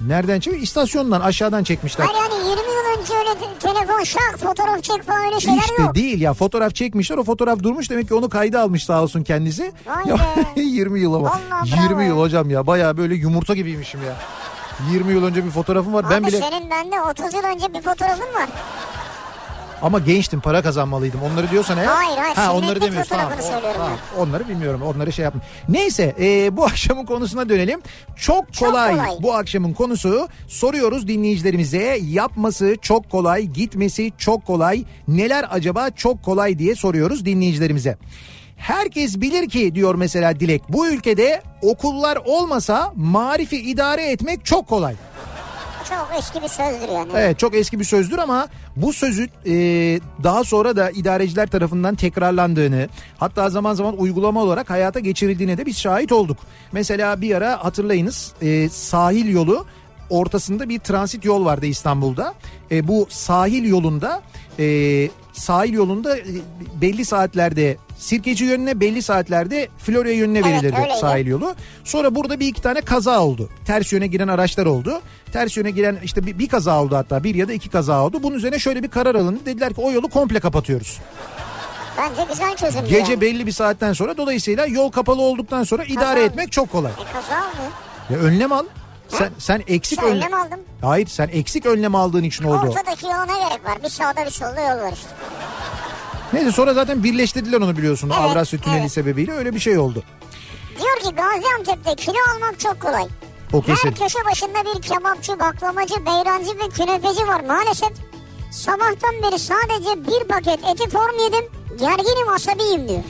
Nereden 0.00 0.40
çekmiş? 0.40 0.62
İstasyondan 0.62 1.20
aşağıdan 1.20 1.64
çekmişler. 1.64 2.04
Hayır 2.04 2.30
yani 2.30 2.34
20 2.50 2.50
yıl 2.50 3.00
önce 3.00 3.14
öyle 3.14 3.34
te- 3.38 3.58
telefon 3.68 4.02
şak 4.04 4.38
fotoğraf 4.38 4.82
çek 4.82 5.02
falan 5.02 5.24
öyle 5.26 5.40
şeyler 5.40 5.58
İşte 5.58 5.82
yok. 5.82 5.94
değil 5.94 6.20
ya 6.20 6.34
fotoğraf 6.34 6.74
çekmişler 6.74 7.16
o 7.16 7.24
fotoğraf 7.24 7.58
durmuş 7.62 7.90
demek 7.90 8.08
ki 8.08 8.14
onu 8.14 8.28
kayda 8.28 8.60
almış 8.60 8.84
sağ 8.84 9.02
olsun 9.02 9.22
kendisi. 9.22 9.72
Vay 9.86 10.04
Ya, 10.08 10.16
be. 10.56 10.60
20 10.60 11.00
yıl 11.00 11.14
ama 11.14 11.24
Vallahi 11.30 11.68
20 11.70 11.90
bravo. 11.90 12.00
yıl 12.00 12.18
hocam 12.18 12.50
ya 12.50 12.66
baya 12.66 12.96
böyle 12.96 13.14
yumurta 13.14 13.54
gibiymişim 13.54 14.00
ya. 14.06 14.16
20 14.92 15.12
yıl 15.12 15.24
önce 15.24 15.44
bir 15.44 15.50
fotoğrafım 15.50 15.94
var 15.94 16.06
ben 16.10 16.18
Abi 16.22 16.26
bile 16.26 16.38
senin 16.40 16.70
bende 16.70 17.00
30 17.00 17.34
yıl 17.34 17.42
önce 17.44 17.74
bir 17.74 17.82
fotoğrafın 17.82 18.34
var. 18.34 18.48
Ama 19.82 19.98
gençtim 19.98 20.40
para 20.40 20.62
kazanmalıydım. 20.62 21.20
Onları 21.22 21.50
diyorsan 21.50 21.78
eğer. 21.78 21.86
Hayır, 21.86 22.18
hayır, 22.18 22.36
Ha, 22.36 22.52
onları 22.54 22.80
demiyorsun. 22.80 23.16
Tamam, 23.16 23.32
o- 23.38 23.42
söylüyorum 23.42 23.70
tamam. 23.76 23.98
Onları 24.18 24.48
bilmiyorum. 24.48 24.82
Onları 24.82 25.12
şey 25.12 25.22
yapma. 25.24 25.40
Neyse 25.68 26.14
e, 26.20 26.56
bu 26.56 26.64
akşamın 26.72 27.04
konusuna 27.06 27.48
dönelim. 27.48 27.80
Çok 28.16 28.44
kolay, 28.58 28.90
kolay. 28.96 29.08
bu 29.22 29.34
akşamın 29.34 29.72
konusu. 29.72 30.28
Soruyoruz 30.48 31.08
dinleyicilerimize. 31.08 31.98
Yapması 32.02 32.76
çok 32.82 33.10
kolay, 33.10 33.42
gitmesi 33.42 34.12
çok 34.18 34.46
kolay. 34.46 34.84
Neler 35.08 35.46
acaba 35.50 35.90
çok 35.90 36.22
kolay 36.22 36.58
diye 36.58 36.74
soruyoruz 36.74 37.24
dinleyicilerimize. 37.24 37.96
Herkes 38.56 39.20
bilir 39.20 39.48
ki 39.48 39.74
diyor 39.74 39.94
mesela 39.94 40.40
Dilek 40.40 40.62
bu 40.68 40.86
ülkede 40.88 41.42
okullar 41.62 42.18
olmasa 42.24 42.92
marifi 42.96 43.56
idare 43.56 44.10
etmek 44.10 44.44
çok 44.44 44.66
kolay. 44.68 44.94
Çok 45.98 46.18
eski 46.18 46.42
bir 46.42 46.48
sözdür 46.48 46.88
yani. 46.88 47.12
Evet 47.16 47.38
çok 47.38 47.54
eski 47.54 47.78
bir 47.78 47.84
sözdür 47.84 48.18
ama 48.18 48.48
bu 48.76 48.92
sözün 48.92 49.30
e, 49.46 49.54
daha 50.22 50.44
sonra 50.44 50.76
da 50.76 50.90
idareciler 50.90 51.46
tarafından 51.46 51.94
tekrarlandığını 51.94 52.88
hatta 53.18 53.50
zaman 53.50 53.74
zaman 53.74 54.00
uygulama 54.00 54.42
olarak 54.42 54.70
hayata 54.70 55.00
geçirildiğine 55.00 55.58
de 55.58 55.66
biz 55.66 55.78
şahit 55.78 56.12
olduk. 56.12 56.36
Mesela 56.72 57.20
bir 57.20 57.34
ara 57.34 57.64
hatırlayınız 57.64 58.32
e, 58.42 58.68
sahil 58.68 59.28
yolu 59.28 59.66
ortasında 60.10 60.68
bir 60.68 60.78
transit 60.78 61.24
yol 61.24 61.44
vardı 61.44 61.66
İstanbul'da. 61.66 62.34
E, 62.70 62.88
bu 62.88 63.06
sahil 63.10 63.64
yolunda 63.64 64.22
e, 64.58 65.08
sahil 65.32 65.72
yolunda 65.72 66.18
e, 66.18 66.24
belli 66.80 67.04
saatlerde 67.04 67.76
Sirkeci 68.06 68.44
yönüne 68.44 68.80
belli 68.80 69.02
saatlerde 69.02 69.68
Florya 69.78 70.12
yönüne 70.12 70.38
Evet, 70.38 70.48
verilirdi 70.48 70.76
öyleydi. 70.76 70.98
sahil 71.00 71.26
yolu. 71.26 71.54
Sonra 71.84 72.14
burada 72.14 72.40
bir 72.40 72.46
iki 72.46 72.62
tane 72.62 72.80
kaza 72.80 73.20
oldu. 73.20 73.50
Ters 73.66 73.92
yöne 73.92 74.06
giren 74.06 74.28
araçlar 74.28 74.66
oldu. 74.66 75.00
Ters 75.32 75.56
yöne 75.56 75.70
giren 75.70 75.98
işte 76.04 76.26
bir, 76.26 76.38
bir 76.38 76.48
kaza 76.48 76.82
oldu 76.82 76.96
hatta 76.96 77.24
bir 77.24 77.34
ya 77.34 77.48
da 77.48 77.52
iki 77.52 77.68
kaza 77.68 78.04
oldu. 78.04 78.22
Bunun 78.22 78.36
üzerine 78.36 78.58
şöyle 78.58 78.82
bir 78.82 78.88
karar 78.88 79.14
alındı. 79.14 79.40
Dediler 79.46 79.74
ki 79.74 79.80
o 79.80 79.92
yolu 79.92 80.08
komple 80.08 80.40
kapatıyoruz. 80.40 81.00
Bence 81.98 82.24
güzel 82.30 82.56
çözüm. 82.56 82.84
Gece 82.84 83.12
yani. 83.12 83.20
belli 83.20 83.46
bir 83.46 83.52
saatten 83.52 83.92
sonra 83.92 84.16
dolayısıyla 84.16 84.66
yol 84.66 84.90
kapalı 84.90 85.22
olduktan 85.22 85.64
sonra 85.64 85.84
idare 85.84 86.20
Kaza- 86.20 86.24
etmek 86.26 86.52
çok 86.52 86.72
kolay. 86.72 86.92
E 86.92 86.94
kaza 87.12 87.38
oldu. 87.40 87.70
Ya 88.10 88.18
önlem 88.18 88.52
al. 88.52 88.64
Sen, 89.08 89.30
sen 89.38 89.62
eksik 89.68 89.98
İşte 89.98 90.10
önlem... 90.10 90.16
önlem 90.28 90.34
aldım. 90.40 90.60
Hayır 90.82 91.06
sen 91.06 91.28
eksik 91.32 91.66
önlem 91.66 91.94
aldığın 91.94 92.22
için 92.22 92.44
oldu. 92.44 92.66
Ortadaki 92.68 93.06
yola 93.06 93.24
ne 93.24 93.32
gerek 93.48 93.64
var? 93.64 93.82
Bir 93.84 93.88
sağda 93.88 94.24
bir 94.26 94.30
solda 94.30 94.60
yol 94.60 94.80
var 94.80 94.92
işte. 94.92 95.08
Neyse 96.32 96.52
sonra 96.52 96.74
zaten 96.74 97.04
birleştirdiler 97.04 97.60
onu 97.60 97.76
biliyorsun. 97.76 98.10
Evet, 98.10 98.30
Avrasya 98.30 98.60
Tüneli 98.60 98.80
evet. 98.80 98.92
sebebiyle 98.92 99.32
öyle 99.32 99.54
bir 99.54 99.60
şey 99.60 99.78
oldu. 99.78 100.02
Diyor 100.78 100.96
ki 100.98 101.16
Gaziantep'te 101.16 101.94
kilo 101.94 102.16
almak 102.34 102.60
çok 102.60 102.80
kolay. 102.80 103.04
O 103.52 103.62
kesin. 103.62 103.88
Her 103.88 103.94
köşe 103.94 104.24
başında 104.30 104.74
bir 104.74 104.82
kebapçı, 104.82 105.32
baklavacı, 105.38 105.94
beyrancı 106.06 106.50
ve 106.58 106.68
künefeci 106.68 107.26
var 107.26 107.40
maalesef. 107.40 107.92
Sabahtan 108.50 109.22
beri 109.22 109.38
sadece 109.38 110.06
bir 110.06 110.28
paket 110.28 110.60
eti 110.64 110.90
form 110.90 111.18
yedim. 111.24 111.44
Gerginim 111.78 112.28
asabiyim 112.28 112.88
diyor. 112.88 113.02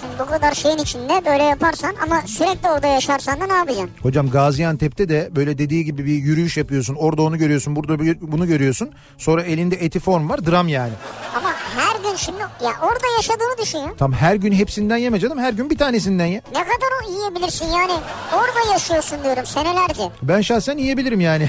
Şimdi 0.00 0.12
bu 0.18 0.26
kadar 0.26 0.52
şeyin 0.54 0.78
içinde 0.78 1.22
böyle 1.26 1.42
yaparsan 1.42 1.94
ama 2.02 2.22
sürekli 2.26 2.68
orada 2.68 2.86
yaşarsan 2.86 3.40
da 3.40 3.46
ne 3.46 3.52
yapacaksın? 3.52 3.90
Hocam 4.02 4.30
Gaziantep'te 4.30 5.08
de 5.08 5.28
böyle 5.36 5.58
dediği 5.58 5.84
gibi 5.84 6.04
bir 6.06 6.12
yürüyüş 6.14 6.56
yapıyorsun. 6.56 6.94
Orada 6.94 7.22
onu 7.22 7.38
görüyorsun, 7.38 7.76
burada 7.76 7.98
bunu 8.20 8.46
görüyorsun. 8.46 8.90
Sonra 9.18 9.42
elinde 9.42 9.76
eti 9.76 10.00
form 10.00 10.28
var, 10.30 10.46
dram 10.46 10.68
yani. 10.68 10.92
Ama 11.36 11.52
her 11.76 12.10
gün 12.10 12.16
şimdi 12.16 12.38
ya 12.40 12.70
orada 12.82 13.06
yaşadığını 13.16 13.58
düşün 13.62 13.78
ya. 13.78 13.94
Tam 13.98 14.12
her 14.12 14.34
gün 14.34 14.52
hepsinden 14.52 14.96
yeme 14.96 15.20
canım. 15.20 15.38
Her 15.38 15.52
gün 15.52 15.70
bir 15.70 15.78
tanesinden 15.78 16.26
ye. 16.26 16.42
Ne 16.54 16.60
kadar 16.64 16.88
o 17.06 17.10
yiyebilirsin 17.12 17.66
yani. 17.66 17.92
Orada 18.34 18.72
yaşıyorsun 18.72 19.18
diyorum 19.24 19.46
senelerce. 19.46 20.02
Ben 20.22 20.40
şahsen 20.40 20.78
yiyebilirim 20.78 21.20
yani. 21.20 21.48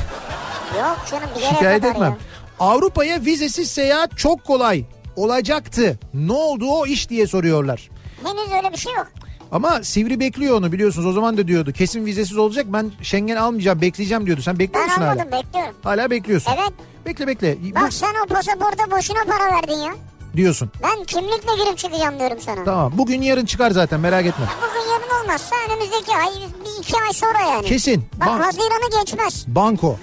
Yok 0.79 0.97
canım 1.11 1.29
bir 1.35 1.41
yere 1.41 1.53
Şikayet 1.53 1.81
kadar 1.81 1.93
etmem. 1.95 2.09
ya. 2.11 2.17
Avrupa'ya 2.59 3.21
vizesiz 3.25 3.71
seyahat 3.71 4.17
çok 4.17 4.43
kolay. 4.43 4.85
Olacaktı. 5.15 5.99
Ne 6.13 6.33
oldu 6.33 6.65
o 6.69 6.85
iş 6.85 7.09
diye 7.09 7.27
soruyorlar. 7.27 7.89
Henüz 8.23 8.51
öyle 8.57 8.71
bir 8.73 8.77
şey 8.77 8.93
yok. 8.93 9.07
Ama 9.51 9.83
Sivri 9.83 10.19
bekliyor 10.19 10.57
onu 10.57 10.71
biliyorsunuz. 10.71 11.07
O 11.07 11.11
zaman 11.13 11.37
da 11.37 11.47
diyordu 11.47 11.71
kesin 11.71 12.05
vizesiz 12.05 12.37
olacak. 12.37 12.65
Ben 12.69 12.91
Schengen 13.01 13.35
almayacağım 13.35 13.81
bekleyeceğim 13.81 14.25
diyordu. 14.25 14.41
Sen 14.41 14.59
bekliyor 14.59 14.83
Ben 14.85 14.89
musun 14.89 15.01
hala? 15.01 15.11
almadım 15.11 15.31
bekliyorum. 15.31 15.75
Hala 15.83 16.11
bekliyorsun. 16.11 16.51
Evet. 16.59 16.71
Bekle 17.05 17.27
bekle. 17.27 17.57
Bu- 17.61 17.75
Bak 17.75 17.93
sen 17.93 18.13
o 18.25 18.27
pasaporta 18.27 18.91
boşuna 18.91 19.23
para 19.23 19.51
verdin 19.55 19.77
ya. 19.77 19.93
diyorsun. 20.35 20.71
Ben 20.83 21.03
kimlikle 21.03 21.63
girip 21.63 21.77
çıkacağım 21.77 22.19
diyorum 22.19 22.37
sana. 22.41 22.63
Tamam. 22.63 22.93
Bugün 22.97 23.21
yarın 23.21 23.45
çıkar 23.45 23.71
zaten 23.71 23.99
merak 23.99 24.25
etme. 24.25 24.45
Bugün 24.57 24.91
yarın 24.91 25.23
olmazsa 25.23 25.55
önümüzdeki 25.69 26.11
ay 26.15 26.27
bir 26.65 26.83
iki 26.83 26.93
ay 27.07 27.13
sonra 27.13 27.39
yani. 27.41 27.65
Kesin. 27.65 28.05
Bak 28.19 28.27
Ban- 28.27 28.41
Haziran'ı 28.41 28.99
geçmez. 29.03 29.45
banko. 29.47 29.97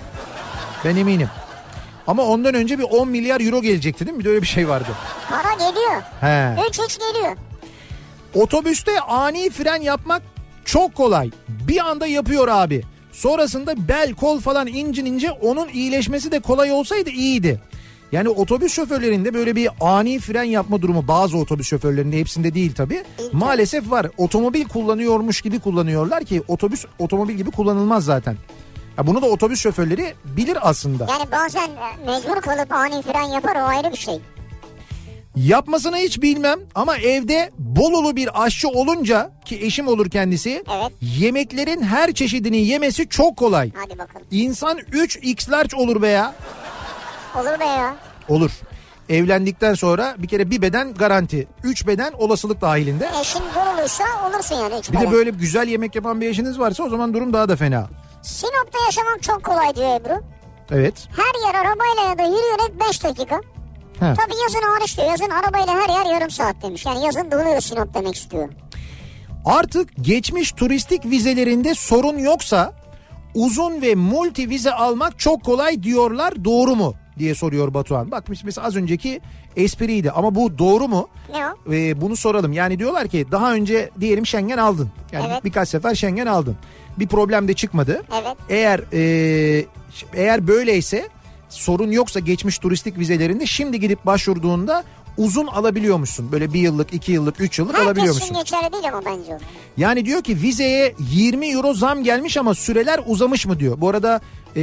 Ben 0.85 0.97
eminim. 0.97 1.29
Ama 2.07 2.23
ondan 2.23 2.55
önce 2.55 2.79
bir 2.79 2.85
10 2.85 3.09
milyar 3.09 3.41
euro 3.41 3.63
gelecekti 3.63 4.07
değil 4.07 4.17
mi? 4.17 4.21
Bir 4.21 4.25
de 4.25 4.29
öyle 4.29 4.43
bir 4.43 4.47
şey 4.47 4.69
vardı. 4.69 4.89
Para 5.31 5.53
geliyor. 5.53 6.03
He. 6.21 6.57
3-3 6.71 6.99
geliyor. 6.99 7.37
Otobüste 8.35 9.01
ani 9.01 9.51
fren 9.51 9.83
yapmak 9.83 10.23
çok 10.65 10.95
kolay. 10.95 11.31
Bir 11.49 11.79
anda 11.79 12.07
yapıyor 12.07 12.49
abi. 12.49 12.83
Sonrasında 13.13 13.89
bel 13.89 14.15
kol 14.15 14.41
falan 14.41 14.67
incin 14.67 15.05
ince 15.07 15.31
onun 15.31 15.69
iyileşmesi 15.69 16.33
de 16.33 16.41
kolay 16.41 16.73
olsaydı 16.73 17.11
iyiydi. 17.11 17.61
Yani 18.13 18.29
otobüs 18.29 18.73
şoförlerinde 18.73 19.35
böyle 19.35 19.57
bir 19.57 19.69
ani 19.81 20.19
fren 20.19 20.43
yapma 20.43 20.83
durumu 20.83 21.09
bazı 21.09 21.39
otobüs 21.39 21.69
şoförlerinde 21.69 22.19
hepsinde 22.19 22.55
değil 22.55 22.75
tabi. 22.75 23.05
Maalesef 23.33 23.91
var. 23.91 24.07
Otomobil 24.17 24.65
kullanıyormuş 24.65 25.41
gibi 25.41 25.61
kullanıyorlar 25.61 26.25
ki 26.25 26.43
otobüs 26.49 26.85
otomobil 26.99 27.35
gibi 27.35 27.51
kullanılmaz 27.51 28.05
zaten. 28.05 28.37
Ya 28.99 29.07
bunu 29.07 29.23
da 29.23 29.27
otobüs 29.27 29.61
şoförleri 29.61 30.15
bilir 30.25 30.59
aslında. 30.61 31.07
Yani 31.11 31.25
bazen 31.33 31.69
e, 31.69 32.07
mecbur 32.07 32.41
kalıp 32.41 32.73
ani 32.73 33.03
fren 33.03 33.23
yapar 33.23 33.57
o 33.57 33.65
ayrı 33.65 33.93
bir 33.93 33.97
şey. 33.97 34.21
Yapmasını 35.47 35.97
hiç 35.97 36.23
bilmem 36.23 36.59
ama 36.75 36.97
evde 36.97 37.51
Bolulu 37.59 38.17
bir 38.17 38.43
aşçı 38.45 38.69
olunca 38.69 39.31
ki 39.45 39.59
eşim 39.63 39.89
olur 39.89 40.11
kendisi. 40.11 40.65
Evet. 40.75 40.93
Yemeklerin 41.01 41.83
her 41.83 42.13
çeşidini 42.13 42.57
yemesi 42.67 43.09
çok 43.09 43.37
kolay. 43.37 43.71
Hadi 43.75 43.99
bakalım. 43.99 44.27
İnsan 44.31 44.79
3x 44.79 45.51
large 45.51 45.77
olur 45.77 46.03
be 46.03 46.09
ya. 46.09 46.35
Olur 47.37 47.61
be 47.61 47.65
ya. 47.65 47.97
Olur. 48.29 48.51
Evlendikten 49.09 49.75
sonra 49.75 50.15
bir 50.19 50.29
kere 50.29 50.51
bir 50.51 50.63
beden 50.63 50.95
garanti. 50.95 51.49
3 51.65 51.87
beden 51.87 52.13
olasılık 52.19 52.61
dahilinde. 52.61 53.11
Eşin 53.21 53.41
durulursa 53.41 54.05
olursun 54.29 54.55
yani 54.57 54.75
hiç 54.79 54.89
Bir 54.93 54.97
de 54.97 55.01
böyle. 55.01 55.13
böyle 55.13 55.31
güzel 55.31 55.69
yemek 55.69 55.95
yapan 55.95 56.21
bir 56.21 56.29
eşiniz 56.31 56.59
varsa 56.59 56.83
o 56.83 56.89
zaman 56.89 57.15
durum 57.15 57.33
daha 57.33 57.49
da 57.49 57.57
fena. 57.57 57.89
Sinop'ta 58.23 58.79
yaşamak 58.87 59.23
çok 59.23 59.45
kolay 59.45 59.77
diyor 59.77 60.01
Ebru. 60.01 60.23
Evet. 60.71 60.95
Her 61.17 61.47
yer 61.49 61.55
arabayla 61.55 62.03
ya 62.11 62.19
da 62.19 62.23
yürüyerek 62.23 62.81
5 62.89 63.05
dakika. 63.05 63.41
Ha. 64.01 64.15
Tabii 64.17 64.37
yazın 64.43 64.69
hariç 64.75 64.97
diyor. 64.97 65.09
Yazın 65.11 65.31
arabayla 65.31 65.75
her 65.75 65.89
yer 65.89 66.15
yarım 66.15 66.31
saat 66.31 66.63
demiş. 66.63 66.87
Yani 66.87 67.05
yazın 67.05 67.31
doluyor 67.31 67.61
Sinop 67.61 67.95
demek 67.95 68.15
istiyor. 68.15 68.49
Artık 69.45 69.89
geçmiş 70.01 70.53
turistik 70.53 71.05
vizelerinde 71.07 71.75
sorun 71.75 72.19
yoksa 72.19 72.73
uzun 73.35 73.83
ve 73.83 73.95
multi 73.95 74.49
vize 74.51 74.73
almak 74.73 75.19
çok 75.19 75.45
kolay 75.45 75.83
diyorlar 75.83 76.45
doğru 76.45 76.77
mu 76.77 76.95
diye 77.19 77.35
soruyor 77.35 77.75
Batuhan. 77.75 78.11
Bak 78.11 78.25
mesela 78.45 78.67
az 78.67 78.77
önceki 78.77 79.21
espriydi 79.57 80.11
ama 80.11 80.35
bu 80.35 80.59
doğru 80.59 80.89
mu? 80.89 81.09
Ne 81.33 81.47
o? 81.47 81.73
Ee, 81.75 82.01
bunu 82.01 82.17
soralım. 82.17 82.53
Yani 82.53 82.79
diyorlar 82.79 83.09
ki 83.09 83.27
daha 83.33 83.53
önce 83.55 83.91
diyelim 84.01 84.27
Schengen 84.27 84.59
aldın. 84.59 84.89
Yani 85.13 85.27
Evet. 85.33 85.45
birkaç 85.45 85.69
sefer 85.69 85.95
Schengen 85.95 86.27
aldın. 86.27 86.57
Bir 86.99 87.07
problem 87.09 87.49
de 87.49 87.55
çıkmadı. 87.55 88.03
Evet. 88.23 88.37
Eğer 88.49 88.81
e, 88.93 89.65
eğer 90.15 90.47
böyleyse 90.49 91.09
sorun 91.49 91.91
yoksa 91.91 92.21
geçmiş 92.21 92.59
turistik 92.59 92.99
vizelerinde 92.99 93.47
şimdi 93.47 93.81
gidip 93.81 94.07
başvurduğunda 94.07 94.85
uzun 95.17 95.47
alabiliyormuşsun. 95.47 96.33
Böyle 96.33 96.53
bir 96.53 96.61
yıllık, 96.61 96.95
iki 96.95 97.13
yıllık, 97.13 97.41
üç 97.41 97.59
yıllık 97.59 97.75
Herkes 97.75 97.87
alabiliyormuşsun. 97.87 98.27
için 98.27 98.35
geçerli 98.39 98.73
değil 98.73 98.89
ama 98.89 99.03
bence 99.05 99.35
o. 99.35 99.39
Yani 99.77 100.05
diyor 100.05 100.23
ki 100.23 100.43
vizeye 100.43 100.95
20 101.13 101.47
euro 101.47 101.75
zam 101.75 102.05
gelmiş 102.05 102.37
ama 102.37 102.55
süreler 102.55 103.01
uzamış 103.07 103.47
mı 103.47 103.59
diyor. 103.61 103.81
Bu 103.81 103.89
arada 103.89 104.21
e, 104.57 104.63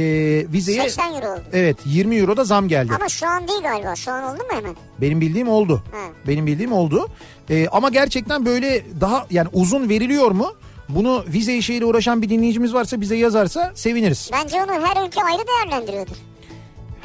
vizeye 0.52 0.82
80 0.82 1.14
euro 1.14 1.32
oldu. 1.32 1.42
evet 1.52 1.76
20 1.86 2.16
euro 2.16 2.36
da 2.36 2.44
zam 2.44 2.68
geldi. 2.68 2.92
Ama 2.96 3.08
şu 3.08 3.26
an 3.26 3.48
değil 3.48 3.60
galiba. 3.62 3.96
Şu 3.96 4.12
an 4.12 4.24
oldu 4.24 4.42
mu 4.42 4.48
hemen? 4.58 4.76
Benim 5.00 5.20
bildiğim 5.20 5.48
oldu. 5.48 5.82
Ha. 5.92 5.98
Benim 6.26 6.46
bildiğim 6.46 6.72
oldu. 6.72 7.08
E, 7.50 7.68
ama 7.68 7.88
gerçekten 7.88 8.46
böyle 8.46 8.82
daha 9.00 9.26
yani 9.30 9.48
uzun 9.52 9.88
veriliyor 9.88 10.30
mu? 10.30 10.52
Bunu 10.88 11.24
vize 11.28 11.56
işiyle 11.56 11.84
uğraşan 11.84 12.22
bir 12.22 12.28
dinleyicimiz 12.28 12.74
varsa 12.74 13.00
bize 13.00 13.16
yazarsa 13.16 13.72
seviniriz. 13.74 14.30
Bence 14.32 14.56
onu 14.62 14.72
her 14.86 15.06
ülke 15.06 15.22
ayrı 15.22 15.42
değerlendiriyordur. 15.46 16.16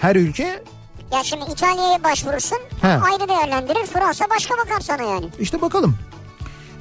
Her 0.02 0.16
ülke 0.16 0.64
Ya 1.12 1.24
şimdi 1.24 1.45
İtalya'ya 1.52 2.04
başvurursun 2.04 2.58
He. 2.82 2.88
ayrı 2.88 3.28
değerlendirir. 3.30 3.86
Fransa 3.86 4.26
başka 4.30 4.58
bakar 4.58 4.80
sana 4.80 5.04
yani. 5.04 5.26
işte 5.39 5.62
bakalım. 5.62 5.95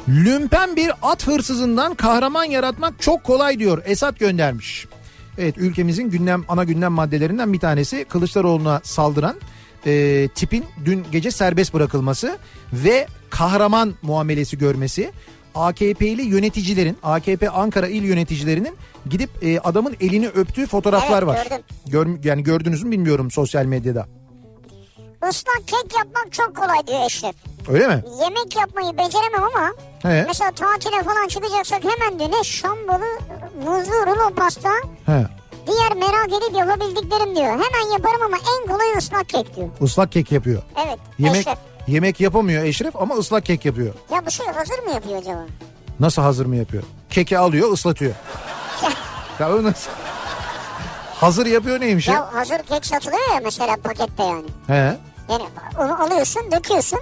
Lümpen 0.09 0.77
bir 0.77 0.93
at 1.03 1.27
hırsızından 1.27 1.95
kahraman 1.95 2.45
yaratmak 2.45 3.01
çok 3.03 3.25
kolay 3.25 3.59
diyor. 3.59 3.83
Esat 3.85 4.19
göndermiş. 4.19 4.87
Evet 5.39 5.59
ülkemizin 5.59 6.11
gündem 6.11 6.45
ana 6.49 6.65
gündem 6.65 6.93
maddelerinden 6.93 7.53
bir 7.53 7.59
tanesi 7.59 8.05
Kılıçdaroğlu'na 8.05 8.81
saldıran 8.85 9.37
e, 9.87 10.29
tipin 10.35 10.65
dün 10.85 11.07
gece 11.13 11.31
serbest 11.31 11.75
bırakılması 11.75 12.39
ve 12.73 13.07
kahraman 13.31 13.95
muamelesi 14.03 14.59
görmesi. 14.59 15.13
AKP'li 15.55 16.23
yöneticilerin, 16.23 16.97
AKP 17.03 17.51
Ankara 17.51 17.87
il 17.89 18.03
yöneticilerinin 18.03 18.77
gidip 19.11 19.31
e, 19.43 19.61
adamın 19.61 19.97
elini 20.01 20.29
öptüğü 20.29 20.67
fotoğraflar 20.67 21.23
Evet, 21.23 21.27
var. 21.27 21.47
gördüm. 21.47 21.65
Gör, 21.87 22.25
yani 22.29 22.43
gördünüz 22.43 22.83
mü 22.83 22.91
bilmiyorum 22.91 23.31
sosyal 23.31 23.65
medyada. 23.65 24.07
ıslak 25.29 25.63
kek 25.67 25.97
yapmak 25.99 26.33
çok 26.33 26.57
kolay 26.57 26.87
diyor 26.87 27.01
Eşref. 27.07 27.35
Öyle 27.69 27.87
mi? 27.87 28.05
Yemek 28.23 28.57
yapmayı 28.57 28.99
beceremem 28.99 29.43
ama 29.55 29.73
He. 30.03 30.25
mesela 30.29 30.51
tatile 30.51 31.03
falan 31.03 31.29
çıkacaksak 31.29 31.83
hemen 31.85 32.19
diyor 32.19 32.31
ne 32.41 32.45
şambalı 32.45 33.05
muzlu 33.65 33.93
rulo 34.07 34.35
pasta 34.35 34.71
He. 35.07 35.27
diğer 35.67 35.95
merak 35.97 36.29
edip 36.29 36.57
yapabildiklerim 36.59 37.37
diyor. 37.37 37.47
Hemen 37.53 37.93
yaparım 37.93 38.23
ama 38.27 38.37
en 38.37 38.73
kolay 38.73 38.99
ıslak 38.99 39.29
kek 39.29 39.57
diyor. 39.57 39.69
Islak 39.81 40.13
kek 40.13 40.33
yapıyor. 40.33 40.63
Evet 40.87 40.99
Yemek 41.19 41.41
Eşref. 41.41 41.59
Yemek 41.91 42.21
yapamıyor 42.21 42.65
Eşref 42.65 42.97
ama 42.97 43.15
ıslak 43.15 43.45
kek 43.47 43.65
yapıyor. 43.65 43.95
Ya 44.13 44.27
bu 44.27 44.31
şey 44.31 44.47
hazır 44.47 44.79
mı 44.79 44.91
yapıyor 44.91 45.19
acaba? 45.19 45.47
Nasıl 46.01 46.23
hazır 46.23 46.47
mı 46.47 46.57
yapıyor? 46.57 46.83
Keki 47.11 47.39
alıyor 47.39 47.73
ıslatıyor. 47.73 48.13
ya 49.41 49.55
o 49.57 49.63
nasıl? 49.63 49.91
Hazır 51.15 51.47
yapıyor 51.47 51.81
neymiş 51.81 52.09
ya? 52.09 52.15
Ya 52.15 52.35
hazır 52.35 52.59
kek 52.59 52.87
satılıyor 52.87 53.35
ya 53.35 53.41
mesela 53.45 53.77
pakette 53.77 54.23
yani. 54.23 54.45
He. 54.67 54.97
Yani 55.31 55.43
onu 55.79 56.03
alıyorsun 56.03 56.43
döküyorsun 56.53 57.01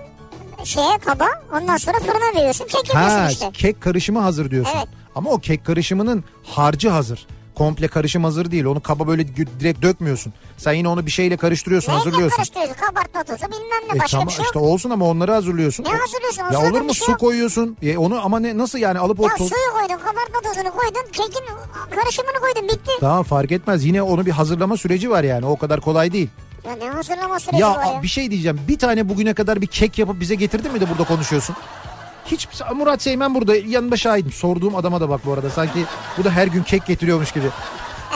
şeye 0.64 0.98
kaba 0.98 1.26
ondan 1.52 1.76
sonra 1.76 1.98
fırına 1.98 2.36
veriyorsun 2.40 2.64
kek 2.64 2.88
yapıyorsun 2.88 3.18
Ha, 3.18 3.30
işte. 3.30 3.50
kek 3.52 3.80
karışımı 3.80 4.20
hazır 4.20 4.50
diyorsun. 4.50 4.72
Evet. 4.76 4.88
Ama 5.14 5.30
o 5.30 5.38
kek 5.38 5.66
karışımının 5.66 6.24
harcı 6.44 6.88
hazır. 6.88 7.26
Komple 7.58 7.88
karışım 7.88 8.24
hazır 8.24 8.50
değil. 8.50 8.64
Onu 8.64 8.80
kaba 8.80 9.06
böyle 9.06 9.36
direkt 9.36 9.82
dökmüyorsun. 9.82 10.32
Sen 10.56 10.72
yine 10.72 10.88
onu 10.88 11.06
bir 11.06 11.10
şeyle 11.10 11.36
karıştırıyorsun, 11.36 11.92
Neyle 11.92 11.98
hazırlıyorsun. 12.04 12.36
karıştırıyorsun? 12.36 12.74
Kabartma 12.74 13.24
tozu 13.24 13.46
bilmem 13.52 13.82
ne 13.92 13.96
E 13.96 14.00
başka 14.00 14.06
tamam 14.06 14.26
bir 14.26 14.32
şey 14.32 14.38
yok. 14.38 14.46
işte 14.46 14.58
olsun 14.58 14.90
ama 14.90 15.04
onları 15.04 15.32
hazırlıyorsun. 15.32 15.84
Ne 15.84 15.88
hazırlıyorsun? 15.88 16.42
O 16.42 16.52
Ya 16.52 16.70
olur 16.70 16.80
mu 16.80 16.94
şey 16.94 17.04
su 17.06 17.10
yok. 17.10 17.20
koyuyorsun? 17.20 17.76
E 17.82 17.96
onu 17.98 18.24
ama 18.24 18.40
ne 18.40 18.58
nasıl 18.58 18.78
yani 18.78 18.98
alıp 18.98 19.20
o 19.20 19.28
Ya 19.28 19.34
toz... 19.36 19.48
suyu 19.48 19.72
koydun 19.72 20.02
kabartma 20.04 20.40
tozunu 20.44 20.72
koydun 20.76 21.12
kekin 21.12 21.44
karışımını 21.94 22.40
koydun 22.40 22.68
bitti. 22.68 22.90
Tamam 23.00 23.22
fark 23.24 23.52
etmez. 23.52 23.84
Yine 23.84 24.02
onu 24.02 24.26
bir 24.26 24.30
hazırlama 24.30 24.76
süreci 24.76 25.10
var 25.10 25.24
yani. 25.24 25.46
O 25.46 25.56
kadar 25.56 25.80
kolay 25.80 26.12
değil. 26.12 26.28
Ya 26.66 26.76
ne 26.76 26.90
hazırlama 26.90 27.40
süreci 27.40 27.62
Ya 27.62 27.70
var 27.74 27.94
ya. 27.94 28.02
bir 28.02 28.08
şey 28.08 28.30
diyeceğim. 28.30 28.60
Bir 28.68 28.78
tane 28.78 29.08
bugüne 29.08 29.34
kadar 29.34 29.60
bir 29.60 29.66
kek 29.66 29.98
yapıp 29.98 30.20
bize 30.20 30.34
getirdin 30.34 30.72
mi 30.72 30.80
de 30.80 30.90
burada 30.90 31.04
konuşuyorsun? 31.04 31.56
Hiç 32.30 32.48
Murat 32.74 33.02
Seymen 33.02 33.34
burada 33.34 33.56
yanında 33.56 33.96
şahidim. 33.96 34.32
Sorduğum 34.32 34.76
adama 34.76 35.00
da 35.00 35.08
bak 35.08 35.20
bu 35.26 35.32
arada. 35.32 35.50
Sanki 35.50 35.84
bu 36.18 36.24
da 36.24 36.30
her 36.30 36.46
gün 36.46 36.62
kek 36.62 36.86
getiriyormuş 36.86 37.32
gibi. 37.32 37.46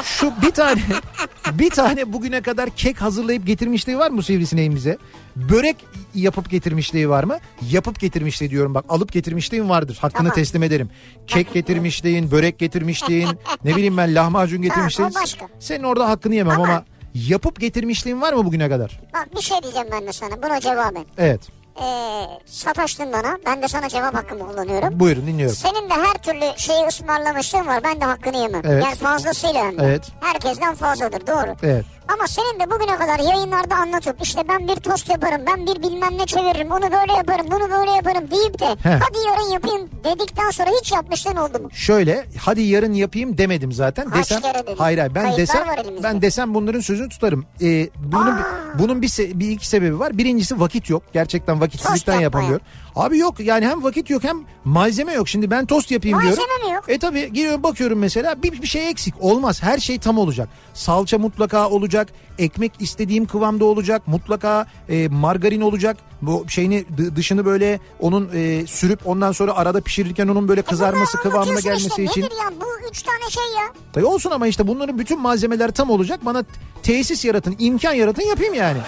Şu 0.03 0.33
bir 0.43 0.51
tane 0.51 0.81
bir 1.53 1.71
tane 1.71 2.13
bugüne 2.13 2.41
kadar 2.43 2.71
kek 2.71 3.03
hazırlayıp 3.03 3.47
getirmişliği 3.47 3.99
var 3.99 4.11
mı 4.11 4.23
sivrisineğin 4.23 4.75
bize? 4.75 4.99
Börek 5.37 5.77
yapıp 6.15 6.51
getirmişliği 6.51 7.09
var 7.09 7.25
mı? 7.25 7.39
Yapıp 7.71 8.01
getirmişliği 8.01 8.51
diyorum 8.51 8.75
bak 8.75 8.85
alıp 8.89 9.13
getirmişliğin 9.13 9.69
vardır. 9.69 9.99
Hakkını 10.01 10.19
Tamam. 10.19 10.35
teslim 10.35 10.63
ederim. 10.63 10.91
Kek 11.27 11.53
getirmişliğin, 11.55 12.31
börek 12.31 12.59
getirmişliğin, 12.59 13.29
ne 13.65 13.77
bileyim 13.77 13.97
ben 13.97 14.15
lahmacun 14.15 14.63
getirmişliğin. 14.63 15.15
başka. 15.15 15.49
Senin 15.61 15.83
orada 15.83 16.09
hakkını 16.09 16.35
yemem 16.35 16.55
ama, 16.61 16.65
Ama- 16.65 16.85
yapıp 17.15 17.61
getirmişliğin 17.61 18.21
var 18.21 18.33
mı 18.33 18.45
bugüne 18.45 18.69
kadar? 18.69 19.01
Bak 19.15 19.29
bir 19.37 19.41
şey 19.43 19.63
diyeceğim 19.63 19.89
ben 19.93 20.07
de 20.07 20.13
sana 20.13 20.43
buna 20.43 20.61
cevaben. 20.61 21.05
Evet. 21.19 21.41
Ee, 21.81 22.27
sataştın 22.47 23.13
bana 23.13 23.39
ben 23.47 23.63
de 23.63 23.69
sana 23.69 23.89
cevap 23.89 24.15
hakkımı 24.15 24.47
kullanıyorum. 24.49 25.01
Buyurun 25.01 25.27
dinliyorum. 25.27 25.57
Senin 25.57 25.91
de 25.91 25.95
her 25.95 26.15
türlü 26.15 26.59
şeyi 26.59 26.87
ısmarlamışlığın 26.87 27.67
var. 27.67 27.81
Ben 27.85 28.01
de 28.01 28.05
hakkını 28.05 28.37
yemem. 28.37 28.63
Evet. 28.65 28.85
Yani 28.85 28.95
fazlasıyla 28.95 29.65
hem 29.65 29.79
de. 29.79 29.83
Evet. 29.85 30.09
Herkesten 30.21 30.75
fazladır 30.75 31.27
doğru. 31.27 31.57
Evet. 31.63 31.85
Ama 32.09 32.27
senin 32.27 32.61
de 32.61 32.71
bugüne 32.71 32.97
kadar 32.97 33.19
yayınlarda 33.19 33.77
anlatıp 33.77 34.17
işte 34.23 34.41
ben 34.49 34.69
bir 34.69 34.77
tost 34.77 35.09
yaparım, 35.11 35.41
ben 35.47 35.67
bir 35.67 35.83
bilmem 35.83 36.19
ne 36.19 36.27
çeviririm, 36.27 36.71
onu 36.73 36.83
böyle 36.83 37.13
yaparım, 37.13 37.47
bunu 37.51 37.71
böyle 37.71 37.91
yaparım 37.91 38.31
deyip 38.31 38.59
de 38.61 38.67
He. 38.89 38.99
hadi 39.03 39.19
yarın 39.27 39.53
yapayım 39.53 39.91
dedikten 40.05 40.51
sonra 40.51 40.71
hiç 40.81 40.93
yapmışlığın 40.93 41.37
oldu 41.37 41.59
mu? 41.59 41.71
Şöyle 41.73 42.27
hadi 42.41 42.63
yarın 42.63 42.93
yapayım 42.93 43.39
demedim 43.39 43.73
zaten. 43.73 44.11
Kaç 44.11 44.31
desem 44.31 44.43
kere 44.43 44.67
dedin? 44.67 44.77
hayır 44.79 44.99
hayır 44.99 45.15
ben 45.15 45.23
Kayıtlar 45.23 45.39
desem 45.77 46.03
ben 46.03 46.23
desem 46.23 46.55
bunların 46.55 46.81
sözünü 46.81 47.09
tutarım. 47.09 47.47
Ee, 47.63 47.89
bunun 48.05 48.35
bunun 48.79 49.03
bir, 49.03 49.09
se- 49.09 49.39
bir 49.41 49.51
iki 49.51 49.69
sebebi 49.69 49.99
var. 49.99 50.19
Birincisi 50.19 50.61
vakit 50.61 50.91
yok. 50.91 51.03
Gerçekten 51.13 51.61
vakitsizlikten 51.61 52.21
yapamıyor. 52.21 52.61
Abi 52.97 53.19
yok 53.19 53.41
yani 53.41 53.67
hem 53.67 53.85
vakit 53.85 54.11
yok 54.11 54.25
hem 54.25 54.37
malzeme 54.65 55.13
yok. 55.13 55.29
Şimdi 55.29 55.51
ben 55.51 55.67
tost 55.67 55.91
yapayım 55.91 56.21
diyorum. 56.23 56.39
Malzeme 56.39 56.75
yok? 56.75 56.85
E 56.89 56.99
tabi 56.99 57.33
giriyorum 57.33 57.63
bakıyorum 57.63 57.99
mesela 57.99 58.43
bir, 58.43 58.63
bir 58.63 58.67
şey 58.67 58.89
eksik. 58.89 59.15
Olmaz. 59.21 59.63
Her 59.63 59.79
şey 59.79 59.99
tam 59.99 60.19
olacak. 60.19 60.49
Salça 60.75 61.19
mutlaka 61.19 61.69
olacak. 61.69 61.92
Ekmek 62.39 62.73
istediğim 62.79 63.27
kıvamda 63.27 63.65
olacak. 63.65 64.03
Mutlaka 64.07 64.67
e, 64.89 65.09
margarin 65.09 65.61
olacak. 65.61 65.97
Bu 66.23 66.45
şeyini 66.49 66.85
dı- 66.99 67.17
dışını 67.17 67.45
böyle 67.47 67.81
onun 68.01 68.31
e, 68.35 68.67
sürüp 68.67 69.07
ondan 69.07 69.33
sonra 69.33 69.57
arada 69.57 69.81
pişirirken 69.81 70.29
onun 70.29 70.49
böyle 70.49 70.63
kızarması 70.63 71.19
Bunları 71.19 71.31
kıvamına 71.31 71.61
gelmesi 71.61 71.87
işte. 71.89 72.05
için. 72.05 72.21
Nedir 72.21 72.31
ya 72.45 72.51
bu 72.61 72.89
üç 72.91 73.03
tane 73.03 73.31
şey 73.31 73.43
ya? 73.45 73.65
Tabii 73.93 74.05
olsun 74.05 74.31
ama 74.31 74.47
işte 74.47 74.67
bunların 74.69 74.99
bütün 74.99 75.21
malzemeler 75.21 75.71
tam 75.71 75.91
olacak. 75.91 76.21
Bana 76.25 76.45
tesis 76.83 77.25
yaratın, 77.25 77.57
imkan 77.59 77.93
yaratın 77.93 78.23
yapayım 78.23 78.55
yani. 78.55 78.79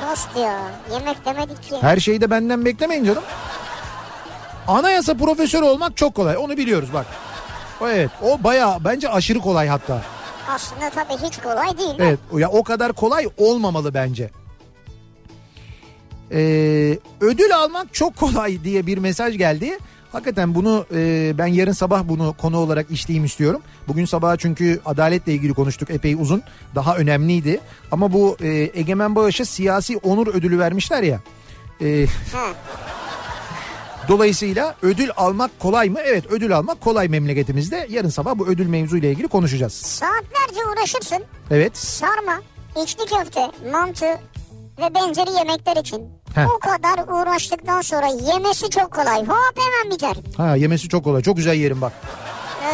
Tost 0.00 0.36
ya. 0.36 0.60
Yemek 0.92 1.24
demedik 1.26 1.62
ki. 1.62 1.74
Her 1.80 1.96
şeyi 2.00 2.20
de 2.20 2.30
benden 2.30 2.64
beklemeyin 2.64 3.04
canım. 3.04 3.22
Anayasa 4.68 5.14
profesörü 5.14 5.64
olmak 5.64 5.96
çok 5.96 6.14
kolay. 6.14 6.36
Onu 6.36 6.56
biliyoruz 6.56 6.88
bak. 6.94 7.06
Evet 7.82 8.10
o 8.22 8.44
baya 8.44 8.78
bence 8.84 9.08
aşırı 9.08 9.38
kolay 9.38 9.68
hatta. 9.68 10.02
Aslında 10.50 10.90
tabii 10.90 11.26
hiç 11.26 11.38
kolay 11.38 11.78
değil. 11.78 11.98
de. 11.98 12.04
Evet 12.04 12.18
ya 12.38 12.50
o 12.50 12.64
kadar 12.64 12.92
kolay 12.92 13.28
olmamalı 13.36 13.94
bence. 13.94 14.30
Ee, 16.32 16.98
ödül 17.20 17.56
almak 17.56 17.94
çok 17.94 18.16
kolay 18.16 18.64
diye 18.64 18.86
bir 18.86 18.98
mesaj 18.98 19.38
geldi. 19.38 19.78
Hakikaten 20.12 20.54
bunu 20.54 20.86
e, 20.94 21.32
ben 21.38 21.46
yarın 21.46 21.72
sabah 21.72 22.02
bunu 22.08 22.34
konu 22.38 22.58
olarak 22.58 22.90
işleyeyim 22.90 23.24
istiyorum. 23.24 23.62
Bugün 23.88 24.04
sabah 24.04 24.36
çünkü 24.36 24.80
adaletle 24.84 25.32
ilgili 25.32 25.54
konuştuk 25.54 25.90
epey 25.90 26.14
uzun. 26.14 26.42
Daha 26.74 26.96
önemliydi. 26.96 27.60
Ama 27.92 28.12
bu 28.12 28.36
e, 28.40 28.48
Egemen 28.74 29.14
Bağış'a 29.14 29.44
siyasi 29.44 29.96
onur 29.96 30.26
ödülü 30.26 30.58
vermişler 30.58 31.02
ya. 31.02 31.20
E. 31.80 32.06
dolayısıyla 34.10 34.74
ödül 34.82 35.10
almak 35.16 35.58
kolay 35.58 35.88
mı? 35.88 35.98
Evet 36.04 36.24
ödül 36.30 36.56
almak 36.56 36.80
kolay 36.80 37.08
memleketimizde. 37.08 37.86
Yarın 37.90 38.08
sabah 38.08 38.38
bu 38.38 38.46
ödül 38.48 38.66
mevzuyla 38.66 39.08
ilgili 39.08 39.28
konuşacağız. 39.28 39.72
Saatlerce 39.72 40.60
uğraşırsın. 40.72 41.24
Evet. 41.50 41.76
Sarma, 41.76 42.40
içli 42.82 43.04
köfte, 43.06 43.50
mantı 43.72 44.06
ve 44.78 44.94
benzeri 44.94 45.30
yemekler 45.32 45.76
için. 45.76 46.08
Heh. 46.34 46.46
Bu 46.46 46.58
kadar 46.58 47.22
uğraştıktan 47.22 47.80
sonra 47.80 48.06
yemesi 48.06 48.70
çok 48.70 48.92
kolay. 48.92 49.20
Hop 49.20 49.54
hemen 49.58 49.94
biter. 49.94 50.16
Ha 50.36 50.56
yemesi 50.56 50.88
çok 50.88 51.04
kolay. 51.04 51.22
Çok 51.22 51.36
güzel 51.36 51.54
yerim 51.54 51.80
bak. 51.80 51.92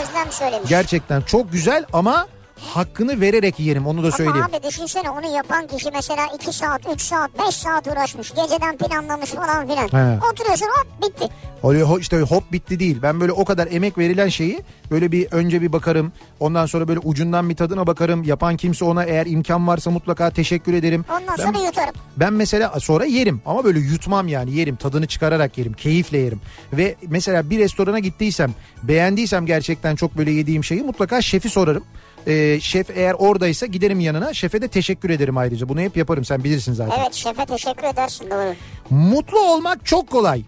Özlem 0.03 0.32
söylemiş. 0.32 0.68
Gerçekten 0.68 1.22
çok 1.22 1.53
güzel 1.53 1.84
ama 1.93 2.26
hakkını 2.61 3.20
vererek 3.20 3.61
yerim 3.61 3.86
onu 3.86 4.02
da 4.02 4.11
söyleyeyim. 4.12 4.46
Ama 4.46 4.57
abi 4.57 4.66
düşünsene 4.68 5.11
onu 5.11 5.36
yapan 5.36 5.66
kişi 5.66 5.90
mesela 5.90 6.26
2 6.34 6.52
saat, 6.52 6.80
3 6.94 7.00
saat, 7.02 7.30
5 7.46 7.54
saat 7.54 7.86
uğraşmış. 7.86 8.30
Geceden 8.30 8.76
planlamış 8.76 9.30
falan 9.30 9.66
filan. 9.68 9.88
He. 9.88 10.18
Oturuyorsun 10.32 10.66
hop 10.66 10.86
bitti. 11.02 11.28
Oluyor 11.62 12.00
işte 12.00 12.20
hop 12.20 12.52
bitti 12.52 12.80
değil. 12.80 12.98
Ben 13.02 13.20
böyle 13.20 13.32
o 13.32 13.44
kadar 13.44 13.68
emek 13.70 13.98
verilen 13.98 14.28
şeyi 14.28 14.61
böyle 14.90 15.12
bir 15.12 15.32
önce 15.32 15.62
bir 15.62 15.72
bakarım. 15.72 16.12
Ondan 16.40 16.66
sonra 16.66 16.88
böyle 16.88 17.00
ucundan 17.00 17.50
bir 17.50 17.57
tadına 17.57 17.86
bakarım. 17.86 18.22
Yapan 18.24 18.57
kimse 18.57 18.84
ona 18.84 19.04
eğer 19.04 19.26
imkan 19.26 19.66
varsa 19.66 19.90
mutlaka 19.90 20.30
teşekkür 20.30 20.74
ederim. 20.74 21.04
Ondan 21.11 21.34
Ben- 21.38 21.44
sonra 21.44 21.66
yutarım. 21.66 21.94
Ben 22.16 22.32
mesela 22.32 22.80
sonra 22.80 23.04
yerim 23.04 23.42
ama 23.46 23.64
böyle 23.64 23.78
yutmam 23.78 24.28
yani 24.28 24.54
yerim 24.54 24.76
tadını 24.76 25.07
çıkararak 25.07 25.59
yerim 25.59 25.72
keyifle 25.72 26.18
yerim. 26.18 26.40
Ve 26.72 26.94
mesela 27.09 27.50
bir 27.50 27.59
restorana 27.59 27.98
gittiysem 27.98 28.54
beğendiysem 28.82 29.46
gerçekten 29.46 29.96
çok 29.96 30.18
böyle 30.18 30.30
yediğim 30.30 30.64
şeyi 30.64 30.82
mutlaka 30.82 31.22
şefi 31.22 31.48
sorarım. 31.50 31.84
Ee, 32.27 32.61
şef 32.61 32.91
eğer 32.91 33.14
oradaysa 33.18 33.66
giderim 33.66 34.01
yanına 34.01 34.35
şefe 34.35 34.62
de 34.62 34.68
teşekkür 34.68 35.11
ederim 35.11 35.37
ayrıca 35.37 35.68
bunu 35.68 35.81
hep 35.81 35.97
yaparım 35.97 36.24
sen 36.24 36.45
bilirsin 36.45 36.72
zaten. 36.72 37.01
Evet 37.01 37.14
şefe 37.14 37.47
teşekkür 37.47 37.85
edersin 37.85 38.31
doğru. 38.31 38.55
Mutlu 38.91 39.41
olmak 39.41 39.87
çok 39.87 40.11
kolay. 40.11 40.43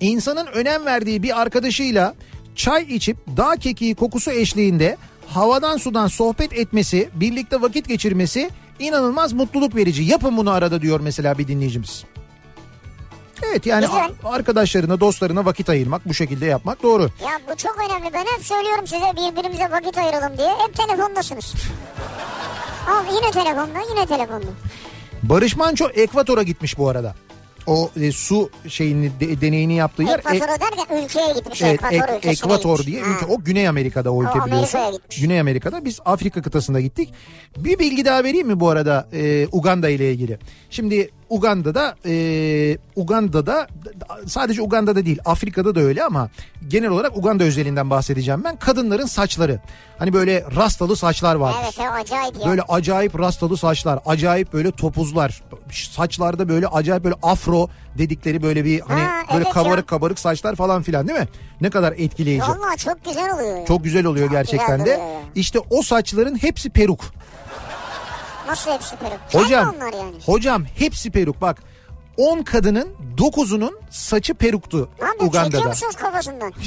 İnsanın 0.00 0.46
önem 0.46 0.84
verdiği 0.84 1.22
bir 1.22 1.40
arkadaşıyla 1.40 2.14
çay 2.54 2.82
içip 2.82 3.16
dağ 3.36 3.56
kekiği 3.56 3.94
kokusu 3.94 4.30
eşliğinde 4.30 4.96
havadan 5.26 5.76
sudan 5.76 6.06
sohbet 6.06 6.52
etmesi, 6.52 7.08
birlikte 7.14 7.62
vakit 7.62 7.88
geçirmesi 7.88 8.50
inanılmaz 8.78 9.32
mutluluk 9.32 9.76
verici. 9.76 10.02
Yapın 10.02 10.36
bunu 10.36 10.50
arada 10.50 10.82
diyor 10.82 11.00
mesela 11.00 11.38
bir 11.38 11.48
dinleyicimiz. 11.48 12.04
Evet 13.42 13.66
yani 13.66 13.86
Güzel. 13.86 14.10
arkadaşlarına, 14.24 15.00
dostlarına 15.00 15.44
vakit 15.44 15.68
ayırmak, 15.68 16.08
bu 16.08 16.14
şekilde 16.14 16.46
yapmak 16.46 16.82
doğru. 16.82 17.02
Ya 17.02 17.40
bu 17.52 17.56
çok 17.56 17.76
önemli. 17.86 18.12
Ben 18.14 18.24
hep 18.36 18.44
söylüyorum 18.46 18.86
size 18.86 19.06
birbirimize 19.16 19.70
vakit 19.70 19.98
ayıralım 19.98 20.38
diye. 20.38 20.48
Hep 20.66 20.76
telefondasınız. 20.76 21.54
Al 22.90 23.04
yine 23.14 23.30
telefonda 23.30 23.78
yine 23.90 24.06
telefonda. 24.06 24.46
Barış 25.22 25.56
Manço 25.56 25.88
Ekvator'a 25.88 26.42
gitmiş 26.42 26.78
bu 26.78 26.88
arada. 26.88 27.14
o 27.66 27.90
e, 28.00 28.12
su 28.12 28.50
şeyini 28.68 29.20
de- 29.20 29.40
deneyini 29.40 29.74
yaptığı 29.74 30.02
yer. 30.02 30.18
E- 30.18 30.36
Ekvatoru 30.36 30.60
derken 30.60 31.04
ülkeye 31.04 31.32
gitmiş. 31.32 31.62
Evet, 31.62 31.80
Ekvator 31.90 32.14
Ek- 32.14 32.30
Ekvator 32.30 32.78
gitmiş. 32.78 32.86
diye 32.86 33.02
Ha. 33.02 33.10
ülke. 33.10 33.26
O 33.26 33.40
Güney 33.44 33.68
Amerika'da 33.68 34.10
o 34.10 34.22
ülke 34.22 34.30
Amerika'ya 34.40 34.64
biliyorsun. 34.64 34.92
gitmiş. 35.02 35.20
Güney 35.20 35.40
Amerika'da 35.40 35.84
biz 35.84 36.00
Afrika 36.04 36.42
kıtasına 36.42 36.80
gittik. 36.80 37.12
Bir 37.56 37.78
bilgi 37.78 38.04
daha 38.04 38.24
vereyim 38.24 38.46
mi 38.46 38.60
bu 38.60 38.68
arada 38.68 39.08
e, 39.12 39.46
Uganda 39.52 39.88
ile 39.88 40.12
ilgili? 40.12 40.38
Şimdi 40.70 41.10
Uganda'da 41.30 41.96
e, 42.06 42.78
Uganda'da 42.96 43.66
sadece 44.26 44.62
Uganda'da 44.62 45.06
değil 45.06 45.18
Afrika'da 45.24 45.74
da 45.74 45.80
öyle 45.80 46.04
ama 46.04 46.28
genel 46.68 46.90
olarak 46.90 47.16
Uganda 47.16 47.44
özelinden 47.44 47.90
bahsedeceğim 47.90 48.44
ben. 48.44 48.56
Kadınların 48.56 49.06
saçları. 49.06 49.60
Hani 49.98 50.12
böyle 50.12 50.44
rastalı 50.56 50.96
saçlar 50.96 51.34
var. 51.34 51.54
Evet 51.64 51.78
o 51.78 51.82
acayip 51.94 52.40
ya. 52.40 52.46
Böyle 52.50 52.62
acayip 52.62 53.18
rastalı 53.18 53.56
saçlar, 53.56 53.98
acayip 54.06 54.52
böyle 54.52 54.70
topuzlar, 54.70 55.42
saçlarda 55.72 56.48
böyle 56.48 56.66
acayip 56.66 57.04
böyle 57.04 57.16
afro 57.22 57.68
dedikleri 57.98 58.42
böyle 58.42 58.64
bir 58.64 58.80
hani 58.80 59.00
Ha, 59.00 59.22
böyle 59.32 59.44
evet 59.44 59.54
kabarık 59.54 59.78
ya. 59.78 59.86
kabarık 59.86 60.18
saçlar 60.18 60.54
falan 60.54 60.82
filan 60.82 61.08
değil 61.08 61.18
mi? 61.18 61.28
Ne 61.60 61.70
kadar 61.70 61.92
etkileyici. 61.92 62.42
Vallahi 62.48 62.76
çok 62.78 63.04
güzel 63.04 63.34
oluyor. 63.34 63.58
ya. 63.58 63.66
Çok 63.66 63.84
güzel 63.84 64.06
oluyor 64.06 64.26
Çok 64.26 64.32
gerçekten 64.36 64.78
güzel 64.78 64.86
de. 64.98 65.00
ya. 65.02 65.20
İşte 65.34 65.58
o 65.70 65.82
saçların 65.82 66.36
hepsi 66.42 66.70
peruk. 66.70 67.00
Nasıl 68.46 68.70
hepsi 68.70 68.96
peruk? 68.96 69.18
Hocam, 69.32 69.74
onlar 69.76 69.92
yani? 69.92 70.14
hocam 70.26 70.64
hepsi 70.78 71.10
peruk. 71.10 71.40
Bak 71.40 71.62
10 72.16 72.42
kadının 72.42 72.88
9'unun 73.18 73.72
saçı 73.90 74.34
peruktu 74.34 74.76
Ne 75.00 75.06
yapıyorsun? 75.06 75.32
Çekiyor 75.32 75.44
Uganda'da. 75.52 75.68
musunuz 75.68 75.96
kafasından? 75.96 76.52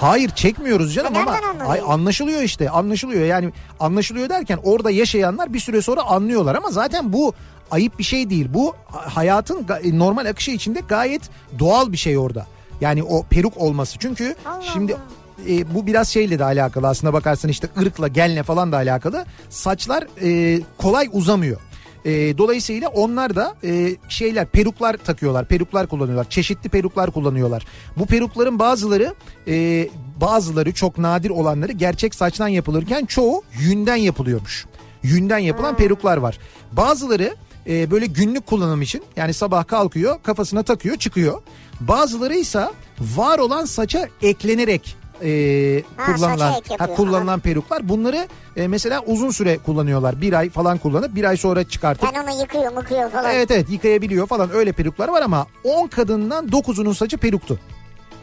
Hayır 0.00 0.30
çekmiyoruz 0.30 0.94
canım 0.94 1.14
E 1.16 1.18
ama 1.18 1.36
ay, 1.68 1.80
anlaşılıyor 1.88 2.42
işte 2.42 2.70
anlaşılıyor 2.70 3.26
yani 3.26 3.52
anlaşılıyor 3.80 4.28
derken 4.28 4.58
orada 4.64 4.90
yaşayanlar 4.90 5.52
bir 5.54 5.60
süre 5.60 5.82
sonra 5.82 6.02
anlıyorlar 6.02 6.54
ama 6.54 6.70
zaten 6.70 7.12
bu 7.12 7.34
ayıp 7.70 7.98
bir 7.98 8.04
şey 8.04 8.30
değil 8.30 8.46
bu 8.54 8.74
ha- 8.92 9.16
hayatın 9.16 9.66
e, 9.82 9.98
normal 9.98 10.26
akışı 10.26 10.50
içinde 10.50 10.80
gayet 10.88 11.22
doğal 11.58 11.92
bir 11.92 11.96
şey 11.96 12.18
orada 12.18 12.46
yani 12.80 13.02
o 13.02 13.22
peruk 13.22 13.56
olması 13.56 13.98
çünkü 13.98 14.34
Allah 14.46 14.62
şimdi 14.72 14.94
Allah. 14.94 15.00
E, 15.48 15.74
bu 15.74 15.86
biraz 15.86 16.08
şeyle 16.08 16.38
de 16.38 16.44
alakalı 16.44 16.88
aslında 16.88 17.12
bakarsan 17.12 17.50
işte 17.50 17.68
ırkla 17.80 18.08
genle 18.08 18.42
falan 18.42 18.72
da 18.72 18.76
alakalı 18.76 19.24
saçlar 19.48 20.04
e, 20.22 20.60
kolay 20.78 21.08
uzamıyor. 21.12 21.60
E, 22.04 22.38
dolayısıyla 22.38 22.88
onlar 22.88 23.36
da 23.36 23.54
e, 23.64 23.96
şeyler 24.08 24.46
peruklar 24.46 24.96
takıyorlar, 24.96 25.44
peruklar 25.44 25.86
kullanıyorlar, 25.86 26.30
çeşitli 26.30 26.68
peruklar 26.68 27.10
kullanıyorlar. 27.10 27.66
Bu 27.96 28.06
perukların 28.06 28.58
bazıları 28.58 29.14
e, 29.48 29.88
bazıları 30.20 30.74
çok 30.74 30.98
nadir 30.98 31.30
olanları 31.30 31.72
gerçek 31.72 32.14
saçtan 32.14 32.48
yapılırken 32.48 33.04
çoğu 33.04 33.42
yünden 33.60 33.96
yapılıyormuş. 33.96 34.66
Yünden 35.02 35.38
yapılan 35.38 35.76
peruklar 35.76 36.16
var. 36.16 36.38
Bazıları 36.72 37.36
e, 37.66 37.90
böyle 37.90 38.06
günlük 38.06 38.46
kullanım 38.46 38.82
için 38.82 39.02
yani 39.16 39.34
sabah 39.34 39.66
kalkıyor 39.66 40.22
kafasına 40.22 40.62
takıyor 40.62 40.96
çıkıyor. 40.96 41.42
Bazıları 41.80 42.34
ise 42.34 42.68
var 43.00 43.38
olan 43.38 43.64
saça 43.64 44.08
eklenerek 44.22 44.96
e, 45.24 45.82
Ha, 45.96 46.14
kullanılan 46.14 46.52
ha, 46.78 46.86
kullanılan 46.86 47.40
peruklar. 47.40 47.88
Bunları 47.88 48.28
e, 48.56 48.68
mesela 48.68 49.02
uzun 49.06 49.30
süre 49.30 49.58
kullanıyorlar. 49.58 50.20
Bir 50.20 50.32
ay 50.32 50.50
falan 50.50 50.78
kullanıp 50.78 51.14
bir 51.14 51.24
ay 51.24 51.36
sonra 51.36 51.64
çıkartıp 51.64 52.08
Ben 52.14 52.22
onu 52.22 52.40
yıkıyor 52.40 52.72
mıkıyor 52.72 53.10
falan. 53.10 53.34
Evet 53.34 53.50
evet 53.50 53.70
yıkayabiliyor 53.70 54.26
falan 54.26 54.50
öyle 54.54 54.72
peruklar 54.72 55.08
var 55.08 55.22
ama 55.22 55.46
10 55.64 55.86
kadından 55.86 56.46
9'unun 56.48 56.94
saçı 56.94 57.18
peruktu. 57.18 57.58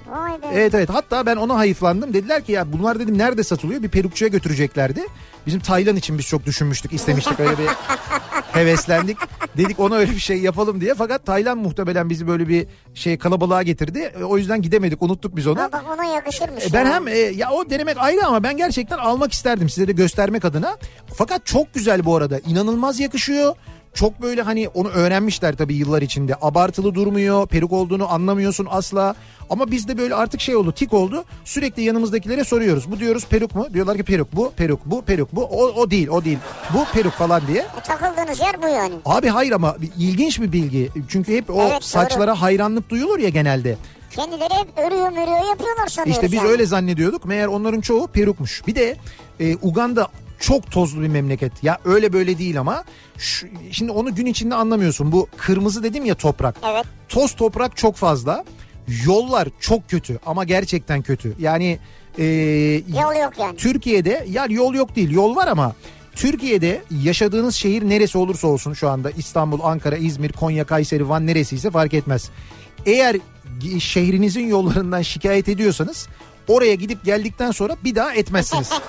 Vay 0.08 0.42
be. 0.42 0.46
Evet 0.54 0.74
evet 0.76 0.90
hatta 0.90 1.26
ben 1.26 1.36
ona 1.36 1.58
hayıflandım. 1.58 2.14
Dediler 2.14 2.44
ki 2.44 2.52
ya 2.52 2.74
bunlar 2.74 3.00
dedim 3.00 3.18
nerede 3.18 3.44
satılıyor? 3.44 3.84
Bir 3.84 3.90
perukçuya 3.90 4.30
götüreceklerdi. 4.30 5.02
Bizim 5.48 5.60
Taylan 5.60 5.96
için 5.96 6.18
biz 6.18 6.26
çok 6.26 6.46
düşünmüştük 6.46 6.94
istemiştik 6.94 7.40
öyle 7.40 7.52
bir 7.58 7.68
heveslendik. 8.54 9.18
Dedik 9.58 9.80
ona 9.80 9.96
öyle 9.96 10.12
bir 10.12 10.20
şey 10.20 10.38
yapalım 10.38 10.82
diye 10.82 10.94
fakat 10.96 11.26
Taylan 11.26 11.58
muhtemelen 11.58 12.10
bizi 12.10 12.28
böyle 12.28 12.48
bir 12.48 12.68
şey 12.94 13.18
kalabalığa 13.18 13.64
getirdi. 13.64 14.12
E, 14.20 14.24
O 14.24 14.38
yüzden 14.38 14.62
gidemedik 14.62 15.02
unuttuk 15.02 15.36
biz 15.36 15.48
onu. 15.48 15.58
Bak 15.58 15.84
ona 15.94 16.04
yakışırmış. 16.06 16.66
E, 16.66 16.74
Ben 16.74 16.86
ya. 16.86 16.94
hem 16.94 17.08
e, 17.08 17.18
ya 17.18 17.52
o 17.52 17.70
denemek 17.70 17.98
ayrı 18.00 18.26
ama 18.26 18.44
ben 18.44 18.58
gerçekten 18.58 18.98
almak 18.98 19.32
isterdim 19.34 19.70
size 19.70 19.88
de 19.88 19.92
göstermek 19.92 20.46
adına. 20.46 20.78
Fakat 21.16 21.46
çok 21.46 21.74
güzel 21.74 22.06
bu 22.06 22.16
arada. 22.16 22.40
İnanılmaz 22.40 23.00
yakışıyor. 23.00 23.56
Çok 23.94 24.22
böyle 24.22 24.42
hani 24.42 24.68
onu 24.68 24.90
öğrenmişler 24.90 25.56
tabii 25.56 25.76
yıllar 25.76 26.02
içinde. 26.02 26.36
Abartılı 26.42 26.96
durmuyor. 26.96 27.48
Peruk 27.48 27.72
olduğunu 27.72 28.12
anlamıyorsun 28.14 28.68
asla. 28.70 29.16
Ama 29.50 29.72
bizde 29.72 29.98
böyle 29.98 30.16
artık 30.16 30.42
şey 30.42 30.56
oldu 30.56 30.72
tik 30.72 30.94
oldu. 30.94 31.24
Sürekli 31.46 31.84
yanımızdakilere 31.84 32.44
soruyoruz. 32.44 32.92
Bu 32.92 33.00
diyoruz 33.00 33.26
peruk 33.26 33.56
mu? 33.56 33.68
Diyorlar 33.74 33.98
ki 33.98 34.04
peruk 34.04 34.36
bu, 34.36 34.52
peruk 34.58 34.80
bu, 34.86 35.02
peruk 35.02 35.36
bu. 35.36 35.44
O, 35.44 35.64
o 35.66 35.92
değil, 35.92 36.08
o 36.08 36.26
değil. 36.26 36.38
Bu 36.74 36.86
peruk 36.94 37.14
falan 37.14 37.42
diye. 37.48 37.60
E, 37.62 37.82
takıldığınız 37.88 38.40
yer 38.40 38.62
bu 38.62 38.68
yani. 38.68 38.94
Abi 39.06 39.28
hayır 39.28 39.52
ama 39.52 39.76
ilginç 39.98 40.42
bir 40.42 40.52
bilgi. 40.52 40.90
Çünkü 41.08 41.38
hep 41.38 41.50
o 41.50 41.62
Evet, 41.62 41.72
doğru. 41.72 41.82
saçlara 41.82 42.42
hayranlık 42.42 42.90
duyulur 42.90 43.20
ya 43.20 43.30
genelde. 43.30 43.78
Kendileri 44.12 44.54
hep 44.54 44.68
örüyor 44.78 45.10
mürüyor 45.10 45.50
yapıyorlar 45.50 45.88
sanıyoruz 45.88 46.16
İşte 46.24 46.26
biz 46.32 46.34
yani. 46.34 46.48
öyle 46.48 46.66
zannediyorduk. 46.66 47.26
Meğer 47.26 47.48
onların 47.48 47.82
çoğu 47.82 48.08
perukmuş. 48.08 48.68
Bir 48.68 48.76
de 48.76 48.98
e, 49.40 49.56
Uganda 49.62 50.08
çok 50.40 50.72
tozlu 50.72 51.02
bir 51.02 51.08
memleket. 51.08 51.64
Ya 51.64 51.78
öyle 51.86 52.14
böyle 52.14 52.38
değil 52.38 52.60
ama 52.60 52.84
şu- 53.18 53.48
şimdi 53.72 53.92
onu 53.92 54.16
gün 54.16 54.26
içinde 54.26 54.56
anlamıyorsun. 54.56 55.12
Bu 55.12 55.28
kırmızı 55.38 55.84
dedim 55.84 56.06
ya 56.06 56.16
toprak. 56.16 56.56
Evet. 56.72 56.86
Toz 57.10 57.36
toprak 57.36 57.78
çok 57.78 57.96
fazla. 57.96 58.44
Yollar 59.06 59.48
çok 59.60 59.90
kötü 59.90 60.20
ama 60.26 60.44
gerçekten 60.44 61.02
kötü. 61.02 61.34
Yani 61.40 61.80
e, 62.18 62.24
Yol 62.88 63.22
yok 63.24 63.34
yani. 63.40 63.58
Türkiye'de 63.58 64.26
ya 64.30 64.46
yol 64.50 64.74
yok 64.74 64.96
değil 64.96 65.12
yol 65.12 65.36
var 65.36 65.48
ama 65.48 65.76
Türkiye'de 66.16 66.82
yaşadığınız 67.04 67.56
şehir 67.56 67.90
neresi 67.90 68.18
olursa 68.18 68.48
olsun 68.48 68.74
şu 68.74 68.90
anda 68.90 69.12
İstanbul, 69.12 69.60
Ankara, 69.64 69.98
İzmir, 69.98 70.32
Konya, 70.32 70.64
Kayseri, 70.64 71.10
Van 71.10 71.28
neresiyse 71.28 71.72
fark 71.72 71.94
etmez. 71.94 72.30
Eğer 72.86 73.16
şehrinizin 73.80 74.48
yollarından 74.48 75.02
şikayet 75.02 75.50
ediyorsanız 75.50 76.08
oraya 76.48 76.74
gidip 76.76 77.06
geldikten 77.06 77.52
sonra 77.52 77.76
bir 77.84 77.96
daha 77.96 78.14
etmezsiniz. 78.14 78.70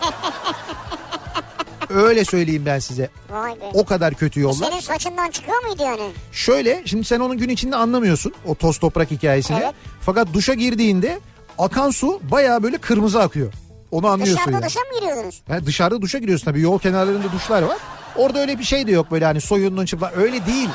Öyle 1.95 2.25
söyleyeyim 2.25 2.63
ben 2.67 2.79
size. 2.79 3.09
Vay 3.31 3.53
be. 3.53 3.65
O 3.75 3.85
kadar 3.85 4.15
kötü 4.15 4.41
yollar. 4.41 4.69
Senin 4.71 4.81
saçından 4.81 5.31
çıkıyor 5.31 5.65
muydu 5.65 5.83
yani? 5.83 6.11
Şöyle 6.33 6.83
şimdi 6.87 7.05
sen 7.05 7.21
onun 7.21 7.39
gün 7.39 7.49
içinde 7.49 7.77
anlamıyorsun 7.77 8.33
o 8.47 8.55
toz 8.55 8.79
toprak 8.79 9.11
hikayesini. 9.11 9.59
Evet. 9.63 9.75
Fakat 10.01 10.29
duşa 10.35 10.55
girdiğinde 10.55 11.21
akan 11.59 11.91
su 11.91 12.21
bayağı 12.23 12.63
böyle 12.63 12.79
kırmızı 12.79 13.21
akıyor. 13.23 13.53
Onu 13.91 14.07
anlıyorsun 14.07 14.37
Dışarıda 14.37 14.57
yani. 14.57 14.67
duşa 14.67 14.81
mı 14.81 15.01
giriyordunuz? 15.01 15.43
Yani 15.49 15.67
dışarıda 15.67 16.03
duşa 16.03 16.19
giriyorsun 16.19 16.45
tabii 16.45 16.61
yol 16.61 16.79
kenarlarında 16.79 17.33
duşlar 17.33 17.63
var. 17.63 17.79
Orada 18.17 18.41
öyle 18.41 18.59
bir 18.59 18.65
şey 18.65 18.87
de 18.87 18.93
yok 18.93 19.11
böyle 19.11 19.25
hani 19.25 19.41
soyunduğun 19.41 19.85
çıplak 19.85 20.17
öyle 20.17 20.47
değil. 20.47 20.69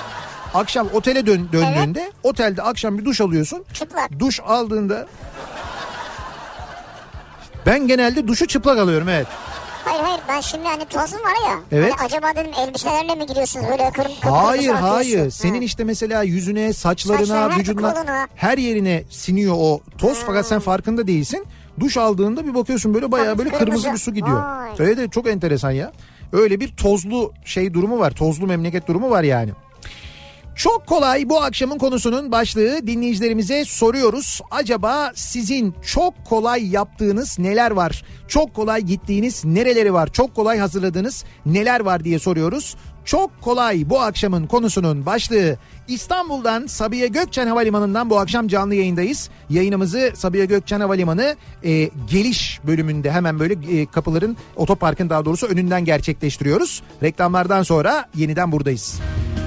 Akşam 0.54 0.88
otele 0.94 1.26
dön, 1.26 1.50
döndüğünde 1.54 2.12
otelde 2.24 2.62
akşam 2.62 2.98
bir 2.98 3.06
duş 3.06 3.22
alıyorsun. 3.22 3.66
Çıplak. 3.74 4.20
Duş 4.20 4.40
aldığında 4.40 5.08
ben 7.66 7.88
genelde 7.88 8.28
duşu 8.28 8.48
çıplak 8.48 8.78
alıyorum 8.80 9.10
evet. 9.10 9.28
Ben 10.30 10.42
şimdi 10.42 10.64
hani 10.68 10.86
tozum 10.86 11.20
var 11.20 11.50
ya. 11.50 11.60
Evet. 11.72 11.94
Hani 11.98 12.06
acaba 12.08 12.28
dedim 12.36 12.52
elbiselerle 12.68 13.16
mi 13.16 13.26
giriyorsunuz 13.26 13.66
böyle 13.72 13.92
kırm 13.92 14.08
kıpkırmızı 14.08 14.30
Hayır 14.46 14.74
hayır 14.74 15.20
Ha. 15.26 15.32
senin 15.32 15.62
işte 15.62 15.84
mesela 15.84 16.24
yüzüne 16.24 16.74
saçlarına 16.74 17.26
Saçlarına, 17.26 17.58
vücuduna 17.60 17.94
koluna. 17.94 18.28
her 18.36 18.58
yerine 18.58 19.04
siniyor 19.10 19.56
o 19.58 19.80
toz 19.98 20.18
fakat 20.26 20.46
sen 20.46 20.60
farkında 20.60 21.08
değilsin. 21.08 21.46
Duş 21.80 21.98
aldığında 21.98 22.46
bir 22.48 22.54
bakıyorsun 22.56 22.94
böyle 22.94 23.12
bayağı 23.12 23.38
böyle 23.38 23.50
Kırmızı. 23.50 23.66
kırmızı 23.66 23.92
bir 23.94 23.98
su 23.98 24.14
gidiyor. 24.14 24.44
Vay. 24.44 24.70
Evet 24.80 24.98
evet 25.00 25.12
çok 25.12 25.28
enteresan 25.28 25.72
ya. 25.72 25.92
Öyle 26.34 26.60
bir 26.60 26.76
tozlu 26.76 27.34
şey 27.46 27.74
durumu 27.74 28.00
var. 28.00 28.12
Tozlu 28.12 28.48
memleket 28.48 28.88
durumu 28.88 29.10
var 29.10 29.24
yani. 29.24 29.52
Çok 30.60 30.88
kolay 30.88 31.30
bu 31.30 31.42
akşamın 31.42 31.78
konusunun 31.78 32.32
başlığı 32.32 32.88
dinleyicilerimize 32.88 33.66
soruyoruz. 33.66 34.42
Acaba 34.52 35.12
sizin 35.16 35.76
çok 35.86 36.26
kolay 36.26 36.70
yaptığınız 36.70 37.40
neler 37.40 37.72
var? 37.72 38.04
Çok 38.28 38.54
kolay 38.54 38.82
gittiğiniz 38.82 39.46
nereleri 39.46 39.94
var? 39.94 40.10
Çok 40.14 40.36
kolay 40.36 40.58
hazırladığınız 40.58 41.24
neler 41.46 41.80
var 41.80 42.04
diye 42.04 42.20
soruyoruz. 42.20 42.76
Çok 43.06 43.42
kolay 43.42 43.90
bu 43.90 44.02
akşamın 44.02 44.48
konusunun 44.48 45.06
başlığı 45.06 45.58
İstanbul'dan 45.88 46.68
Sabiha 46.68 47.06
Gökçen 47.08 47.48
Havalimanı'ndan 47.48 48.10
bu 48.10 48.20
akşam 48.20 48.48
canlı 48.48 48.76
yayındayız. 48.76 49.30
Yayınımızı 49.50 50.12
Sabiha 50.16 50.46
Gökçen 50.46 50.80
Havalimanı 50.80 51.36
e, 51.64 51.90
geliş 52.12 52.60
bölümünde 52.68 53.12
hemen 53.12 53.40
böyle 53.40 53.82
e, 53.82 53.86
kapıların 53.86 54.38
otoparkın 54.56 55.10
daha 55.10 55.26
doğrusu 55.26 55.48
önünden 55.48 55.86
gerçekleştiriyoruz. 55.86 56.84
Reklamlardan 57.04 57.64
sonra 57.64 58.10
yeniden 58.16 58.52
buradayız. 58.52 59.00
İnsanoğlu 59.00 59.39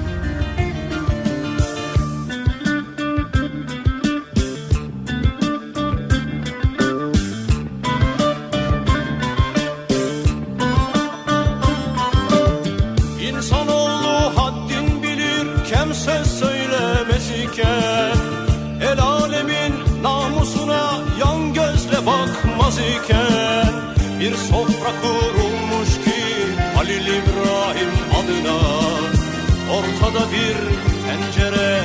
bakmaz 22.72 22.78
iken 22.78 23.72
Bir 24.20 24.34
sofra 24.34 24.92
kurulmuş 25.02 25.88
ki 26.04 26.22
Halil 26.74 27.06
İbrahim 27.06 27.92
adına 28.20 28.58
Ortada 29.72 30.26
bir 30.32 30.56
tencere 31.06 31.80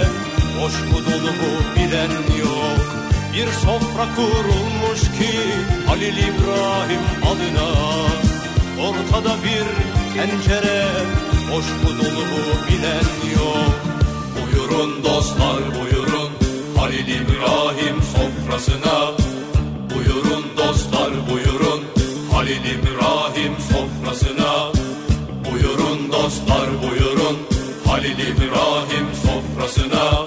Boş 0.61 0.73
mu 0.73 1.05
dolu 1.05 1.31
mu 1.31 1.51
bilen 1.75 2.11
yok. 2.39 2.85
Bir 3.33 3.47
sofra 3.47 4.15
kurulmuş 4.15 5.01
ki 5.01 5.33
Halil 5.87 6.17
İbrahim 6.17 7.01
adına 7.31 7.69
Ortada 8.87 9.35
bir 9.43 9.65
tencere 10.13 10.85
Boş 11.51 11.65
mu 11.65 11.97
dolu 11.99 12.25
mu 12.25 12.43
bilen 12.67 13.33
yok. 13.35 13.73
Buyurun 14.35 15.03
dostlar 15.03 15.57
buyurun 15.57 16.31
Halil 16.77 17.07
İbrahim 17.07 17.95
sofrasına 18.03 19.27
Halil 22.47 22.65
İbrahim 22.65 23.55
sofrasına. 23.71 24.71
Buyurun 25.51 26.11
dostlar 26.11 26.69
buyurun. 26.81 27.37
Halil 27.85 28.19
İbrahim 28.19 29.07
sofrasına. 29.23 30.25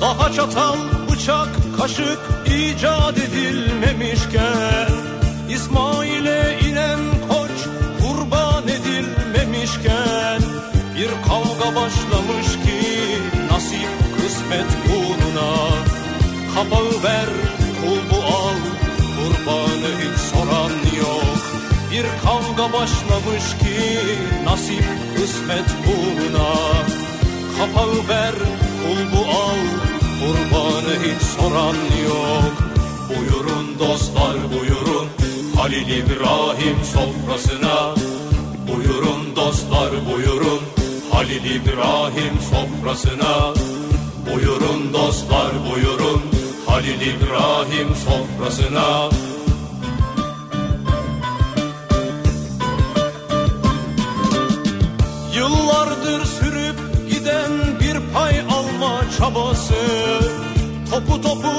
Daha 0.00 0.32
çatal, 0.32 0.76
bıçak, 1.10 1.48
kaşık 1.78 2.18
icat 2.46 3.18
edilmemişken 3.18 4.88
İsmail'e 5.50 6.58
inen 6.68 7.00
koç 7.28 7.68
kurban 8.00 8.64
edilmemişken 8.68 10.40
Bir 10.96 11.08
kavga 11.28 11.76
başlamış 11.76 12.46
ki 12.46 12.78
nasip 13.50 13.88
kısmet 14.16 14.81
Kapağı 16.54 17.02
ver, 17.04 17.28
kulbu 17.80 18.22
al, 18.26 18.58
kurbanı 19.16 19.90
hiç 20.00 20.20
soran 20.20 20.72
yok. 20.98 21.38
Bir 21.90 22.06
kavga 22.24 22.72
başlamış 22.72 23.44
ki 23.58 23.98
nasip 24.44 24.84
kısmet 25.16 25.68
uğruna 25.86 26.52
Kapağı 27.58 28.08
ver, 28.08 28.34
kulbu 28.82 29.30
al, 29.30 29.62
kurbanı 30.20 30.94
hiç 31.04 31.22
soran 31.22 31.76
yok. 32.04 32.54
Buyurun 33.08 33.78
dostlar 33.78 34.36
buyurun, 34.52 35.08
Halil 35.56 35.88
İbrahim 35.88 36.76
sofrasına. 36.84 37.94
Buyurun 38.68 39.36
dostlar 39.36 39.90
buyurun, 40.12 40.60
Halil 41.12 41.44
İbrahim 41.44 42.34
sofrasına. 42.50 43.54
Buyurun 44.26 44.92
dostlar 44.92 45.52
buyurun, 45.70 46.22
Halil 46.82 47.00
İbrahim 47.00 47.88
sofrasına. 47.96 49.10
Yıllardır 55.34 56.24
sürüp 56.26 56.76
giden 57.10 57.50
bir 57.80 58.12
pay 58.14 58.40
alma 58.40 59.02
çabası. 59.18 59.74
Topu 60.90 61.22
topu 61.22 61.52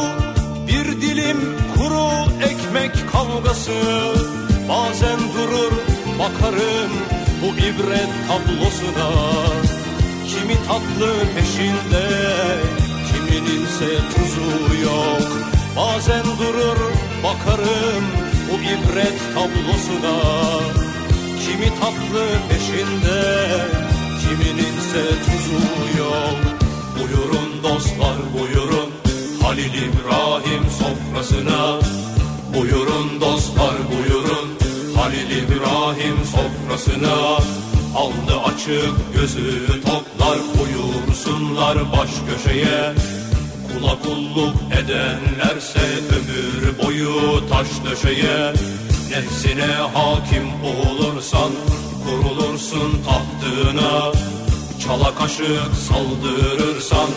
bir 0.68 1.02
dilim 1.02 1.38
kuru 1.78 2.10
ekmek 2.46 3.12
kavgası. 3.12 3.82
Bazen 4.70 5.20
durur 5.20 5.72
bakarım 6.20 6.92
bu 7.42 7.58
ibret 7.58 8.10
tablosuna. 8.28 9.12
Kimi 10.28 10.56
tatlı 10.68 11.14
peşinde 11.36 12.83
kimininse 13.34 13.90
tuzu 14.16 14.84
yok 14.84 15.28
Bazen 15.78 16.24
durur 16.40 16.80
bakarım 17.24 18.04
bu 18.50 18.56
ibret 18.56 19.20
tablosuna 19.36 20.18
Kimi 21.44 21.70
tatlı 21.80 22.26
peşinde, 22.50 23.22
kimininse 24.22 25.04
tuzu 25.26 26.00
yok. 26.00 26.38
Buyurun 26.96 27.64
dostlar 27.64 28.18
buyurun, 28.34 28.90
Halil 29.42 29.74
İbrahim 29.74 30.64
sofrasına. 30.80 31.80
Buyurun 32.56 33.22
dostlar 33.22 33.76
buyurun, 33.92 34.50
Halil 34.96 35.32
İbrahim 35.38 36.18
sofrasına. 36.26 37.38
Alnı 37.96 38.44
açık 38.44 39.14
gözü 39.16 39.68
toplar 39.82 40.38
buyursunlar 40.60 41.78
baş 41.92 42.10
köşeye. 42.30 42.94
Kula 43.74 44.00
kulluk 44.00 44.56
edenlerse 44.72 45.80
ömür 46.16 46.84
boyu 46.84 47.50
taş 47.50 47.68
döşeye. 47.86 48.54
Nefsine 49.10 49.74
hakim 49.94 50.48
olursan 50.64 51.52
kurulursun 52.06 53.04
tahtına. 53.06 54.12
Çala 54.84 55.16
kaşık 55.16 55.72
saldırırsan 55.88 57.10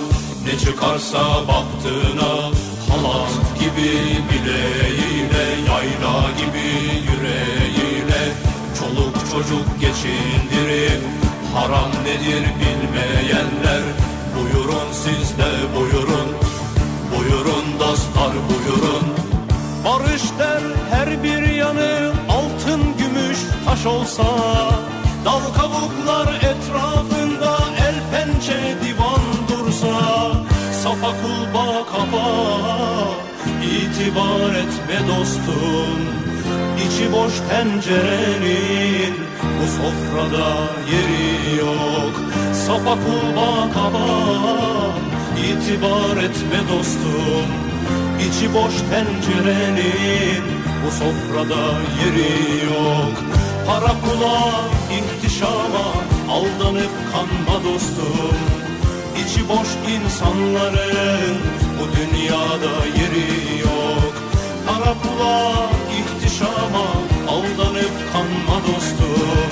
ne 0.44 0.59
çıkarsa 0.59 1.18
baktığına 1.48 2.50
Halat 2.88 3.59
gibi 3.61 3.90
bileğiyle 4.28 5.44
yayla 5.68 6.30
gibi 6.38 6.68
yüreğiyle. 7.09 8.32
Çoluk 8.78 9.14
çocuk 9.32 9.80
geçindirip 9.80 11.02
haram 11.54 11.90
nedir 12.04 12.44
bilmeyenler. 12.61 13.82
Buyurun 14.34 14.92
siz 14.92 15.38
de 15.38 15.76
Buyurun 15.76 16.45
dostlar 17.97 18.32
buyurun. 18.49 19.07
Barış 19.84 20.22
der 20.38 20.62
her 20.90 21.22
bir 21.22 21.55
yanı 21.55 22.12
altın 22.28 22.80
gümüş 22.99 23.38
taş 23.64 23.86
olsa. 23.86 24.24
Dal 25.24 25.40
kavuklar 25.59 26.34
etrafında 26.34 27.59
el 27.86 27.97
pençe 28.12 28.76
divan 28.84 29.24
dursa. 29.49 29.97
Sapa 30.82 31.12
kulba 31.22 31.86
kaba 31.92 32.28
itibar 33.62 34.55
etme 34.55 35.09
dostum. 35.09 36.01
İçi 36.86 37.12
boş 37.12 37.32
tencerenin 37.51 39.14
bu 39.61 39.66
sofrada 39.66 40.49
yeri 40.92 41.59
yok. 41.59 42.14
Sapa 42.66 42.94
kulba 43.05 43.72
kaba 43.74 44.07
itibar 45.36 46.16
etme 46.16 46.61
dostum 46.72 47.65
İçi 48.26 48.55
boş 48.55 48.74
tencerenin 48.91 50.45
bu 50.87 50.91
sofrada 50.91 51.64
yeri 52.01 52.64
yok. 52.64 53.14
Para 53.66 53.93
pula 54.01 54.39
ihtişama 54.99 55.87
aldanıp 56.30 56.91
kanma 57.12 57.64
dostum. 57.64 58.37
İçi 59.22 59.49
boş 59.49 59.68
insanların 59.95 61.37
bu 61.78 61.84
dünyada 61.97 62.74
yeri 62.99 63.61
yok. 63.61 64.14
Para 64.66 64.95
pula 64.95 65.70
ihtişama 65.99 66.87
aldanıp 67.28 67.93
kanma 68.12 68.61
dostum. 68.66 69.51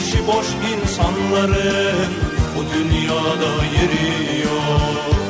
İçi 0.00 0.26
boş 0.26 0.46
insanların 0.72 2.12
bu 2.56 2.60
dünyada 2.74 3.64
yeri 3.64 4.40
yok 4.42 5.21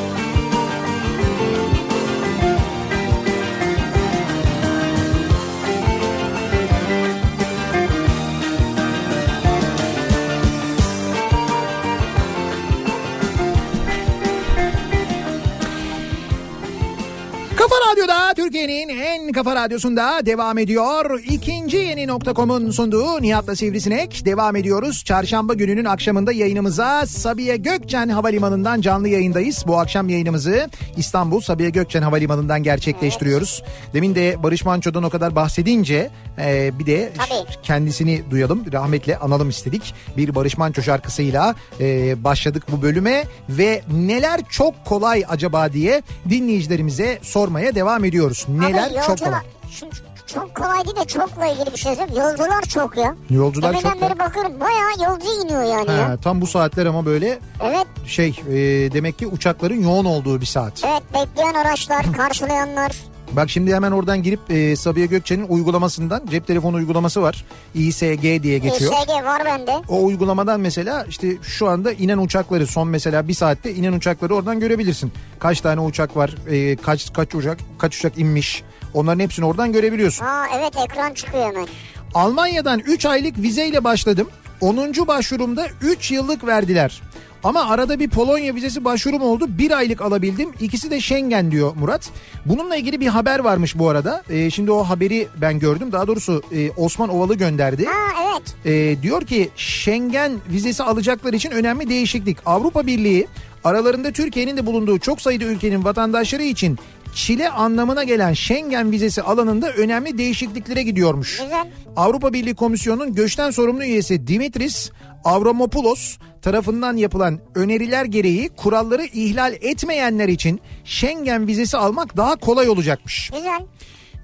Radyo'da 17.93 18.35
Türkiye'nin 18.35 18.89
en 18.89 19.33
kafa 19.33 19.55
radyosunda 19.55 20.27
devam 20.27 20.59
ediyor. 20.59 21.21
İkinci 21.25 21.77
yeni 21.77 22.07
nokta.com'un 22.07 22.71
sunduğu 22.71 23.23
Nihat'la 23.23 23.57
Sivrisinek 23.57 24.25
devam 24.25 24.57
ediyoruz. 24.57 25.05
Çarşamba 25.05 25.55
gününün 25.55 25.85
akşamında 25.85 26.33
yayınımıza 26.33 27.07
Sabiha 27.07 27.57
Gökçen 27.57 28.09
Havalimanı'ndan 28.09 28.81
canlı 28.81 29.09
yayındayız. 29.09 29.65
Bu 29.67 29.79
akşam 29.79 30.09
yayınımızı 30.09 30.71
İstanbul 30.97 31.41
Sabiha 31.41 31.69
Gökçen 31.69 32.03
Havalimanı'ndan 32.03 32.63
gerçekleştiriyoruz. 32.63 33.63
Demin 33.95 34.15
de 34.15 34.43
Barış 34.43 34.65
Manço'dan 34.65 35.03
o 35.03 35.11
kadar 35.11 35.37
bahsedince 35.37 36.11
e, 36.39 36.79
bir 36.79 36.87
de 36.87 37.13
Tabii. 37.19 37.63
kendisini 37.63 38.23
duyalım. 38.31 38.73
Rahmetle 38.73 39.19
analım 39.19 39.49
istedik. 39.49 39.95
Bir 40.17 40.35
Barış 40.35 40.59
Manço 40.59 40.83
şarkısıyla 40.83 41.55
e, 41.81 42.25
başladık 42.25 42.63
bu 42.73 42.83
bölüme 42.83 43.25
ve 43.49 43.83
neler 43.93 44.41
çok 44.51 44.85
kolay 44.85 45.25
acaba 45.29 45.73
diye 45.73 46.03
dinleyicilerimize 46.29 47.19
sormaya 47.23 47.75
devam 47.75 47.82
ediyoruz. 48.05 48.47
Neler 48.49 48.87
Abi 48.91 48.95
çok 49.07 49.19
kolay. 49.19 49.41
Şimdi 49.71 49.93
çok 50.27 50.55
kolay 50.55 50.85
değil 50.85 50.97
de 50.97 51.05
çokla 51.05 51.47
ilgili 51.47 51.73
bir 51.73 51.79
şey 51.79 51.95
söyleyeyim. 51.97 52.23
Yolcular 52.23 52.63
çok 52.63 52.97
ya. 52.97 53.15
Yolcular 53.31 53.73
Deminden 53.73 53.91
çok 53.93 54.03
beri 54.03 54.19
bakıyorum 54.19 54.61
bayağı 54.61 55.11
yolcu 55.11 55.27
iniyor 55.45 55.63
yani 55.63 55.91
ya. 55.91 56.17
tam 56.17 56.41
bu 56.41 56.47
saatler 56.47 56.87
ama 56.87 57.07
böyle 57.07 57.39
Evet 57.63 57.87
şey 58.07 58.29
e, 58.49 58.55
demek 58.93 59.19
ki 59.19 59.27
uçakların 59.27 59.83
yoğun 59.83 60.05
olduğu 60.05 60.41
bir 60.41 60.47
saat. 60.47 60.85
evet 60.85 61.03
bekleyen 61.15 61.55
araçlar 61.55 62.13
karşılayanlar 62.13 62.93
Bak 63.37 63.51
şimdi 63.51 63.75
hemen 63.75 63.93
oradan 63.93 64.23
girip 64.23 64.41
e, 64.51 64.77
Sabiha 64.77 65.07
Gökçen'in 65.07 65.47
uygulamasından 65.49 66.23
cep 66.31 66.47
telefonu 66.47 66.77
uygulaması 66.77 67.23
var. 67.23 67.45
İSG 67.75 68.23
diye 68.43 68.59
geçiyor. 68.59 68.93
İSG 68.93 69.25
var 69.25 69.43
bende. 69.45 69.73
O 69.89 70.05
uygulamadan 70.05 70.61
mesela 70.61 71.05
işte 71.09 71.37
şu 71.43 71.69
anda 71.69 71.93
inen 71.93 72.19
uçakları 72.19 72.67
son 72.67 72.89
mesela 72.89 73.29
bir 73.29 73.35
saatte 73.35 73.75
inen 73.75 73.93
uçakları 73.93 74.35
oradan 74.35 74.61
görebilirsin. 74.61 75.13
Kaç 75.39 75.61
tane 75.61 75.81
uçak 75.81 76.17
var, 76.17 76.35
e, 76.51 76.77
kaç 76.77 77.13
kaç 77.13 77.35
uçak 77.35 77.59
kaç 77.79 77.97
uçak 77.97 78.19
inmiş. 78.19 78.63
Onların 78.95 79.21
hepsini 79.21 79.45
oradan 79.47 79.73
görebiliyorsun. 79.73 80.25
Aa 80.25 80.47
evet 80.59 80.73
ekran 80.89 81.15
çıkıyor 81.15 81.45
hemen. 81.45 81.67
Almanya'dan 82.15 82.79
3 82.79 83.07
aylık 83.07 83.39
vizeyle 83.39 83.85
başladım. 83.85 84.29
10. 84.61 84.77
başvurumda 85.07 85.67
3 85.83 86.11
yıllık 86.11 86.47
verdiler. 86.47 87.03
Ama 87.45 87.71
arada 87.71 87.99
bir 88.01 88.09
Polonya 88.09 88.55
vizesi 88.55 88.85
başvurum 88.85 89.23
oldu. 89.23 89.47
Bir 89.49 89.71
aylık 89.71 90.03
alabildim. 90.03 90.49
İkisi 90.61 90.91
de 90.91 91.01
Schengen 91.01 91.51
diyor 91.51 91.73
Murat. 91.77 92.11
Bununla 92.47 92.77
ilgili 92.77 93.01
bir 93.01 93.07
haber 93.07 93.39
varmış 93.39 93.79
bu 93.79 93.89
arada. 93.89 94.23
Ee, 94.31 94.51
şimdi 94.51 94.71
o 94.71 94.85
haberi 94.85 95.29
ben 95.41 95.59
gördüm. 95.59 95.93
Daha 95.93 96.07
doğrusu 96.07 96.43
e, 96.53 96.71
Osman 96.71 97.09
Ovalı 97.09 97.35
gönderdi. 97.35 97.85
Ha 97.85 98.23
evet. 98.23 98.55
Ee, 98.67 99.03
diyor 99.03 99.23
ki 99.23 99.51
Schengen 99.57 100.33
vizesi 100.53 100.83
alacaklar 100.83 101.33
için 101.33 101.51
önemli 101.51 101.89
değişiklik. 101.89 102.39
Avrupa 102.47 102.87
Birliği 102.87 103.27
aralarında 103.65 104.13
Türkiye'nin 104.13 104.57
de 104.57 104.67
bulunduğu 104.67 104.99
çok 104.99 105.21
sayıda 105.21 105.45
ülkenin 105.45 105.85
vatandaşları 105.85 106.43
için 106.43 106.79
Çile 107.15 107.51
anlamına 107.51 108.05
gelen 108.05 108.33
Schengen 108.33 108.93
vizesi 108.93 109.23
alanında 109.23 109.73
önemli 109.73 110.19
değişikliklere 110.19 110.83
gidiyormuş. 110.83 111.41
Güzel. 111.43 111.71
Avrupa 111.97 112.33
Birliği 112.33 112.55
Komisyonu'nun 112.55 113.15
göçten 113.15 113.51
sorumlu 113.51 113.85
üyesi 113.85 114.27
Dimitris 114.27 114.91
Avramopoulos 115.25 116.19
tarafından 116.43 116.97
yapılan 116.97 117.41
öneriler 117.55 118.05
gereği 118.05 118.49
kuralları 118.49 119.05
ihlal 119.05 119.53
etmeyenler 119.53 120.29
için 120.29 120.61
Schengen 120.85 121.47
vizesi 121.47 121.77
almak 121.77 122.17
daha 122.17 122.37
kolay 122.37 122.69
olacakmış. 122.69 123.31
Güzel. 123.35 123.67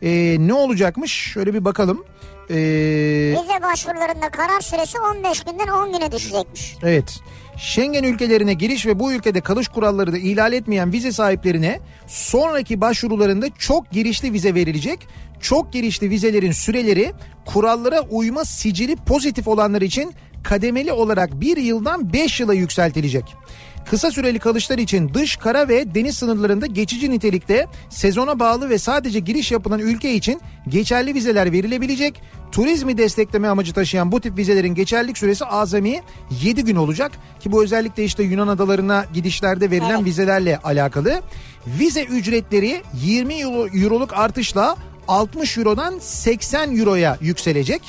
Ee, 0.02 0.36
ne 0.38 0.54
olacakmış? 0.54 1.12
Şöyle 1.12 1.54
bir 1.54 1.64
bakalım. 1.64 2.04
Ee, 2.50 2.54
Vize 2.54 3.62
başvurularında 3.62 4.28
karar 4.28 4.60
süresi 4.60 4.98
15 5.16 5.40
günden 5.40 5.68
10 5.68 5.92
güne 5.92 6.12
düşecekmiş. 6.12 6.76
Evet. 6.82 7.20
Schengen 7.58 8.04
ülkelerine 8.04 8.54
giriş 8.54 8.86
ve 8.86 8.98
bu 8.98 9.12
ülkede 9.12 9.40
kalış 9.40 9.68
kuralları 9.68 10.12
da 10.12 10.18
ihlal 10.18 10.52
etmeyen 10.52 10.92
vize 10.92 11.12
sahiplerine 11.12 11.80
sonraki 12.06 12.80
başvurularında 12.80 13.46
çok 13.58 13.90
girişli 13.90 14.32
vize 14.32 14.54
verilecek. 14.54 14.98
Çok 15.40 15.72
girişli 15.72 16.10
vizelerin 16.10 16.52
süreleri 16.52 17.12
kurallara 17.46 18.00
uyma 18.00 18.44
sicili 18.44 18.96
pozitif 18.96 19.48
olanlar 19.48 19.82
için 19.82 20.14
kademeli 20.44 20.92
olarak 20.92 21.40
bir 21.40 21.56
yıldan 21.56 22.12
5 22.12 22.40
yıla 22.40 22.54
yükseltilecek. 22.54 23.24
Kısa 23.90 24.10
süreli 24.10 24.38
kalışlar 24.38 24.78
için 24.78 25.14
dış 25.14 25.36
kara 25.36 25.68
ve 25.68 25.94
deniz 25.94 26.16
sınırlarında 26.16 26.66
geçici 26.66 27.10
nitelikte 27.10 27.66
sezona 27.90 28.38
bağlı 28.38 28.70
ve 28.70 28.78
sadece 28.78 29.18
giriş 29.18 29.52
yapılan 29.52 29.78
ülke 29.80 30.14
için 30.14 30.40
geçerli 30.68 31.14
vizeler 31.14 31.52
verilebilecek. 31.52 32.22
Turizmi 32.52 32.98
destekleme 32.98 33.48
amacı 33.48 33.72
taşıyan 33.72 34.12
bu 34.12 34.20
tip 34.20 34.36
vizelerin 34.38 34.74
geçerlilik 34.74 35.18
süresi 35.18 35.44
azami 35.44 36.00
7 36.42 36.64
gün 36.64 36.76
olacak 36.76 37.12
ki 37.40 37.52
bu 37.52 37.62
özellikle 37.64 38.04
işte 38.04 38.22
Yunan 38.22 38.48
adalarına 38.48 39.04
gidişlerde 39.14 39.70
verilen 39.70 39.90
Evet. 39.96 40.04
vizelerle 40.04 40.58
alakalı. 40.58 41.20
Vize 41.66 42.02
ücretleri 42.04 42.82
20 43.04 43.34
euro- 43.34 43.84
euroluk 43.84 44.12
artışla 44.12 44.76
60 45.08 45.58
eurodan 45.58 45.98
80 45.98 46.76
euroya 46.78 47.18
yükselecek. 47.20 47.82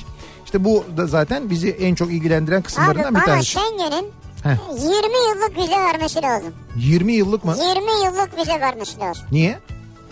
İşte 0.50 0.64
bu 0.64 0.84
da 0.98 1.08
zaten 1.08 1.50
bizi 1.50 1.70
en 1.70 1.96
çok 1.96 2.12
ilgilendiren 2.12 2.58
Abi 2.58 2.64
kısımlarından 2.64 3.16
bir 3.16 3.20
bana 3.20 3.26
tanesi. 3.26 3.46
Schengen'in 3.52 4.08
Heh. 4.44 4.56
20 4.72 4.94
yıllık 5.30 5.58
vize 5.58 5.80
vermesi 5.80 6.22
lazım. 6.22 6.54
20 6.76 7.14
yıllık 7.14 7.46
mı? 7.46 7.56
20 7.76 7.92
yıllık 8.06 8.38
vize 8.38 8.60
vermesi 8.60 9.00
lazım. 9.00 9.24
Niye? 9.32 9.60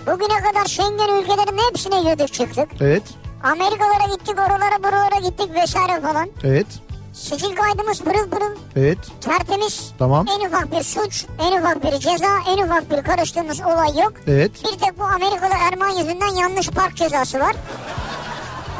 Bugüne 0.07 0.41
kadar 0.41 0.65
Schengen 0.65 1.21
ülkelerinin 1.21 1.61
hepsine 1.69 2.01
girdik 2.01 2.33
çıktık. 2.33 2.69
Evet. 2.81 3.03
Amerikalara 3.43 4.13
gittik, 4.15 4.35
oralara 4.39 4.83
buralara 4.83 5.19
gittik 5.29 5.49
vesaire 5.55 6.01
falan. 6.01 6.29
Evet. 6.43 6.67
Sicil 7.13 7.55
kaydımız 7.55 8.01
pırıl 8.01 8.29
pırıl, 8.29 8.55
Evet. 8.75 8.97
tertemiz. 9.21 9.91
Tamam. 9.99 10.25
En 10.39 10.47
ufak 10.47 10.71
bir 10.71 10.83
suç, 10.83 11.25
en 11.39 11.59
ufak 11.59 11.83
bir 11.83 11.91
ceza, 11.99 12.29
en 12.47 12.57
ufak 12.57 12.91
bir 12.91 13.03
karıştığımız 13.03 13.61
olay 13.61 14.03
yok. 14.03 14.13
Evet. 14.27 14.51
Bir 14.63 14.79
tek 14.79 14.99
bu 14.99 15.03
Amerikalı 15.03 15.53
Erman 15.71 15.89
yüzünden 15.89 16.35
yanlış 16.41 16.69
park 16.69 16.95
cezası 16.95 17.39
var. 17.39 17.55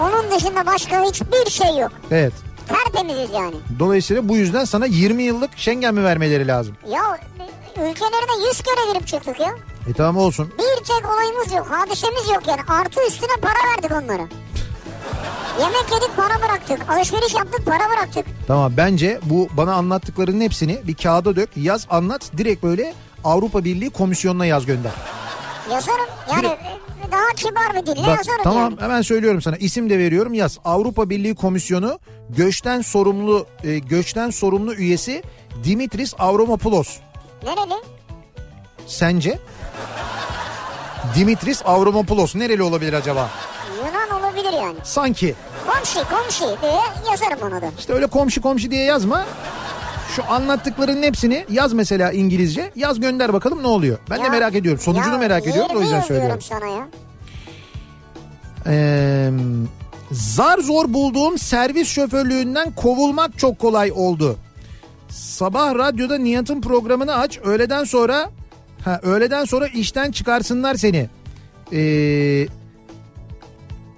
Onun 0.02 0.32
dışında 0.32 0.66
başka 0.66 1.04
hiçbir 1.04 1.52
şey 1.52 1.78
yok. 1.78 1.92
Evet. 2.12 2.34
Tertemiziz 2.68 3.30
yani. 3.34 3.56
Dolayısıyla 3.80 4.30
bu 4.30 4.38
yüzden 4.38 4.66
sana 4.66 4.86
20 4.86 5.24
yıllık 5.24 5.50
Schengen 5.58 5.94
mi 5.94 6.04
vermeleri 6.04 6.48
lazım? 6.48 6.76
Ya 6.90 7.20
ülkelerine 7.72 8.48
100 8.50 8.62
kere 8.62 8.94
girip 8.94 9.08
çıktık 9.08 9.40
ya. 9.40 9.56
E 9.90 9.94
tamam 9.94 10.18
olsun. 10.18 10.54
Bir 10.58 10.84
tek 10.86 11.12
olayımız 11.14 11.54
yok, 11.54 11.68
hadisemiz 11.72 12.30
yok 12.30 12.48
yani. 12.48 12.62
Artı 12.68 13.00
üstüne 13.08 13.36
para 13.42 13.72
verdik 13.72 13.92
onlara. 13.92 14.28
Yemek 15.60 15.86
yedik 15.92 16.16
para 16.18 16.42
bıraktık. 16.42 16.90
Alışveriş 16.90 17.34
yaptık 17.34 17.66
para 17.66 17.90
bıraktık. 17.90 18.26
Tamam 18.48 18.74
bence 18.78 19.20
bu 19.24 19.48
bana 19.52 19.74
anlattıklarının 19.74 20.42
hepsini 20.42 20.82
bir 20.88 20.96
kağıda 20.96 21.36
dök, 21.36 21.50
yaz 21.56 21.88
anlat. 21.90 22.32
Direkt 22.38 22.64
böyle 22.64 22.94
Avrupa 23.24 23.64
Birliği 23.64 23.90
komisyonuna 23.90 24.46
yaz 24.46 24.66
gönder. 24.66 24.92
Yazarım. 25.72 26.06
Yani 26.32 26.42
Direkt- 26.48 26.62
e, 27.08 27.12
daha 27.12 27.28
kibar 27.36 27.74
bir 27.82 27.86
dille 27.86 28.08
Bak 28.08 28.18
yazarım 28.18 28.44
tamam 28.44 28.64
yani. 28.72 28.82
hemen 28.82 29.02
söylüyorum 29.02 29.42
sana 29.42 29.58
isim 29.58 29.90
de 29.90 29.98
veriyorum 30.00 30.34
yaz. 30.34 30.58
Avrupa 30.66 31.10
Birliği 31.10 31.36
Komisyonu 31.36 32.00
göçten 32.30 32.82
sorumlu 32.82 33.46
e, 33.64 33.80
göçten 33.80 34.30
sorumlu 34.30 34.74
üyesi 34.74 35.24
Dimitris 35.64 36.14
Avramopoulos. 36.20 36.98
Nereli? 37.44 37.84
Sence? 38.88 39.40
Dimitris 41.16 41.62
Avramopoulos 41.66 42.36
nereli 42.36 42.64
olabilir 42.64 42.94
acaba? 42.94 43.30
Yunan 43.78 44.22
olabilir 44.22 44.54
yani. 44.54 44.76
Sanki. 44.84 45.36
Komşu 45.68 46.10
komşu 46.10 46.62
diye 46.62 46.82
yazarım 47.12 47.40
onu 47.42 47.62
da. 47.62 47.72
İşte 47.80 47.94
öyle 47.94 48.08
komşu 48.08 48.42
komşu 48.42 48.72
diye 48.72 48.84
yazma. 48.84 49.26
Şu 50.16 50.24
anlattıklarının 50.32 51.04
hepsini 51.04 51.46
yaz 51.50 51.74
mesela 51.74 52.12
İngilizce. 52.12 52.72
Yaz 52.76 53.00
gönder 53.00 53.34
bakalım 53.34 53.64
ne 53.64 53.68
oluyor. 53.68 53.98
Ben 54.10 54.20
de 54.20 54.24
Ya- 54.24 54.30
merak 54.30 54.56
ediyorum. 54.56 54.82
Sonucunu 54.82 55.14
ya 55.14 55.20
merak 55.20 55.48
ediyorum 55.48 55.72
o 55.78 55.82
yüzden 55.82 56.02
söylüyorum. 56.02 56.42
sana 56.42 56.66
ya. 56.68 56.88
Ee, 58.68 59.32
zar 60.12 60.60
zor 60.60 60.94
bulduğum 60.94 61.38
servis 61.38 61.88
şoförlüğünden 61.88 62.72
kovulmak 62.76 63.38
çok 63.40 63.60
kolay 63.60 63.92
oldu. 63.96 64.36
Sabah 65.10 65.76
radyoda 65.76 66.18
Nihat'ın 66.18 66.62
programını 66.62 67.16
aç. 67.16 67.38
Öğleden 67.44 67.84
sonra 67.84 68.30
ha 68.86 69.00
öğleden 69.04 69.46
sonra 69.46 69.68
işten 69.68 70.12
çıkarsınlar 70.12 70.76
seni. 70.76 71.10
Ee, 71.74 72.48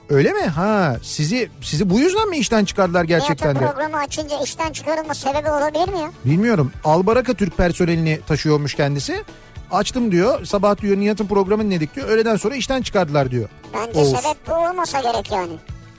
öyle 0.09 0.33
mi? 0.33 0.41
Ha 0.41 0.97
sizi 1.03 1.49
sizi 1.61 1.89
bu 1.89 1.99
yüzden 1.99 2.29
mi 2.29 2.37
işten 2.37 2.65
çıkardılar 2.65 3.03
gerçekten 3.03 3.49
Nihat'ın 3.55 3.67
de? 3.67 3.71
programı 3.71 3.97
açınca 3.97 4.43
işten 4.43 4.71
çıkarılma 4.71 5.13
sebebi 5.13 5.49
olabilir 5.49 5.89
mi 5.93 5.99
ya? 5.99 6.11
Bilmiyorum. 6.25 6.71
Albaraka 6.83 7.33
Türk 7.33 7.57
personelini 7.57 8.19
taşıyormuş 8.27 8.73
kendisi. 8.75 9.23
Açtım 9.71 10.11
diyor. 10.11 10.45
Sabah 10.45 10.77
diyor 10.81 10.97
Nihat'ın 10.97 11.27
programını 11.27 11.65
dinledik 11.69 11.95
diyor. 11.95 12.07
Öğleden 12.09 12.35
sonra 12.35 12.55
işten 12.55 12.81
çıkardılar 12.81 13.31
diyor. 13.31 13.49
Bence 13.73 13.99
Oğuz. 13.99 14.09
sebep 14.21 14.47
bu 14.47 14.53
olmasa 14.53 15.01
gerek 15.01 15.31
yani. 15.31 15.53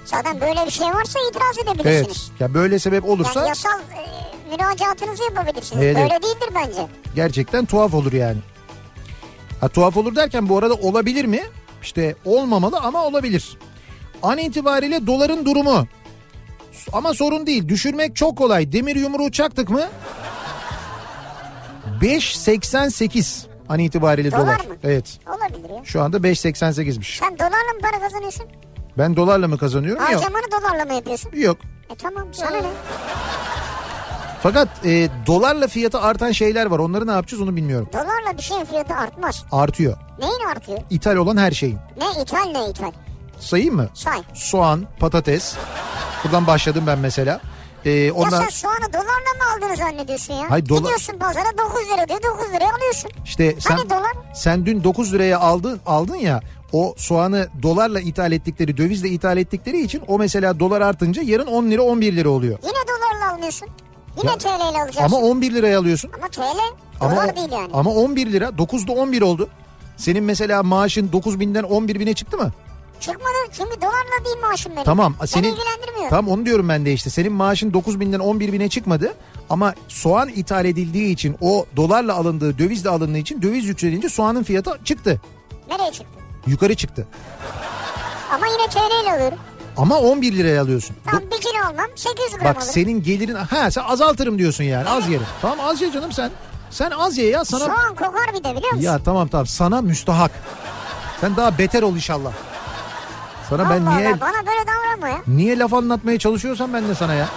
Zaten 0.05 0.41
böyle 0.41 0.67
bir 0.67 0.71
şey 0.71 0.87
varsa 0.87 1.19
itiraz 1.31 1.57
Evet. 1.65 1.75
edebilirsiniz. 1.81 2.31
Ya 2.41 2.55
böyle 2.55 2.79
sebep 2.79 3.05
olursa 3.09 3.41
Yani 3.41 3.49
yasal 3.49 3.79
e, 3.81 4.51
müracaatınızı 4.51 5.23
yapabilirsiniz. 5.23 5.83
Evet, 5.83 5.97
Böyle 5.97 6.09
evet. 6.13 6.23
değildir 6.23 6.49
bence. 6.55 6.87
gerçekten 7.15 7.65
tuhaf 7.65 7.95
olur 7.95 8.13
yani. 8.13 8.39
Ha 9.61 9.69
tuhaf 9.69 9.97
olur 9.97 10.17
derken 10.17 10.49
bu 10.49 10.59
arada 10.59 10.75
olabilir 10.75 11.25
mi? 11.25 11.41
İşte 11.83 12.15
olmamalı 12.25 12.79
ama 12.79 13.05
olabilir. 13.07 13.59
An 14.23 14.39
itibariyle 14.39 15.07
doların 15.07 15.45
durumu. 15.47 15.87
Ama 16.93 17.15
sorun 17.15 17.47
değil. 17.47 17.69
Düşürmek 17.69 18.17
çok 18.17 18.39
kolay. 18.39 18.73
Demir 18.73 18.97
yumruğu 18.97 19.31
çaktık 19.33 19.71
mı? 19.71 19.83
5.88 22.01 23.47
an 23.69 23.79
itibariyle 23.79 24.31
Dolar 24.33 24.41
dolar. 24.43 24.57
mı? 24.57 24.77
Evet. 24.85 25.19
Olabilir 25.29 25.71
ya. 25.71 25.85
Şu 25.85 26.03
anda 26.03 26.17
5.88'miş. 26.17 27.19
Sen 27.19 27.39
dolarla 27.39 27.73
mı 27.75 27.81
para 27.83 28.01
kazanıyorsun? 28.01 28.47
Ben 28.99 29.17
dolarla 29.17 29.49
mı 29.49 29.59
kazanıyorum? 29.59 30.03
Yok. 30.03 30.13
Harcamanı 30.13 30.45
dolarla 30.53 30.85
mı 30.85 30.95
yapıyorsun? 30.95 31.31
Yok. 31.35 31.57
E 31.91 31.95
tamam 31.95 32.25
sana 32.33 32.51
ne? 32.57 32.63
Fakat 34.43 34.69
e, 34.87 35.09
dolarla 35.27 35.69
fiyatı 35.69 36.01
artan 36.01 36.33
şeyler 36.33 36.67
var. 36.67 36.79
Onları 36.79 37.07
ne 37.07 37.11
yapacağız 37.13 37.43
onu 37.43 37.57
bilmiyorum. 37.57 37.89
Dolarla 37.93 38.37
bir 38.39 38.43
şeyin 38.43 38.65
fiyatı 38.65 38.95
artmaz. 38.95 39.45
Artıyor. 39.53 39.97
Neyin 40.19 40.51
artıyor? 40.57 40.79
İthal 40.91 41.17
olan 41.17 41.37
her 41.37 41.51
şeyin. 41.53 41.79
Ne 41.99 42.23
ithal 42.23 42.51
ne 42.53 42.71
ithal? 42.71 42.93
Sayayım 43.41 43.75
mı? 43.77 43.89
Say. 43.95 44.23
Soğan, 44.35 44.87
patates. 44.99 45.55
Buradan 46.25 46.47
başladım 46.47 46.85
ben 46.87 46.99
mesela. 46.99 47.41
Ee, 47.85 47.91
Ya 47.91 48.15
ondan 48.15 48.41
sen 48.41 48.49
soğanı 48.49 48.93
dolarla 48.93 49.07
mı 49.11 49.45
aldığını 49.57 49.77
zannediyorsun 49.77 50.35
ya? 50.35 50.51
Hayır, 50.51 50.67
dola- 50.67 50.79
Gidiyorsun 50.79 51.19
pazara 51.19 51.59
9 51.59 51.87
lira 51.87 52.09
diyor 52.09 52.23
9 52.23 52.53
liraya 52.55 52.75
alıyorsun. 52.75 53.11
işte 53.25 53.55
sen 53.61 53.77
Hani 53.77 53.91
dolar? 53.91 54.13
sen 54.35 54.67
dün 54.67 54.85
9 54.85 55.13
liraya 55.13 55.39
aldın 55.41 55.81
aldın 55.87 56.17
ya 56.17 56.41
o 56.73 56.95
soğanı 56.97 57.49
dolarla 57.63 58.01
ithal 58.01 58.33
ettikleri 58.33 58.77
dövizle 58.77 59.09
ithal 59.09 59.37
ettikleri 59.37 59.81
için 59.83 60.03
o 60.09 60.19
mesela 60.19 60.61
dolar 60.61 60.81
artınca 60.81 61.23
yarın 61.23 61.47
10 61.47 61.71
lira 61.71 61.83
11 61.83 62.17
lira 62.17 62.29
oluyor. 62.29 62.59
Yine 62.63 62.73
dolarla 62.89 63.35
alıyorsun. 63.37 63.69
Yine 64.23 64.31
Ya, 64.31 64.39
TL 64.39 64.47
ile 64.47 64.79
alacaksın. 64.83 65.03
Ama 65.03 65.17
Ama, 65.17 65.27
11 65.27 65.55
liraya 65.55 65.79
alıyorsun. 65.79 66.11
TL 66.33 66.41
Ama, 67.01 67.13
dolar 67.13 67.37
değil 67.37 67.53
yani. 67.53 67.69
ama 67.73 67.91
11 67.91 68.33
lira 68.33 68.45
9'da 68.59 68.93
11 68.93 69.23
oldu. 69.23 69.49
Senin 69.97 70.25
mesela 70.25 70.63
maaşın 70.63 71.13
9 71.13 71.41
binden 71.41 71.63
11 71.63 72.01
bine 72.01 72.15
çıktı 72.15 72.37
mı? 72.37 72.51
Çıkmadı 73.01 73.35
çünkü 73.53 73.81
dolarla 73.81 74.25
değil 74.25 74.37
maaşım 74.43 74.73
benim. 74.73 74.85
Tamam. 74.85 75.15
Senin, 75.27 75.49
ilgilendirmiyor. 75.53 76.11
Tamam 76.11 76.29
onu 76.35 76.47
diyorum 76.47 76.69
ben 76.69 76.85
de 76.85 76.93
işte. 76.93 77.11
Senin 77.11 77.33
maaşın 77.33 77.73
9 77.73 78.01
binden 78.01 78.19
11 78.19 78.53
bine 78.53 78.69
çıkmadı. 78.69 79.15
Ama 79.51 79.75
soğan 79.89 80.29
ithal 80.29 80.65
edildiği 80.65 81.13
için 81.13 81.37
o 81.41 81.67
dolarla 81.77 82.15
alındığı 82.15 82.59
dövizle 82.59 82.91
alındığı 82.91 83.19
için 83.19 83.43
döviz 83.43 83.65
yükselince 83.65 84.09
soğanın 84.09 84.43
fiyatı 84.43 84.79
çıktı. 84.85 85.21
Nereye 85.69 85.93
çıktı? 85.93 86.19
Yukarı 86.47 86.75
çıktı. 86.75 87.07
Ama 88.35 88.47
yine 88.47 88.67
TL 88.71 89.03
ile 89.05 89.13
alıyorum. 89.13 89.39
Ama 89.77 89.99
11 89.99 90.33
liraya 90.33 90.63
alıyorsun. 90.63 90.97
Tam 91.11 91.21
bir 91.21 91.41
kilo 91.41 91.59
almam 91.71 91.87
800 91.97 92.31
gram 92.31 92.45
Bak 92.45 92.57
alırım. 92.57 92.73
senin 92.73 93.03
gelirin 93.03 93.35
ha 93.35 93.71
sen 93.71 93.83
azaltırım 93.85 94.39
diyorsun 94.39 94.65
yani 94.65 94.89
az 94.89 95.09
yerim. 95.09 95.27
Tamam 95.43 95.61
az 95.61 95.83
ye 95.83 95.93
canım 95.93 96.13
sen. 96.13 96.31
Sen 96.71 96.91
az 96.91 97.19
ye 97.19 97.27
ya 97.31 97.45
sana. 97.45 97.65
Soğan 97.65 97.95
kokar 97.95 98.35
bir 98.35 98.45
de 98.45 98.57
biliyor 98.57 98.73
musun? 98.73 98.85
Ya 98.87 98.99
tamam 99.05 99.29
tamam 99.29 99.47
sana 99.47 99.81
müstahak. 99.83 100.31
Sen 101.21 101.37
daha 101.37 101.59
beter 101.59 101.83
ol 101.83 101.95
inşallah. 101.95 102.33
Sana 103.51 103.71
ben 103.71 103.83
Allah 103.87 103.97
niye 103.97 104.09
Allah, 104.09 104.21
bana 104.21 104.47
böyle 104.47 104.67
davranma 104.67 105.09
ya. 105.09 105.23
niye 105.27 105.59
laf 105.59 105.75
anlatmaya 105.75 106.19
çalışıyorsam 106.19 106.73
ben 106.73 106.89
de 106.89 106.95
sana 106.95 107.15
ya. 107.15 107.29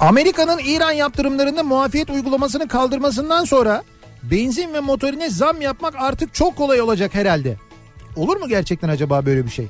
Amerika'nın 0.00 0.58
İran 0.58 0.92
yaptırımlarında 0.92 1.62
muafiyet 1.62 2.10
uygulamasını 2.10 2.68
kaldırmasından 2.68 3.44
sonra 3.44 3.82
benzin 4.22 4.74
ve 4.74 4.80
motorine 4.80 5.30
zam 5.30 5.60
yapmak 5.60 5.94
artık 5.98 6.34
çok 6.34 6.56
kolay 6.56 6.80
olacak 6.80 7.14
herhalde. 7.14 7.56
Olur 8.16 8.36
mu 8.36 8.48
gerçekten 8.48 8.88
acaba 8.88 9.26
böyle 9.26 9.44
bir 9.44 9.50
şey? 9.50 9.68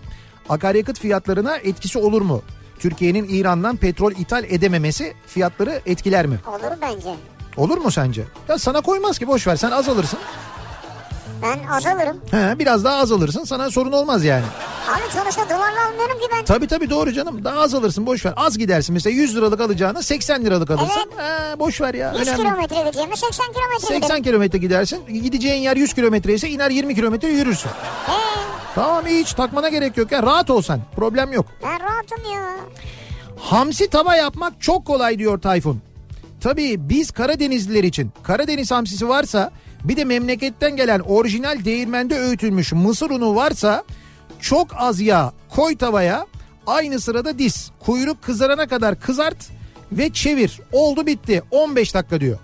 Akaryakıt 0.49 1.01
fiyatlarına 1.01 1.57
etkisi 1.57 1.99
olur 1.99 2.23
mu? 2.23 2.43
Türkiye'nin 2.79 3.29
İran'dan 3.29 3.77
petrol 3.77 4.13
ithal 4.13 4.45
edememesi 4.45 5.15
fiyatları 5.27 5.81
etkiler 5.87 6.27
mi? 6.27 6.39
Olur 6.49 6.77
bence. 6.83 7.15
Olur 7.57 7.79
mu 7.79 7.91
sence? 7.91 8.25
Ya 8.49 8.59
sana 8.59 8.81
koymaz 8.81 9.19
ki 9.19 9.27
boş 9.27 9.47
ver 9.47 9.57
sen 9.57 9.71
az 9.71 9.89
alırsın. 9.89 10.19
Ben 11.43 11.59
azalırım. 11.73 12.21
He, 12.31 12.59
biraz 12.59 12.85
daha 12.85 12.97
az 12.97 13.13
alırsın 13.13 13.45
sana 13.45 13.71
sorun 13.71 13.93
olmaz 13.93 14.25
yani. 14.25 14.45
Abi 14.89 15.13
sonuçta 15.13 15.45
dolarla 15.49 15.87
almıyorum 15.89 16.19
ki 16.21 16.27
ben. 16.33 16.45
Tabii 16.45 16.67
tabii 16.67 16.91
doğru 16.91 17.13
canım 17.13 17.45
daha 17.45 17.61
az 17.61 17.75
alırsın 17.75 18.07
boş 18.07 18.25
ver. 18.27 18.33
Az 18.37 18.59
gidersin 18.59 18.93
mesela 18.93 19.15
100 19.17 19.37
liralık 19.37 19.61
alacağına 19.61 20.03
80 20.03 20.45
liralık 20.45 20.71
alırsın. 20.71 21.11
He, 21.17 21.59
boş 21.59 21.81
ver 21.81 21.95
ya 21.95 22.13
100 22.13 22.29
önemli. 22.29 22.37
kilometre 22.43 22.77
gideceğime 22.83 23.17
80 23.17 23.47
kilometre 23.53 23.87
80 23.87 24.01
giderim. 24.07 24.23
kilometre 24.23 24.59
gidersin. 24.59 25.01
Gideceğin 25.23 25.63
yer 25.63 25.77
100 25.77 25.95
kilometre 25.95 26.35
ise 26.35 26.49
iner 26.49 26.71
20 26.71 26.95
kilometre 26.95 27.29
yürürsün. 27.29 27.69
He, 28.07 28.13
Tamam 28.75 29.07
hiç 29.07 29.33
takmana 29.33 29.69
gerek 29.69 29.97
yok 29.97 30.13
ya 30.13 30.23
rahat 30.23 30.51
ol 30.51 30.63
sen. 30.63 30.81
Problem 30.97 31.33
yok. 31.33 31.47
ben 31.63 31.81
rahatım 31.81 32.33
ya. 32.35 32.43
Hamsi 33.41 33.91
tava 33.91 34.17
yapmak 34.17 34.61
çok 34.61 34.87
kolay 34.87 35.19
diyor 35.19 35.41
Tayfun. 35.41 35.81
Tabii 36.41 36.89
biz 36.89 37.11
Karadenizliler 37.11 37.85
için 37.85 38.11
Karadeniz 38.23 38.71
hamsisi 38.71 39.09
varsa 39.09 39.51
bir 39.85 39.97
de 39.97 40.05
memleketten 40.05 40.77
gelen 40.77 41.01
orijinal 41.01 41.65
değirmende 41.65 42.19
öğütülmüş 42.19 42.73
mısır 42.73 43.11
unu 43.11 43.35
varsa 43.35 43.85
çok 44.41 44.69
az 44.77 45.01
yağ 45.01 45.33
koy 45.49 45.77
tavaya 45.77 46.27
aynı 46.67 47.01
sırada 47.01 47.39
diz 47.39 47.71
kuyruk 47.81 48.23
kızarana 48.23 48.67
kadar 48.67 49.01
kızart 49.01 49.37
ve 49.93 50.13
çevir 50.13 50.61
oldu 50.73 51.07
bitti 51.07 51.43
15 51.51 51.95
dakika 51.95 52.21
diyor. 52.21 52.39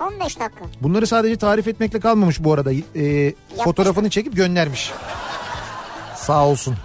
15 0.00 0.22
dakika. 0.40 0.64
Bunları 0.80 1.06
sadece 1.06 1.36
tarif 1.36 1.68
etmekle 1.68 2.00
kalmamış 2.00 2.44
bu 2.44 2.52
arada 2.52 2.72
Ee, 2.96 3.34
fotoğrafını 3.64 4.10
çekip 4.10 4.36
göndermiş. 4.36 4.92
Sağ 6.16 6.46
olsun. 6.46 6.76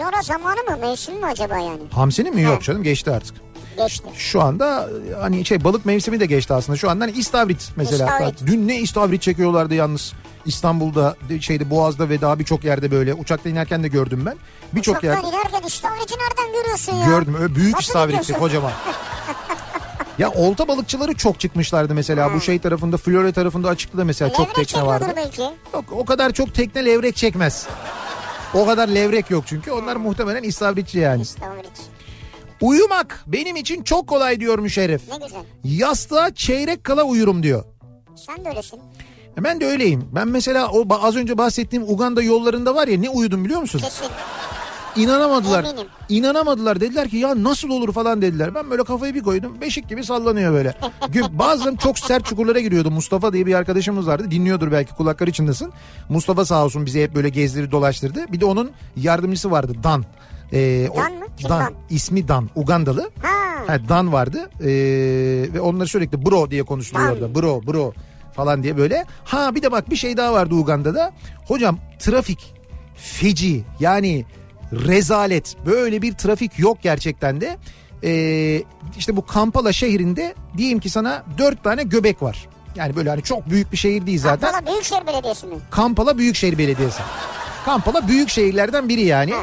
Ara 0.00 0.22
zamanı 0.22 0.56
mı 0.70 0.76
mevsim 0.80 1.14
mi 1.18 1.26
acaba 1.26 1.58
yani? 1.58 1.80
Hamsinin 1.90 2.34
mi? 2.34 2.42
Yok 2.42 2.62
canım 2.62 2.82
geçti 2.82 3.10
artık. 3.10 3.36
Geçti. 3.82 4.08
Şu 4.14 4.42
anda 4.42 4.88
hani 5.20 5.44
şey 5.44 5.64
balık 5.64 5.86
mevsimi 5.86 6.20
de 6.20 6.26
geçti 6.26 6.54
aslında. 6.54 6.78
Şu 6.78 6.90
anda 6.90 7.04
hani 7.04 7.12
istavrit 7.12 7.70
mesela. 7.76 8.04
İstavrit. 8.18 8.46
Dün 8.46 8.68
ne 8.68 8.76
istavrit 8.80 9.22
çekiyorlardı 9.22 9.74
yalnız. 9.74 10.12
İstanbul'da 10.46 11.16
de- 11.28 11.40
şeyde 11.40 11.70
Boğaz'da 11.70 12.08
ve 12.08 12.20
daha 12.20 12.38
birçok 12.38 12.64
yerde 12.64 12.90
böyle 12.90 13.14
uçakta 13.14 13.48
inerken 13.48 13.82
de 13.82 13.88
gördüm 13.88 14.22
ben. 14.26 14.36
Birçok 14.72 14.98
Uçaktan 14.98 15.08
yerde 15.14 15.28
inerken 15.36 15.66
istavriti 15.66 16.14
nereden 16.14 16.52
görüyorsun 16.60 16.96
ya? 16.96 17.06
gördüm. 17.06 17.36
Öyle 17.40 17.54
büyük 17.54 17.74
Nasıl 17.76 18.08
biliyorsun? 18.08 18.34
kocaman. 18.34 18.72
ya 20.18 20.30
olta 20.30 20.68
balıkçıları 20.68 21.14
çok 21.14 21.40
çıkmışlardı 21.40 21.94
mesela 21.94 22.34
bu 22.34 22.40
şey 22.40 22.58
tarafında 22.58 22.96
Florya 22.96 23.32
tarafında 23.32 23.68
açıkta 23.68 24.04
mesela 24.04 24.30
çok 24.32 24.40
Levrek 24.40 24.54
tekne 24.68 24.86
vardı. 24.86 25.06
belki. 25.16 25.40
Yok 25.74 25.84
o 25.90 26.04
kadar 26.04 26.32
çok 26.32 26.54
tekne 26.54 26.84
levrek 26.84 27.16
çekmez. 27.16 27.66
O 28.54 28.66
kadar 28.66 28.88
levrek 28.88 29.30
yok 29.30 29.44
çünkü. 29.46 29.70
Onlar 29.72 29.96
muhtemelen 29.96 30.42
istavritçi 30.42 30.98
yani. 30.98 31.22
İstavrit. 31.22 31.70
Uyumak 32.60 33.24
benim 33.26 33.56
için 33.56 33.82
çok 33.82 34.06
kolay 34.06 34.40
diyor 34.40 34.58
müşerref. 34.58 35.02
Ne 35.08 35.26
güzel. 35.26 35.40
Yastığa 35.64 36.34
çeyrek 36.34 36.84
kala 36.84 37.02
uyurum 37.04 37.42
diyor. 37.42 37.64
Sen 38.16 38.44
de 38.44 38.48
öylesin. 38.48 38.80
E 39.38 39.44
Ben 39.44 39.60
de 39.60 39.66
öyleyim. 39.66 40.08
Ben 40.14 40.28
mesela 40.28 40.68
o 40.68 40.86
az 41.02 41.16
önce 41.16 41.38
bahsettiğim 41.38 41.84
Uganda 41.88 42.22
yollarında 42.22 42.74
var 42.74 42.88
ya 42.88 42.98
ne 42.98 43.10
uyudum 43.10 43.44
biliyor 43.44 43.60
musun? 43.60 43.78
Kesin. 43.78 44.06
İnanamadılar. 44.96 45.64
Eminim. 45.64 45.86
İnanamadılar. 46.08 46.80
Dediler 46.80 47.08
ki 47.08 47.16
ya 47.16 47.44
nasıl 47.44 47.70
olur 47.70 47.92
falan 47.92 48.22
dediler. 48.22 48.54
Ben 48.54 48.70
böyle 48.70 48.84
kafayı 48.84 49.14
bir 49.14 49.22
koydum. 49.22 49.60
Beşik 49.60 49.88
gibi 49.88 50.04
sallanıyor 50.04 50.52
böyle. 50.52 50.74
Bazen 51.30 51.76
çok 51.76 51.98
sert 51.98 52.24
çukurlara 52.24 52.60
giriyordum. 52.60 52.92
Mustafa 52.94 53.32
diye 53.32 53.46
bir 53.46 53.54
arkadaşımız 53.54 54.06
vardı. 54.06 54.30
Dinliyordur 54.30 54.72
belki 54.72 54.94
kulakları 54.94 55.30
içindesin. 55.30 55.72
Mustafa 56.08 56.44
sağ 56.44 56.64
olsun 56.64 56.86
bizi 56.86 57.02
hep 57.02 57.14
böyle 57.14 57.28
gezdirdi 57.28 57.70
dolaştırdı. 57.70 58.32
Bir 58.32 58.40
de 58.40 58.44
onun 58.44 58.70
yardımcısı 58.96 59.50
vardı 59.50 59.72
Dan. 59.84 60.04
O- 60.52 60.96
Dan 60.96 61.12
mı? 61.14 61.24
Kim 61.36 61.48
Dan. 61.50 61.60
Dan? 61.60 61.74
İsmi 61.90 62.28
Dan. 62.28 62.50
Ugandalı. 62.54 63.10
Ha. 63.22 63.28
Ha, 63.66 63.88
Dan 63.88 64.12
vardı 64.12 64.50
Ee, 64.60 64.66
ve 65.54 65.60
onları 65.60 65.88
sürekli 65.88 66.26
bro 66.26 66.50
diye 66.50 66.62
konuşuluyor 66.62 67.12
orada. 67.12 67.34
Bro 67.34 67.62
bro 67.66 67.92
falan 68.36 68.62
diye 68.62 68.76
böyle. 68.76 69.04
Ha 69.24 69.54
bir 69.54 69.62
de 69.62 69.72
bak 69.72 69.90
bir 69.90 69.96
şey 69.96 70.16
daha 70.16 70.32
vardı 70.32 70.54
Uganda'da. 70.54 71.12
Hocam 71.48 71.78
trafik 71.98 72.54
feci 72.96 73.64
yani 73.80 74.24
rezalet 74.72 75.56
böyle 75.66 76.02
bir 76.02 76.12
trafik 76.12 76.58
yok 76.58 76.78
gerçekten 76.82 77.40
de. 77.40 77.56
Ee, 78.04 78.62
işte 78.98 79.16
bu 79.16 79.26
Kampala 79.26 79.72
şehrinde 79.72 80.34
diyeyim 80.56 80.80
ki 80.80 80.90
sana 80.90 81.24
dört 81.38 81.64
tane 81.64 81.82
göbek 81.82 82.22
var. 82.22 82.48
Yani 82.76 82.96
böyle 82.96 83.10
hani 83.10 83.22
çok 83.22 83.50
büyük 83.50 83.72
bir 83.72 83.76
şehir 83.76 84.06
değil 84.06 84.18
zaten. 84.18 84.50
Kampala 84.52 84.66
Büyükşehir 84.72 85.06
Belediyesi 85.06 85.46
mi? 85.46 85.54
Kampala 85.70 86.18
Büyükşehir 86.18 86.58
Belediyesi. 86.58 87.02
Kampala 87.64 88.08
büyük 88.08 88.28
şehirlerden 88.28 88.88
biri 88.88 89.02
yani. 89.02 89.34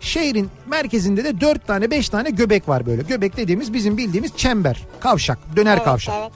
Şehrin 0.00 0.50
merkezinde 0.66 1.24
de 1.24 1.40
dört 1.40 1.66
tane 1.66 1.90
beş 1.90 2.08
tane 2.08 2.30
göbek 2.30 2.68
var 2.68 2.86
böyle. 2.86 3.02
Göbek 3.02 3.36
dediğimiz 3.36 3.72
bizim 3.72 3.96
bildiğimiz 3.96 4.36
çember, 4.36 4.86
kavşak, 5.00 5.38
döner 5.56 5.74
Evet, 5.76 5.84
kavşak. 5.84 6.14
evet. 6.20 6.32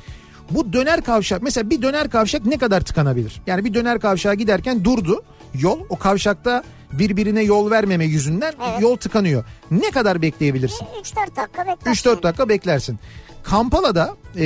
Bu 0.50 0.72
döner 0.72 1.02
kavşak 1.04 1.42
mesela 1.42 1.70
bir 1.70 1.82
döner 1.82 2.10
kavşak 2.10 2.46
ne 2.46 2.58
kadar 2.58 2.80
tıkanabilir? 2.80 3.40
Yani 3.46 3.64
bir 3.64 3.74
döner 3.74 4.00
kavşağa 4.00 4.34
giderken 4.34 4.84
durdu 4.84 5.22
yol. 5.54 5.80
O 5.88 5.96
kavşakta 5.98 6.64
birbirine 6.92 7.42
yol 7.42 7.70
vermeme 7.70 8.04
yüzünden 8.04 8.52
Evet. 8.70 8.80
yol 8.82 8.96
tıkanıyor. 8.96 9.44
Ne 9.70 9.90
kadar 9.90 10.22
bekleyebilirsin? 10.22 10.86
3-4 11.02 11.36
dakika 11.36 11.66
beklersin. 11.66 12.10
3-4 12.10 12.22
dakika 12.22 12.48
beklersin. 12.48 12.98
Kampala'da 13.42 14.16
e, 14.36 14.44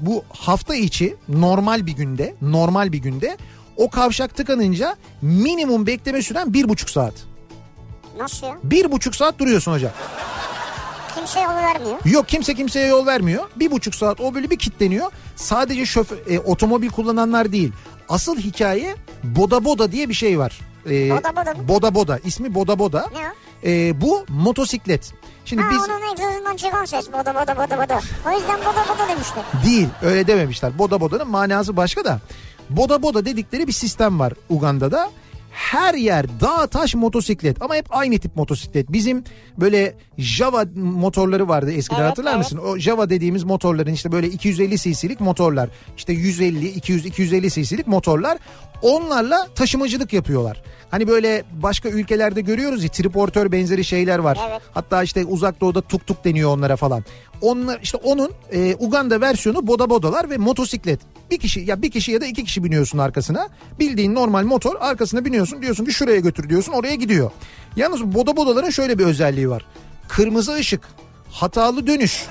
bu 0.00 0.24
hafta 0.28 0.74
içi 0.74 1.16
normal 1.28 1.86
bir 1.86 1.92
günde 1.92 2.34
normal 2.42 2.92
bir 2.92 2.98
günde 2.98 3.36
o 3.76 3.90
kavşak 3.90 4.36
tıkanınca 4.36 4.96
minimum 5.22 5.86
bekleme 5.86 6.22
süren 6.22 6.54
bir 6.54 6.68
buçuk 6.68 6.90
saat. 6.90 7.14
Nasıl 8.18 8.46
ya? 8.46 8.56
Bir 8.62 8.92
buçuk 8.92 9.16
saat 9.16 9.38
duruyorsun 9.38 9.72
hocam. 9.72 9.92
Kimse 11.14 11.40
yol 11.40 11.54
vermiyor. 11.56 11.98
Yok 12.04 12.28
kimse 12.28 12.54
kimseye 12.54 12.86
yol 12.86 13.06
vermiyor. 13.06 13.44
Bir 13.56 13.70
buçuk 13.70 13.94
saat 13.94 14.20
o 14.20 14.34
böyle 14.34 14.50
bir 14.50 14.58
kitleniyor. 14.58 15.10
Sadece 15.36 15.86
şoför, 15.86 16.16
e, 16.30 16.38
otomobil 16.40 16.90
kullananlar 16.90 17.52
değil. 17.52 17.72
Asıl 18.08 18.36
hikaye 18.38 18.96
boda 19.24 19.64
boda 19.64 19.92
diye 19.92 20.08
bir 20.08 20.14
şey 20.14 20.38
var. 20.38 20.60
E, 20.90 21.10
Boda 21.10 21.36
boda 21.36 21.54
mı? 21.54 21.68
Boda 21.68 21.94
boda. 21.94 22.18
İsmi 22.24 22.54
boda 22.54 22.78
boda. 22.78 23.06
Ne 23.12 23.18
o? 23.18 23.68
E, 23.68 24.00
bu 24.00 24.24
motosiklet. 24.28 25.12
Şimdi 25.44 25.62
Ha 25.62 25.68
biz 25.70 25.78
onun 25.78 26.12
egzozundan 26.12 26.56
çıkan 26.56 26.84
ses 26.84 27.08
boda 27.12 27.34
boda 27.34 27.56
boda 27.56 27.84
boda. 27.84 28.00
O 28.26 28.38
yüzden 28.38 28.58
boda 28.60 28.84
boda 28.94 29.08
demişler. 29.08 29.44
Değil 29.64 29.88
öyle 30.02 30.26
dememişler. 30.26 30.78
Boda 30.78 31.00
boda'nın 31.00 31.28
manası 31.28 31.76
başka 31.76 32.04
da. 32.04 32.20
Boda 32.70 33.02
boda 33.02 33.24
dedikleri 33.24 33.66
bir 33.66 33.72
sistem 33.72 34.20
var 34.20 34.32
Uganda'da. 34.48 35.10
Her 35.56 35.94
yer 35.94 36.26
dağ 36.40 36.66
taş 36.66 36.94
motosiklet 36.94 37.62
ama 37.62 37.74
hep 37.74 37.86
aynı 37.96 38.18
tip 38.18 38.36
motosiklet. 38.36 38.92
Bizim 38.92 39.24
böyle 39.58 39.94
Java 40.18 40.64
motorları 40.74 41.48
vardı 41.48 41.72
eskiden 41.72 42.00
Evet, 42.00 42.10
hatırlar 42.10 42.30
evet. 42.30 42.38
mısın? 42.38 42.58
O 42.58 42.78
Java 42.78 43.10
dediğimiz 43.10 43.44
motorların 43.44 43.92
işte 43.92 44.12
böyle 44.12 44.28
250 44.28 44.76
cc'lik 44.78 45.20
motorlar. 45.20 45.68
işte 45.96 46.12
150, 46.12 46.68
200, 46.68 47.06
250 47.06 47.50
cc'lik 47.50 47.86
motorlar. 47.86 48.38
Onlarla 48.82 49.48
taşımacılık 49.54 50.12
yapıyorlar. 50.12 50.62
Hani 50.90 51.08
böyle 51.08 51.44
başka 51.62 51.88
ülkelerde 51.88 52.40
görüyoruz 52.40 52.84
ya 52.84 52.90
triportör 52.90 53.52
benzeri 53.52 53.84
şeyler 53.84 54.18
var. 54.18 54.38
Evet. 54.50 54.62
Hatta 54.74 55.02
işte 55.02 55.24
uzak 55.24 55.60
doğuda 55.60 55.80
tuk 55.80 56.06
tuk 56.06 56.24
deniyor 56.24 56.50
onlara 56.50 56.76
falan. 56.76 57.04
Onlar 57.40 57.80
işte 57.82 57.98
onun 57.98 58.30
e, 58.52 58.74
Uganda 58.78 59.20
versiyonu 59.20 59.66
boda 59.66 59.90
bodalar 59.90 60.30
ve 60.30 60.36
motosiklet. 60.36 61.00
Bir 61.30 61.38
kişi 61.38 61.60
ya 61.60 61.82
bir 61.82 61.90
kişi 61.90 62.12
ya 62.12 62.20
da 62.20 62.26
iki 62.26 62.44
kişi 62.44 62.64
biniyorsun 62.64 62.98
arkasına. 62.98 63.48
Bildiğin 63.78 64.14
normal 64.14 64.44
motor 64.44 64.76
arkasına 64.80 65.24
biniyorsun 65.24 65.62
diyorsun 65.62 65.84
ki 65.84 65.92
şuraya 65.92 66.20
götür 66.20 66.48
diyorsun 66.48 66.72
oraya 66.72 66.94
gidiyor. 66.94 67.30
Yalnız 67.76 68.04
boda 68.04 68.36
bodaların 68.36 68.70
şöyle 68.70 68.98
bir 68.98 69.04
özelliği 69.04 69.50
var. 69.50 69.66
Kırmızı 70.08 70.54
ışık, 70.54 70.80
hatalı 71.30 71.86
dönüş, 71.86 72.24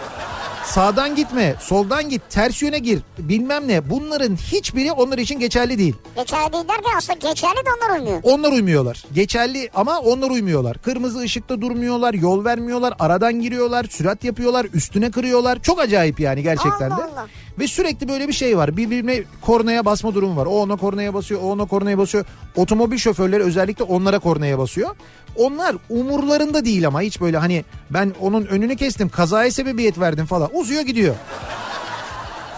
Sağdan 0.66 1.16
gitme, 1.16 1.56
soldan 1.60 2.10
git, 2.10 2.22
ters 2.30 2.62
yöne 2.62 2.80
gir, 2.80 3.00
bilmem 3.18 3.68
ne. 3.68 3.90
Bunların 3.90 4.36
hiçbiri 4.36 4.92
onlar 4.92 5.18
için 5.18 5.40
geçerli 5.40 5.78
değil. 5.78 5.96
Geçerli 6.16 6.54
değil 6.54 6.68
derken 6.68 6.92
aslında 6.98 7.20
geçerli 7.30 7.56
de 7.56 7.70
onlar 7.78 7.96
uymuyor. 8.00 8.20
Onlar 8.24 8.52
uymuyorlar. 8.52 9.04
Geçerli 9.14 9.70
ama 9.76 10.00
onlar 10.00 10.30
uymuyorlar. 10.30 10.78
Kırmızı 10.78 11.20
ışıkta 11.20 11.62
durmuyorlar, 11.62 12.14
yol 12.14 12.46
vermiyorlar, 12.46 12.94
aradan 13.00 13.42
giriyorlar, 13.42 13.86
sürat 13.90 14.24
yapıyorlar, 14.24 14.68
üstüne 14.74 15.12
kırıyorlar. 15.12 15.62
Çok 15.62 15.80
acayip 15.80 16.20
yani 16.20 16.44
gerçekten 16.44 16.90
Allah 16.90 16.98
de. 16.98 17.04
Allah. 17.04 17.28
Ve 17.60 17.68
sürekli 17.68 18.08
böyle 18.08 18.28
bir 18.28 18.34
şey 18.34 18.58
var. 18.58 18.78
Birbirine 18.78 19.24
kornaya 19.42 19.86
basma 19.86 20.16
durumu 20.16 20.36
var. 20.36 20.46
O 20.46 20.50
ona 20.50 20.76
kornaya 20.76 21.14
basıyor, 21.14 21.42
o 21.44 21.52
ona 21.52 21.66
kornaya 21.66 21.98
basıyor. 21.98 22.26
Otomobil 22.56 22.98
şoförleri 22.98 23.44
özellikle 23.44 23.84
onlara 23.84 24.20
kornaya 24.20 24.60
basıyor. 24.60 24.90
Onlar 25.36 25.76
umurlarında 25.90 26.66
değil 26.66 26.88
ama 26.88 27.02
hiç 27.02 27.22
böyle 27.22 27.38
hani 27.38 27.66
ben 27.90 28.14
onun 28.22 28.46
önünü 28.46 28.76
kestim, 28.76 29.10
kazaya 29.10 29.52
sebebiyet 29.52 30.00
verdim 30.00 30.26
falan. 30.26 30.50
Uzuyor 30.54 30.82
gidiyor. 30.82 31.16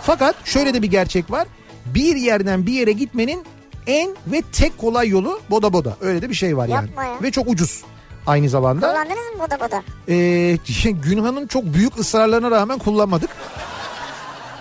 Fakat 0.04 0.36
şöyle 0.46 0.74
de 0.74 0.82
bir 0.82 0.88
gerçek 0.92 1.32
var. 1.32 1.48
Bir 1.86 2.16
yerden 2.16 2.66
bir 2.66 2.74
yere 2.74 2.92
gitmenin 2.92 3.44
en 3.88 4.16
ve 4.28 4.42
tek 4.52 4.78
kolay 4.78 5.10
yolu 5.10 5.40
boda 5.50 5.74
boda. 5.74 5.98
Öyle 6.02 6.22
de 6.22 6.30
bir 6.30 6.36
şey 6.36 6.58
var 6.58 6.68
yani. 6.68 6.90
Ya. 6.98 7.22
Ve 7.24 7.32
çok 7.32 7.48
ucuz 7.48 7.84
aynı 8.28 8.50
zamanda. 8.50 8.88
Kullandınız 8.92 9.18
mı 9.18 9.46
bu 9.46 9.52
da 9.52 9.68
bu 9.68 9.72
da? 9.72 9.84
Ee, 10.10 10.58
Günhan'ın 10.92 11.48
çok 11.48 11.64
büyük 11.64 12.00
ısrarlarına 12.00 12.52
rağmen 12.52 12.80
kullanmadık. 12.80 13.30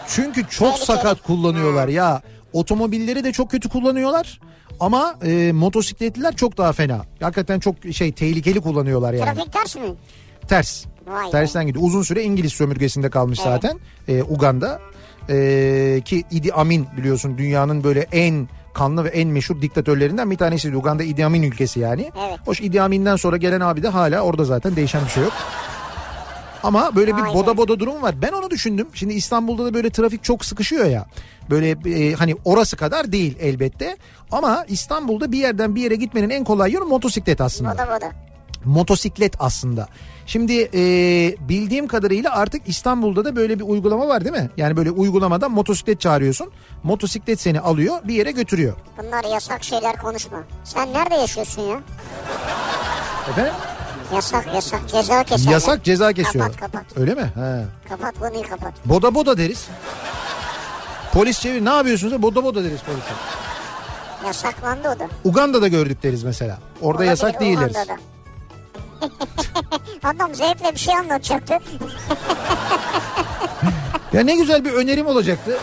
Çünkü 0.09 0.49
çok 0.49 0.79
sakat 0.79 1.23
kullanıyorlar 1.23 1.89
ya. 1.89 2.23
Otomobilleri 2.53 3.25
de 3.25 3.33
çok 3.33 3.51
kötü 3.51 3.69
kullanıyorlar. 3.69 4.41
Ama 4.81 5.15
e, 5.25 5.53
motosikletliler 5.53 6.37
çok 6.37 6.59
daha 6.59 6.73
fena. 6.73 7.05
Hakikaten 7.21 7.61
çok 7.61 7.77
şey 7.93 8.13
tehlikeli 8.13 8.61
kullanıyorlar 8.61 9.13
yani. 9.13 9.35
Trafik 9.35 9.53
ters 9.53 9.77
mi? 9.77 9.83
Ters. 10.49 10.85
Vay 11.07 11.27
be. 11.27 11.31
Tersten 11.31 11.67
gidiyor. 11.67 11.85
Uzun 11.85 12.03
süre 12.03 12.23
İngiliz 12.23 12.53
sömürgesinde 12.53 13.11
kalmış 13.11 13.39
Evet. 13.43 13.49
zaten. 13.53 13.79
Ee, 14.09 14.23
Uganda. 14.23 14.81
Ee, 15.31 16.03
ki 16.05 16.25
Idi 16.31 16.53
Amin 16.53 16.87
biliyorsun 16.97 17.39
dünyanın 17.39 17.85
böyle 17.85 18.01
en 18.13 18.49
kanlı 18.75 19.05
ve 19.05 19.09
en 19.09 19.29
meşhur 19.29 19.63
diktatörlerinden 19.63 20.31
bir 20.31 20.37
tanesiydi. 20.37 20.77
Uganda 20.77 21.03
Idi 21.03 21.25
Amin 21.27 21.43
ülkesi 21.43 21.81
yani. 21.81 22.11
Evet. 22.29 22.39
Hoş 22.45 22.61
Idi 22.61 22.83
Amin'den 22.83 23.17
sonra 23.17 23.37
gelen 23.37 23.61
abi 23.61 23.83
de 23.83 23.89
hala 23.89 24.21
orada 24.21 24.45
zaten 24.45 24.77
değişen 24.77 25.05
bir 25.05 25.11
şey 25.11 25.23
yok. 25.23 25.33
Ama 26.67 26.97
böyle 26.97 27.17
bir 27.17 27.23
Vay 27.23 27.31
be. 27.31 27.35
boda 27.35 27.57
boda 27.57 27.81
durum 27.81 28.03
var. 28.03 28.23
Ben 28.23 28.33
onu 28.33 28.51
düşündüm. 28.51 28.89
Şimdi 28.95 29.15
İstanbul'da 29.15 29.65
da 29.65 29.75
böyle 29.75 29.91
trafik 29.91 30.25
çok 30.25 30.45
sıkışıyor 30.45 30.85
ya. 30.85 31.07
Böyle 31.51 31.71
e, 31.71 32.13
hani 32.15 32.37
orası 32.45 32.77
kadar 32.77 33.13
değil 33.13 33.37
elbette. 33.41 33.97
Ama 34.33 34.65
İstanbul'da 34.69 35.33
bir 35.33 35.39
yerden 35.39 35.75
bir 35.75 35.83
yere 35.83 35.95
gitmenin 35.97 36.31
en 36.31 36.45
kolay 36.45 36.73
yolu 36.73 36.87
motosiklet 36.87 37.41
aslında 37.41 37.73
Bu 37.75 37.79
da 37.79 37.87
bu 37.97 38.01
da. 38.01 38.11
motosiklet 38.65 39.35
aslında. 39.39 39.89
Şimdi 40.27 40.71
e, 40.75 40.81
bildiğim 41.49 41.87
kadarıyla 41.87 42.31
artık 42.37 42.69
İstanbul'da 42.69 43.25
da 43.25 43.37
böyle 43.37 43.59
bir 43.59 43.65
uygulama 43.65 44.09
var 44.09 44.25
değil 44.25 44.37
mi? 44.37 44.51
Yani 44.57 44.77
böyle 44.77 44.91
uygulamadan 44.91 45.51
motosiklet 45.51 46.01
çağırıyorsun. 46.01 46.51
Motosiklet 46.83 47.41
seni 47.41 47.61
alıyor 47.61 47.97
bir 48.05 48.15
yere 48.15 48.31
götürüyor. 48.31 48.75
Bunlar 48.99 49.25
yasak 49.25 49.65
şeyler 49.65 49.97
konuşma. 49.97 50.39
Sen 50.65 50.93
nerede 50.93 51.15
yaşıyorsun 51.15 51.63
ya? 51.63 51.81
Efendim? 53.31 53.53
Yasak 54.15 54.55
yasak 54.55 54.89
ceza 54.89 55.25
keser. 55.25 55.51
Yasak 55.53 55.85
ceza 55.85 56.13
kesiyor. 56.13 56.45
Kapat 56.45 56.61
kapat. 56.61 56.85
Öyle 56.97 57.15
mi? 57.15 57.23
He. 57.35 57.65
Kapat 57.89 58.19
konuyu 58.19 58.43
kapat. 58.43 58.73
Boda 58.85 59.15
boda 59.15 59.39
deriz. 59.39 59.67
Polis 61.13 61.41
çevir 61.41 61.65
ne 61.65 61.71
yapıyorsunuz? 61.71 62.23
Boda 62.23 62.45
boda 62.45 62.65
deriz 62.65 62.81
polise. 62.81 63.03
Yasaklandı 64.27 64.89
o 64.97 64.99
da. 64.99 65.09
Uganda'da 65.25 65.69
gördük 65.69 66.03
deriz 66.03 66.25
mesela. 66.25 66.59
Orada 66.81 66.89
Olabilir, 66.97 67.09
yasak 67.11 67.41
değil 67.41 67.59
deriz. 67.61 67.77
Adam 70.05 70.35
zevkle 70.35 70.73
bir 70.73 70.79
şey 70.79 70.95
anlatacaktı. 70.97 71.59
Ya 74.13 74.23
ne 74.23 74.37
güzel 74.37 74.65
bir 74.65 74.73
önerim 74.73 75.07
olacaktı. 75.07 75.59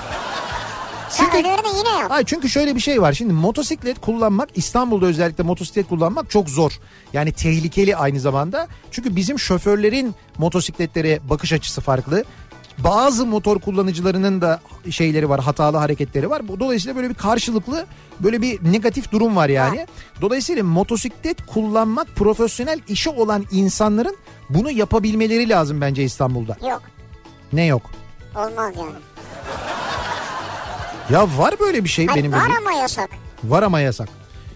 Önerini 1.21 1.77
yine 1.77 1.89
yap. 1.99 2.11
Hayır 2.11 2.25
çünkü 2.25 2.49
şöyle 2.49 2.75
bir 2.75 2.79
şey 2.79 3.01
var. 3.01 3.13
Şimdi 3.13 3.33
motosiklet 3.33 4.01
kullanmak 4.01 4.49
İstanbul'da 4.55 5.05
özellikle 5.05 5.43
motosiklet 5.43 5.87
kullanmak 5.89 6.29
çok 6.29 6.49
zor. 6.49 6.71
Yani 7.13 7.31
tehlikeli 7.31 7.95
aynı 7.95 8.19
zamanda. 8.19 8.67
Çünkü 8.91 9.15
bizim 9.15 9.39
şoförlerin 9.39 10.15
motosikletlere 10.37 11.19
bakış 11.29 11.53
açısı 11.53 11.81
farklı. 11.81 12.23
Bazı 12.77 13.25
motor 13.25 13.59
kullanıcılarının 13.59 14.41
da 14.41 14.61
şeyleri 14.89 15.29
var, 15.29 15.41
hatalı 15.41 15.77
hareketleri 15.77 16.29
var. 16.29 16.41
Dolayısıyla 16.59 16.95
böyle 16.95 17.09
bir 17.09 17.13
karşılıklı 17.13 17.85
böyle 18.19 18.41
bir 18.41 18.71
negatif 18.71 19.11
durum 19.11 19.35
var 19.35 19.49
yani. 19.49 19.87
Dolayısıyla 20.21 20.63
motosiklet 20.63 21.45
kullanmak 21.45 22.07
profesyonel 22.15 22.79
işi 22.87 23.09
olan 23.09 23.45
insanların 23.51 24.17
bunu 24.49 24.71
yapabilmeleri 24.71 25.49
lazım 25.49 25.81
bence 25.81 26.03
İstanbul'da. 26.03 26.57
Yok 26.69 26.81
Ne 27.53 27.65
yok? 27.65 27.81
olmaz 28.35 28.73
yani. 28.77 28.93
Ya 31.09 31.37
var 31.37 31.55
böyle 31.59 31.83
bir 31.83 31.89
şey 31.89 32.07
Hayır, 32.07 32.19
benim 32.23 32.31
var 32.33 32.43
bildiğim. 32.45 32.67
ama 32.67 32.77
yasak. 32.77 33.09
Var 33.43 33.63
ama 33.63 33.79
yasak. 33.79 34.09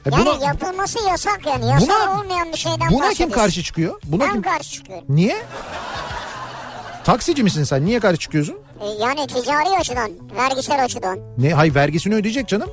E 0.05 0.09
Yani 0.11 0.25
buna- 0.25 0.45
yapılması 0.45 1.07
yasak 1.07 1.39
yani. 1.45 1.67
Yasal 1.69 1.87
Buna- 1.87 2.19
olmayan 2.21 2.51
bir 2.51 2.57
şeyden 2.57 2.91
Buna 2.91 3.09
kim 3.09 3.29
karşı 3.31 3.63
çıkıyor? 3.63 3.99
Buna 4.03 4.23
Ben 4.23 4.31
kim? 4.33 4.41
karşı 4.41 4.71
çıkıyorum. 4.71 5.05
Niye? 5.09 5.35
Taksici 7.03 7.43
misin 7.43 7.63
sen? 7.63 7.85
Niye 7.85 7.99
karşı 7.99 8.19
çıkıyorsun? 8.19 8.57
E, 8.81 8.85
yani 8.87 9.27
ticari 9.27 9.69
açıdan, 9.79 10.11
vergisel 10.35 10.83
açıdan. 10.83 11.19
Ne? 11.37 11.53
Hay 11.53 11.75
vergisini 11.75 12.15
ödeyecek 12.15 12.47
canım. 12.47 12.69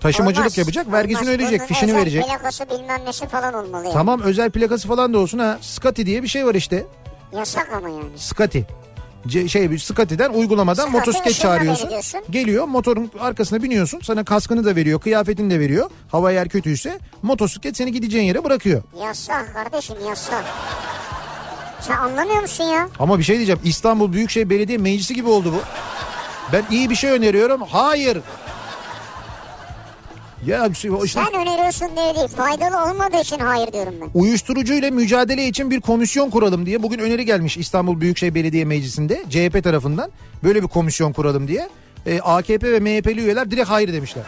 Taşımacılık 0.00 0.38
Olmaz, 0.46 0.58
yapacak, 0.58 0.92
vergisini 0.92 1.20
olmaz. 1.20 1.34
ödeyecek, 1.34 1.60
Bunun 1.60 1.68
fişini 1.68 1.90
özel 1.90 2.00
verecek. 2.00 2.24
plakası 2.26 2.64
bilmem 2.70 3.04
nesi 3.06 3.28
falan 3.28 3.54
olmalı 3.54 3.84
yani. 3.84 3.92
Tamam 3.94 4.20
özel 4.20 4.50
plakası 4.50 4.88
falan 4.88 5.14
da 5.14 5.18
olsun 5.18 5.38
ha. 5.38 5.58
Scotty 5.60 6.02
diye 6.02 6.22
bir 6.22 6.28
şey 6.28 6.46
var 6.46 6.54
işte. 6.54 6.84
Yasak 7.36 7.68
ama 7.76 7.88
yani. 7.88 8.18
Scotty. 8.18 8.58
Ce- 9.26 9.48
şey 9.48 9.70
bir 9.70 9.78
Scotty'den 9.78 10.30
uygulamadan 10.30 10.82
Scotty 10.82 10.96
motosiklet 10.98 11.34
çağırıyorsun. 11.34 11.90
Geliyor 12.30 12.64
motorun 12.64 13.10
arkasına 13.20 13.62
biniyorsun. 13.62 14.00
Sana 14.02 14.24
kaskını 14.24 14.64
da 14.64 14.76
veriyor, 14.76 15.00
kıyafetini 15.00 15.50
de 15.50 15.60
veriyor. 15.60 15.90
Hava 16.08 16.32
yer 16.32 16.48
kötüyse 16.48 16.98
motosiklet 17.22 17.76
seni 17.76 17.92
gideceğin 17.92 18.24
yere 18.24 18.44
bırakıyor. 18.44 18.82
Yasak 19.02 19.54
kardeşim 19.54 19.96
yasak. 20.08 20.44
Sen 21.80 21.96
anlamıyor 21.96 22.40
musun 22.42 22.64
ya? 22.64 22.88
Ama 22.98 23.18
bir 23.18 23.24
şey 23.24 23.36
diyeceğim. 23.36 23.60
İstanbul 23.64 24.12
Büyükşehir 24.12 24.50
Belediye 24.50 24.78
Meclisi 24.78 25.14
gibi 25.14 25.28
oldu 25.28 25.52
bu. 25.52 25.60
Ben 26.52 26.64
iyi 26.70 26.90
bir 26.90 26.94
şey 26.94 27.10
öneriyorum. 27.10 27.60
Hayır. 27.62 28.18
Ya 30.46 30.68
işte 30.68 30.88
Sen 31.06 31.34
öneriyorsun 31.34 31.88
diye 31.96 32.14
değil. 32.14 32.28
Faydalı 32.28 32.90
olmadığı 32.90 33.20
için 33.20 33.38
hayır 33.38 33.72
diyorum 33.72 33.94
ben. 34.00 34.20
uyuşturucuyla 34.20 34.90
mücadele 34.90 35.48
için 35.48 35.70
bir 35.70 35.80
komisyon 35.80 36.30
kuralım 36.30 36.66
diye 36.66 36.82
bugün 36.82 36.98
öneri 36.98 37.24
gelmiş 37.24 37.56
İstanbul 37.56 38.00
Büyükşehir 38.00 38.34
Belediye 38.34 38.64
Meclisi'nde 38.64 39.22
CHP 39.30 39.64
tarafından 39.64 40.10
böyle 40.44 40.62
bir 40.62 40.68
komisyon 40.68 41.12
kuralım 41.12 41.48
diye. 41.48 41.68
E, 42.06 42.20
AKP 42.20 42.72
ve 42.72 42.80
MHP'li 42.80 43.20
üyeler 43.20 43.50
direkt 43.50 43.70
hayır 43.70 43.92
demişler. 43.92 44.24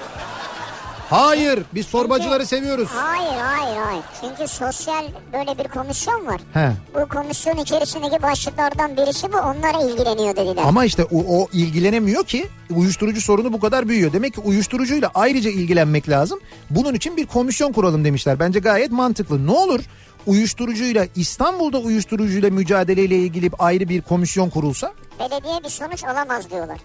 Hayır 1.10 1.62
biz 1.74 1.90
torbacıları 1.90 2.46
seviyoruz. 2.46 2.88
Hayır 2.92 3.40
hayır 3.40 3.76
hayır. 3.86 4.02
Çünkü 4.20 4.48
sosyal 4.52 5.04
böyle 5.32 5.58
bir 5.58 5.68
komisyon 5.68 6.26
var. 6.26 6.40
He. 6.52 6.72
Bu 6.94 7.08
komisyon 7.08 7.56
içerisindeki 7.56 8.22
başlıklardan 8.22 8.96
birisi 8.96 9.32
bu. 9.32 9.36
Onlara 9.36 9.82
ilgileniyor 9.90 10.36
dediler. 10.36 10.62
Ama 10.66 10.84
işte 10.84 11.04
o, 11.04 11.40
o 11.42 11.48
ilgilenemiyor 11.52 12.24
ki 12.24 12.48
uyuşturucu 12.76 13.20
sorunu 13.20 13.52
bu 13.52 13.60
kadar 13.60 13.88
büyüyor. 13.88 14.12
Demek 14.12 14.34
ki 14.34 14.40
uyuşturucuyla 14.40 15.10
ayrıca 15.14 15.50
ilgilenmek 15.50 16.08
lazım. 16.08 16.40
Bunun 16.70 16.94
için 16.94 17.16
bir 17.16 17.26
komisyon 17.26 17.72
kuralım 17.72 18.04
demişler. 18.04 18.38
Bence 18.38 18.58
gayet 18.58 18.90
mantıklı. 18.90 19.46
Ne 19.46 19.50
olur 19.50 19.80
uyuşturucuyla 20.26 21.06
İstanbul'da 21.16 21.78
uyuşturucuyla 21.78 22.50
mücadeleyle 22.50 23.16
ilgili 23.16 23.50
ayrı 23.58 23.88
bir 23.88 24.02
komisyon 24.02 24.50
kurulsa? 24.50 24.92
Belediye 25.20 25.64
bir 25.64 25.68
sonuç 25.68 26.04
alamaz 26.04 26.50
diyorlar. 26.50 26.78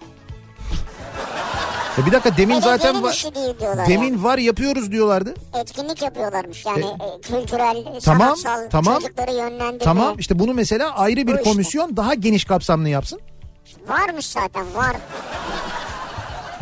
E 2.01 2.05
bir 2.05 2.11
dakika 2.11 2.37
demin 2.37 2.59
zaten 2.59 2.79
Belediyenin 2.93 3.03
var. 3.03 3.25
değil 3.35 3.59
diyorlar 3.59 3.87
Demin 3.87 4.11
yani. 4.11 4.23
var 4.23 4.37
yapıyoruz 4.37 4.91
diyorlardı. 4.91 5.33
Etkinlik 5.61 6.01
yapıyorlarmış 6.01 6.65
yani 6.65 6.85
E, 6.85 6.87
e, 6.87 7.21
kültürel, 7.21 7.83
tamam, 8.05 8.35
sanatsal 8.37 8.69
tamam. 8.69 8.99
çocukları 9.01 9.31
yönlendirme. 9.31 9.77
Tamam 9.79 10.19
işte 10.19 10.39
bunu 10.39 10.53
mesela 10.53 10.95
ayrı 10.95 11.17
bir 11.17 11.27
Bu 11.27 11.31
işte. 11.37 11.43
komisyon 11.43 11.97
daha 11.97 12.13
geniş 12.13 12.45
kapsamlı 12.45 12.89
yapsın. 12.89 13.19
Varmış 13.87 14.25
zaten 14.25 14.65
var. 14.75 14.95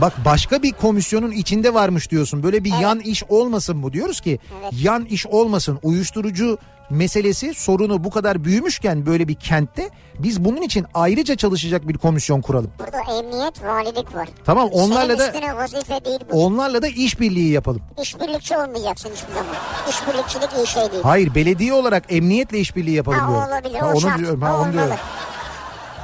Bak 0.01 0.13
başka 0.25 0.63
bir 0.63 0.71
komisyonun 0.71 1.31
içinde 1.31 1.73
varmış 1.73 2.11
diyorsun. 2.11 2.43
Böyle 2.43 2.63
bir 2.63 2.73
yan 2.81 2.99
iş 2.99 3.23
olmasın 3.23 3.83
bu 3.83 3.93
diyoruz 3.93 4.21
ki. 4.21 4.39
Evet. 4.61 4.73
Yan 4.83 5.05
iş 5.05 5.27
olmasın. 5.27 5.79
Uyuşturucu 5.83 6.57
meselesi 6.89 7.53
sorunu 7.53 8.03
bu 8.03 8.09
kadar 8.09 8.43
büyümüşken 8.43 9.05
böyle 9.05 9.27
bir 9.27 9.35
kentte 9.35 9.89
biz 10.19 10.45
bunun 10.45 10.61
için 10.61 10.85
ayrıca 10.93 11.35
çalışacak 11.35 11.87
bir 11.87 11.97
komisyon 11.97 12.41
kuralım. 12.41 12.71
Burada 12.79 12.97
emniyet, 13.19 13.63
valilik 13.63 14.15
var. 14.15 14.29
Tamam 14.45 14.69
onlarla 14.71 15.17
Senin 15.17 15.41
da 15.47 15.55
vazife 15.57 16.05
değil 16.05 16.19
bu. 16.31 16.45
onlarla 16.45 16.81
da 16.81 16.87
işbirliği 16.87 17.51
yapalım. 17.51 17.81
İşbirlikçi 18.01 18.57
olmayacaksın 18.57 19.09
hiçbir 19.15 19.33
zaman. 19.33 19.55
İşbirlikçilik 19.89 20.49
iyi 20.57 20.67
şey 20.67 20.91
değil. 20.91 21.03
Hayır 21.03 21.35
belediye 21.35 21.73
olarak 21.73 22.03
emniyetle 22.09 22.59
işbirliği 22.59 22.95
yapalım 22.95 23.19
Ha, 23.19 23.25
o 23.25 23.31
diyorum. 23.33 23.49
olabilir, 23.51 23.79
Ha, 23.79 23.85
o 23.87 23.91
onu 23.91 24.01
şart, 24.01 24.19
diyorum, 24.19 24.41
o 24.41 24.45
ha, 24.45 24.49
onu 24.53 24.59
olmalı. 24.61 24.73
diyorum. 24.73 24.95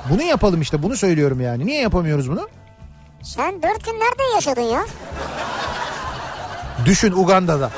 Bunu 0.10 0.24
yapalım 0.24 0.62
işte 0.62 0.84
bunu 0.84 0.96
söylüyorum 0.98 1.42
yani. 1.42 1.66
Niye 1.66 1.82
yapamıyoruz 1.82 2.30
bunu? 2.32 2.48
Sen 3.24 3.62
dört 3.64 3.86
gün 3.86 3.94
nerede 3.94 4.24
yaşadın 4.36 4.62
ya? 4.62 4.86
Düşün 6.86 7.12
Uganda'da. 7.12 7.72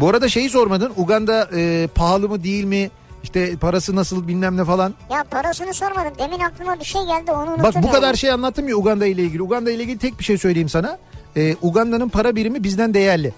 Bu 0.00 0.08
arada 0.08 0.28
şeyi 0.28 0.50
sormadın. 0.50 0.92
Uganda 0.96 1.48
e, 1.56 1.88
pahalı 1.94 2.28
mı 2.28 2.44
değil 2.44 2.64
mi? 2.64 2.90
İşte 3.22 3.56
parası 3.56 3.96
nasıl 3.96 4.28
bilmem 4.28 4.56
ne 4.56 4.64
falan. 4.64 4.94
Ya 5.10 5.24
parasını 5.30 5.74
sormadım. 5.74 6.12
Demin 6.18 6.40
aklıma 6.40 6.80
bir 6.80 6.84
şey 6.84 7.02
geldi 7.02 7.32
onu 7.32 7.40
unuttum. 7.50 7.62
Bak 7.62 7.74
bu 7.74 7.86
yani. 7.86 7.92
kadar 7.92 8.14
şey 8.14 8.30
anlattım 8.30 8.68
ya 8.68 8.76
Uganda 8.76 9.06
ile 9.06 9.22
ilgili. 9.22 9.42
Uganda 9.42 9.70
ile 9.70 9.82
ilgili 9.82 9.98
tek 9.98 10.18
bir 10.18 10.24
şey 10.24 10.38
söyleyeyim 10.38 10.68
sana. 10.68 10.98
Ee, 11.36 11.56
Uganda'nın 11.62 12.08
para 12.08 12.36
birimi 12.36 12.64
bizden 12.64 12.94
değerli. 12.94 13.32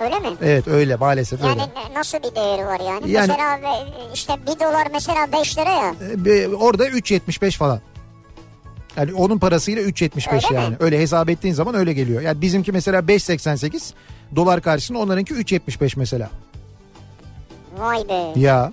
Öyle 0.00 0.18
mi? 0.18 0.28
Evet 0.42 0.68
öyle 0.68 0.96
maalesef 0.96 1.40
Yani 1.40 1.50
öyle. 1.52 1.62
ne- 1.62 1.98
nasıl 1.98 2.18
bir 2.18 2.34
değeri 2.34 2.66
var 2.66 2.80
yani? 2.80 3.10
Yani- 3.10 3.28
Mesela 3.28 3.58
işte 4.14 4.34
bir 4.46 4.60
dolar 4.60 4.86
mesela 4.92 5.32
5 5.32 5.58
lira 5.58 5.70
ya. 5.70 5.94
Be- 6.24 6.48
orada 6.56 6.86
3.75 6.88 7.56
falan. 7.56 7.80
Yani 8.96 9.14
onun 9.14 9.38
parasıyla 9.38 9.82
3.75 9.82 10.44
Öyle 10.44 10.58
mi? 10.58 10.64
yani. 10.64 10.76
Öyle 10.80 10.98
hesap 11.00 11.28
ettiğin 11.30 11.54
zaman 11.54 11.74
öyle 11.74 11.92
geliyor. 11.92 12.22
Yani 12.22 12.40
bizimki 12.40 12.72
mesela 12.72 13.00
5.88 13.08 13.92
dolar 14.36 14.60
karşısında 14.62 14.98
onlarınki 14.98 15.34
3.75 15.34 15.96
mesela. 15.98 16.30
Vay 17.78 18.08
be. 18.08 18.40
Ya 18.40 18.72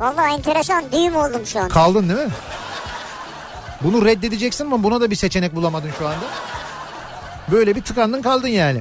Vallahi 0.00 0.34
enteresan 0.34 0.84
düğüm 0.92 1.16
oldum 1.16 1.46
şu 1.46 1.60
an. 1.60 1.68
kaldın 1.68 2.08
değil 2.08 2.20
mi? 2.26 2.32
Bunu 3.82 4.04
reddedeceksin 4.04 4.64
ama 4.66 4.82
buna 4.82 5.00
da 5.00 5.10
bir 5.10 5.16
seçenek 5.16 5.54
bulamadın 5.56 5.90
şu 5.98 6.08
anda. 6.08 6.24
Böyle 7.52 7.76
bir 7.76 7.82
tıkandın 7.82 8.22
kaldın 8.22 8.48
yani. 8.48 8.80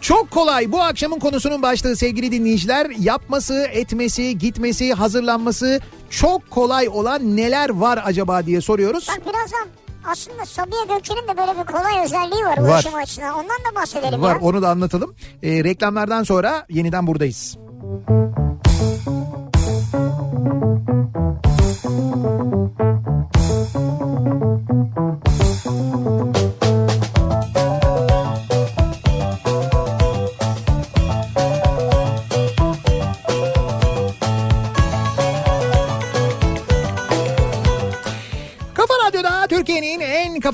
Çok 0.00 0.30
kolay 0.30 0.72
bu 0.72 0.82
akşamın 0.82 1.18
konusunun 1.18 1.62
başlığı 1.62 1.96
sevgili 1.96 2.32
dinleyiciler. 2.32 2.90
Yapması, 2.98 3.54
etmesi, 3.72 4.38
gitmesi, 4.38 4.94
hazırlanması 4.94 5.80
çok 6.10 6.50
kolay 6.50 6.88
olan 6.88 7.36
neler 7.36 7.70
var 7.70 8.02
acaba 8.04 8.46
diye 8.46 8.60
soruyoruz. 8.60 9.08
Bak 9.08 9.20
birazdan 9.26 9.66
aslında 10.06 10.46
Sabiha 10.46 10.84
Gökçen'in 10.94 11.28
de 11.28 11.36
böyle 11.36 11.60
bir 11.60 11.64
kolay 11.72 12.04
özelliği 12.04 12.44
var, 12.44 12.58
Var. 12.58 12.68
ulaşım 12.68 12.94
açısından. 12.94 13.34
Ondan 13.34 13.48
da 13.70 13.74
bahsedelim 13.80 14.22
Var 14.22 14.34
ya. 14.34 14.40
onu 14.40 14.62
da 14.62 14.70
anlatalım. 14.70 15.14
Ee, 15.42 15.64
reklamlardan 15.64 16.22
sonra 16.22 16.66
yeniden 16.70 17.06
buradayız. 17.06 17.56
Kafa 19.04 19.19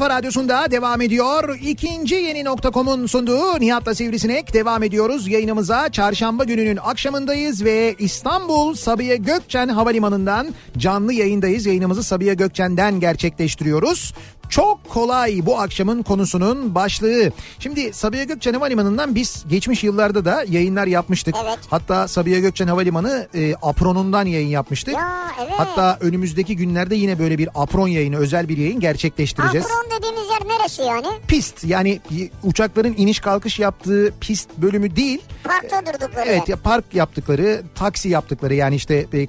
kafa 0.06 0.18
radyosunda 0.18 0.70
devam 0.70 1.00
ediyor. 1.00 1.58
İkinci 1.62 2.14
yeni 2.14 2.44
nokta.com'un 2.44 3.06
sunduğu 3.06 3.60
Nihat'la 3.60 3.94
Sivrisinek 3.94 4.54
devam 4.54 4.82
ediyoruz. 4.82 5.28
Yayınımıza 5.28 5.88
çarşamba 5.88 6.44
gününün 6.44 6.76
akşamındayız 6.76 7.64
ve 7.64 7.94
İstanbul 7.98 8.74
Sabiha 8.74 9.14
Gökçen 9.14 9.68
Havalimanı'ndan 9.68 10.46
canlı 10.78 11.12
yayındayız. 11.12 11.66
Yayınımızı 11.66 12.02
Sabiha 12.02 12.34
Gökçen'den 12.34 13.00
gerçekleştiriyoruz. 13.00 14.14
Çok 14.48 14.88
kolay 14.88 15.40
bu 15.46 15.60
akşamın 15.60 16.02
konusunun 16.02 16.74
başlığı. 16.74 17.32
Şimdi 17.58 17.92
Sabiha 17.92 18.24
Gökçen 18.24 18.54
Havalimanı'ndan 18.54 19.14
biz 19.14 19.44
geçmiş 19.48 19.84
yıllarda 19.84 20.24
da 20.24 20.44
yayınlar 20.48 20.86
yapmıştık. 20.86 21.34
Evet. 21.44 21.58
Hatta 21.70 22.08
Sabiha 22.08 22.38
Gökçen 22.38 22.66
Havalimanı 22.66 23.28
e, 23.34 23.54
apronundan 23.62 24.26
yayın 24.26 24.48
yapmıştık. 24.48 24.94
Ya, 24.94 25.30
evet. 25.40 25.52
Hatta 25.56 25.98
önümüzdeki 26.00 26.56
günlerde 26.56 26.94
yine 26.94 27.18
böyle 27.18 27.38
bir 27.38 27.48
apron 27.54 27.88
yayını, 27.88 28.16
özel 28.16 28.48
bir 28.48 28.56
yayın 28.56 28.80
gerçekleştireceğiz. 28.80 29.66
Apron 29.66 29.98
dediğimiz 29.98 30.30
yer 30.30 30.48
neresi 30.48 30.82
yani? 30.82 31.06
Pist 31.28 31.64
yani 31.64 32.00
uçakların 32.42 32.94
iniş 32.96 33.20
kalkış 33.20 33.58
yaptığı 33.58 34.14
pist 34.20 34.50
bölümü 34.56 34.96
değil. 34.96 35.20
Parkta 35.44 35.86
durdukları 35.86 36.28
Evet 36.28 36.48
ya 36.48 36.56
park 36.56 36.84
yaptıkları, 36.94 37.62
taksi 37.74 38.08
yaptıkları 38.08 38.54
yani 38.54 38.74
işte 38.74 39.06
e, 39.12 39.18
e, 39.18 39.28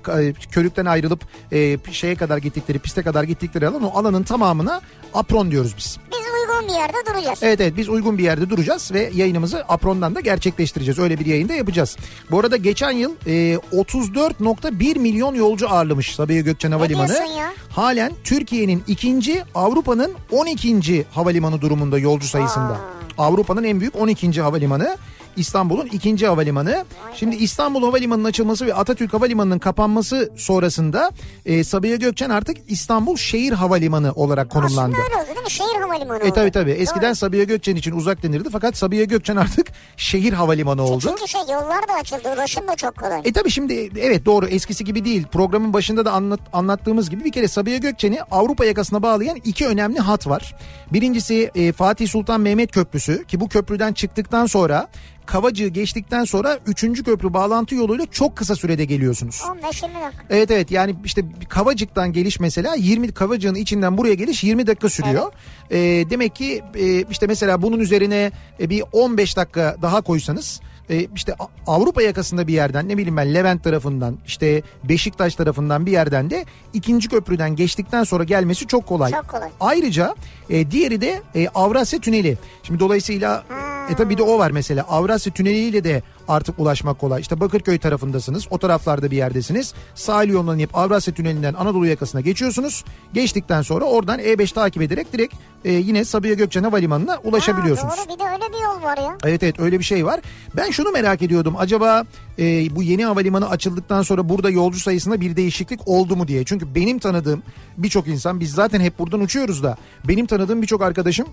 körükten 0.51 0.85
ayrılıp 0.85 1.21
e, 1.51 1.77
şeye 1.91 2.15
kadar 2.15 2.37
gittikleri, 2.37 2.79
piste 2.79 3.01
kadar 3.03 3.23
gittikleri 3.23 3.67
alan 3.67 3.83
o 3.83 3.99
alanın 3.99 4.23
tamamına 4.23 4.81
apron 5.13 5.51
diyoruz 5.51 5.73
biz. 5.77 5.97
Biz 6.11 6.19
uygun 6.41 6.67
bir 6.69 6.73
yerde 6.73 6.97
duracağız. 7.09 7.39
Evet 7.41 7.61
evet 7.61 7.77
biz 7.77 7.89
uygun 7.89 8.17
bir 8.17 8.23
yerde 8.23 8.49
duracağız 8.49 8.91
ve 8.93 9.11
yayınımızı 9.15 9.65
Apron'dan 9.69 10.15
da 10.15 10.19
gerçekleştireceğiz. 10.19 10.99
Öyle 10.99 11.19
bir 11.19 11.25
yayında 11.25 11.53
yapacağız. 11.53 11.97
Bu 12.31 12.39
arada 12.39 12.57
geçen 12.57 12.91
yıl 12.91 13.11
e, 13.27 13.31
34.1 13.55 14.99
milyon 14.99 15.35
yolcu 15.35 15.69
ağırlamış 15.69 16.15
Sabiha 16.15 16.39
Gökçen 16.41 16.71
Havalimanı. 16.71 17.13
ya? 17.37 17.53
Halen 17.69 18.11
Türkiye'nin 18.23 18.83
ikinci 18.87 19.43
Avrupa'nın 19.55 20.13
12. 20.31 21.05
havalimanı 21.11 21.61
durumunda 21.61 21.99
yolcu 21.99 22.27
sayısında. 22.27 22.77
Avrupa'nın 23.17 23.63
en 23.63 23.79
büyük 23.79 23.95
12. 23.95 24.41
havalimanı. 24.41 24.97
İstanbul'un 25.37 25.85
ikinci 25.85 26.27
havalimanı. 26.27 26.85
Şimdi 27.15 27.35
İstanbul 27.35 27.83
Havalimanı'nın 27.83 28.27
açılması 28.27 28.65
ve 28.65 28.73
Atatürk 28.73 29.13
Havalimanı'nın 29.13 29.59
kapanması 29.59 30.31
sonrasında 30.37 31.11
e, 31.45 31.63
Sabiha 31.63 31.95
Gökçen 31.95 32.29
artık 32.29 32.57
İstanbul 32.67 33.17
Şehir 33.17 33.51
Havalimanı 33.51 34.11
olarak 34.13 34.49
konumlandı. 34.49 34.95
Aslında 34.97 35.07
öyle 35.09 35.15
oldu 35.23 35.35
değil 35.35 35.43
mi? 35.45 35.51
Şehir 35.51 35.81
havalimanı 35.81 36.19
E 36.19 36.23
oldu. 36.25 36.33
tabi 36.33 36.51
tabi. 36.51 36.71
Eskiden 36.71 37.09
Doğru. 37.09 37.15
Sabiha 37.15 37.43
Gökçen 37.43 37.75
için 37.75 37.91
uzak 37.91 38.23
denirdi 38.23 38.49
fakat 38.51 38.77
Sabiha 38.77 39.03
Gökçen 39.03 39.35
artık 39.35 39.67
şehir 39.97 40.33
havalimanı 40.33 40.81
oldu. 40.83 41.05
Çünkü 41.07 41.27
şey 41.27 41.41
yollar 41.41 41.87
da 41.87 41.93
açıldı. 42.01 42.33
Ulaşım 42.35 42.67
da 42.67 42.75
çok 42.75 42.97
kolay. 42.97 43.21
E 43.25 43.33
tabi 43.33 43.51
şimdi 43.51 43.89
evet 43.99 44.25
doğru 44.25 44.45
eskisi 44.47 44.83
gibi 44.83 45.05
değil. 45.05 45.23
Programın 45.31 45.73
başında 45.73 46.05
da 46.05 46.11
anlat, 46.11 46.39
anlattığımız 46.53 47.09
gibi 47.09 47.23
bir 47.25 47.31
kere 47.31 47.47
Sabiha 47.47 47.77
Gökçen'i 47.77 48.21
Avrupa 48.31 48.65
yakasına 48.65 49.01
bağlayan 49.03 49.37
iki 49.45 49.67
önemli 49.67 49.99
hat 49.99 50.27
var. 50.27 50.55
Birincisi 50.93 51.51
e, 51.55 51.71
Fatih 51.71 52.07
Sultan 52.07 52.41
Mehmet 52.41 52.71
Köprüsü 52.71 53.25
ki 53.25 53.39
bu 53.39 53.49
köprüden 53.49 53.93
çıktıktan 53.93 54.45
sonra 54.45 54.87
Kavacığı 55.27 55.67
geçtikten 55.67 56.23
sonra 56.23 56.59
3. 56.65 57.03
köprü 57.03 57.33
bağlantı 57.33 57.75
yoluyla 57.75 58.05
çok 58.11 58.35
kısa 58.35 58.55
sürede 58.55 58.85
geliyorsunuz. 58.85 59.35
15-20 59.35 59.63
dakika. 59.81 60.23
Evet 60.29 60.51
evet 60.51 60.71
yani 60.71 60.95
işte 61.05 61.21
Kavacık'tan 61.49 62.13
geliş 62.13 62.39
mesela 62.39 62.75
20 62.75 63.11
Kavacık'ın 63.11 63.55
içinden 63.55 63.97
buraya 63.97 64.13
geliş 64.13 64.43
20 64.43 64.67
dakika 64.67 64.89
sürüyor. 64.89 65.31
Ee, 65.71 65.77
demek 66.09 66.35
ki 66.35 66.63
e, 66.75 67.01
işte 67.01 67.27
mesela 67.27 67.61
bunun 67.61 67.79
üzerine 67.79 68.31
e, 68.59 68.69
bir 68.69 68.83
15 68.91 69.37
dakika 69.37 69.75
daha 69.81 70.01
koysanız 70.01 70.61
e, 70.89 71.07
işte 71.15 71.35
Avrupa 71.67 72.01
yakasında 72.01 72.47
bir 72.47 72.53
yerden 72.53 72.89
ne 72.89 72.97
bileyim 72.97 73.17
ben 73.17 73.33
Levent 73.33 73.63
tarafından 73.63 74.17
işte 74.27 74.61
Beşiktaş 74.83 75.35
tarafından 75.35 75.85
bir 75.85 75.91
yerden 75.91 76.29
de 76.29 76.45
ikinci 76.73 77.09
köprüden 77.09 77.55
geçtikten 77.55 78.03
sonra 78.03 78.23
gelmesi 78.23 78.67
çok 78.67 78.87
kolay. 78.87 79.11
Çok 79.11 79.27
kolay. 79.27 79.49
Ayrıca 79.59 80.15
e, 80.49 80.71
diğeri 80.71 81.01
de 81.01 81.21
e, 81.35 81.47
Avrasya 81.47 81.99
Tüneli. 81.99 82.37
Şimdi 82.63 82.79
dolayısıyla 82.79 83.43
e 83.91 83.95
tabi 83.95 84.09
bir 84.09 84.17
de 84.17 84.23
o 84.23 84.39
var 84.39 84.51
mesela 84.51 84.85
Avrasya 84.89 85.33
Tüneli'yle 85.33 85.83
de 85.83 86.03
artık 86.27 86.59
ulaşmak 86.59 86.99
kolay. 86.99 87.21
İşte 87.21 87.39
Bakırköy 87.39 87.77
tarafındasınız 87.77 88.47
o 88.49 88.57
taraflarda 88.57 89.11
bir 89.11 89.17
yerdesiniz. 89.17 89.73
Sahil 89.95 90.29
yolundan 90.29 90.59
inip 90.59 90.77
Avrasya 90.77 91.13
Tüneli'nden 91.13 91.53
Anadolu 91.53 91.85
yakasına 91.85 92.21
geçiyorsunuz. 92.21 92.83
Geçtikten 93.13 93.61
sonra 93.61 93.85
oradan 93.85 94.19
E5 94.19 94.53
takip 94.53 94.81
ederek 94.81 95.13
direkt 95.13 95.35
e, 95.65 95.71
yine 95.71 96.05
Sabiha 96.05 96.33
Gökçen 96.33 96.63
Havalimanı'na 96.63 97.17
ulaşabiliyorsunuz. 97.23 97.93
Ha, 97.93 97.97
doğru 97.97 98.13
bir 98.13 98.19
de 98.19 98.23
öyle 98.23 98.53
bir 98.53 98.63
yol 98.63 98.83
var 98.83 98.97
ya. 98.97 99.17
Evet 99.23 99.43
evet 99.43 99.59
öyle 99.59 99.79
bir 99.79 99.83
şey 99.83 100.05
var. 100.05 100.21
Ben 100.55 100.71
şunu 100.71 100.91
merak 100.91 101.21
ediyordum. 101.21 101.55
Acaba 101.57 102.03
e, 102.39 102.75
bu 102.75 102.83
yeni 102.83 103.05
havalimanı 103.05 103.49
açıldıktan 103.49 104.01
sonra 104.01 104.29
burada 104.29 104.49
yolcu 104.49 104.79
sayısında 104.79 105.21
bir 105.21 105.35
değişiklik 105.35 105.87
oldu 105.87 106.15
mu 106.15 106.27
diye. 106.27 106.43
Çünkü 106.43 106.75
benim 106.75 106.99
tanıdığım 106.99 107.43
birçok 107.77 108.07
insan 108.07 108.39
biz 108.39 108.51
zaten 108.51 108.79
hep 108.79 108.99
buradan 108.99 109.21
uçuyoruz 109.21 109.63
da 109.63 109.77
benim 110.07 110.25
tanıdığım 110.25 110.61
birçok 110.61 110.81
arkadaşım 110.81 111.27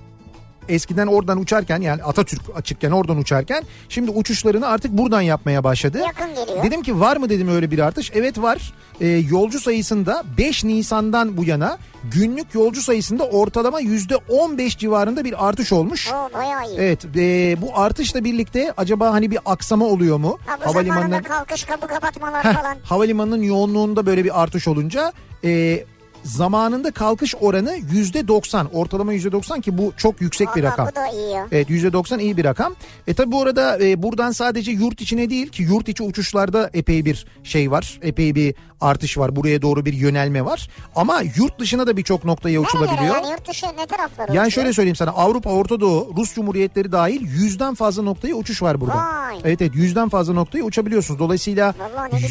eskiden 0.69 1.07
oradan 1.07 1.41
uçarken 1.41 1.81
yani 1.81 2.03
Atatürk 2.03 2.43
açıkken 2.55 2.91
oradan 2.91 3.16
uçarken 3.19 3.65
şimdi 3.89 4.11
uçuşlarını 4.11 4.66
artık 4.66 4.93
buradan 4.93 5.20
yapmaya 5.20 5.65
başladı. 5.65 5.99
Yakın 5.99 6.35
geliyor. 6.35 6.62
Dedim 6.62 6.82
ki 6.82 7.01
var 7.01 7.16
mı 7.16 7.28
dedim 7.28 7.49
öyle 7.49 7.70
bir 7.70 7.78
artış. 7.78 8.11
Evet 8.15 8.39
var. 8.39 8.73
E, 9.01 9.07
yolcu 9.07 9.61
sayısında 9.61 10.23
5 10.39 10.65
Nisan'dan 10.65 11.36
bu 11.36 11.45
yana 11.45 11.78
günlük 12.05 12.55
yolcu 12.55 12.82
sayısında 12.82 13.24
ortalama 13.24 13.81
%15 13.81 14.78
civarında 14.78 15.24
bir 15.24 15.49
artış 15.49 15.73
olmuş. 15.73 16.12
Oo 16.12 16.31
bayağı 16.35 16.66
iyi. 16.66 16.78
Evet 16.78 17.05
e, 17.16 17.57
bu 17.62 17.78
artışla 17.78 18.24
birlikte 18.24 18.73
acaba 18.77 19.12
hani 19.12 19.31
bir 19.31 19.39
aksama 19.47 19.85
oluyor 19.85 20.16
mu? 20.16 20.39
Ha, 20.47 20.59
bu 20.69 20.73
zamanında 20.73 21.23
kalkış 21.23 21.65
kapı 21.65 21.86
kapatmalar 21.86 22.45
Heh, 22.45 22.53
falan. 22.53 22.77
havalimanının 22.85 23.43
yoğunluğunda 23.43 24.07
böyle 24.07 24.24
bir 24.24 24.43
artış 24.43 24.69
olunca 24.69 25.12
e, 25.45 25.85
zamanında 26.25 26.91
kalkış 26.91 27.35
oranı 27.41 27.77
yüzde 27.93 28.29
90 28.29 28.67
ortalama 28.75 29.13
yüzde 29.13 29.33
90 29.33 29.61
ki 29.61 29.79
bu 29.79 29.93
çok 29.97 30.21
yüksek 30.21 30.57
bir 30.57 30.63
Valla 30.63 30.73
rakam. 30.73 30.89
Bu 30.91 30.95
da 30.97 31.07
iyi 31.09 31.31
ya. 31.31 31.47
Evet 31.53 31.71
%90 31.71 32.21
iyi 32.21 32.37
bir 32.37 32.45
rakam. 32.45 32.75
E 33.07 33.15
tabi 33.15 33.33
bu 33.33 33.43
arada 33.43 33.79
e, 33.85 34.03
buradan 34.03 34.33
sadece 34.33 34.71
yurt 34.73 35.01
içine 35.01 35.31
değil 35.31 35.49
ki 35.49 35.63
yurt 35.63 35.89
içi 35.89 36.03
uçuşlarda 36.03 36.71
epey 36.73 37.05
bir 37.05 37.27
şey 37.45 37.71
var. 37.71 37.99
Epey 38.03 38.35
bir 38.35 38.55
artış 38.81 39.19
var. 39.19 39.37
Buraya 39.37 39.63
doğru 39.63 39.85
bir 39.85 39.93
yönelme 39.93 40.45
var. 40.45 40.69
Ama 40.97 41.23
yurt 41.37 41.59
dışına 41.59 41.87
da 41.87 41.97
birçok 41.97 42.25
noktaya 42.25 42.61
uçulabiliyor. 42.61 43.15
yani 43.15 43.31
yurt 43.31 43.49
dışı 43.49 43.67
ne 43.67 43.87
taraflara 43.87 44.27
Yani 44.33 44.47
uçuyor? 44.47 44.51
şöyle 44.51 44.73
söyleyeyim 44.73 44.97
sana 44.97 45.11
Avrupa, 45.11 45.51
Orta 45.51 45.81
Doğu, 45.81 46.13
Rus 46.17 46.35
Cumhuriyetleri 46.35 46.93
dahil 46.93 47.21
yüzden 47.23 47.75
fazla 47.75 48.03
noktaya 48.03 48.35
uçuş 48.35 48.63
var 48.63 48.81
burada. 48.81 48.97
Vay. 48.97 49.39
Evet 49.45 49.63
evet 49.63 49.75
yüzden 49.75 50.09
fazla 50.09 50.33
noktaya 50.35 50.63
uçabiliyorsunuz. 50.63 51.21
Dolayısıyla 51.21 51.75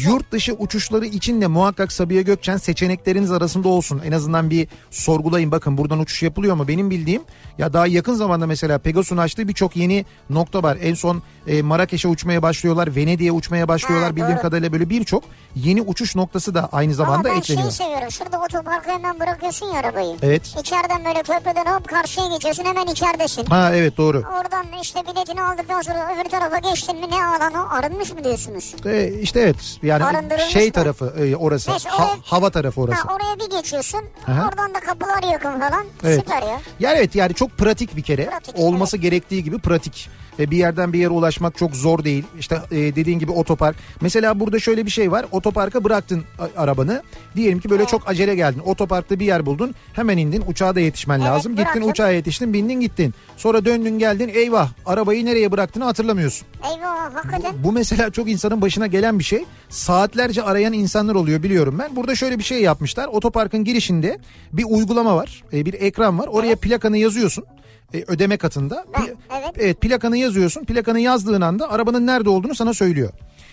yurt 0.06 0.32
dışı 0.32 0.52
uçuşları 0.52 1.06
için 1.06 1.40
de 1.40 1.46
muhakkak 1.46 1.92
Sabiha 1.92 2.20
Gökçen 2.22 2.56
seçenekleriniz 2.56 3.30
arasında 3.32 3.68
olsun 3.68 3.83
olsun 3.84 4.00
en 4.04 4.12
azından 4.12 4.50
bir 4.50 4.68
sorgulayın 4.90 5.50
bakın 5.52 5.78
buradan 5.78 5.98
uçuş 5.98 6.22
yapılıyor 6.22 6.56
mu? 6.56 6.68
Benim 6.68 6.90
bildiğim 6.90 7.22
ya 7.58 7.72
daha 7.72 7.86
yakın 7.86 8.14
zamanda 8.14 8.46
mesela 8.46 8.78
Pegasus'un 8.78 9.16
açtığı 9.16 9.48
birçok 9.48 9.76
yeni 9.76 10.04
nokta 10.30 10.62
var. 10.62 10.78
En 10.82 10.94
son 10.94 11.22
e, 11.46 11.62
Marrakeş'e 11.62 12.08
uçmaya 12.08 12.42
başlıyorlar, 12.42 12.96
Venedik'e 12.96 13.32
uçmaya 13.32 13.68
başlıyorlar. 13.68 14.10
Ha, 14.10 14.16
Bildiğim 14.16 14.32
doğru. 14.36 14.42
kadarıyla 14.42 14.72
böyle 14.72 14.90
birçok 14.90 15.24
yeni 15.56 15.82
uçuş 15.82 16.16
noktası 16.16 16.54
da 16.54 16.68
aynı 16.72 16.94
zamanda 16.94 17.28
Ama 17.28 17.34
ben 17.36 17.40
ekleniyor. 17.40 17.70
şeyi 17.70 17.88
seviyorum. 17.88 18.10
Şurada 18.10 18.40
otoparka 18.40 18.92
hemen 18.92 19.20
bırakıyorsun 19.20 19.66
ya 19.66 19.80
arabayı. 19.80 20.16
Evet. 20.22 20.54
İçeriden 20.60 21.04
böyle 21.04 21.22
köprüden 21.22 21.66
hop 21.76 21.88
karşıya 21.88 22.26
geçiyorsun 22.28 22.64
hemen 22.64 22.86
içeridesin. 22.86 23.44
Ha 23.44 23.70
evet 23.74 23.96
doğru. 23.96 24.18
Oradan 24.40 24.66
işte 24.82 25.00
biletini 25.02 25.42
aldıktan 25.42 25.82
sonra 25.82 26.08
öbür 26.14 26.30
tarafa 26.30 26.58
geçtin 26.58 26.96
mi 27.00 27.10
ne 27.10 27.26
alan 27.26 27.54
o 27.54 27.66
arınmış 27.74 28.12
mı 28.12 28.24
diyorsunuz? 28.24 28.74
E, 28.86 29.12
işte 29.20 29.40
evet 29.40 29.56
yani 29.82 30.28
şey 30.50 30.66
mı? 30.66 30.72
tarafı 30.72 31.04
e, 31.18 31.36
orası. 31.36 31.70
Neyse, 31.70 31.88
Ha- 31.88 32.04
oraya- 32.04 32.16
hava 32.24 32.50
tarafı 32.50 32.80
orası. 32.80 33.02
Ha, 33.08 33.14
oraya 33.14 33.38
bir 33.46 33.56
geçiyorsun. 33.56 34.00
Aha. 34.28 34.48
Oradan 34.48 34.74
da 34.74 34.80
kapılar 34.80 35.32
yakın 35.32 35.60
falan. 35.60 35.84
Evet. 36.04 36.18
Süper 36.20 36.42
ya. 36.42 36.60
Yani 36.80 36.98
evet 36.98 37.14
yani 37.14 37.34
çok 37.34 37.58
pratik 37.58 37.96
bir 37.96 38.02
kere. 38.02 38.26
Pratik, 38.26 38.58
Olması 38.58 38.96
gerektiği 38.96 39.44
gibi 39.44 39.58
pratik. 39.58 40.08
E, 40.38 40.50
bir 40.50 40.56
yerden 40.56 40.92
bir 40.92 40.98
yere 40.98 41.08
ulaşmak 41.10 41.56
çok 41.58 41.76
zor 41.76 42.04
değil. 42.04 42.24
İşte 42.38 42.58
e, 42.70 42.76
dediğin 42.76 43.18
gibi 43.18 43.32
otopark. 43.32 43.76
Mesela 44.00 44.40
burada 44.40 44.58
şöyle 44.58 44.86
bir 44.86 44.90
şey 44.90 45.12
var. 45.12 45.26
Otoparka 45.32 45.84
bıraktın 45.84 46.24
arabanı. 46.56 47.02
Diyelim 47.36 47.60
ki 47.60 47.70
böyle 47.70 47.84
çok 47.84 48.08
acele 48.08 48.34
geldin. 48.34 48.62
Otoparkta 48.64 49.20
bir 49.20 49.26
yer 49.26 49.46
buldun. 49.46 49.74
Hemen 49.92 50.18
indin. 50.18 50.44
Uçağa 50.48 50.74
da 50.74 50.80
yetişmen 50.80 51.18
Evet, 51.20 51.28
lazım. 51.28 51.52
Gittin 51.52 51.64
bıraktım. 51.66 51.90
uçağa 51.90 52.10
yetiştin. 52.10 52.52
Bindin 52.52 52.80
gittin. 52.80 53.14
Sonra 53.36 53.64
döndün 53.64 53.98
geldin. 53.98 54.30
Eyvah 54.34 54.68
arabayı 54.86 55.24
nereye 55.24 55.52
bıraktığını 55.52 55.84
hatırlamıyorsun. 55.84 56.46
Eyvah 56.74 57.14
hakikaten. 57.14 57.54
Bu 57.64 57.72
mesela 57.72 58.10
çok 58.10 58.30
insanın 58.30 58.62
başına 58.62 58.86
gelen 58.86 59.18
bir 59.18 59.24
şey. 59.24 59.44
Saatlerce 59.68 60.42
arayan 60.42 60.72
insanlar 60.72 61.14
oluyor 61.14 61.42
biliyorum 61.42 61.78
ben. 61.78 61.96
Burada 61.96 62.14
şöyle 62.14 62.38
bir 62.38 62.44
şey 62.44 62.62
yapmışlar. 62.62 63.06
Otoparkın 63.08 63.64
girişinde 63.64 64.18
bir 64.52 64.64
uygulama 64.68 65.16
var. 65.16 65.42
e, 65.52 65.66
bir 65.66 65.74
ekran 65.74 66.18
var. 66.18 66.26
Oraya 66.26 66.56
plakanı 66.56 66.98
yazıyorsun. 66.98 67.44
E, 67.94 68.04
ödeme 68.06 68.36
katında. 68.36 68.84
Evet. 69.04 69.16
Evet 69.58 69.80
plakanı 69.80 70.16
yazıyorsun. 70.16 70.64
Plakanı 70.64 71.00
yazdığın 71.00 71.40
anda 71.40 71.70
arabanın 71.70 72.06
nerede 72.06 72.28
olduğunu 72.30 72.54
sana 72.54 72.74
söylüyor. 72.74 73.10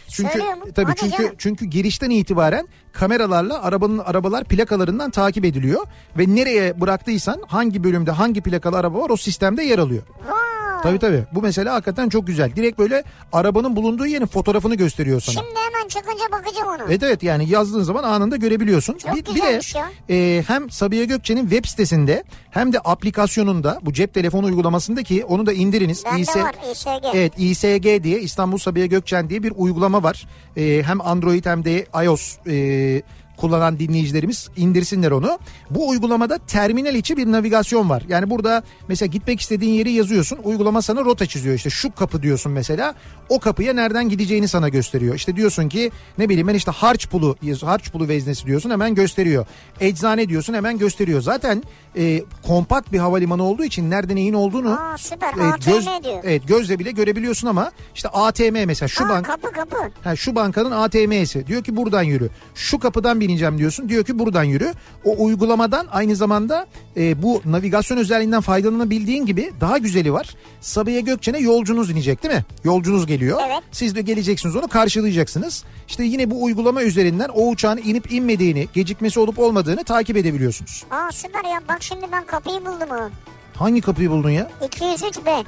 Çünkü 0.07 0.37
mu? 0.37 0.45
tabii 0.75 0.85
Hadi 0.85 0.99
çünkü 0.99 1.17
canım. 1.17 1.35
çünkü 1.37 1.65
girişten 1.65 2.09
itibaren 2.09 2.67
kameralarla 2.93 3.63
arabanın 3.63 3.97
arabalar 3.97 4.43
plakalarından 4.43 5.11
takip 5.11 5.45
ediliyor 5.45 5.85
ve 6.17 6.35
nereye 6.35 6.81
bıraktıysan 6.81 7.41
hangi 7.47 7.83
bölümde 7.83 8.11
hangi 8.11 8.41
plakalı 8.41 8.77
araba 8.77 8.99
var 9.01 9.09
o 9.09 9.17
sistemde 9.17 9.63
yer 9.63 9.79
alıyor. 9.79 10.03
Vay. 10.29 10.40
Tabii 10.83 10.99
tabii. 10.99 11.23
Bu 11.31 11.41
mesela 11.41 11.73
hakikaten 11.73 12.09
çok 12.09 12.27
güzel. 12.27 12.55
Direkt 12.55 12.79
böyle 12.79 13.03
arabanın 13.33 13.75
bulunduğu 13.75 14.05
yerin 14.05 14.25
fotoğrafını 14.25 14.75
gösteriyor 14.75 15.21
sana. 15.21 15.33
Şimdi 15.33 15.59
hemen 15.59 15.87
çıkınca 15.87 16.23
bakacağım 16.31 16.67
ona. 16.67 16.83
Evet 16.87 17.03
evet 17.03 17.23
yani 17.23 17.49
yazdığın 17.49 17.83
zaman 17.83 18.03
anında 18.03 18.35
görebiliyorsun. 18.35 18.97
Çok 18.97 19.15
bir, 19.15 19.25
bir 19.25 19.41
de 19.41 19.59
ya. 19.75 19.89
e, 20.09 20.43
hem 20.47 20.69
Sabiha 20.69 21.03
Gökçen'in 21.03 21.49
web 21.49 21.65
sitesinde 21.65 22.23
hem 22.51 22.73
de 22.73 22.79
aplikasyonunda 22.79 23.79
bu 23.81 23.93
cep 23.93 24.13
telefonu 24.13 24.45
uygulamasında 24.45 25.03
ki 25.03 25.25
onu 25.25 25.45
da 25.45 25.53
indiriniz. 25.53 26.05
Bende 26.05 26.21
İS 26.21 26.35
var 26.37 26.55
İSG. 26.71 27.05
Evet 27.13 27.33
İSG 27.37 28.03
diye 28.03 28.19
İstanbul 28.19 28.57
Sabiha 28.57 28.85
Gökçen 28.85 29.29
diye 29.29 29.43
bir 29.43 29.53
uygulama 29.55 30.03
var. 30.03 30.27
E, 30.57 30.83
hem 30.83 31.01
Android 31.01 31.45
hem 31.45 31.65
de 31.65 31.85
iOS 32.03 32.37
e, 32.47 33.01
kullanan 33.41 33.79
dinleyicilerimiz 33.79 34.49
indirsinler 34.57 35.11
onu. 35.11 35.39
Bu 35.69 35.89
uygulamada 35.89 36.37
terminal 36.37 36.95
içi 36.95 37.17
bir 37.17 37.31
navigasyon 37.31 37.89
var. 37.89 38.03
Yani 38.09 38.29
burada 38.29 38.63
mesela 38.87 39.07
gitmek 39.07 39.41
istediğin 39.41 39.73
yeri 39.73 39.91
yazıyorsun. 39.91 40.39
Uygulama 40.43 40.81
sana 40.81 41.01
rota 41.05 41.25
çiziyor. 41.25 41.55
İşte 41.55 41.69
şu 41.69 41.95
kapı 41.95 42.23
diyorsun 42.23 42.51
mesela. 42.51 42.95
O 43.29 43.39
kapıya 43.39 43.73
nereden 43.73 44.09
gideceğini 44.09 44.47
sana 44.47 44.69
gösteriyor. 44.69 45.15
İşte 45.15 45.35
diyorsun 45.35 45.69
ki 45.69 45.91
ne 46.17 46.29
bileyim 46.29 46.47
ben 46.47 46.53
işte 46.53 46.71
harç 46.71 47.09
pulu, 47.09 47.35
harç 47.65 47.91
pulu 47.91 48.07
veznesi 48.07 48.45
diyorsun 48.45 48.69
hemen 48.69 48.95
gösteriyor. 48.95 49.45
Eczane 49.79 50.29
diyorsun 50.29 50.53
hemen 50.53 50.77
gösteriyor. 50.77 51.21
Zaten 51.21 51.63
e, 51.97 52.23
kompakt 52.47 52.91
bir 52.91 52.99
havalimanı 52.99 53.43
olduğu 53.43 53.63
için 53.63 53.89
nerede 53.89 54.15
neyin 54.15 54.33
olduğunu 54.33 54.79
Aa 54.79 54.97
süper 54.97 55.29
e, 55.29 55.57
göz, 55.65 55.85
diyor. 56.03 56.21
evet, 56.23 56.47
gözle 56.47 56.79
bile 56.79 56.91
görebiliyorsun 56.91 57.47
ama 57.47 57.71
işte 57.95 58.09
ATM 58.09 58.57
mesela 58.67 58.87
şu 58.87 59.05
Aa, 59.05 59.09
bank 59.09 59.25
kapı 59.25 59.51
kapı. 59.51 59.77
Ha, 60.03 60.15
şu 60.15 60.35
bankanın 60.35 60.71
ATM'si 60.71 61.47
diyor 61.47 61.63
ki 61.63 61.75
buradan 61.75 62.03
yürü. 62.03 62.29
Şu 62.55 62.79
kapıdan 62.79 63.19
bineceğim 63.31 63.57
diyorsun 63.57 63.89
diyor 63.89 64.03
ki 64.03 64.19
buradan 64.19 64.43
yürü. 64.43 64.73
O 65.05 65.23
uygulamadan 65.25 65.87
aynı 65.91 66.15
zamanda 66.15 66.67
e, 66.97 67.21
bu 67.21 67.41
navigasyon 67.45 67.97
özelliğinden 67.97 68.41
faydalanabildiğin 68.41 69.25
gibi 69.25 69.51
daha 69.61 69.77
güzeli 69.77 70.13
var. 70.13 70.35
Sabiha 70.61 70.99
Gökçen'e 70.99 71.39
yolcunuz 71.39 71.89
inecek 71.91 72.23
değil 72.23 72.33
mi? 72.33 72.45
Yolcunuz 72.63 73.05
geliyor. 73.07 73.39
Evet. 73.47 73.63
Siz 73.71 73.95
de 73.95 74.01
geleceksiniz 74.01 74.55
onu 74.55 74.67
karşılayacaksınız. 74.67 75.63
İşte 75.87 76.03
yine 76.03 76.31
bu 76.31 76.43
uygulama 76.43 76.83
üzerinden 76.83 77.29
o 77.29 77.47
uçağın 77.49 77.77
inip 77.77 78.11
inmediğini, 78.11 78.67
gecikmesi 78.73 79.19
olup 79.19 79.39
olmadığını 79.39 79.83
takip 79.83 80.17
edebiliyorsunuz. 80.17 80.83
Aa 80.91 81.11
süper 81.11 81.43
ya 81.43 81.61
bak 81.69 81.83
şimdi 81.83 82.05
ben 82.11 82.23
kapıyı 82.25 82.59
buldum 82.65 82.89
ha. 82.89 83.09
Hangi 83.55 83.81
kapıyı 83.81 84.09
buldun 84.09 84.29
ya? 84.29 84.51
203B. 84.61 85.45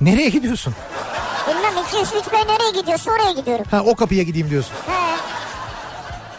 Nereye 0.00 0.28
gidiyorsun? 0.28 0.74
Bilmem 1.48 1.84
203B 1.84 2.48
nereye 2.48 2.80
gidiyorsa 2.80 3.10
oraya 3.10 3.32
gidiyorum. 3.32 3.64
Ha 3.70 3.82
o 3.86 3.94
kapıya 3.94 4.22
gideyim 4.22 4.50
diyorsun. 4.50 4.72
He. 4.86 5.16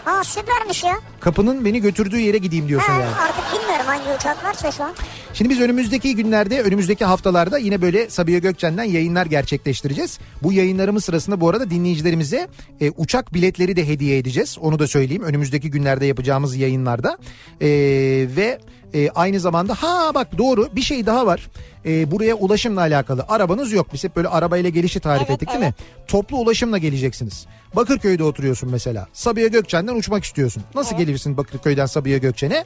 Aa 0.07 0.23
süpermiş 0.23 0.83
ya. 0.83 0.99
Kapının 1.19 1.65
beni 1.65 1.81
götürdüğü 1.81 2.19
yere 2.19 2.37
gideyim 2.37 2.67
diyorsun 2.67 2.93
He, 2.93 3.01
yani. 3.01 3.15
artık 3.15 3.43
bilmiyorum 3.53 3.85
hangi 3.85 4.17
uçak 4.19 4.43
varsa 4.43 4.71
şu 4.71 4.83
an. 4.83 4.93
Şimdi 5.33 5.49
biz 5.49 5.61
önümüzdeki 5.61 6.15
günlerde, 6.15 6.61
önümüzdeki 6.61 7.05
haftalarda 7.05 7.57
yine 7.57 7.81
böyle 7.81 8.09
Sabiha 8.09 8.39
Gökçen'den 8.39 8.83
yayınlar 8.83 9.25
gerçekleştireceğiz. 9.25 10.19
Bu 10.43 10.53
yayınlarımız 10.53 11.05
sırasında 11.05 11.41
bu 11.41 11.49
arada 11.49 11.69
dinleyicilerimize 11.69 12.47
e, 12.81 12.91
uçak 12.91 13.33
biletleri 13.33 13.75
de 13.75 13.87
hediye 13.87 14.17
edeceğiz. 14.17 14.57
Onu 14.61 14.79
da 14.79 14.87
söyleyeyim. 14.87 15.23
Önümüzdeki 15.23 15.71
günlerde 15.71 16.05
yapacağımız 16.05 16.55
yayınlarda. 16.55 17.17
E, 17.61 17.67
ve 18.35 18.59
e, 18.93 19.09
aynı 19.09 19.39
zamanda 19.39 19.73
ha 19.75 20.11
bak 20.15 20.37
doğru 20.37 20.67
bir 20.75 20.81
şey 20.81 21.05
daha 21.05 21.25
var. 21.25 21.49
E, 21.85 22.11
buraya 22.11 22.35
ulaşımla 22.35 22.81
alakalı. 22.81 23.25
Arabanız 23.29 23.71
yok. 23.71 23.87
Biz 23.93 24.03
hep 24.03 24.15
böyle 24.15 24.27
arabayla 24.27 24.69
gelişi 24.69 24.99
tarif 24.99 25.21
Evet, 25.21 25.31
ettik 25.31 25.49
değil 25.49 25.59
mi? 25.59 25.73
Toplu 26.07 26.37
ulaşımla 26.37 26.77
geleceksiniz. 26.77 27.45
Bakırköy'de 27.75 28.23
oturuyorsun 28.23 28.69
mesela. 28.71 29.07
Sabiha 29.13 29.47
Gökçen'den 29.47 29.95
uçmak 29.95 30.23
istiyorsun. 30.23 30.63
Nasıl 30.75 30.97
gelirsin 30.97 31.37
Bakırköy'den 31.37 31.85
Sabiha 31.85 32.17
Gökçen'e? 32.17 32.65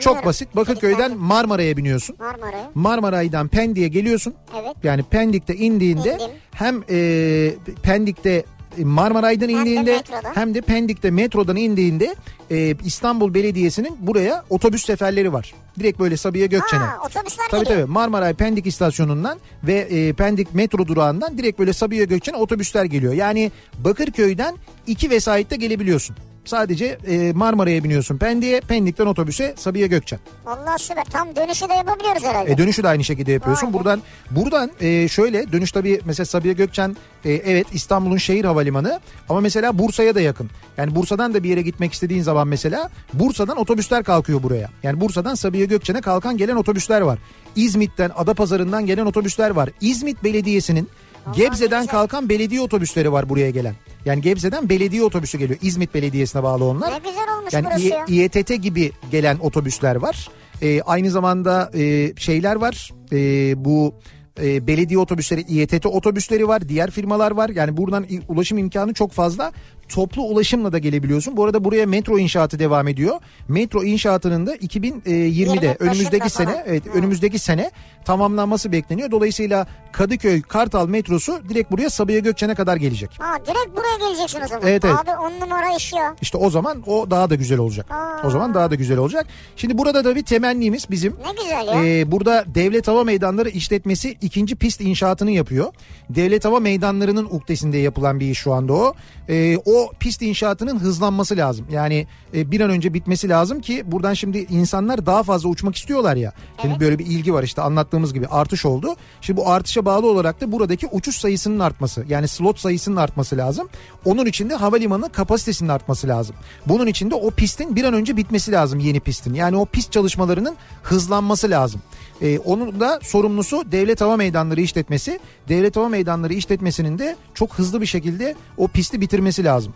Çok 0.00 0.24
basit. 0.24 0.56
Bakırköy'den 0.56 1.16
Marmara'ya 1.16 1.76
biniyorsun. 1.76 2.16
Marmara'ya. 2.18 2.70
Marmaray'dan 2.74 3.48
Pendik'e 3.48 3.88
geliyorsun. 3.88 4.34
Evet. 4.62 4.76
Yani 4.82 5.02
Pendik'te 5.02 5.54
indiğinde 5.56 6.14
İndim. 6.14 6.30
hem 6.52 6.82
e, 6.90 7.54
Pendik'te 7.82 8.44
Marmaray'dan 8.78 9.48
Hem 9.48 9.56
de 9.56 9.60
indiğinde 9.60 10.02
hem 10.34 10.54
de 10.54 10.60
Pendik'te 10.60 11.10
metrodan 11.10 11.56
indiğinde 11.56 12.14
e, 12.50 12.74
İstanbul 12.84 13.34
Belediyesi'nin 13.34 13.96
buraya 14.00 14.44
otobüs 14.50 14.84
seferleri 14.86 15.32
var. 15.32 15.54
Direkt 15.78 15.98
böyle 16.00 16.16
Sabiha 16.16 16.46
Gökçen'e. 16.46 16.82
Aa 16.84 16.98
otobüsler 17.06 17.46
Tabii 17.50 17.64
geliyor. 17.64 17.80
tabii 17.80 17.92
Marmaray 17.92 18.34
Pendik 18.34 18.66
istasyonundan 18.66 19.38
ve 19.64 19.74
e, 19.74 20.12
Pendik 20.12 20.54
metro 20.54 20.86
durağından 20.86 21.38
direkt 21.38 21.58
böyle 21.58 21.72
Sabiha 21.72 22.04
Gökçen'e 22.04 22.36
otobüsler 22.36 22.84
geliyor. 22.84 23.12
Yani 23.12 23.52
Bakırköy'den 23.78 24.54
iki 24.86 25.10
vesaitte 25.10 25.56
gelebiliyorsun. 25.56 26.16
Sadece 26.44 26.98
e, 27.06 27.32
Marmara'ya 27.32 27.84
biniyorsun 27.84 28.18
Pendik'e, 28.18 28.60
Pendik'ten 28.60 29.06
otobüse 29.06 29.54
Sabiha 29.56 29.86
Gökçen. 29.86 30.18
Vallahi 30.44 30.82
süper. 30.82 31.04
Tam 31.04 31.36
dönüşü 31.36 31.68
de 31.68 31.74
yapabiliyoruz 31.74 32.24
herhalde. 32.24 32.52
E, 32.52 32.58
dönüşü 32.58 32.82
de 32.82 32.88
aynı 32.88 33.04
şekilde 33.04 33.32
yapıyorsun. 33.32 33.68
Be. 33.68 33.72
Buradan 33.72 34.02
buradan 34.30 34.70
e, 34.80 35.08
şöyle 35.08 35.52
dönüş 35.52 35.72
tabii 35.72 36.00
mesela 36.04 36.26
Sabiha 36.26 36.52
Gökçen 36.52 36.96
e, 37.24 37.32
evet 37.32 37.66
İstanbul'un 37.72 38.16
şehir 38.16 38.44
havalimanı 38.44 39.00
ama 39.28 39.40
mesela 39.40 39.78
Bursa'ya 39.78 40.14
da 40.14 40.20
yakın. 40.20 40.50
Yani 40.76 40.94
Bursa'dan 40.94 41.34
da 41.34 41.42
bir 41.42 41.48
yere 41.48 41.62
gitmek 41.62 41.92
istediğin 41.92 42.22
zaman 42.22 42.48
mesela 42.48 42.90
Bursa'dan 43.12 43.56
otobüsler 43.56 44.04
kalkıyor 44.04 44.42
buraya. 44.42 44.70
Yani 44.82 45.00
Bursa'dan 45.00 45.34
Sabiha 45.34 45.64
Gökçen'e 45.64 46.00
kalkan 46.00 46.36
gelen 46.36 46.56
otobüsler 46.56 47.00
var. 47.00 47.18
İzmit'ten 47.56 48.10
Adapazarı'ndan 48.16 48.86
gelen 48.86 49.06
otobüsler 49.06 49.50
var. 49.50 49.70
İzmit 49.80 50.24
Belediyesi'nin 50.24 50.88
Gebze'den 51.36 51.86
kalkan 51.86 52.28
belediye 52.28 52.60
otobüsleri 52.60 53.12
var 53.12 53.28
buraya 53.28 53.50
gelen. 53.50 53.74
Yani 54.04 54.20
Gebze'den 54.20 54.68
belediye 54.68 55.02
otobüsü 55.02 55.38
geliyor. 55.38 55.58
İzmit 55.62 55.94
Belediyesi'ne 55.94 56.42
bağlı 56.42 56.64
onlar. 56.64 56.92
Ne 56.92 56.98
güzel 56.98 57.36
olmuş 57.38 57.52
Yani 57.52 57.66
burası 57.66 57.80
İ- 57.80 57.88
ya. 57.88 58.04
İETT 58.08 58.62
gibi 58.62 58.92
gelen 59.10 59.38
otobüsler 59.38 59.96
var. 59.96 60.28
Ee, 60.62 60.80
aynı 60.82 61.10
zamanda 61.10 61.70
e, 61.74 62.12
şeyler 62.16 62.56
var. 62.56 62.90
Ee, 63.12 63.64
bu 63.64 63.94
e, 64.42 64.66
belediye 64.66 64.98
otobüsleri, 64.98 65.40
İETT 65.40 65.86
otobüsleri 65.86 66.48
var. 66.48 66.68
Diğer 66.68 66.90
firmalar 66.90 67.30
var. 67.30 67.48
Yani 67.48 67.76
buradan 67.76 68.06
ulaşım 68.28 68.58
imkanı 68.58 68.94
çok 68.94 69.12
fazla. 69.12 69.52
Toplu 69.88 70.22
ulaşımla 70.22 70.72
da 70.72 70.78
gelebiliyorsun. 70.78 71.36
Bu 71.36 71.44
arada 71.44 71.64
buraya 71.64 71.86
metro 71.86 72.18
inşaatı 72.18 72.58
devam 72.58 72.88
ediyor. 72.88 73.20
Metro 73.48 73.84
inşaatının 73.84 74.46
da 74.46 74.56
2020'de 74.56 75.10
Yirmi 75.10 75.76
önümüzdeki 75.78 76.30
sene 76.30 76.64
evet 76.66 76.86
Hı. 76.86 76.90
önümüzdeki 76.90 77.38
sene 77.38 77.70
tamamlanması 78.04 78.72
bekleniyor. 78.72 79.10
Dolayısıyla 79.10 79.66
Kadıköy 79.92 80.42
Kartal 80.42 80.88
metrosu 80.88 81.48
direkt 81.48 81.70
buraya 81.70 81.90
Sabiha 81.90 82.18
Gökçen'e 82.18 82.54
kadar 82.54 82.76
gelecek. 82.76 83.10
Aa 83.20 83.38
direkt 83.46 83.76
buraya 83.76 84.08
geleceksin 84.08 84.40
o 84.44 84.48
zaman. 84.48 84.68
Evet, 84.68 84.84
evet. 84.84 84.96
Abi 85.02 85.10
on 85.10 85.40
numara 85.40 85.76
iş 85.76 85.92
ya. 85.92 86.14
İşte 86.22 86.38
o 86.38 86.50
zaman 86.50 86.82
o 86.86 87.10
daha 87.10 87.30
da 87.30 87.34
güzel 87.34 87.58
olacak. 87.58 87.90
Aa. 87.90 88.26
O 88.26 88.30
zaman 88.30 88.54
daha 88.54 88.70
da 88.70 88.74
güzel 88.74 88.98
olacak. 88.98 89.26
Şimdi 89.56 89.78
burada 89.78 90.04
da 90.04 90.16
bir 90.16 90.22
temennimiz 90.24 90.90
bizim. 90.90 91.12
Ne 91.12 91.42
güzel 91.42 91.66
ya. 91.66 91.84
Ee, 91.84 92.12
burada 92.12 92.44
Devlet 92.54 92.88
Hava 92.88 93.04
Meydanları 93.04 93.48
işletmesi 93.48 94.16
ikinci 94.20 94.56
pist 94.56 94.80
inşaatını 94.80 95.30
yapıyor. 95.30 95.72
Devlet 96.10 96.44
Hava 96.44 96.60
Meydanları'nın 96.60 97.24
uktesinde 97.24 97.78
yapılan 97.78 98.20
bir 98.20 98.30
iş 98.30 98.38
şu 98.38 98.52
anda 98.52 98.72
o. 98.72 98.94
Ee, 99.28 99.56
o 99.64 99.73
o 99.74 99.92
pist 100.00 100.22
inşaatının 100.22 100.78
hızlanması 100.78 101.36
lazım. 101.36 101.66
Yani 101.70 102.06
e, 102.34 102.50
bir 102.50 102.60
an 102.60 102.70
önce 102.70 102.94
bitmesi 102.94 103.28
lazım 103.28 103.60
ki 103.60 103.82
buradan 103.86 104.14
şimdi 104.14 104.38
insanlar 104.38 105.06
daha 105.06 105.22
fazla 105.22 105.48
uçmak 105.48 105.76
istiyorlar 105.76 106.16
ya. 106.16 106.32
Şimdi 106.62 106.80
böyle 106.80 106.98
bir 106.98 107.06
ilgi 107.06 107.34
var 107.34 107.42
işte 107.42 107.62
anlattığımız 107.62 108.14
gibi 108.14 108.26
artış 108.26 108.66
oldu. 108.66 108.96
Şimdi 109.20 109.40
bu 109.40 109.48
artışa 109.50 109.84
bağlı 109.84 110.10
olarak 110.10 110.40
da 110.40 110.52
buradaki 110.52 110.86
uçuş 110.86 111.16
sayısının 111.16 111.60
artması 111.60 112.04
yani 112.08 112.28
slot 112.28 112.58
sayısının 112.58 112.96
artması 112.96 113.36
lazım. 113.36 113.68
Onun 114.04 114.26
için 114.26 114.50
de 114.50 114.54
havalimanı 114.54 115.12
kapasitesinin 115.12 115.68
artması 115.68 116.08
lazım. 116.08 116.36
Bunun 116.66 116.86
için 116.86 117.10
de 117.10 117.14
o 117.14 117.30
pistin 117.30 117.76
bir 117.76 117.84
an 117.84 117.94
önce 117.94 118.16
bitmesi 118.16 118.52
lazım 118.52 118.78
yeni 118.78 119.00
pistin. 119.00 119.34
Yani 119.34 119.56
o 119.56 119.66
pist 119.66 119.92
çalışmalarının 119.92 120.56
hızlanması 120.82 121.50
lazım. 121.50 121.82
Ee, 122.22 122.38
onun 122.38 122.80
da 122.80 123.00
sorumlusu 123.02 123.72
Devlet 123.72 124.00
Hava 124.00 124.16
Meydanları 124.16 124.60
işletmesi. 124.60 125.20
Devlet 125.48 125.76
Hava 125.76 125.88
Meydanları 125.88 126.34
işletmesinin 126.34 126.98
de 126.98 127.16
çok 127.34 127.54
hızlı 127.54 127.80
bir 127.80 127.86
şekilde 127.86 128.34
o 128.56 128.68
pisti 128.68 129.00
bitirmesi 129.00 129.44
lazım. 129.44 129.72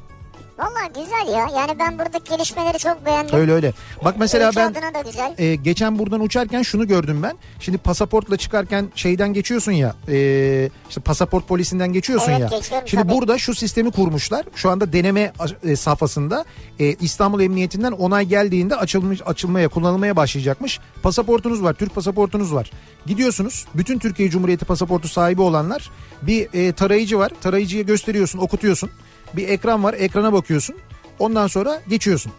Valla 0.59 0.87
güzel 0.87 1.33
ya. 1.35 1.49
Yani 1.57 1.79
ben 1.79 1.99
buradaki 1.99 2.31
gelişmeleri 2.31 2.79
çok 2.79 3.07
beğendim. 3.07 3.39
Öyle 3.39 3.53
öyle. 3.53 3.73
Bak 4.05 4.15
mesela 4.19 4.51
Ülke 4.51 4.61
ben 4.61 5.45
e, 5.45 5.55
geçen 5.55 5.99
buradan 5.99 6.21
uçarken 6.21 6.63
şunu 6.63 6.87
gördüm 6.89 7.23
ben. 7.23 7.37
Şimdi 7.61 7.79
pasaportla 7.79 8.37
çıkarken 8.37 8.89
şeyden 8.95 9.33
geçiyorsun 9.33 9.73
ya. 9.73 9.95
e, 10.09 10.71
işte 10.89 11.01
pasaport 11.01 11.49
polisinden 11.49 11.93
geçiyorsun 11.93 12.33
Evet, 12.33 12.71
ya. 12.73 12.83
Şimdi 12.87 13.03
tabii. 13.03 13.13
burada 13.13 13.39
şu 13.39 13.55
sistemi 13.55 13.91
kurmuşlar. 13.91 14.47
Şu 14.55 14.71
anda 14.71 14.93
deneme 14.93 15.33
e, 15.65 15.77
safhasında 15.77 16.45
e, 16.81 16.93
İstanbul 16.93 17.41
Emniyetinden 17.41 17.93
onay 17.93 18.27
geldiğinde 18.27 18.77
açılmış 18.77 19.21
açılmaya 19.27 19.69
kullanılmaya 19.69 20.17
başlayacakmış. 20.17 20.81
Pasaportunuz 21.03 21.63
var, 21.63 21.73
Türk 21.75 21.95
pasaportunuz 21.95 22.55
var. 22.55 22.71
Gidiyorsunuz. 23.07 23.67
Bütün 23.75 23.99
Türkiye 23.99 24.31
Cumhuriyeti 24.31 24.65
pasaportu 24.65 25.09
sahibi 25.09 25.43
olanlar 25.43 25.91
bir 26.23 26.49
e, 26.55 26.73
tarayıcı 26.73 27.19
var. 27.19 27.33
Tarayıcıya 27.41 27.83
gösteriyorsun, 27.83 28.39
okutuyorsun. 28.39 28.91
Bir 29.35 29.49
ekran 29.49 29.85
var, 29.85 29.95
ekrana 29.95 30.33
bakıyorsun. 30.33 30.77
Ondan 31.19 31.47
sonra 31.47 31.81
geçiyorsun. 31.89 32.33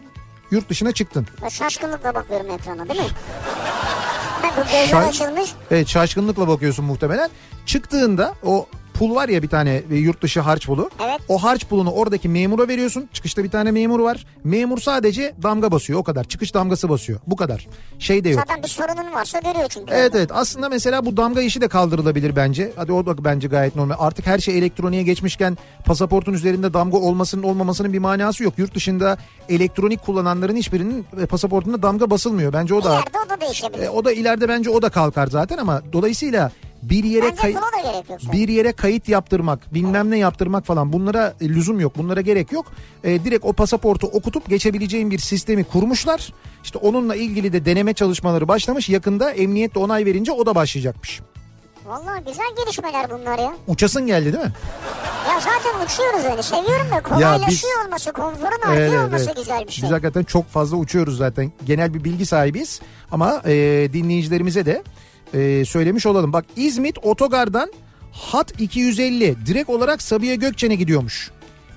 Yurt 0.51 0.69
dışına 0.69 0.91
çıktın. 0.91 1.27
Şaşkınlıkla 1.49 2.15
bakıyorum 2.15 2.51
ekrana 2.51 2.89
değil 2.89 2.99
mi? 3.01 3.07
bu 4.57 4.61
gözler 4.61 4.87
Şaş- 4.87 5.07
açılmış. 5.09 5.49
Evet 5.71 5.87
şaşkınlıkla 5.87 6.47
bakıyorsun 6.47 6.85
muhtemelen. 6.85 7.29
Çıktığında 7.65 8.33
o 8.43 8.67
pul 8.99 9.15
var 9.15 9.29
ya 9.29 9.41
bir 9.43 9.47
tane 9.47 9.81
e, 9.91 9.95
yurt 9.95 10.21
dışı 10.21 10.39
harç 10.39 10.65
pulu. 10.67 10.89
Evet. 11.03 11.19
O 11.27 11.43
harç 11.43 11.65
pulunu 11.65 11.91
oradaki 11.91 12.29
memura 12.29 12.67
veriyorsun. 12.67 13.09
Çıkışta 13.13 13.43
bir 13.43 13.49
tane 13.49 13.71
memur 13.71 13.99
var. 13.99 14.25
Memur 14.43 14.77
sadece 14.77 15.35
damga 15.43 15.71
basıyor 15.71 15.99
o 15.99 16.03
kadar. 16.03 16.23
Çıkış 16.23 16.53
damgası 16.53 16.89
basıyor. 16.89 17.19
Bu 17.27 17.35
kadar. 17.35 17.67
Şey 17.99 18.23
de 18.23 18.29
yok. 18.29 18.39
Zaten 18.47 18.63
bir 18.63 18.67
sorunun 18.67 19.13
varsa 19.13 19.39
görüyor 19.39 19.67
çünkü. 19.69 19.93
Evet 19.93 20.15
evet 20.15 20.29
aslında 20.33 20.69
mesela 20.69 21.05
bu 21.05 21.17
damga 21.17 21.41
işi 21.41 21.61
de 21.61 21.67
kaldırılabilir 21.67 22.35
bence. 22.35 22.71
Hadi 22.75 22.91
o 22.91 23.05
da 23.05 23.23
bence 23.23 23.47
gayet 23.47 23.75
normal. 23.75 23.95
Artık 23.99 24.27
her 24.27 24.39
şey 24.39 24.57
elektroniğe 24.57 25.03
geçmişken 25.03 25.57
pasaportun 25.85 26.33
üzerinde 26.33 26.73
damga 26.73 26.97
olmasının 26.97 27.43
olmamasının 27.43 27.93
bir 27.93 27.99
manası 27.99 28.43
yok. 28.43 28.53
Yurt 28.57 28.75
dışında 28.75 29.17
elektronik 29.49 30.01
kullananların 30.05 30.55
hiçbirinin 30.55 31.05
e, 31.21 31.25
pasaportunda 31.25 31.83
damga 31.83 32.09
basılmıyor. 32.09 32.53
Bence 32.53 32.73
o 32.73 32.83
da 32.83 32.93
İleride 32.93 33.17
o 33.25 33.29
da 33.29 33.41
değişebilir. 33.41 33.83
e, 33.83 33.89
o 33.89 34.05
da 34.05 34.11
ileride 34.11 34.49
bence 34.49 34.69
o 34.69 34.81
da 34.81 34.89
kalkar 34.89 35.27
zaten 35.27 35.57
ama 35.57 35.81
dolayısıyla 35.93 36.51
bir 36.83 37.03
yere 37.03 37.35
kay- 37.35 37.55
bir 38.33 38.47
yere 38.47 38.71
kayıt 38.71 39.09
yaptırmak, 39.09 39.73
bilmem 39.73 40.11
ne 40.11 40.17
yaptırmak 40.17 40.65
falan 40.65 40.93
bunlara 40.93 41.33
e, 41.41 41.49
lüzum 41.49 41.79
yok. 41.79 41.97
Bunlara 41.97 42.21
gerek 42.21 42.51
yok. 42.51 42.65
E, 43.03 43.23
direkt 43.23 43.45
o 43.45 43.53
pasaportu 43.53 44.07
okutup 44.07 44.49
geçebileceğin 44.49 45.11
bir 45.11 45.19
sistemi 45.19 45.63
kurmuşlar. 45.63 46.33
İşte 46.63 46.77
onunla 46.79 47.15
ilgili 47.15 47.53
de 47.53 47.65
deneme 47.65 47.93
çalışmaları 47.93 48.47
başlamış. 48.47 48.89
Yakında 48.89 49.31
emniyet 49.31 49.75
de 49.75 49.79
onay 49.79 50.05
verince 50.05 50.31
o 50.31 50.45
da 50.45 50.55
başlayacakmış. 50.55 51.21
Vallahi 51.85 52.23
güzel 52.27 52.45
gelişmeler 52.57 53.09
bunlar 53.11 53.39
ya. 53.39 53.53
Uçasın 53.67 54.07
geldi 54.07 54.33
değil 54.33 54.43
mi? 54.45 54.53
Ya 55.27 55.39
zaten 55.39 55.85
uçuyoruz 55.85 56.23
yani 56.23 56.43
seviyorum 56.43 56.91
da 56.91 57.03
kolaylaşıyor 57.03 57.85
olması, 57.85 58.11
konforun 58.13 58.61
artıyor 58.67 59.05
olması 59.05 59.33
güzel 59.35 59.67
bir 59.67 59.71
şey. 59.71 59.83
Biz 59.83 59.91
hakikaten 59.91 60.23
çok 60.23 60.47
fazla 60.49 60.77
uçuyoruz 60.77 61.17
zaten. 61.17 61.51
Genel 61.65 61.93
bir 61.93 62.03
bilgi 62.03 62.25
sahibiyiz. 62.25 62.81
Ama 63.11 63.41
e, 63.45 63.53
dinleyicilerimize 63.93 64.65
de 64.65 64.83
e, 65.33 65.65
söylemiş 65.65 66.05
olalım. 66.05 66.33
Bak 66.33 66.45
İzmit 66.55 66.97
Otogar'dan 67.03 67.71
Hat 68.11 68.61
250 68.61 69.35
direkt 69.45 69.69
olarak 69.69 70.01
Sabiha 70.01 70.35
Gökçen'e 70.35 70.75
gidiyormuş. 70.75 71.31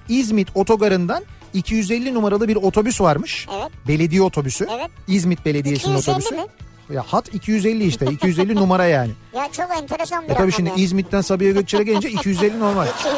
İzmit 0.09 0.49
Otogarı'ndan 0.55 1.24
250 1.55 2.15
numaralı 2.15 2.49
bir 2.49 2.57
otobüs 2.57 3.01
varmış. 3.01 3.47
Evet. 3.57 3.70
Belediye 3.89 4.23
otobüsü. 4.23 4.66
Evet. 4.70 4.91
İzmit 5.09 5.47
Belediyesi'nin 5.47 5.97
250 5.97 6.12
otobüsü. 6.16 6.35
mi? 6.35 6.47
Ya 6.93 7.02
hat 7.02 7.35
250 7.35 7.85
işte. 7.85 8.06
250 8.06 8.55
numara 8.55 8.85
yani. 8.86 9.10
Ya 9.36 9.48
çok 9.52 9.70
enteresan 9.78 10.24
bir 10.24 10.31
E 10.31 10.35
tabii 10.35 10.52
şimdi 10.52 10.69
yani. 10.70 10.81
İzmit'ten 10.81 11.20
Sabiha 11.20 11.51
Gökçen'e 11.51 11.82
gelince 11.82 12.10
250 12.10 12.60
normal. 12.60 12.86
250 13.01 13.16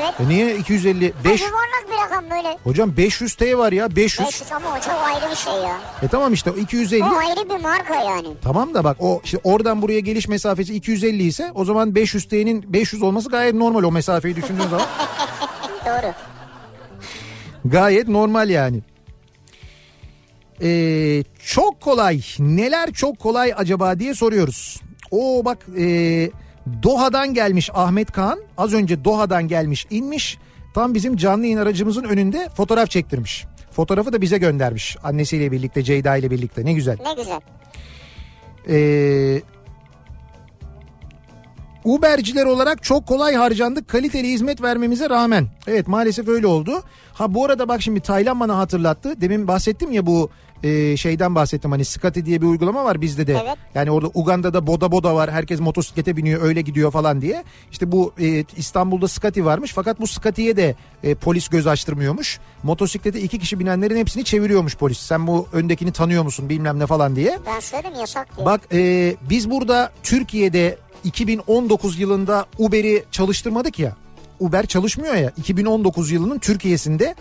evet. 0.00 0.14
E 0.20 0.28
niye 0.28 0.56
250? 0.56 1.12
5 1.24 1.40
Yuvarlak 1.40 1.86
bir 1.90 1.96
rakam 2.04 2.24
böyle. 2.30 2.58
Hocam 2.64 2.96
500 2.96 3.34
T 3.34 3.58
var 3.58 3.72
ya 3.72 3.96
500. 3.96 4.28
500 4.28 4.52
ama 4.52 4.68
o 4.68 4.80
çok 4.80 4.94
ayrı 5.14 5.30
bir 5.30 5.36
şey 5.36 5.52
ya. 5.52 5.76
E 6.02 6.08
tamam 6.08 6.32
işte 6.32 6.50
o 6.50 6.56
250. 6.56 7.04
O 7.04 7.06
ayrı 7.16 7.48
bir 7.50 7.62
marka 7.62 7.94
yani. 7.94 8.28
Tamam 8.42 8.74
da 8.74 8.84
bak 8.84 8.96
o 9.00 9.20
işte 9.24 9.38
oradan 9.44 9.82
buraya 9.82 10.00
geliş 10.00 10.28
mesafesi 10.28 10.74
250 10.74 11.22
ise 11.22 11.50
o 11.54 11.64
zaman 11.64 11.94
500 11.94 12.28
T'nin 12.28 12.72
500 12.72 13.02
olması 13.02 13.28
gayet 13.28 13.54
normal 13.54 13.82
o 13.82 13.92
mesafeyi 13.92 14.36
düşündüğün 14.36 14.68
zaman. 14.68 14.86
Doğru. 15.86 16.12
Gayet 17.64 18.08
normal 18.08 18.50
yani. 18.50 18.80
Ee, 20.62 21.22
çok 21.44 21.80
kolay. 21.80 22.20
Neler 22.38 22.92
çok 22.92 23.18
kolay 23.18 23.52
acaba 23.56 23.98
diye 23.98 24.14
soruyoruz. 24.14 24.80
Oo 25.10 25.44
bak 25.44 25.66
ee, 25.78 26.30
Doha'dan 26.82 27.34
gelmiş 27.34 27.70
Ahmet 27.74 28.12
Kaan. 28.12 28.40
Az 28.58 28.74
önce 28.74 29.04
Doha'dan 29.04 29.48
gelmiş 29.48 29.86
inmiş. 29.90 30.38
Tam 30.74 30.94
bizim 30.94 31.16
canlı 31.16 31.44
yayın 31.44 31.58
aracımızın 31.58 32.04
önünde 32.04 32.48
fotoğraf 32.56 32.90
çektirmiş. 32.90 33.44
Fotoğrafı 33.70 34.12
da 34.12 34.20
bize 34.20 34.38
göndermiş. 34.38 34.96
Annesiyle 35.02 35.52
birlikte 35.52 35.82
Ceyda 35.82 36.16
ile 36.16 36.30
birlikte 36.30 36.64
ne 36.64 36.72
güzel. 36.72 36.98
Ne 37.04 37.14
güzel. 37.14 37.40
Ee, 38.68 39.42
Uberciler 41.84 42.44
olarak 42.44 42.82
çok 42.82 43.06
kolay 43.06 43.34
harcandık 43.34 43.88
kaliteli 43.88 44.28
hizmet 44.28 44.62
vermemize 44.62 45.10
rağmen. 45.10 45.46
Evet 45.66 45.88
maalesef 45.88 46.28
öyle 46.28 46.46
oldu. 46.46 46.82
Ha 47.12 47.34
bu 47.34 47.44
arada 47.44 47.68
bak 47.68 47.82
şimdi 47.82 48.00
Taylan 48.00 48.40
bana 48.40 48.58
hatırlattı. 48.58 49.20
Demin 49.20 49.48
bahsettim 49.48 49.92
ya 49.92 50.06
bu 50.06 50.30
e, 50.62 50.96
şeyden 50.96 51.34
bahsettim 51.34 51.70
hani 51.70 51.84
Scotty 51.84 52.20
diye 52.24 52.42
bir 52.42 52.46
uygulama 52.46 52.84
var 52.84 53.00
bizde 53.00 53.26
de. 53.26 53.32
Evet. 53.32 53.56
Yani 53.74 53.90
orada 53.90 54.10
Uganda'da 54.14 54.66
boda 54.66 54.92
boda 54.92 55.14
var. 55.14 55.30
Herkes 55.30 55.60
motosiklete 55.60 56.16
biniyor 56.16 56.42
öyle 56.42 56.60
gidiyor 56.60 56.90
falan 56.90 57.20
diye. 57.20 57.44
İşte 57.72 57.92
bu 57.92 58.12
e, 58.20 58.44
İstanbul'da 58.56 59.08
Scotty 59.08 59.44
varmış 59.44 59.72
fakat 59.74 60.00
bu 60.00 60.06
Scotty'ye 60.06 60.56
de 60.56 60.74
e, 61.02 61.14
polis 61.14 61.48
göz 61.48 61.66
açtırmıyormuş. 61.66 62.38
Motosiklete 62.62 63.20
iki 63.20 63.38
kişi 63.38 63.58
binenlerin 63.58 63.96
hepsini 63.96 64.24
çeviriyormuş 64.24 64.76
polis. 64.76 64.98
Sen 64.98 65.26
bu 65.26 65.46
öndekini 65.52 65.92
tanıyor 65.92 66.22
musun 66.22 66.48
bilmem 66.48 66.78
ne 66.78 66.86
falan 66.86 67.16
diye. 67.16 67.38
Ben 67.46 67.60
söyledim 67.60 68.00
yasak 68.00 68.36
diye. 68.36 68.46
Bak 68.46 68.60
e, 68.72 69.14
biz 69.30 69.50
burada 69.50 69.92
Türkiye'de 70.02 70.78
2019 71.04 71.98
yılında 71.98 72.46
Uber'i 72.58 73.04
çalıştırmadık 73.10 73.78
ya. 73.78 73.96
Uber 74.40 74.66
çalışmıyor 74.66 75.14
ya. 75.14 75.32
2019 75.36 76.10
yılının 76.10 76.38
Türkiye'sinde 76.38 77.14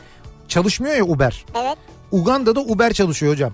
çalışmıyor 0.47 0.95
ya 0.95 1.03
Uber. 1.03 1.45
Evet. 1.55 1.77
Uganda'da 2.11 2.59
Uber 2.59 2.93
çalışıyor 2.93 3.33
hocam. 3.33 3.53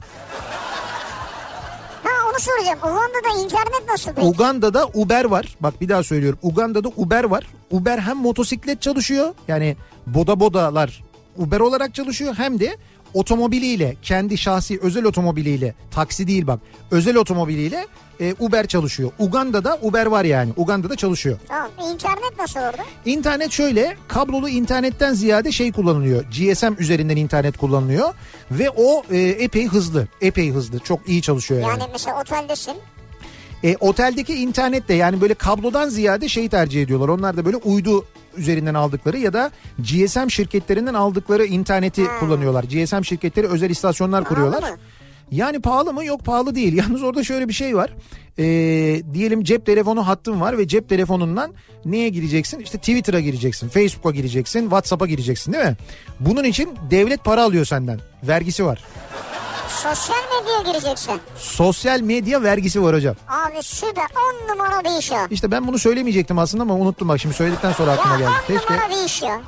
Ha 2.04 2.10
onu 2.30 2.40
soracağım. 2.40 2.80
Uganda'da 2.80 3.44
internet 3.44 3.90
nasıl 3.90 4.12
peki? 4.12 4.28
Uganda'da 4.28 4.90
Uber 4.94 5.26
var. 5.26 5.56
Bak 5.60 5.82
bir 5.82 5.90
daha 5.90 6.04
söylüyorum. 6.04 6.40
Uganda'da 6.42 6.88
Uber 6.98 7.24
var. 7.24 7.48
Uber 7.72 7.98
hem 8.00 8.18
motosiklet 8.18 8.82
çalışıyor. 8.82 9.34
Yani 9.48 9.78
boda 10.08 10.40
bodalar 10.40 11.04
Uber 11.38 11.60
olarak 11.60 11.94
çalışıyor. 11.96 12.34
Hem 12.38 12.60
de 12.60 12.78
otomobiliyle 13.16 13.96
kendi 14.02 14.38
şahsi 14.38 14.80
özel 14.82 15.06
otomobiliyle 15.06 15.76
taksi 15.92 16.28
değil 16.28 16.48
bak 16.48 16.60
özel 16.92 17.18
otomobiliyle 17.18 17.86
e, 18.20 18.36
Uber 18.40 18.68
çalışıyor. 18.68 19.12
Uganda'da 19.20 19.80
Uber 19.82 20.06
var 20.06 20.24
yani. 20.26 20.52
Uganda'da 20.58 20.96
çalışıyor. 20.96 21.40
Tamam. 21.48 21.72
İnternet 21.94 22.40
nasıl 22.40 22.60
orada? 22.60 22.84
İnternet 23.06 23.52
şöyle 23.52 23.98
kablolu 24.08 24.50
internetten 24.50 25.14
ziyade 25.14 25.52
şey 25.52 25.72
kullanılıyor. 25.72 26.24
GSM 26.24 26.74
üzerinden 26.80 27.16
internet 27.18 27.58
kullanılıyor 27.58 28.14
ve 28.52 28.70
o 28.70 29.04
e, 29.12 29.18
epey 29.18 29.68
hızlı. 29.68 30.08
Epey 30.22 30.52
hızlı. 30.52 30.80
Çok 30.80 31.10
iyi 31.10 31.22
çalışıyor 31.22 31.62
yani. 31.62 31.80
Yani 31.80 31.90
mesela 31.92 32.22
oteldesin. 32.22 32.76
E, 33.64 33.76
oteldeki 33.80 34.34
internet 34.36 34.88
de 34.88 34.94
yani 34.94 35.22
böyle 35.22 35.34
kablodan 35.34 35.90
ziyade 35.90 36.30
şeyi 36.30 36.50
tercih 36.50 36.82
ediyorlar. 36.82 37.08
Onlar 37.10 37.38
da 37.38 37.46
böyle 37.46 37.58
uydu 37.58 38.06
üzerinden 38.38 38.74
aldıkları 38.74 39.18
ya 39.18 39.34
da 39.34 39.52
GSM 39.80 40.28
şirketlerinden 40.30 40.94
aldıkları 40.94 41.46
interneti 41.46 42.06
kullanıyorlar. 42.20 42.64
GSM 42.64 43.02
şirketleri 43.04 43.48
özel 43.48 43.70
istasyonlar 43.70 44.24
kuruyorlar. 44.24 44.62
mı? 44.62 44.78
Yani 45.32 45.62
pahalı 45.62 45.94
mı? 45.94 46.06
Yok 46.06 46.26
pahalı 46.26 46.56
değil. 46.56 46.74
Yalnız 46.78 47.04
orada 47.04 47.24
şöyle 47.24 47.48
bir 47.48 47.54
şey 47.54 47.76
var. 47.76 47.92
Ee, 48.40 48.44
diyelim 49.14 49.44
cep 49.44 49.66
telefonu 49.66 50.08
hattın 50.08 50.42
var 50.42 50.58
ve 50.58 50.68
cep 50.68 50.90
telefonundan 50.90 51.54
neye 51.86 52.10
gireceksin? 52.10 52.60
İşte 52.60 52.78
Twitter'a 52.78 53.20
gireceksin, 53.20 53.70
Facebook'a 53.70 54.12
gireceksin, 54.12 54.62
WhatsApp'a 54.62 55.08
gireceksin 55.08 55.54
değil 55.54 55.66
mi? 55.66 55.76
Bunun 56.20 56.44
için 56.44 56.70
devlet 56.92 57.24
para 57.24 57.44
alıyor 57.44 57.66
senden. 57.66 58.00
Vergisi 58.24 58.66
var. 58.66 58.84
Sosyal 59.84 60.16
medyaya 60.42 60.62
gireceksin. 60.62 61.14
Sosyal 61.38 62.00
medya 62.02 62.44
vergisi 62.44 62.84
var 62.84 62.96
hocam. 62.96 63.16
Abi 63.30 63.64
süper. 63.64 64.08
10 64.48 64.54
numara 64.54 64.84
bir 64.84 65.00
iş 65.00 65.12
ya. 65.12 65.28
İşte 65.32 65.52
ben 65.52 65.68
bunu 65.68 65.80
söylemeyecektim 65.80 66.40
aslında 66.40 66.64
ama 66.64 66.74
unuttum 66.74 67.08
bak 67.10 67.20
şimdi 67.20 67.36
söyledikten 67.36 67.72
sonra 67.72 67.92
aklıma 67.92 68.14
Ya 68.16 68.20
geldi. 68.20 68.32
10 68.44 68.48
Keşke. 68.58 68.74
numara 68.74 68.90
bir 68.90 69.06
iş 69.06 69.22
ya. 69.22 69.42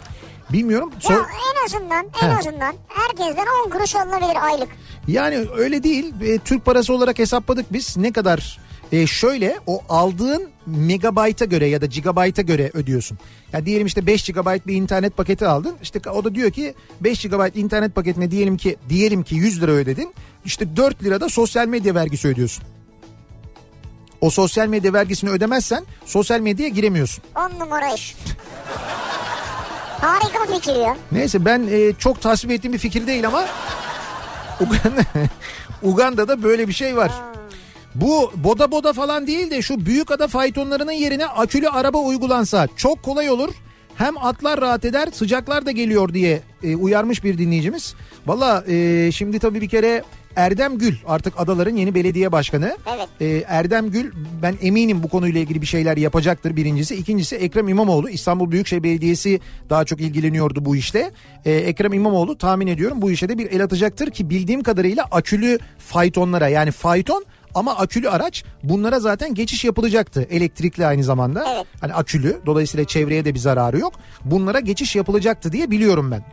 Bilmiyorum. 0.50 0.92
Ya 0.94 1.00
Sor- 1.02 1.26
en 1.26 1.66
azından 1.66 2.06
en 2.24 2.30
He. 2.30 2.38
azından 2.38 2.74
herkesten 2.88 3.46
10 3.66 3.70
kuruş 3.70 3.96
alınabilir 3.96 4.46
aylık. 4.46 4.70
Yani 5.08 5.46
öyle 5.58 5.84
değil. 5.84 6.14
E, 6.22 6.38
Türk 6.38 6.66
parası 6.66 6.94
olarak 6.94 7.20
hesapladık 7.20 7.74
biz. 7.74 7.98
Ne 7.98 8.12
kadar 8.12 8.60
e, 8.92 9.08
şöyle 9.08 9.60
o 9.68 9.82
aldığın 9.90 10.50
megabayta 10.66 11.46
göre 11.46 11.68
ya 11.68 11.82
da 11.82 11.86
gigabayta 11.86 12.42
göre 12.42 12.72
ödüyorsun. 12.74 13.18
Ya 13.54 13.66
diyelim 13.66 13.88
işte 13.88 14.06
5 14.06 14.30
GB 14.30 14.68
bir 14.68 14.76
internet 14.76 15.18
paketi 15.18 15.48
aldın. 15.48 15.76
İşte 15.82 16.10
o 16.10 16.24
da 16.24 16.36
diyor 16.36 16.52
ki 16.52 16.74
5 17.02 17.22
GB 17.24 17.56
internet 17.56 17.96
paketine 17.96 18.32
diyelim 18.32 18.58
ki 18.58 18.76
diyelim 18.90 19.24
ki 19.24 19.36
100 19.36 19.62
lira 19.62 19.72
ödedin. 19.72 20.14
İşte 20.46 20.76
4 20.78 21.04
lirada 21.04 21.30
sosyal 21.30 21.68
medya 21.68 21.96
vergisi 21.96 22.28
ödüyorsun. 22.28 22.64
O 24.22 24.30
sosyal 24.30 24.68
medya 24.68 24.94
vergisini 24.94 25.30
ödemezsen 25.30 25.86
sosyal 26.06 26.40
medyaya 26.40 26.70
giremiyorsun. 26.70 27.24
10 27.36 27.60
numara 27.60 27.94
iş. 27.94 28.16
Harika 30.02 30.54
fikir 30.54 30.76
ya. 30.76 30.98
Neyse 31.12 31.46
ben 31.46 31.68
e, 31.72 31.94
çok 31.94 32.22
tasvip 32.22 32.52
ettiğim 32.52 32.74
bir 32.74 32.78
fikir 32.78 33.08
değil 33.08 33.28
ama 33.28 33.46
Uganda, 34.60 35.02
Uganda'da 35.84 36.44
böyle 36.44 36.68
bir 36.68 36.74
şey 36.74 36.96
var. 36.96 37.12
Bu 38.02 38.32
boda 38.36 38.72
boda 38.72 38.94
falan 38.94 39.28
değil 39.28 39.52
de 39.52 39.62
şu 39.62 39.86
büyük 39.86 40.12
ada 40.12 40.28
faytonlarının 40.28 40.92
yerine 40.92 41.26
akülü 41.26 41.70
araba 41.70 41.98
uygulansa 41.98 42.68
çok 42.76 43.04
kolay 43.04 43.30
olur. 43.30 43.50
Hem 43.96 44.18
atlar 44.18 44.62
rahat 44.62 44.86
eder 44.86 45.10
sıcaklar 45.14 45.66
da 45.66 45.72
geliyor 45.72 46.14
diye 46.14 46.42
e, 46.64 46.76
uyarmış 46.76 47.24
bir 47.24 47.38
dinleyicimiz. 47.38 47.96
Valla 48.28 48.64
e, 48.68 49.10
şimdi 49.12 49.40
tabii 49.40 49.62
bir 49.62 49.70
kere 49.70 50.04
Erdem 50.36 50.78
Gül 50.78 50.96
artık 51.08 51.34
adaların 51.40 51.76
yeni 51.76 51.96
belediye 51.96 52.32
başkanı. 52.32 52.78
Evet. 52.96 53.08
E, 53.22 53.44
Erdem 53.48 53.92
Gül 53.92 54.12
ben 54.42 54.56
eminim 54.62 55.04
bu 55.04 55.08
konuyla 55.08 55.40
ilgili 55.40 55.62
bir 55.62 55.66
şeyler 55.66 55.98
yapacaktır 55.98 56.56
birincisi. 56.56 56.96
İkincisi 56.96 57.36
Ekrem 57.36 57.68
İmamoğlu 57.68 58.10
İstanbul 58.10 58.52
Büyükşehir 58.52 58.84
Belediyesi 58.84 59.40
daha 59.70 59.86
çok 59.86 60.02
ilgileniyordu 60.02 60.66
bu 60.66 60.76
işte. 60.76 61.12
E, 61.46 61.52
Ekrem 61.52 61.94
İmamoğlu 61.94 62.38
tahmin 62.38 62.68
ediyorum 62.68 63.02
bu 63.02 63.12
işe 63.12 63.30
de 63.30 63.38
bir 63.38 63.52
el 63.52 63.64
atacaktır 63.64 64.12
ki 64.12 64.30
bildiğim 64.30 64.64
kadarıyla 64.64 65.04
akülü 65.12 65.60
faytonlara 65.78 66.48
yani 66.48 66.72
fayton 66.72 67.26
ama 67.56 67.76
akülü 67.76 68.10
araç 68.10 68.44
bunlara 68.64 69.00
zaten 69.00 69.34
geçiş 69.34 69.64
yapılacaktı 69.66 70.28
elektrikli 70.30 70.86
aynı 70.86 71.04
zamanda. 71.04 71.54
Evet. 71.56 71.66
Hani 71.82 71.94
akülü 71.94 72.42
dolayısıyla 72.46 72.86
çevreye 72.86 73.26
de 73.26 73.34
bir 73.34 73.40
zararı 73.40 73.80
yok. 73.80 73.94
Bunlara 74.26 74.60
geçiş 74.60 74.96
yapılacaktı 74.96 75.52
diye 75.52 75.72
biliyorum 75.72 76.12
ben. 76.12 76.24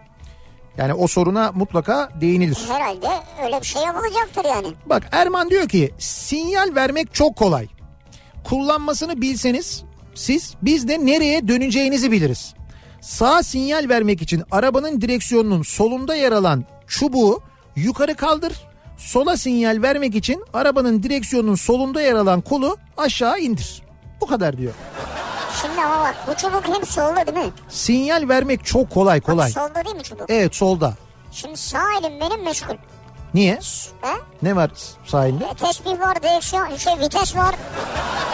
Yani 0.76 0.94
o 0.94 1.06
soruna 1.06 1.52
mutlaka 1.52 2.10
değinilir. 2.20 2.58
Herhalde 2.68 3.08
öyle 3.44 3.60
bir 3.60 3.66
şey 3.66 3.82
yapılacaktır 3.82 4.44
yani. 4.44 4.66
Bak 4.86 5.02
Erman 5.12 5.50
diyor 5.50 5.68
ki 5.68 5.90
sinyal 5.98 6.74
vermek 6.74 7.14
çok 7.14 7.36
kolay. 7.36 7.68
Kullanmasını 8.44 9.20
bilseniz 9.20 9.84
siz 10.14 10.54
biz 10.62 10.88
de 10.88 11.06
nereye 11.06 11.48
döneceğinizi 11.48 12.12
biliriz. 12.12 12.54
Sağ 13.00 13.42
sinyal 13.42 13.88
vermek 13.88 14.22
için 14.22 14.42
arabanın 14.50 15.00
direksiyonunun 15.00 15.62
solunda 15.62 16.14
yer 16.14 16.32
alan 16.32 16.64
çubuğu 16.86 17.42
yukarı 17.76 18.14
kaldır. 18.14 18.66
Sola 19.04 19.36
sinyal 19.36 19.82
vermek 19.82 20.14
için 20.14 20.44
arabanın 20.52 21.02
direksiyonunun 21.02 21.54
solunda 21.54 22.00
yer 22.00 22.12
alan 22.14 22.40
kolu 22.40 22.76
aşağı 22.96 23.38
indir. 23.38 23.82
Bu 24.20 24.26
kadar 24.26 24.58
diyor. 24.58 24.72
Şimdi 25.62 25.80
ama 25.80 26.04
bak 26.04 26.14
bu 26.28 26.34
çubuk 26.36 26.76
hep 26.76 26.88
solda 26.88 27.26
değil 27.26 27.46
mi? 27.46 27.52
Sinyal 27.68 28.28
vermek 28.28 28.64
çok 28.64 28.90
kolay 28.90 29.20
kolay. 29.20 29.50
Solda 29.50 29.84
değil 29.84 29.96
mi 29.96 30.02
çubuk? 30.02 30.24
Evet 30.28 30.56
solda. 30.56 30.94
Şimdi 31.32 31.56
sağ 31.56 31.84
elim 32.00 32.20
benim 32.20 32.44
meşgul. 32.44 32.74
Niye? 33.34 33.58
He? 34.02 34.14
Ne 34.42 34.56
var 34.56 34.70
sahilde? 35.06 35.44
E, 35.44 35.54
tesbih 35.54 36.00
var, 36.00 36.22
direksiyon, 36.22 36.76
şey 36.76 36.92
vites 37.00 37.36
var, 37.36 37.54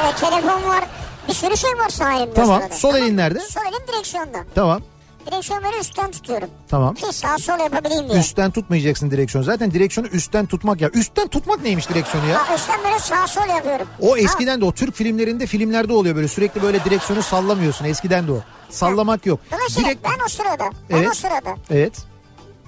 e, 0.09 0.16
telefon 0.20 0.68
var. 0.68 0.84
Bir 1.28 1.34
sürü 1.34 1.56
şey 1.56 1.70
var 1.70 1.88
sağ 1.88 2.12
elimde. 2.16 2.34
Tamam, 2.34 2.60
sırada. 2.60 2.74
sol 2.74 2.94
elin 2.94 3.16
nerede? 3.16 3.40
Sol 3.40 3.60
elim 3.60 3.88
direksiyonda. 3.88 4.38
Tamam 4.55 4.82
Direksiyonu 5.26 5.64
böyle 5.64 5.78
üstten 5.78 6.10
tutuyorum. 6.10 6.48
tamam. 6.68 6.94
Ki 6.94 7.06
sağ 7.12 7.38
sol 7.38 7.59
yapabileyim 7.59 8.09
diye. 8.09 8.18
Üstten 8.20 8.51
tutmayacaksın 8.51 9.10
direksiyonu. 9.10 9.44
Zaten 9.44 9.70
direksiyonu 9.70 10.09
üstten 10.09 10.47
tutmak 10.47 10.80
ya. 10.80 10.88
Üstten 10.94 11.28
tutmak 11.28 11.62
neymiş 11.62 11.88
direksiyonu 11.88 12.26
ya? 12.28 12.48
Ha, 12.51 12.55
üstten 12.55 12.80
böyle 12.84 12.98
sağ 12.98 13.26
sol 13.26 13.48
yapıyorum. 13.48 13.86
O 14.01 14.16
eskiden 14.16 14.60
de 14.60 14.64
o 14.64 14.72
Türk 14.72 14.94
filmlerinde 14.94 15.47
filmlerde 15.47 15.92
oluyor 15.92 16.16
böyle 16.16 16.28
sürekli 16.28 16.62
böyle 16.62 16.84
direksiyonu 16.84 17.22
sallamıyorsun. 17.22 17.84
Eskiden 17.84 18.26
de 18.28 18.32
o. 18.32 18.38
Sallamak 18.70 19.26
yok. 19.26 19.40
Dolayısıyla 19.52 19.88
Direkt 19.90 20.05
ben 20.05 20.24
o 20.24 20.28
sırada, 20.28 20.70
ben 20.90 20.97
Evet. 20.97 21.09
o 21.10 21.14
sırada 21.14 21.55
Evet. 21.70 21.92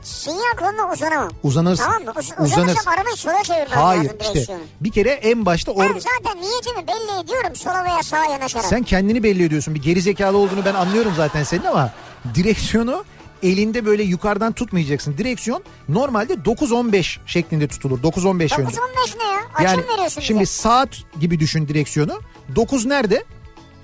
sinyal 0.02 0.56
koluna 0.58 0.92
uzanamam. 0.92 1.30
Uzanırsın. 1.42 1.84
Tamam 1.84 2.02
mı? 2.04 2.12
Uz- 2.18 2.24
Uzanırsın. 2.30 2.44
uzanırsam 2.62 2.92
arabayı 2.94 3.16
sola 3.16 3.42
çevirmem 3.42 3.68
Hayır 3.78 4.04
lazım 4.04 4.16
işte 4.20 4.34
direksiyonu. 4.34 4.62
bir 4.80 4.92
kere 4.92 5.10
en 5.10 5.46
başta 5.46 5.72
Ben 5.76 5.80
orada 5.80 5.98
zaten 6.00 6.42
niyetimi 6.42 6.86
belli 6.88 7.20
ediyorum 7.24 7.56
sola 7.56 7.84
veya 7.84 8.02
sağa 8.02 8.24
yanaşarak. 8.24 8.66
sen 8.66 8.82
kendini 8.82 9.22
belli 9.22 9.44
ediyorsun. 9.44 9.74
Bir 9.74 9.82
gerizekalı 9.82 10.36
olduğunu 10.38 10.64
ben 10.64 10.74
anlıyorum 10.74 11.12
zaten 11.16 11.42
senin 11.44 11.64
ama 11.64 11.90
direksiyonu 12.34 13.04
elinde 13.42 13.84
böyle 13.86 14.02
yukarıdan 14.02 14.52
tutmayacaksın. 14.52 15.18
Direksiyon 15.18 15.64
normalde 15.88 16.34
9-15 16.34 17.18
şeklinde 17.26 17.68
tutulur. 17.68 17.98
9-15 18.02 18.60
yönünde. 18.60 18.76
9-15 18.76 19.18
ne 19.18 19.24
ya? 19.24 19.40
Açım 19.54 19.66
Yani 19.66 19.88
veriyorsun 19.92 20.20
şimdi 20.20 20.40
bize. 20.40 20.52
saat 20.52 20.88
gibi 21.20 21.40
düşün 21.40 21.68
direksiyonu. 21.68 22.20
9 22.56 22.86
nerede? 22.86 23.24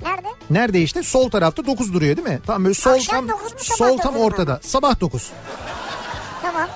Nerede? 0.02 0.28
Nerede 0.51 0.82
işte? 0.82 1.02
Sol 1.02 1.31
tarafta 1.31 1.66
9 1.66 1.94
duruyor 1.94 2.16
değil 2.16 2.28
mi? 2.28 2.40
Tam 2.47 2.65
böyle 2.65 2.74
sol 2.74 2.90
Akşam 2.90 3.16
tam 3.16 3.28
dokuz 3.39 3.52
mu, 3.52 3.59
sabah 3.62 3.77
sol 3.89 3.98
tam 3.98 3.98
dokuz 4.15 4.16
mu? 4.20 4.24
ortada. 4.27 4.60
Sabah 4.62 5.01
9. 5.01 5.31
Tamam. 6.43 6.69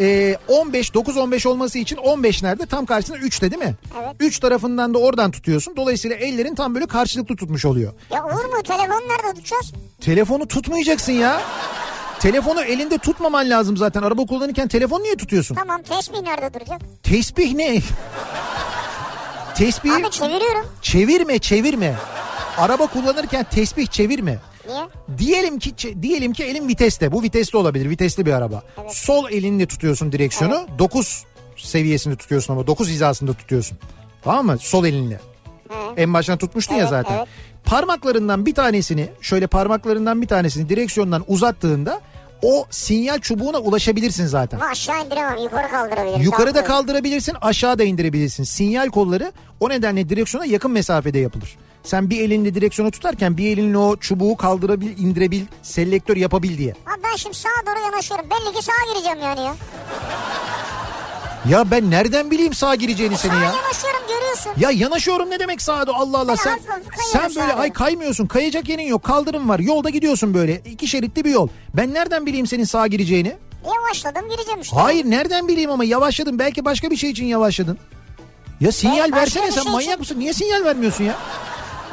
Ee, 0.00 0.36
15 0.48 0.94
9 0.94 1.16
15 1.16 1.46
olması 1.46 1.78
için 1.78 1.96
15 1.96 2.42
nerede? 2.42 2.66
Tam 2.66 2.86
karşısında 2.86 3.18
3'te 3.18 3.50
değil 3.50 3.62
mi? 3.62 3.74
Evet. 4.02 4.16
3 4.20 4.38
tarafından 4.38 4.94
da 4.94 4.98
oradan 4.98 5.30
tutuyorsun. 5.30 5.76
Dolayısıyla 5.76 6.16
ellerin 6.16 6.54
tam 6.54 6.74
böyle 6.74 6.86
karşılıklı 6.86 7.36
tutmuş 7.36 7.64
oluyor. 7.64 7.92
Ya 8.10 8.24
olur 8.24 8.44
mu? 8.44 8.62
Telefonu 8.62 9.00
nerede 9.08 9.34
tutacağız? 9.34 9.72
Telefonu 10.00 10.48
tutmayacaksın 10.48 11.12
ya. 11.12 11.40
Telefonu 12.20 12.62
elinde 12.62 12.98
tutmaman 12.98 13.50
lazım 13.50 13.76
zaten. 13.76 14.02
Araba 14.02 14.26
kullanırken 14.26 14.68
telefon 14.68 15.00
niye 15.02 15.16
tutuyorsun? 15.16 15.54
Tamam 15.54 15.82
tesbih 15.82 16.20
nerede 16.20 16.54
duracak? 16.54 16.80
Tesbih 17.02 17.54
ne? 17.54 17.80
Tesbih 19.56 19.94
Abi 19.96 20.10
çeviriyorum. 20.10 20.66
çevirme 20.82 21.38
çevirme. 21.38 21.94
Araba 22.58 22.86
kullanırken 22.86 23.46
tesbih 23.50 23.86
çevirme. 23.86 24.38
Niye? 24.68 25.18
Diyelim 25.18 25.58
ki 25.58 26.02
diyelim 26.02 26.32
ki 26.32 26.44
elin 26.44 26.68
viteste. 26.68 27.12
Bu 27.12 27.22
vitesli 27.22 27.58
olabilir. 27.58 27.90
Vitesli 27.90 28.26
bir 28.26 28.32
araba. 28.32 28.62
Sol 28.88 29.30
elinle 29.30 29.66
tutuyorsun 29.66 30.12
direksiyonu. 30.12 30.66
9 30.78 31.24
seviyesinde 31.56 32.16
tutuyorsun 32.16 32.52
ama 32.52 32.66
9 32.66 32.88
hizasında 32.88 33.32
tutuyorsun. 33.32 33.78
Tamam 34.24 34.46
mı? 34.46 34.58
Sol 34.58 34.84
elinle. 34.84 35.20
En 35.96 36.14
baştan 36.14 36.38
tutmuştun 36.38 36.74
ya 36.74 36.80
Evet, 36.80 36.90
zaten. 36.90 37.16
evet. 37.18 37.28
Parmaklarından 37.64 38.46
bir 38.46 38.54
tanesini 38.54 39.08
şöyle 39.20 39.46
parmaklarından 39.46 40.22
bir 40.22 40.26
tanesini 40.26 40.68
direksiyondan 40.68 41.24
uzattığında 41.28 42.00
o 42.42 42.66
sinyal 42.70 43.18
çubuğuna 43.18 43.58
ulaşabilirsin 43.58 44.26
zaten. 44.26 44.56
Ama 44.58 44.66
aşağı 44.70 45.04
indiremem. 45.06 45.38
Yukarı 45.42 45.68
kaldırabilirim. 45.70 46.22
Yukarıda 46.22 46.64
Tamam. 46.64 46.66
kaldırabilirsin 46.68 47.36
aşağıda 47.40 47.84
indirebilirsin. 47.84 48.44
Sinyal 48.44 48.88
kolları 48.88 49.32
o 49.60 49.68
nedenle 49.68 50.08
direksiyona 50.08 50.46
yakın 50.46 50.70
mesafede 50.70 51.18
yapılır. 51.18 51.56
Sen 51.86 52.10
bir 52.10 52.20
elinle 52.20 52.54
direksiyonu 52.54 52.90
tutarken 52.90 53.36
bir 53.36 53.46
elinle 53.52 53.78
o 53.78 53.96
çubuğu 53.96 54.36
kaldırabil, 54.36 54.98
indirebil, 54.98 55.42
selektör 55.62 56.16
yapabil 56.16 56.58
diye. 56.58 56.70
Abi 56.72 57.02
ben 57.12 57.16
şimdi 57.16 57.36
sağa 57.36 57.48
doğru 57.66 57.80
yanaşıyorum. 57.84 58.26
Belli 58.30 58.54
ki 58.58 58.62
sağa 58.64 58.92
gireceğim 58.94 59.18
yani 59.22 59.40
ya. 59.40 59.54
Ya 61.50 61.70
ben 61.70 61.90
nereden 61.90 62.30
bileyim 62.30 62.54
sağa 62.54 62.74
gireceğini 62.74 63.18
seni 63.18 63.32
Sağa 63.32 63.38
ya? 63.38 63.42
yanaşıyorum 63.44 64.00
görüyorsun. 64.08 64.52
Ya 64.56 64.70
yanaşıyorum 64.70 65.30
ne 65.30 65.38
demek 65.40 65.62
sağa 65.62 65.86
doğru 65.86 65.96
Allah 65.96 66.18
Allah 66.18 66.28
Ben 66.28 66.34
sen 66.36 66.60
sen 67.12 67.22
böyle 67.22 67.52
sağa 67.52 67.58
ay 67.58 67.72
kaymıyorsun 67.72 68.26
kayacak 68.26 68.68
yerin 68.68 68.86
yok 68.86 69.02
kaldırım 69.02 69.48
var 69.48 69.58
yolda 69.58 69.90
gidiyorsun 69.90 70.34
böyle 70.34 70.56
iki 70.64 70.86
şeritli 70.88 71.24
bir 71.24 71.30
yol 71.30 71.48
ben 71.74 71.94
nereden 71.94 72.26
bileyim 72.26 72.46
senin 72.46 72.64
sağa 72.64 72.86
gireceğini 72.86 73.36
Yavaşladım 73.74 74.28
gireceğim 74.30 74.60
işte. 74.60 74.76
hayır 74.76 75.04
nereden 75.04 75.48
bileyim 75.48 75.70
ama 75.70 75.84
yavaşladın 75.84 76.38
belki 76.38 76.64
başka 76.64 76.90
bir 76.90 76.96
şey 76.96 77.10
için 77.10 77.24
yavaşladın 77.26 77.78
ya 78.60 78.72
sinyal 78.72 79.12
başka 79.12 79.16
versene 79.20 79.50
sen 79.50 79.62
şey 79.62 79.72
manyak 79.72 79.82
için- 79.88 79.98
mısın 79.98 80.18
niye 80.18 80.32
sinyal 80.32 80.64
vermiyorsun 80.64 81.04
ya 81.04 81.14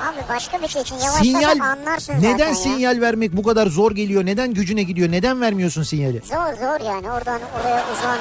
Abi 0.03 0.17
başka 0.29 0.61
bir 0.61 0.67
şey 0.67 0.81
için 0.81 0.95
yavaşlasam 0.95 1.23
sinyal 1.23 1.59
anlarsın 1.59 2.13
zaten 2.15 2.33
neden 2.35 2.47
ya. 2.49 2.55
sinyal 2.55 3.01
vermek 3.01 3.37
bu 3.37 3.43
kadar 3.43 3.67
zor 3.67 3.91
geliyor 3.91 4.25
neden 4.25 4.53
gücüne 4.53 4.83
gidiyor 4.83 5.11
neden 5.11 5.41
vermiyorsun 5.41 5.83
sinyali 5.83 6.21
Zor 6.25 6.53
zor 6.59 6.85
yani 6.85 7.11
oradan 7.11 7.39
oraya 7.61 7.83
uzan. 7.93 8.17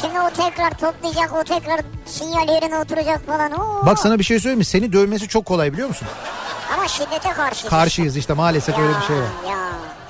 Şimdi 0.00 0.20
o 0.20 0.30
tekrar 0.30 0.70
toplayacak 0.78 1.32
o 1.32 1.44
tekrar 1.44 1.80
sinyal 2.06 2.48
yerine 2.48 2.78
oturacak 2.78 3.26
falan. 3.26 3.52
Oo. 3.52 3.86
bak 3.86 3.98
sana 3.98 4.18
bir 4.18 4.24
şey 4.24 4.38
söyleyeyim 4.38 4.58
mi 4.58 4.64
seni 4.64 4.92
dövmesi 4.92 5.28
çok 5.28 5.46
kolay 5.46 5.72
biliyor 5.72 5.88
musun 5.88 6.08
Ama 6.74 6.88
şiddete 6.88 7.30
karşı. 7.32 7.68
karşıyız 7.68 8.16
işte 8.16 8.32
maalesef 8.32 8.78
öyle 8.78 8.92
bir 9.00 9.06
şey 9.06 9.16
var 9.16 9.22
Ya. 9.50 9.58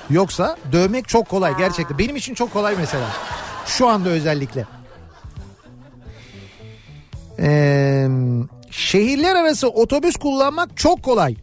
Yoksa 0.09 0.57
dövmek 0.71 1.07
çok 1.07 1.29
kolay 1.29 1.57
gerçekten. 1.57 1.97
Benim 1.97 2.15
için 2.15 2.33
çok 2.33 2.53
kolay 2.53 2.75
mesela. 2.77 3.05
Şu 3.65 3.87
anda 3.87 4.09
özellikle. 4.09 4.65
Ee, 7.39 8.07
şehirler 8.75 9.35
arası 9.35 9.69
otobüs 9.69 10.15
kullanmak 10.15 10.77
çok 10.77 11.03
kolay. 11.03 11.35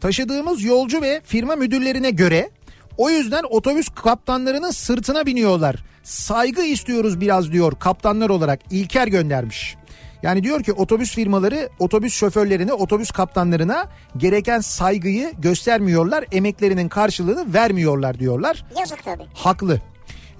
Taşıdığımız 0.00 0.64
yolcu 0.64 1.02
ve 1.02 1.20
firma 1.24 1.56
müdürlerine 1.56 2.10
göre 2.10 2.50
o 2.96 3.10
yüzden 3.10 3.42
otobüs 3.50 3.88
kaptanlarının 3.88 4.70
sırtına 4.70 5.26
biniyorlar. 5.26 5.76
Saygı 6.02 6.62
istiyoruz 6.62 7.20
biraz 7.20 7.52
diyor 7.52 7.72
kaptanlar 7.80 8.30
olarak 8.30 8.60
İlker 8.70 9.06
göndermiş. 9.06 9.76
Yani 10.22 10.42
diyor 10.42 10.62
ki 10.62 10.72
otobüs 10.72 11.14
firmaları 11.14 11.68
otobüs 11.78 12.14
şoförlerine, 12.14 12.72
otobüs 12.72 13.10
kaptanlarına 13.10 13.88
gereken 14.16 14.60
saygıyı 14.60 15.32
göstermiyorlar. 15.38 16.24
Emeklerinin 16.32 16.88
karşılığını 16.88 17.54
vermiyorlar 17.54 18.18
diyorlar. 18.18 18.64
Yazık 18.78 19.04
tabii. 19.04 19.26
Haklı. 19.34 19.80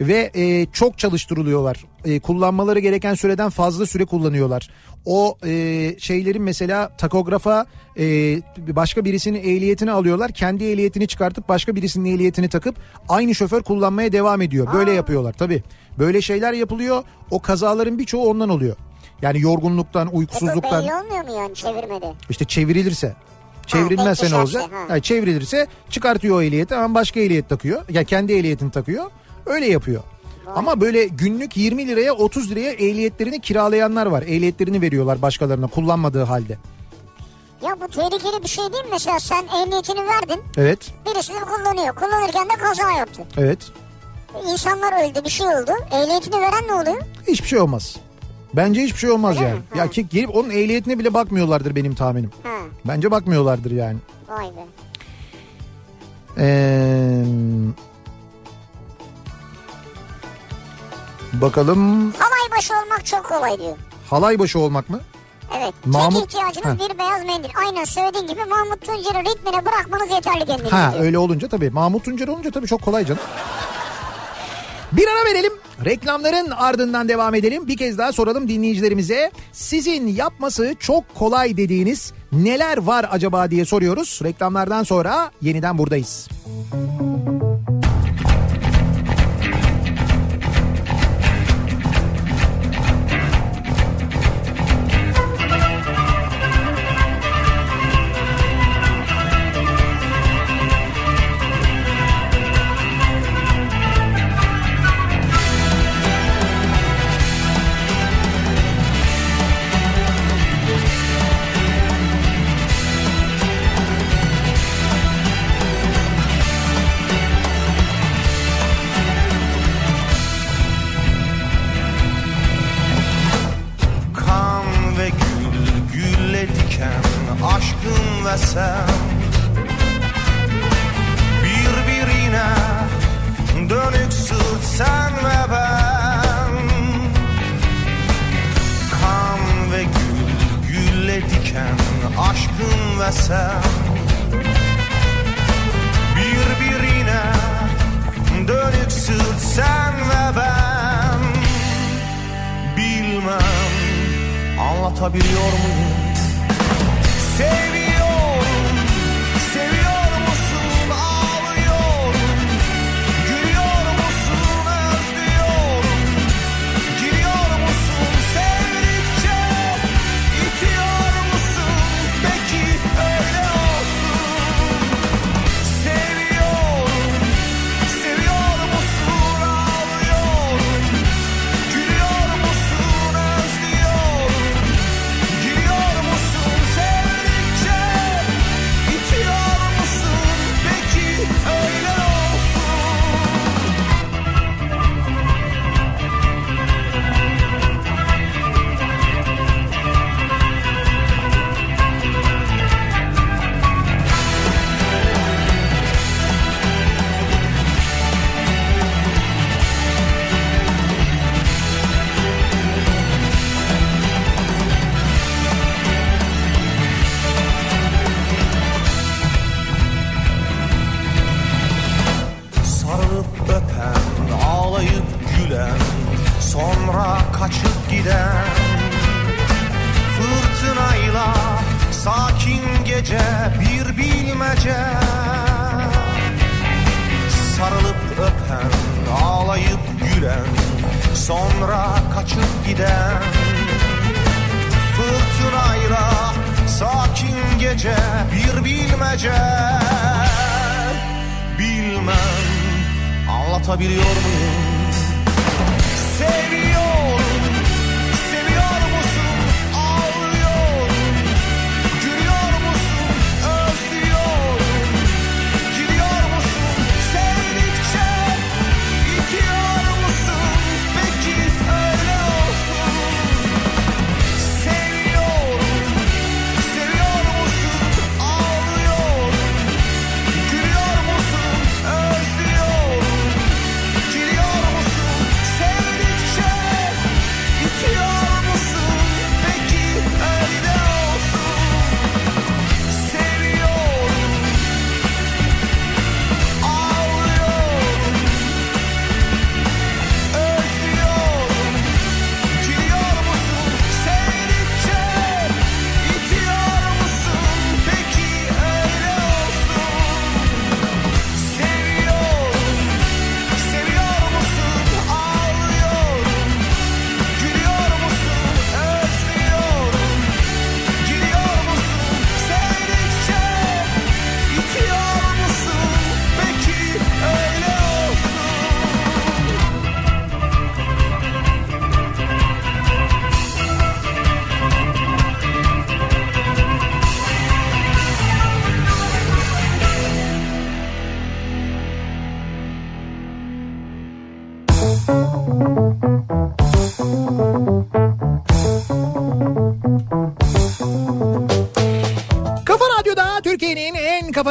Ve 0.01 0.31
e, 0.35 0.67
çok 0.73 0.99
çalıştırılıyorlar. 0.99 1.85
E, 2.05 2.21
kullanmaları 2.21 2.79
gereken 2.79 3.15
süreden 3.15 3.51
fazla 3.51 3.87
süre 3.87 4.05
kullanıyorlar. 4.05 4.71
O 5.05 5.39
e, 5.47 5.95
şeylerin 5.99 6.43
mesela 6.43 6.97
takografa 6.97 7.67
e, 7.99 8.05
başka 8.57 9.05
birisinin 9.05 9.39
ehliyetini 9.39 9.91
alıyorlar. 9.91 10.33
Kendi 10.33 10.65
ehliyetini 10.65 11.07
çıkartıp 11.07 11.49
başka 11.49 11.77
birisinin 11.77 12.15
ehliyetini 12.15 12.49
takıp 12.49 12.77
aynı 13.09 13.35
şoför 13.35 13.63
kullanmaya 13.63 14.13
devam 14.13 14.43
ediyor. 14.43 14.69
Böyle 14.75 14.93
yapıyorlar 14.93 15.33
tabii. 15.33 15.63
Böyle 15.99 16.23
şeyler 16.23 16.53
yapılıyor. 16.53 17.03
O 17.31 17.43
kazaların 17.43 17.99
birçoğu 17.99 18.29
ondan 18.31 18.49
oluyor. 18.49 18.77
Yani 19.23 19.41
yorgunluktan, 19.41 20.17
uykusuzluktan. 20.17 20.83
belli 20.83 20.95
olmuyor 20.95 21.25
mu 21.25 21.43
yani 21.43 21.55
çevirmede? 21.55 22.13
İşte 22.31 22.45
çevrilirse. 22.45 23.15
Çevrilmezse 23.67 24.31
ne 24.31 24.37
olacak? 24.37 24.63
ha. 24.63 24.87
Yani 24.91 25.03
çevrilirse 25.03 25.67
çıkartıyor 25.91 26.37
o 26.37 26.43
ehliyeti 26.43 26.75
ama 26.75 26.95
başka 26.95 27.21
ehliyet 27.21 27.49
takıyor. 27.49 27.83
Ya 27.89 28.05
kendi 28.05 28.33
ehliyetini 28.33 28.71
takıyor. 28.71 29.11
Öyle 29.49 29.67
yapıyor. 29.67 30.03
Ama 30.55 30.81
böyle 30.81 31.07
günlük 31.07 31.57
20 31.57 31.89
liraya 31.89 32.13
30 32.13 32.51
liraya 32.51 32.73
ehliyetlerini 32.73 33.41
kiralayanlar 33.41 34.07
var. 34.07 34.23
Ehliyetlerini 34.23 34.81
veriyorlar 34.83 35.23
başkalarına 35.23 35.67
kullanmadığı 35.67 36.23
halde. 36.23 36.59
Ya 37.63 37.77
bu 37.81 37.89
tehlikeli 37.89 38.43
bir 38.43 38.49
şey 38.49 38.65
değil 38.73 38.85
mi? 38.85 38.91
Mesela 38.93 39.21
sen 39.21 39.45
ehliyetini 39.45 40.01
verdin. 40.07 40.41
Evet. 40.57 40.79
Birisi 41.07 41.33
de 41.35 41.39
kullanıyor. 41.39 41.95
Kullanırken 41.95 42.45
de 42.49 42.55
kaza 42.63 42.91
yaptı. 42.93 43.23
Evet. 43.37 43.59
İnsanlar 44.53 45.11
öldü 45.11 45.25
bir 45.25 45.31
şey 45.31 45.47
oldu. 45.47 45.71
Ehliyetini 45.93 46.41
veren 46.41 46.67
ne 46.69 46.73
oluyor? 46.73 47.03
Hiçbir 47.29 47.49
şey 47.49 47.59
olmaz. 47.59 47.97
Bence 48.55 48.83
hiçbir 48.83 48.99
şey 48.99 49.11
olmaz 49.11 49.37
Öyle 49.37 49.49
yani. 49.49 49.59
mi? 49.59 49.63
Ya 49.79 49.91
ki 49.91 50.09
gelip 50.09 50.37
onun 50.37 50.51
ehliyetine 50.51 50.99
bile 50.99 51.15
bakmıyorlardır 51.15 51.77
benim 51.77 51.95
tahminim. 51.95 52.31
Ha 52.43 52.51
Bence 52.85 53.11
bakmıyorlardır 53.11 53.71
yani. 53.71 53.97
vay 54.29 54.47
be. 54.47 54.67
Ee, 56.39 57.25
bakalım 61.33 62.13
Halay 62.19 62.59
başı 62.59 62.75
olmak 62.75 63.07
çok 63.07 63.25
kolay 63.29 63.59
diyor. 63.59 63.77
halay 64.11 64.39
başı 64.39 64.59
olmak 64.59 64.91
mı? 64.91 65.01
Evet. 65.59 65.75
Mahmut- 65.87 66.15
Tek 66.21 66.25
ihtiyacınız 66.25 66.79
bir 66.91 66.99
beyaz 66.99 67.25
mendil. 67.25 67.49
Aynen 67.67 67.85
söylediğin 67.85 68.27
gibi 68.27 68.45
Mahmut 68.45 68.81
Tuncer'i 68.87 69.25
ritmine 69.25 69.65
bırakmanız 69.67 70.11
yeterli 70.11 70.47
kendinize 70.47 70.77
Ha 70.77 70.93
diyor. 70.93 71.05
öyle 71.05 71.19
olunca 71.19 71.49
tabii. 71.49 71.71
Mahmut 71.71 72.05
Tuncer 72.05 72.29
olunca 72.29 72.51
tabii 72.51 72.67
çok 72.67 72.83
kolay 72.83 73.07
canım. 73.07 73.23
Bir 74.93 75.07
ara 75.09 75.25
verelim. 75.35 75.53
Reklamların 75.85 76.51
ardından 76.51 77.09
devam 77.09 77.35
edelim. 77.35 77.69
Bir 77.69 77.77
kez 77.77 77.99
daha 77.99 78.13
soralım 78.13 78.49
dinleyicilerimize. 78.49 79.31
Sizin 79.53 80.07
yapması 80.07 80.75
çok 80.81 81.15
kolay 81.15 81.57
dediğiniz 81.57 82.13
neler 82.33 82.79
var 82.79 83.07
acaba 83.11 83.51
diye 83.51 83.65
soruyoruz. 83.65 84.21
Reklamlardan 84.25 84.83
sonra 84.83 85.31
yeniden 85.43 85.79
buradayız. 85.79 86.29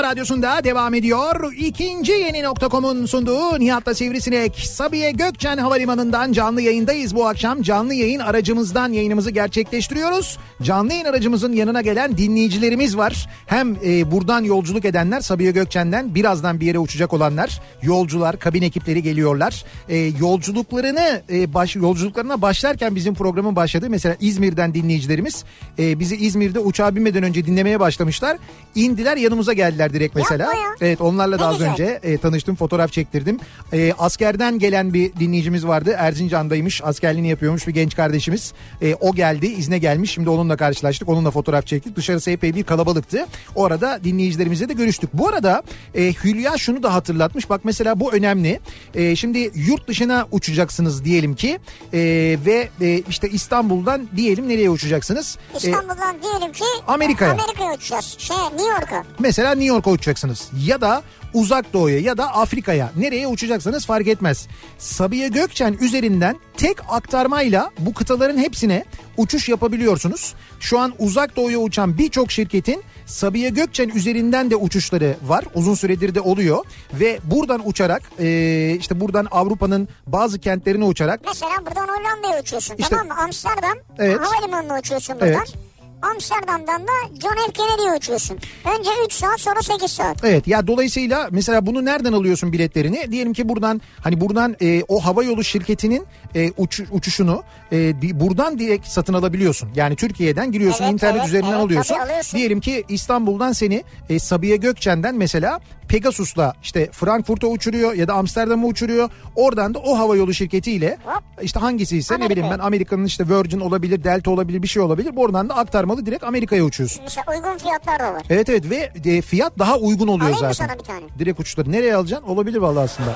Radyosu'nda 0.07 0.63
devam 0.63 0.93
ediyor. 0.93 1.53
İkinci 1.57 2.11
yeni 2.11 2.43
nokta.com'un 2.43 3.05
sunduğu 3.05 3.59
Nihat'la 3.59 3.93
Sivrisinek. 3.93 4.55
Sabiye 4.57 5.11
Gökçen 5.11 5.57
Havalimanı'ndan 5.57 6.31
canlı 6.31 6.61
yayındayız 6.61 7.15
bu 7.15 7.27
akşam. 7.27 7.61
Canlı 7.61 7.93
yayın 7.93 8.19
aracımızdan 8.19 8.91
yayınımızı 8.91 9.31
gerçekleştiriyoruz. 9.31 10.37
Canlı 10.61 10.93
yayın 10.93 11.05
aracımızın 11.05 11.53
yanına 11.53 11.81
gelen 11.81 12.17
dinleyicilerimiz 12.17 12.97
var. 12.97 13.29
Hem 13.45 13.75
e, 13.85 14.11
buradan 14.11 14.43
yolculuk 14.43 14.85
edenler 14.85 15.21
Sabiye 15.21 15.51
Gökçen'den 15.51 16.15
birazdan 16.15 16.59
bir 16.59 16.65
yere 16.65 16.79
uçacak 16.79 17.13
olanlar, 17.13 17.61
yolcular, 17.81 18.39
kabin 18.39 18.61
ekipleri 18.61 19.03
geliyorlar. 19.03 19.65
E, 19.89 19.97
yolculuklarını 19.97 21.21
e, 21.31 21.53
baş, 21.53 21.75
yolculuklarına 21.75 22.41
başlarken 22.41 22.95
bizim 22.95 23.13
programın 23.13 23.55
başladı. 23.55 23.87
Mesela 23.89 24.15
İzmir'den 24.19 24.73
dinleyicilerimiz 24.73 25.43
e, 25.79 25.99
bizi 25.99 26.15
İzmir'de 26.15 26.59
uçağa 26.59 26.95
binmeden 26.95 27.23
önce 27.23 27.45
dinlemeye 27.45 27.79
başlamışlar. 27.79 28.37
İndiler 28.75 29.17
yanımıza 29.17 29.53
geldiler 29.53 29.93
direkt 29.93 30.06
mesela. 30.15 30.43
Yapma 30.43 30.59
ya. 30.59 30.67
Evet 30.81 31.01
onlarla 31.01 31.39
da 31.39 31.43
Ne 31.43 31.47
az 31.47 31.57
güzel. 31.57 31.71
önce 31.71 31.99
e, 32.03 32.17
tanıştım 32.17 32.55
fotoğraf 32.55 32.91
çektirdim. 32.91 33.39
E, 33.73 33.93
askerden 33.97 34.59
gelen 34.59 34.93
bir 34.93 35.13
dinleyicimiz 35.13 35.67
vardı. 35.67 35.95
Erzincan'daymış 35.97 36.81
askerliğini 36.83 37.29
yapıyormuş 37.29 37.67
bir 37.67 37.73
genç 37.73 37.95
kardeşimiz. 37.95 38.53
E, 38.81 38.95
o 38.95 39.15
geldi 39.15 39.45
izne 39.47 39.77
gelmiş 39.77 40.11
şimdi 40.11 40.29
onunla 40.29 40.57
karşılaştık 40.57 41.09
onunla 41.09 41.31
fotoğraf 41.31 41.67
çektik. 41.67 41.95
Dışarısı 41.95 42.31
epey 42.31 42.55
bir 42.55 42.63
kalabalıktı. 42.63 43.25
Orada 43.55 43.99
dinleyicilerimizle 44.03 44.69
de 44.69 44.73
görüştük. 44.73 45.09
Bu 45.13 45.27
arada 45.27 45.63
e, 45.95 46.13
Hülya 46.13 46.57
şunu 46.57 46.83
da 46.83 46.93
hatırlatmış. 46.93 47.49
Bak 47.49 47.61
mesela 47.63 47.99
bu 47.99 48.13
önemli. 48.13 48.59
E, 48.95 49.15
şimdi 49.15 49.51
yurt 49.55 49.87
dışına 49.87 50.27
uçacaksınız 50.31 51.05
diyelim 51.05 51.35
ki 51.35 51.59
e, 51.93 51.99
ve 52.45 52.69
e, 52.81 53.03
işte 53.09 53.29
İstanbul'dan 53.29 54.07
diyelim 54.15 54.49
nereye 54.49 54.69
uçacaksınız? 54.69 55.37
E, 55.53 55.57
İstanbul'dan 55.57 56.15
diyelim 56.23 56.51
ki 56.51 56.63
Amerika'ya. 56.87 57.31
Amerika'ya 57.31 57.73
uçacağız. 57.73 58.15
Şey 58.19 58.37
New 58.37 58.69
York'a. 58.71 59.03
Mesela 59.19 59.51
New 59.51 59.65
York'a 59.87 59.91
uçacaksınız 59.91 60.49
ya 60.65 60.81
da 60.81 61.03
uzak 61.33 61.73
doğuya 61.73 61.99
ya 61.99 62.17
da 62.17 62.33
Afrika'ya 62.35 62.91
nereye 62.95 63.27
uçacaksanız 63.27 63.85
fark 63.85 64.07
etmez. 64.07 64.47
Sabiha 64.77 65.27
Gökçen 65.27 65.73
üzerinden 65.81 66.39
tek 66.57 66.77
aktarmayla 66.89 67.71
bu 67.79 67.93
kıtaların 67.93 68.37
hepsine 68.37 68.85
uçuş 69.17 69.49
yapabiliyorsunuz. 69.49 70.33
Şu 70.59 70.79
an 70.79 70.93
uzak 70.99 71.35
doğuya 71.35 71.59
uçan 71.59 71.97
birçok 71.97 72.31
şirketin 72.31 72.83
Sabiha 73.05 73.49
Gökçen 73.49 73.89
üzerinden 73.89 74.51
de 74.51 74.55
uçuşları 74.55 75.15
var. 75.23 75.45
Uzun 75.53 75.73
süredir 75.75 76.15
de 76.15 76.21
oluyor 76.21 76.65
ve 76.93 77.19
buradan 77.23 77.61
uçarak 77.67 78.01
e, 78.19 78.75
işte 78.79 78.99
buradan 78.99 79.27
Avrupa'nın 79.31 79.87
bazı 80.07 80.39
kentlerine 80.39 80.83
uçarak 80.83 81.19
Mesela 81.25 81.51
buradan 81.65 81.87
Hollanda'ya 81.87 82.41
uçuyorsun 82.41 82.75
İşte- 82.77 82.89
tamam 82.89 83.07
mı? 83.07 83.23
Amsterdam 83.23 83.77
Evet. 83.99 84.19
havalimanına 84.19 84.79
uçuyorsun 84.79 85.15
buradan. 85.15 85.27
Evet. 85.33 85.66
Amsterdam'dan 86.01 86.81
da 86.81 86.91
John 87.21 87.35
F. 87.47 87.51
Kennedy'ye 87.53 87.97
uçuyorsun. 87.97 88.37
Önce 88.77 88.89
3 89.05 89.13
saat 89.13 89.39
sonra 89.39 89.61
8 89.61 89.91
saat. 89.91 90.23
Evet 90.23 90.47
ya 90.47 90.67
dolayısıyla 90.67 91.27
mesela 91.31 91.65
bunu 91.65 91.85
nereden 91.85 92.13
alıyorsun 92.13 92.53
biletlerini? 92.53 93.11
Diyelim 93.11 93.33
ki 93.33 93.49
buradan 93.49 93.81
hani 94.03 94.21
buradan 94.21 94.55
e, 94.61 94.83
o 94.87 95.05
hava 95.05 95.23
yolu 95.23 95.43
şirketinin 95.43 96.05
e, 96.35 96.51
uç- 96.57 96.83
uçuşunu 96.91 97.43
e, 97.71 98.01
buradan 98.19 98.59
direkt 98.59 98.87
satın 98.87 99.13
alabiliyorsun. 99.13 99.69
Yani 99.75 99.95
Türkiye'den 99.95 100.51
giriyorsun 100.51 100.83
Evet, 100.83 100.93
internet 100.93 101.17
evet, 101.17 101.27
üzerinden 101.27 101.51
evet, 101.51 101.59
alıyorsun. 101.61 101.95
alıyorsun. 101.95 102.37
Diyelim 102.37 102.59
ki 102.59 102.83
İstanbul'dan 102.89 103.51
seni 103.51 103.83
e, 104.09 104.19
Sabiha 104.19 104.55
Gökçen'den 104.55 105.15
mesela 105.15 105.59
Pegasus'la 105.87 106.53
işte 106.63 106.89
Frankfurt'a 106.91 107.47
uçuruyor 107.47 107.93
ya 107.93 108.07
da 108.07 108.13
Amsterdam'a 108.13 108.67
uçuruyor. 108.67 109.09
Oradan 109.35 109.73
da 109.73 109.79
o 109.79 109.97
hava 109.97 110.15
yolu 110.15 110.33
şirketiyle 110.33 110.97
işte 111.41 111.59
hangisi 111.59 111.97
ise 111.97 112.13
ne 112.13 112.15
Amerika'ya. 112.15 112.45
bileyim 112.45 112.59
ben 112.59 112.65
Amerika'nın 112.65 113.05
işte 113.05 113.29
Virgin 113.29 113.59
olabilir, 113.59 114.03
Delta 114.03 114.31
olabilir 114.31 114.61
bir 114.63 114.67
şey 114.67 114.81
olabilir. 114.81 115.15
Buradan 115.15 115.49
da 115.49 115.55
aktarmalı 115.57 116.05
direkt 116.05 116.23
Amerika'ya 116.23 116.63
uçuyorsun. 116.63 117.03
Mesela 117.03 117.25
uygun 117.37 117.57
fiyatlar 117.57 117.99
da 117.99 118.13
var. 118.13 118.23
Evet 118.29 118.49
evet 118.49 118.69
ve 118.69 118.91
e, 119.05 119.21
fiyat 119.21 119.59
daha 119.59 119.77
uygun 119.77 120.07
oluyor 120.07 120.29
Alayım 120.29 120.39
zaten. 120.53 120.67
sana 120.67 120.79
bir 120.79 120.83
tane? 120.83 121.01
Direkt 121.19 121.39
uçuşları. 121.39 121.71
Nereye 121.71 121.95
alacaksın? 121.95 122.27
Olabilir 122.27 122.57
vallahi 122.57 122.83
aslında. 122.83 123.15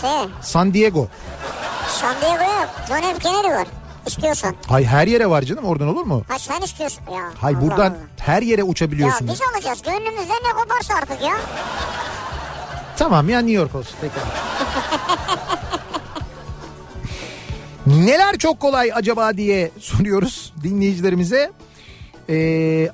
Şey 0.00 0.10
San 0.42 0.74
Diego. 0.74 1.08
San 1.88 2.14
Diego'ya 2.20 2.60
yok. 2.60 2.68
John 2.88 3.00
F. 3.14 3.18
Kennedy 3.18 3.48
var. 3.54 3.66
İstiyorsan. 4.06 4.54
Hay 4.68 4.84
her 4.84 5.06
yere 5.06 5.30
var 5.30 5.42
canım 5.42 5.64
oradan 5.64 5.88
olur 5.88 6.04
mu? 6.04 6.22
Ha 6.28 6.38
sen 6.38 6.60
istiyorsun. 6.60 7.00
Ya, 7.14 7.30
Hay 7.40 7.54
Allah 7.54 7.60
buradan 7.62 7.90
Allah. 7.90 7.96
her 8.20 8.42
yere 8.42 8.60
Ya 8.60 8.66
uçabiliyorsunuz. 8.66 9.32
biz 9.32 9.40
alacağız. 9.54 9.82
Gönlümüzde 9.82 10.32
ne 10.32 10.52
koparsa 10.62 10.94
artık 10.94 11.22
ya. 11.22 11.34
Tamam 12.96 13.28
ya 13.28 13.38
New 13.38 13.52
York 13.52 13.74
olsun. 13.74 13.96
Peki. 14.00 14.14
Neler 17.86 18.38
çok 18.38 18.60
kolay 18.60 18.90
acaba 18.94 19.36
diye 19.36 19.70
soruyoruz 19.80 20.52
dinleyicilerimize. 20.62 21.52
Ee, 22.30 22.88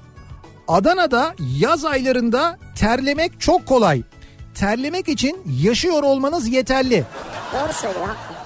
Adana'da 0.68 1.34
yaz 1.58 1.84
aylarında 1.84 2.58
terlemek 2.76 3.40
çok 3.40 3.66
kolay. 3.66 4.02
Terlemek 4.54 5.08
için 5.08 5.42
yaşıyor 5.60 6.02
olmanız 6.02 6.48
yeterli. 6.48 7.04
Doğru 7.52 7.72
söylüyor. 7.72 8.06
haklı. 8.06 8.41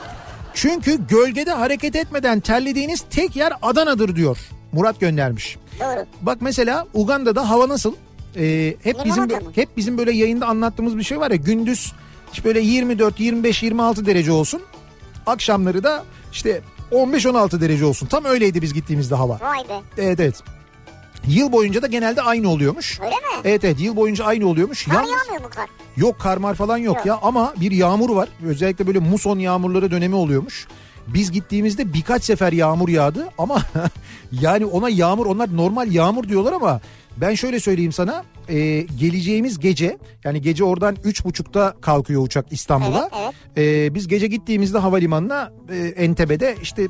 Çünkü 0.57 1.07
gölgede 1.07 1.51
hareket 1.51 1.97
etmeden 1.97 2.41
terlediğiniz 2.41 3.05
tek 3.11 3.37
yer 3.37 3.53
Adana'dır 3.63 4.17
diyor. 4.17 4.39
Murat 4.73 5.01
göndermiş. 5.01 5.57
Doğru. 5.81 6.07
Bak 6.23 6.39
mesela 6.41 6.87
Uganda'da 6.95 7.51
hava 7.51 7.69
nasıl? 7.69 7.95
Ee, 8.37 8.75
hep 8.83 8.97
bizim 9.05 9.29
hep 9.55 9.77
bizim 9.77 9.99
böyle 9.99 10.13
yayında 10.13 10.47
anlattığımız 10.47 10.99
bir 10.99 11.03
şey 11.03 11.21
var 11.21 11.31
ya 11.31 11.37
gündüz 11.37 11.93
işte 12.33 12.45
böyle 12.45 12.61
24 12.61 13.21
25 13.21 13.63
26 13.63 14.07
derece 14.07 14.33
olsun. 14.33 14.63
Akşamları 15.27 15.85
da 15.85 16.05
işte 16.33 16.61
15 16.91 17.27
16 17.27 17.61
derece 17.61 17.85
olsun. 17.85 18.07
Tam 18.07 18.25
öyleydi 18.25 18.63
biz 18.63 18.75
gittiğimizde 18.75 19.15
hava. 19.15 19.41
Vay 19.41 19.69
be. 19.69 19.81
Evet 19.99 20.21
evet. 20.21 20.43
Yıl 21.29 21.53
boyunca 21.53 21.83
da 21.83 21.87
genelde 21.87 22.23
aynı 22.23 22.49
oluyormuş. 22.51 23.01
Öyle 23.01 23.11
mi? 23.15 23.21
Evet 23.45 23.65
evet 23.65 23.81
yıl 23.81 23.97
boyunca 23.97 24.25
aynı 24.25 24.47
oluyormuş. 24.49 24.85
Kar 24.85 24.95
Yalnız- 24.95 25.11
yağmıyor 25.11 25.43
mu 25.45 25.51
kar? 25.55 25.69
Yok 25.97 26.19
karmar 26.19 26.55
falan 26.55 26.77
yok, 26.79 26.97
Yok. 26.97 27.07
ya 27.07 27.19
ama 27.23 27.55
bir 27.61 27.71
yağmur 27.71 28.11
var. 28.11 28.29
Özellikle 28.47 28.87
böyle 28.87 28.99
muson 28.99 29.39
yağmurları 29.39 29.91
dönemi 29.91 30.15
oluyormuş. 30.15 30.67
Biz 31.07 31.33
gittiğimizde 31.33 31.93
birkaç 31.93 32.25
sefer 32.25 32.53
yağmur 32.53 32.89
yağdı 32.89 33.29
ama 33.39 33.63
yani 34.33 34.65
ona 34.67 34.89
yağmur 34.89 35.27
onlar 35.27 35.57
normal 35.57 35.93
yağmur 35.93 36.29
diyorlar 36.29 36.53
ama 36.53 36.81
ben 37.17 37.35
şöyle 37.35 37.61
söyleyeyim 37.61 37.93
sana 37.93 38.25
e, 38.49 38.81
geleceğimiz 38.81 39.59
gece 39.59 39.99
yani 40.25 40.43
gece 40.43 40.65
oradan 40.65 40.97
üç 41.05 41.25
buçukta 41.25 41.75
kalkıyor 41.81 42.23
uçak 42.23 42.47
İstanbul'a. 42.51 43.11
Evet, 43.15 43.35
evet. 43.57 43.89
E, 43.89 43.95
biz 43.95 44.09
gece 44.09 44.27
gittiğimizde 44.27 44.79
havalimanına 44.79 45.53
e, 45.71 45.77
Entebe'de 45.77 46.57
işte 46.63 46.87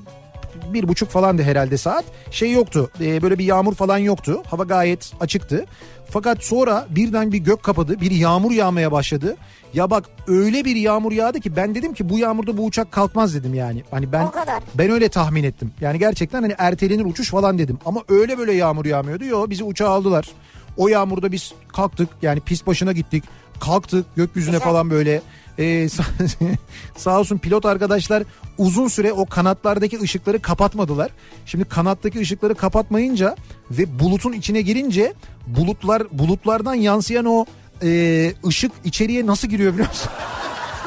bir 0.73 0.89
buçuk 0.89 1.11
falandı 1.11 1.43
herhalde 1.43 1.79
saat. 1.79 2.05
Şey 2.31 2.53
yoktu 2.53 2.91
e, 3.01 3.23
böyle 3.23 3.39
bir 3.39 3.45
yağmur 3.45 3.75
falan 3.75 3.99
yoktu. 3.99 4.43
Hava 4.47 4.63
gayet 4.65 5.13
açıktı. 5.21 5.67
Fakat 6.11 6.45
sonra 6.45 6.87
birden 6.91 7.33
bir 7.33 7.39
gök 7.39 7.63
kapadı. 7.63 8.01
Bir 8.01 8.11
yağmur 8.11 8.51
yağmaya 8.51 8.93
başladı. 8.93 9.37
Ya 9.75 9.91
bak 9.91 10.05
öyle 10.27 10.65
bir 10.65 10.77
yağmur 10.77 11.13
yağdı 11.13 11.41
ki 11.41 11.57
ben 11.57 11.75
dedim 11.75 11.95
ki 11.95 12.09
bu 12.09 12.19
yağmurda 12.19 12.57
bu 12.57 12.65
uçak 12.65 12.93
kalkmaz 12.93 13.35
dedim 13.35 13.55
yani. 13.55 13.83
Hani 13.91 14.13
ben 14.13 14.29
ben 14.75 14.91
öyle 14.91 15.09
tahmin 15.09 15.45
ettim. 15.45 15.73
Yani 15.81 15.99
gerçekten 15.99 16.43
hani 16.43 16.55
ertelenir 16.59 17.05
uçuş 17.05 17.31
falan 17.31 17.59
dedim. 17.59 17.79
Ama 17.85 18.03
öyle 18.09 18.39
böyle 18.39 18.53
yağmur 18.53 18.85
yağmıyordu. 18.85 19.25
Yo 19.25 19.51
bizi 19.51 19.65
uçağa 19.65 19.89
aldılar. 19.89 20.29
O 20.77 20.89
yağmurda 20.89 21.33
biz 21.33 21.55
kalktık 21.69 22.09
yani 22.23 22.41
pist 22.41 22.67
başına 22.67 22.93
gittik. 22.93 23.25
Kalktık 23.61 24.17
gökyüzüne 24.17 24.55
Güzel. 24.55 24.69
falan 24.69 24.91
böyle. 24.91 25.23
Ee, 25.59 25.89
sağ, 25.89 26.05
sağ 26.97 27.21
olsun 27.21 27.39
pilot 27.39 27.67
arkadaşlar 27.67 28.23
uzun 28.59 28.89
süre 28.89 29.13
o 29.13 29.27
kanatlardaki 29.27 30.01
ışıkları 30.01 30.43
kapatmadılar. 30.43 31.11
Şimdi 31.47 31.65
kanattaki 31.65 32.21
ışıkları 32.21 32.55
kapatmayınca 32.55 33.37
ve 33.71 33.99
bulutun 33.99 34.33
içine 34.33 34.61
girince 34.61 35.13
bulutlar 35.47 36.03
bulutlardan 36.13 36.75
yansıyan 36.75 37.25
o 37.25 37.45
e, 37.83 38.33
ışık 38.47 38.73
içeriye 38.85 39.27
nasıl 39.27 39.49
giriyor 39.49 39.73
biliyor 39.73 39.89
musun? 39.89 40.11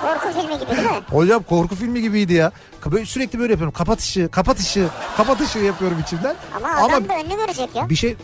Korku 0.02 0.34
filmi 0.40 0.60
gibi 0.60 0.78
değil 0.78 0.90
mi? 0.90 1.02
Hocam 1.10 1.44
korku 1.44 1.76
filmi 1.76 2.02
gibiydi 2.02 2.34
ya. 2.34 2.52
Böyle, 2.86 3.06
sürekli 3.06 3.40
böyle 3.40 3.54
yapıyorum. 3.54 3.74
Kapat 3.78 4.00
ışığı, 4.00 4.30
kapat 4.32 4.60
ışığı, 4.60 4.90
kapat 5.18 5.42
ışığı 5.42 5.60
yapıyorum 5.60 5.98
içimden. 6.00 6.36
Ama 6.56 6.70
adam 6.70 7.10
da 7.10 7.14
önünü 7.14 7.36
görecek 7.36 7.76
ya. 7.76 7.90
bir 7.90 7.96
şey 7.96 8.16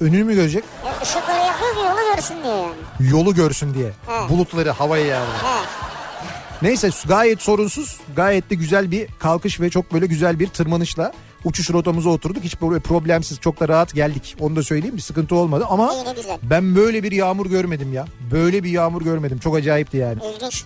önünü 0.00 0.24
mü 0.24 0.34
görecek? 0.34 0.64
ya 0.86 0.92
ışıkları 1.02 1.46
yakıyor 1.46 1.74
ki 1.74 1.80
yolu 1.80 2.14
görsün 2.14 2.42
diye 2.44 2.54
yani. 2.56 3.10
Yolu 3.10 3.34
görsün 3.34 3.74
diye. 3.74 3.92
He. 4.06 4.28
Bulutları, 4.28 4.70
havayı 4.70 5.06
yani. 5.06 5.28
He. 5.42 5.66
Neyse 6.62 6.90
gayet 7.08 7.42
sorunsuz, 7.42 8.00
gayet 8.16 8.50
de 8.50 8.54
güzel 8.54 8.90
bir 8.90 9.06
kalkış 9.18 9.60
ve 9.60 9.70
çok 9.70 9.92
böyle 9.92 10.06
güzel 10.06 10.38
bir 10.40 10.46
tırmanışla 10.46 11.12
uçuş 11.44 11.70
rotamıza 11.70 12.10
oturduk. 12.10 12.44
Hiç 12.44 12.60
böyle 12.60 12.80
problemsiz, 12.80 13.40
çok 13.40 13.60
da 13.60 13.68
rahat 13.68 13.94
geldik. 13.94 14.36
Onu 14.40 14.56
da 14.56 14.62
söyleyeyim 14.62 14.96
bir 14.96 15.02
sıkıntı 15.02 15.34
olmadı 15.34 15.66
ama 15.70 15.94
ben 16.42 16.76
böyle 16.76 17.02
bir 17.02 17.12
yağmur 17.12 17.46
görmedim 17.46 17.92
ya. 17.92 18.04
Böyle 18.30 18.64
bir 18.64 18.70
yağmur 18.70 19.02
görmedim. 19.02 19.38
Çok 19.38 19.56
acayipti 19.56 19.96
yani. 19.96 20.18
İlginç. 20.34 20.64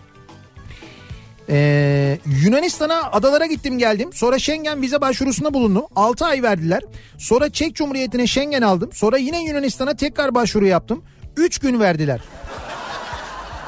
Ee, 1.49 2.19
Yunanistan'a 2.45 3.13
adalara 3.13 3.47
gittim 3.47 3.79
geldim. 3.79 4.13
Sonra 4.13 4.39
Schengen 4.39 4.83
vize 4.83 5.01
başvurusunda 5.01 5.55
bulundu. 5.55 5.87
6 5.97 6.27
ay 6.27 6.43
verdiler. 6.43 6.83
Sonra 7.19 7.51
Çek 7.51 7.75
Cumhuriyeti'ne 7.77 8.27
Schengen 8.27 8.63
aldım. 8.63 8.91
Sonra 8.93 9.17
yine 9.17 9.45
Yunanistan'a 9.45 9.95
tekrar 9.97 10.35
başvuru 10.35 10.67
yaptım. 10.67 11.05
3 11.37 11.59
gün 11.59 11.81
verdiler. 11.81 12.21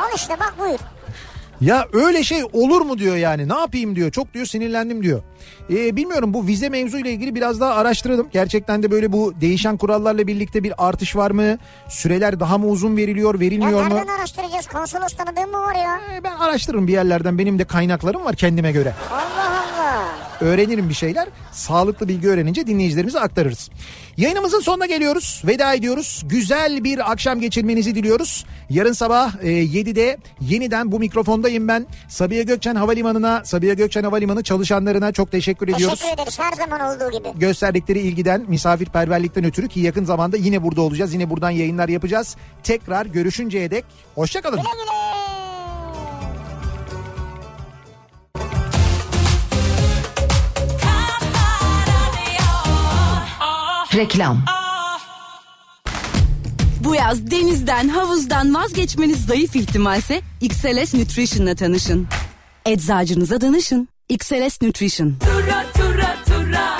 Al 0.00 0.08
işte 0.16 0.36
bak 0.40 0.54
buyur. 0.58 0.78
Ya 1.60 1.86
öyle 1.92 2.22
şey 2.24 2.44
olur 2.52 2.80
mu 2.80 2.98
diyor 2.98 3.16
yani 3.16 3.48
ne 3.48 3.54
yapayım 3.58 3.96
diyor 3.96 4.10
çok 4.10 4.34
diyor 4.34 4.46
sinirlendim 4.46 5.02
diyor. 5.02 5.22
Ee, 5.70 5.96
bilmiyorum 5.96 6.34
bu 6.34 6.46
vize 6.46 6.68
mevzuyla 6.68 7.10
ilgili 7.10 7.34
biraz 7.34 7.60
daha 7.60 7.74
araştıralım. 7.74 8.28
Gerçekten 8.32 8.82
de 8.82 8.90
böyle 8.90 9.12
bu 9.12 9.32
değişen 9.40 9.76
kurallarla 9.76 10.26
birlikte 10.26 10.62
bir 10.64 10.72
artış 10.88 11.16
var 11.16 11.30
mı? 11.30 11.58
Süreler 11.88 12.40
daha 12.40 12.58
mı 12.58 12.66
uzun 12.66 12.96
veriliyor 12.96 13.34
Ya 13.34 13.40
verilmiyor 13.40 13.84
mu? 13.84 13.94
nereden 13.96 14.12
araştıracağız? 14.18 14.66
Konsolos 14.66 15.12
tanıdığın 15.12 15.50
mı 15.50 15.58
var 15.58 15.74
ya? 15.74 16.00
Ee, 16.14 16.24
Ben 16.24 16.36
araştırırım 16.36 16.86
bir 16.86 16.92
yerlerden 16.92 17.38
benim 17.38 17.58
de 17.58 17.64
kaynaklarım 17.64 18.24
var 18.24 18.34
kendime 18.36 18.72
göre. 18.72 18.92
Allah 19.12 19.20
Allah. 19.48 19.75
Öğrenirim 20.40 20.88
bir 20.88 20.94
şeyler. 20.94 21.28
Sağlıklı 21.52 22.08
bilgi 22.08 22.28
öğrenince 22.28 22.66
dinleyicilerimize 22.66 23.20
aktarırız. 23.20 23.70
Yayınımızın 24.16 24.60
sonuna 24.60 24.86
geliyoruz. 24.86 25.42
Veda 25.46 25.74
ediyoruz. 25.74 26.22
Güzel 26.26 26.84
bir 26.84 27.12
akşam 27.12 27.40
geçirmenizi 27.40 27.94
diliyoruz. 27.94 28.46
Yarın 28.70 28.92
sabah 28.92 29.34
e, 29.42 29.48
7'de 29.48 30.18
yeniden 30.40 30.92
bu 30.92 30.98
mikrofondayım 30.98 31.68
ben. 31.68 31.86
Sabiha 32.08 32.42
Gökçen 32.42 32.74
Havalimanı'na, 32.74 33.44
Sabiha 33.44 33.74
Gökçen 33.74 34.04
Havalimanı 34.04 34.42
çalışanlarına 34.42 35.12
çok 35.12 35.32
teşekkür 35.32 35.68
ediyoruz. 35.68 36.00
Teşekkür 36.00 36.22
ederiz 36.22 36.38
her 36.38 36.52
zaman 36.52 36.80
olduğu 36.80 37.18
gibi. 37.18 37.28
Gösterdikleri 37.38 38.00
ilgiden, 38.00 38.44
misafirperverlikten 38.48 39.44
ötürü 39.44 39.68
ki 39.68 39.80
yakın 39.80 40.04
zamanda 40.04 40.36
yine 40.36 40.62
burada 40.62 40.82
olacağız. 40.82 41.12
Yine 41.14 41.30
buradan 41.30 41.50
yayınlar 41.50 41.88
yapacağız. 41.88 42.36
Tekrar 42.62 43.06
görüşünceye 43.06 43.70
dek 43.70 43.84
hoşçakalın. 44.14 44.56
Güle 44.56 44.70
güle. 44.72 45.15
Reklam. 53.96 54.44
Bu 56.80 56.94
yaz 56.94 57.30
denizden, 57.30 57.88
havuzdan 57.88 58.54
vazgeçmeniz 58.54 59.24
zayıf 59.24 59.56
ihtimalse 59.56 60.22
XLS 60.40 60.94
Nutrition'la 60.94 61.54
tanışın. 61.54 62.06
Eczacınıza 62.66 63.40
danışın. 63.40 63.88
XLS 64.08 64.62
Nutrition. 64.62 65.14
Tura 65.20 65.64
tura 65.74 66.16
tura 66.26 66.76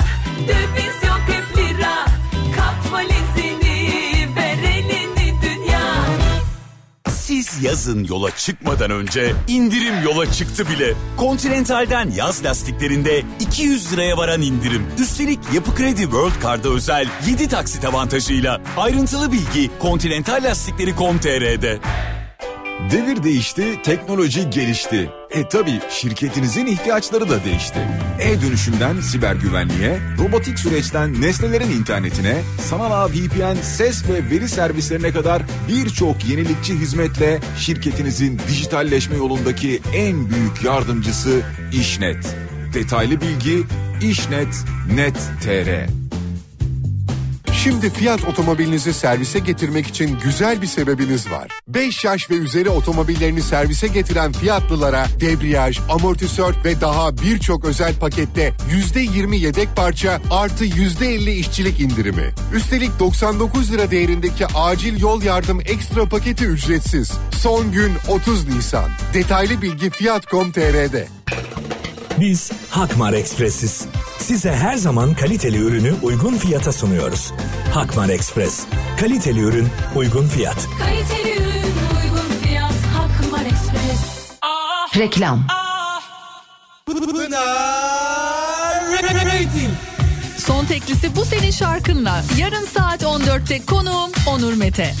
Yazın 7.61 8.03
yola 8.03 8.31
çıkmadan 8.31 8.91
önce 8.91 9.33
indirim 9.47 9.93
yola 10.03 10.31
çıktı 10.31 10.63
bile. 10.69 10.93
Continental'den 11.19 12.09
yaz 12.09 12.43
lastiklerinde 12.43 13.23
200 13.39 13.93
liraya 13.93 14.17
varan 14.17 14.41
indirim. 14.41 14.87
Üstelik 14.99 15.39
Yapı 15.53 15.75
Kredi 15.75 16.01
World 16.01 16.43
Card'a 16.43 16.69
özel 16.69 17.07
7 17.27 17.47
taksit 17.47 17.85
avantajıyla. 17.85 18.61
Ayrıntılı 18.77 19.31
bilgi 19.31 19.71
Continental 19.81 20.43
Lastikleri.com.tr'de. 20.43 21.79
Devir 22.91 23.23
değişti, 23.23 23.81
teknoloji 23.83 24.49
gelişti. 24.49 25.09
E 25.29 25.49
tabi 25.49 25.71
şirketinizin 25.89 26.65
ihtiyaçları 26.65 27.29
da 27.29 27.43
değişti. 27.43 27.79
E-dönüşümden 28.19 29.01
siber 29.01 29.35
güvenliğe, 29.35 29.99
robotik 30.17 30.59
süreçten 30.59 31.21
nesnelerin 31.21 31.71
internetine, 31.71 32.41
sanal 32.69 32.91
ağ 32.91 33.09
VPN, 33.09 33.61
ses 33.61 34.09
ve 34.09 34.29
veri 34.29 34.49
servislerine 34.49 35.11
kadar 35.11 35.41
birçok 35.67 36.25
yenilikçi 36.25 36.73
hizmetle 36.73 37.39
şirketinizin 37.57 38.39
dijitalleşme 38.47 39.15
yolundaki 39.15 39.81
en 39.93 40.29
büyük 40.29 40.63
yardımcısı 40.63 41.41
İşnet. 41.73 42.35
Detaylı 42.73 43.21
bilgi 43.21 43.63
işnet.net.tr 44.01 46.06
Şimdi 47.67 47.89
Fiat 47.89 48.23
otomobilinizi 48.23 48.93
servise 48.93 49.39
getirmek 49.39 49.87
için 49.87 50.19
güzel 50.23 50.61
bir 50.61 50.67
sebebiniz 50.67 51.31
var. 51.31 51.47
5 51.67 52.03
yaş 52.03 52.29
ve 52.29 52.35
üzeri 52.35 52.69
otomobillerini 52.69 53.41
servise 53.41 53.87
getiren 53.87 54.31
Fiatlılara 54.31 55.05
debriyaj, 55.19 55.79
amortisör 55.89 56.55
ve 56.65 56.81
daha 56.81 57.17
birçok 57.17 57.65
özel 57.65 57.95
pakette 57.95 58.53
%20 58.95 59.35
yedek 59.35 59.75
parça 59.75 60.21
artı 60.31 60.65
%50 60.65 61.29
işçilik 61.31 61.79
indirimi. 61.79 62.33
Üstelik 62.53 62.99
99 62.99 63.71
lira 63.71 63.91
değerindeki 63.91 64.47
acil 64.47 65.01
yol 65.01 65.21
yardım 65.21 65.59
ekstra 65.61 66.05
paketi 66.05 66.45
ücretsiz. 66.45 67.11
Son 67.31 67.71
gün 67.71 67.91
30 68.07 68.47
Nisan. 68.47 68.89
Detaylı 69.13 69.61
bilgi 69.61 69.89
Fiat.com.tr'de. 69.89 71.07
Biz 72.19 72.51
Hakmar 72.69 73.13
Ekspresiz. 73.13 73.85
Size 74.19 74.51
her 74.51 74.75
zaman 74.75 75.13
kaliteli 75.13 75.57
ürünü 75.57 75.93
uygun 76.03 76.33
fiyata 76.33 76.71
sunuyoruz. 76.71 77.33
Hakmar 77.73 78.09
Ekspres. 78.09 78.65
Kaliteli 78.99 79.39
ürün, 79.39 79.67
uygun 79.95 80.27
fiyat. 80.27 80.67
Kaliteli 80.79 81.31
ürün 81.37 81.73
uygun 82.03 82.43
fiyat 82.43 82.73
Hakmar 82.97 83.45
Express 83.45 84.31
Reklam. 84.97 85.47
Son 90.37 90.65
teklisi 90.65 91.15
bu 91.15 91.25
senin 91.25 91.51
şarkınla. 91.51 92.23
Yarın 92.37 92.65
saat 92.65 93.03
14'te 93.03 93.65
konuğum 93.65 94.11
Onur 94.27 94.53
Mete. 94.53 94.93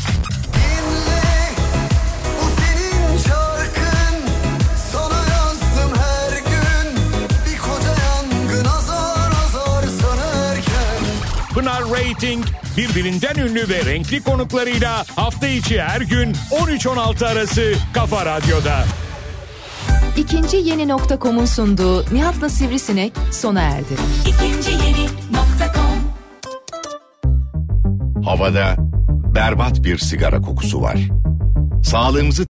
Rating 11.91 12.45
birbirinden 12.77 13.35
ünlü 13.35 13.69
ve 13.69 13.85
renkli 13.85 14.23
konuklarıyla 14.23 15.05
hafta 15.15 15.47
içi 15.47 15.81
her 15.81 16.01
gün 16.01 16.33
13-16 16.51 17.27
arası 17.27 17.73
Kafa 17.93 18.25
Radyo'da. 18.25 18.85
İkinci 20.17 20.57
yeni 20.57 20.87
nokta.com'un 20.87 21.45
sunduğu 21.45 22.13
Nihat'la 22.13 22.49
Sivrisinek 22.49 23.13
sona 23.31 23.61
erdi. 23.61 23.93
İkinci 24.21 24.71
yeni 24.71 25.05
nokta 25.05 25.73
com 25.75 25.97
Havada 28.23 28.75
berbat 29.35 29.83
bir 29.83 29.97
sigara 29.97 30.41
kokusu 30.41 30.81
var. 30.81 30.97
Sağlığımızı 31.83 32.45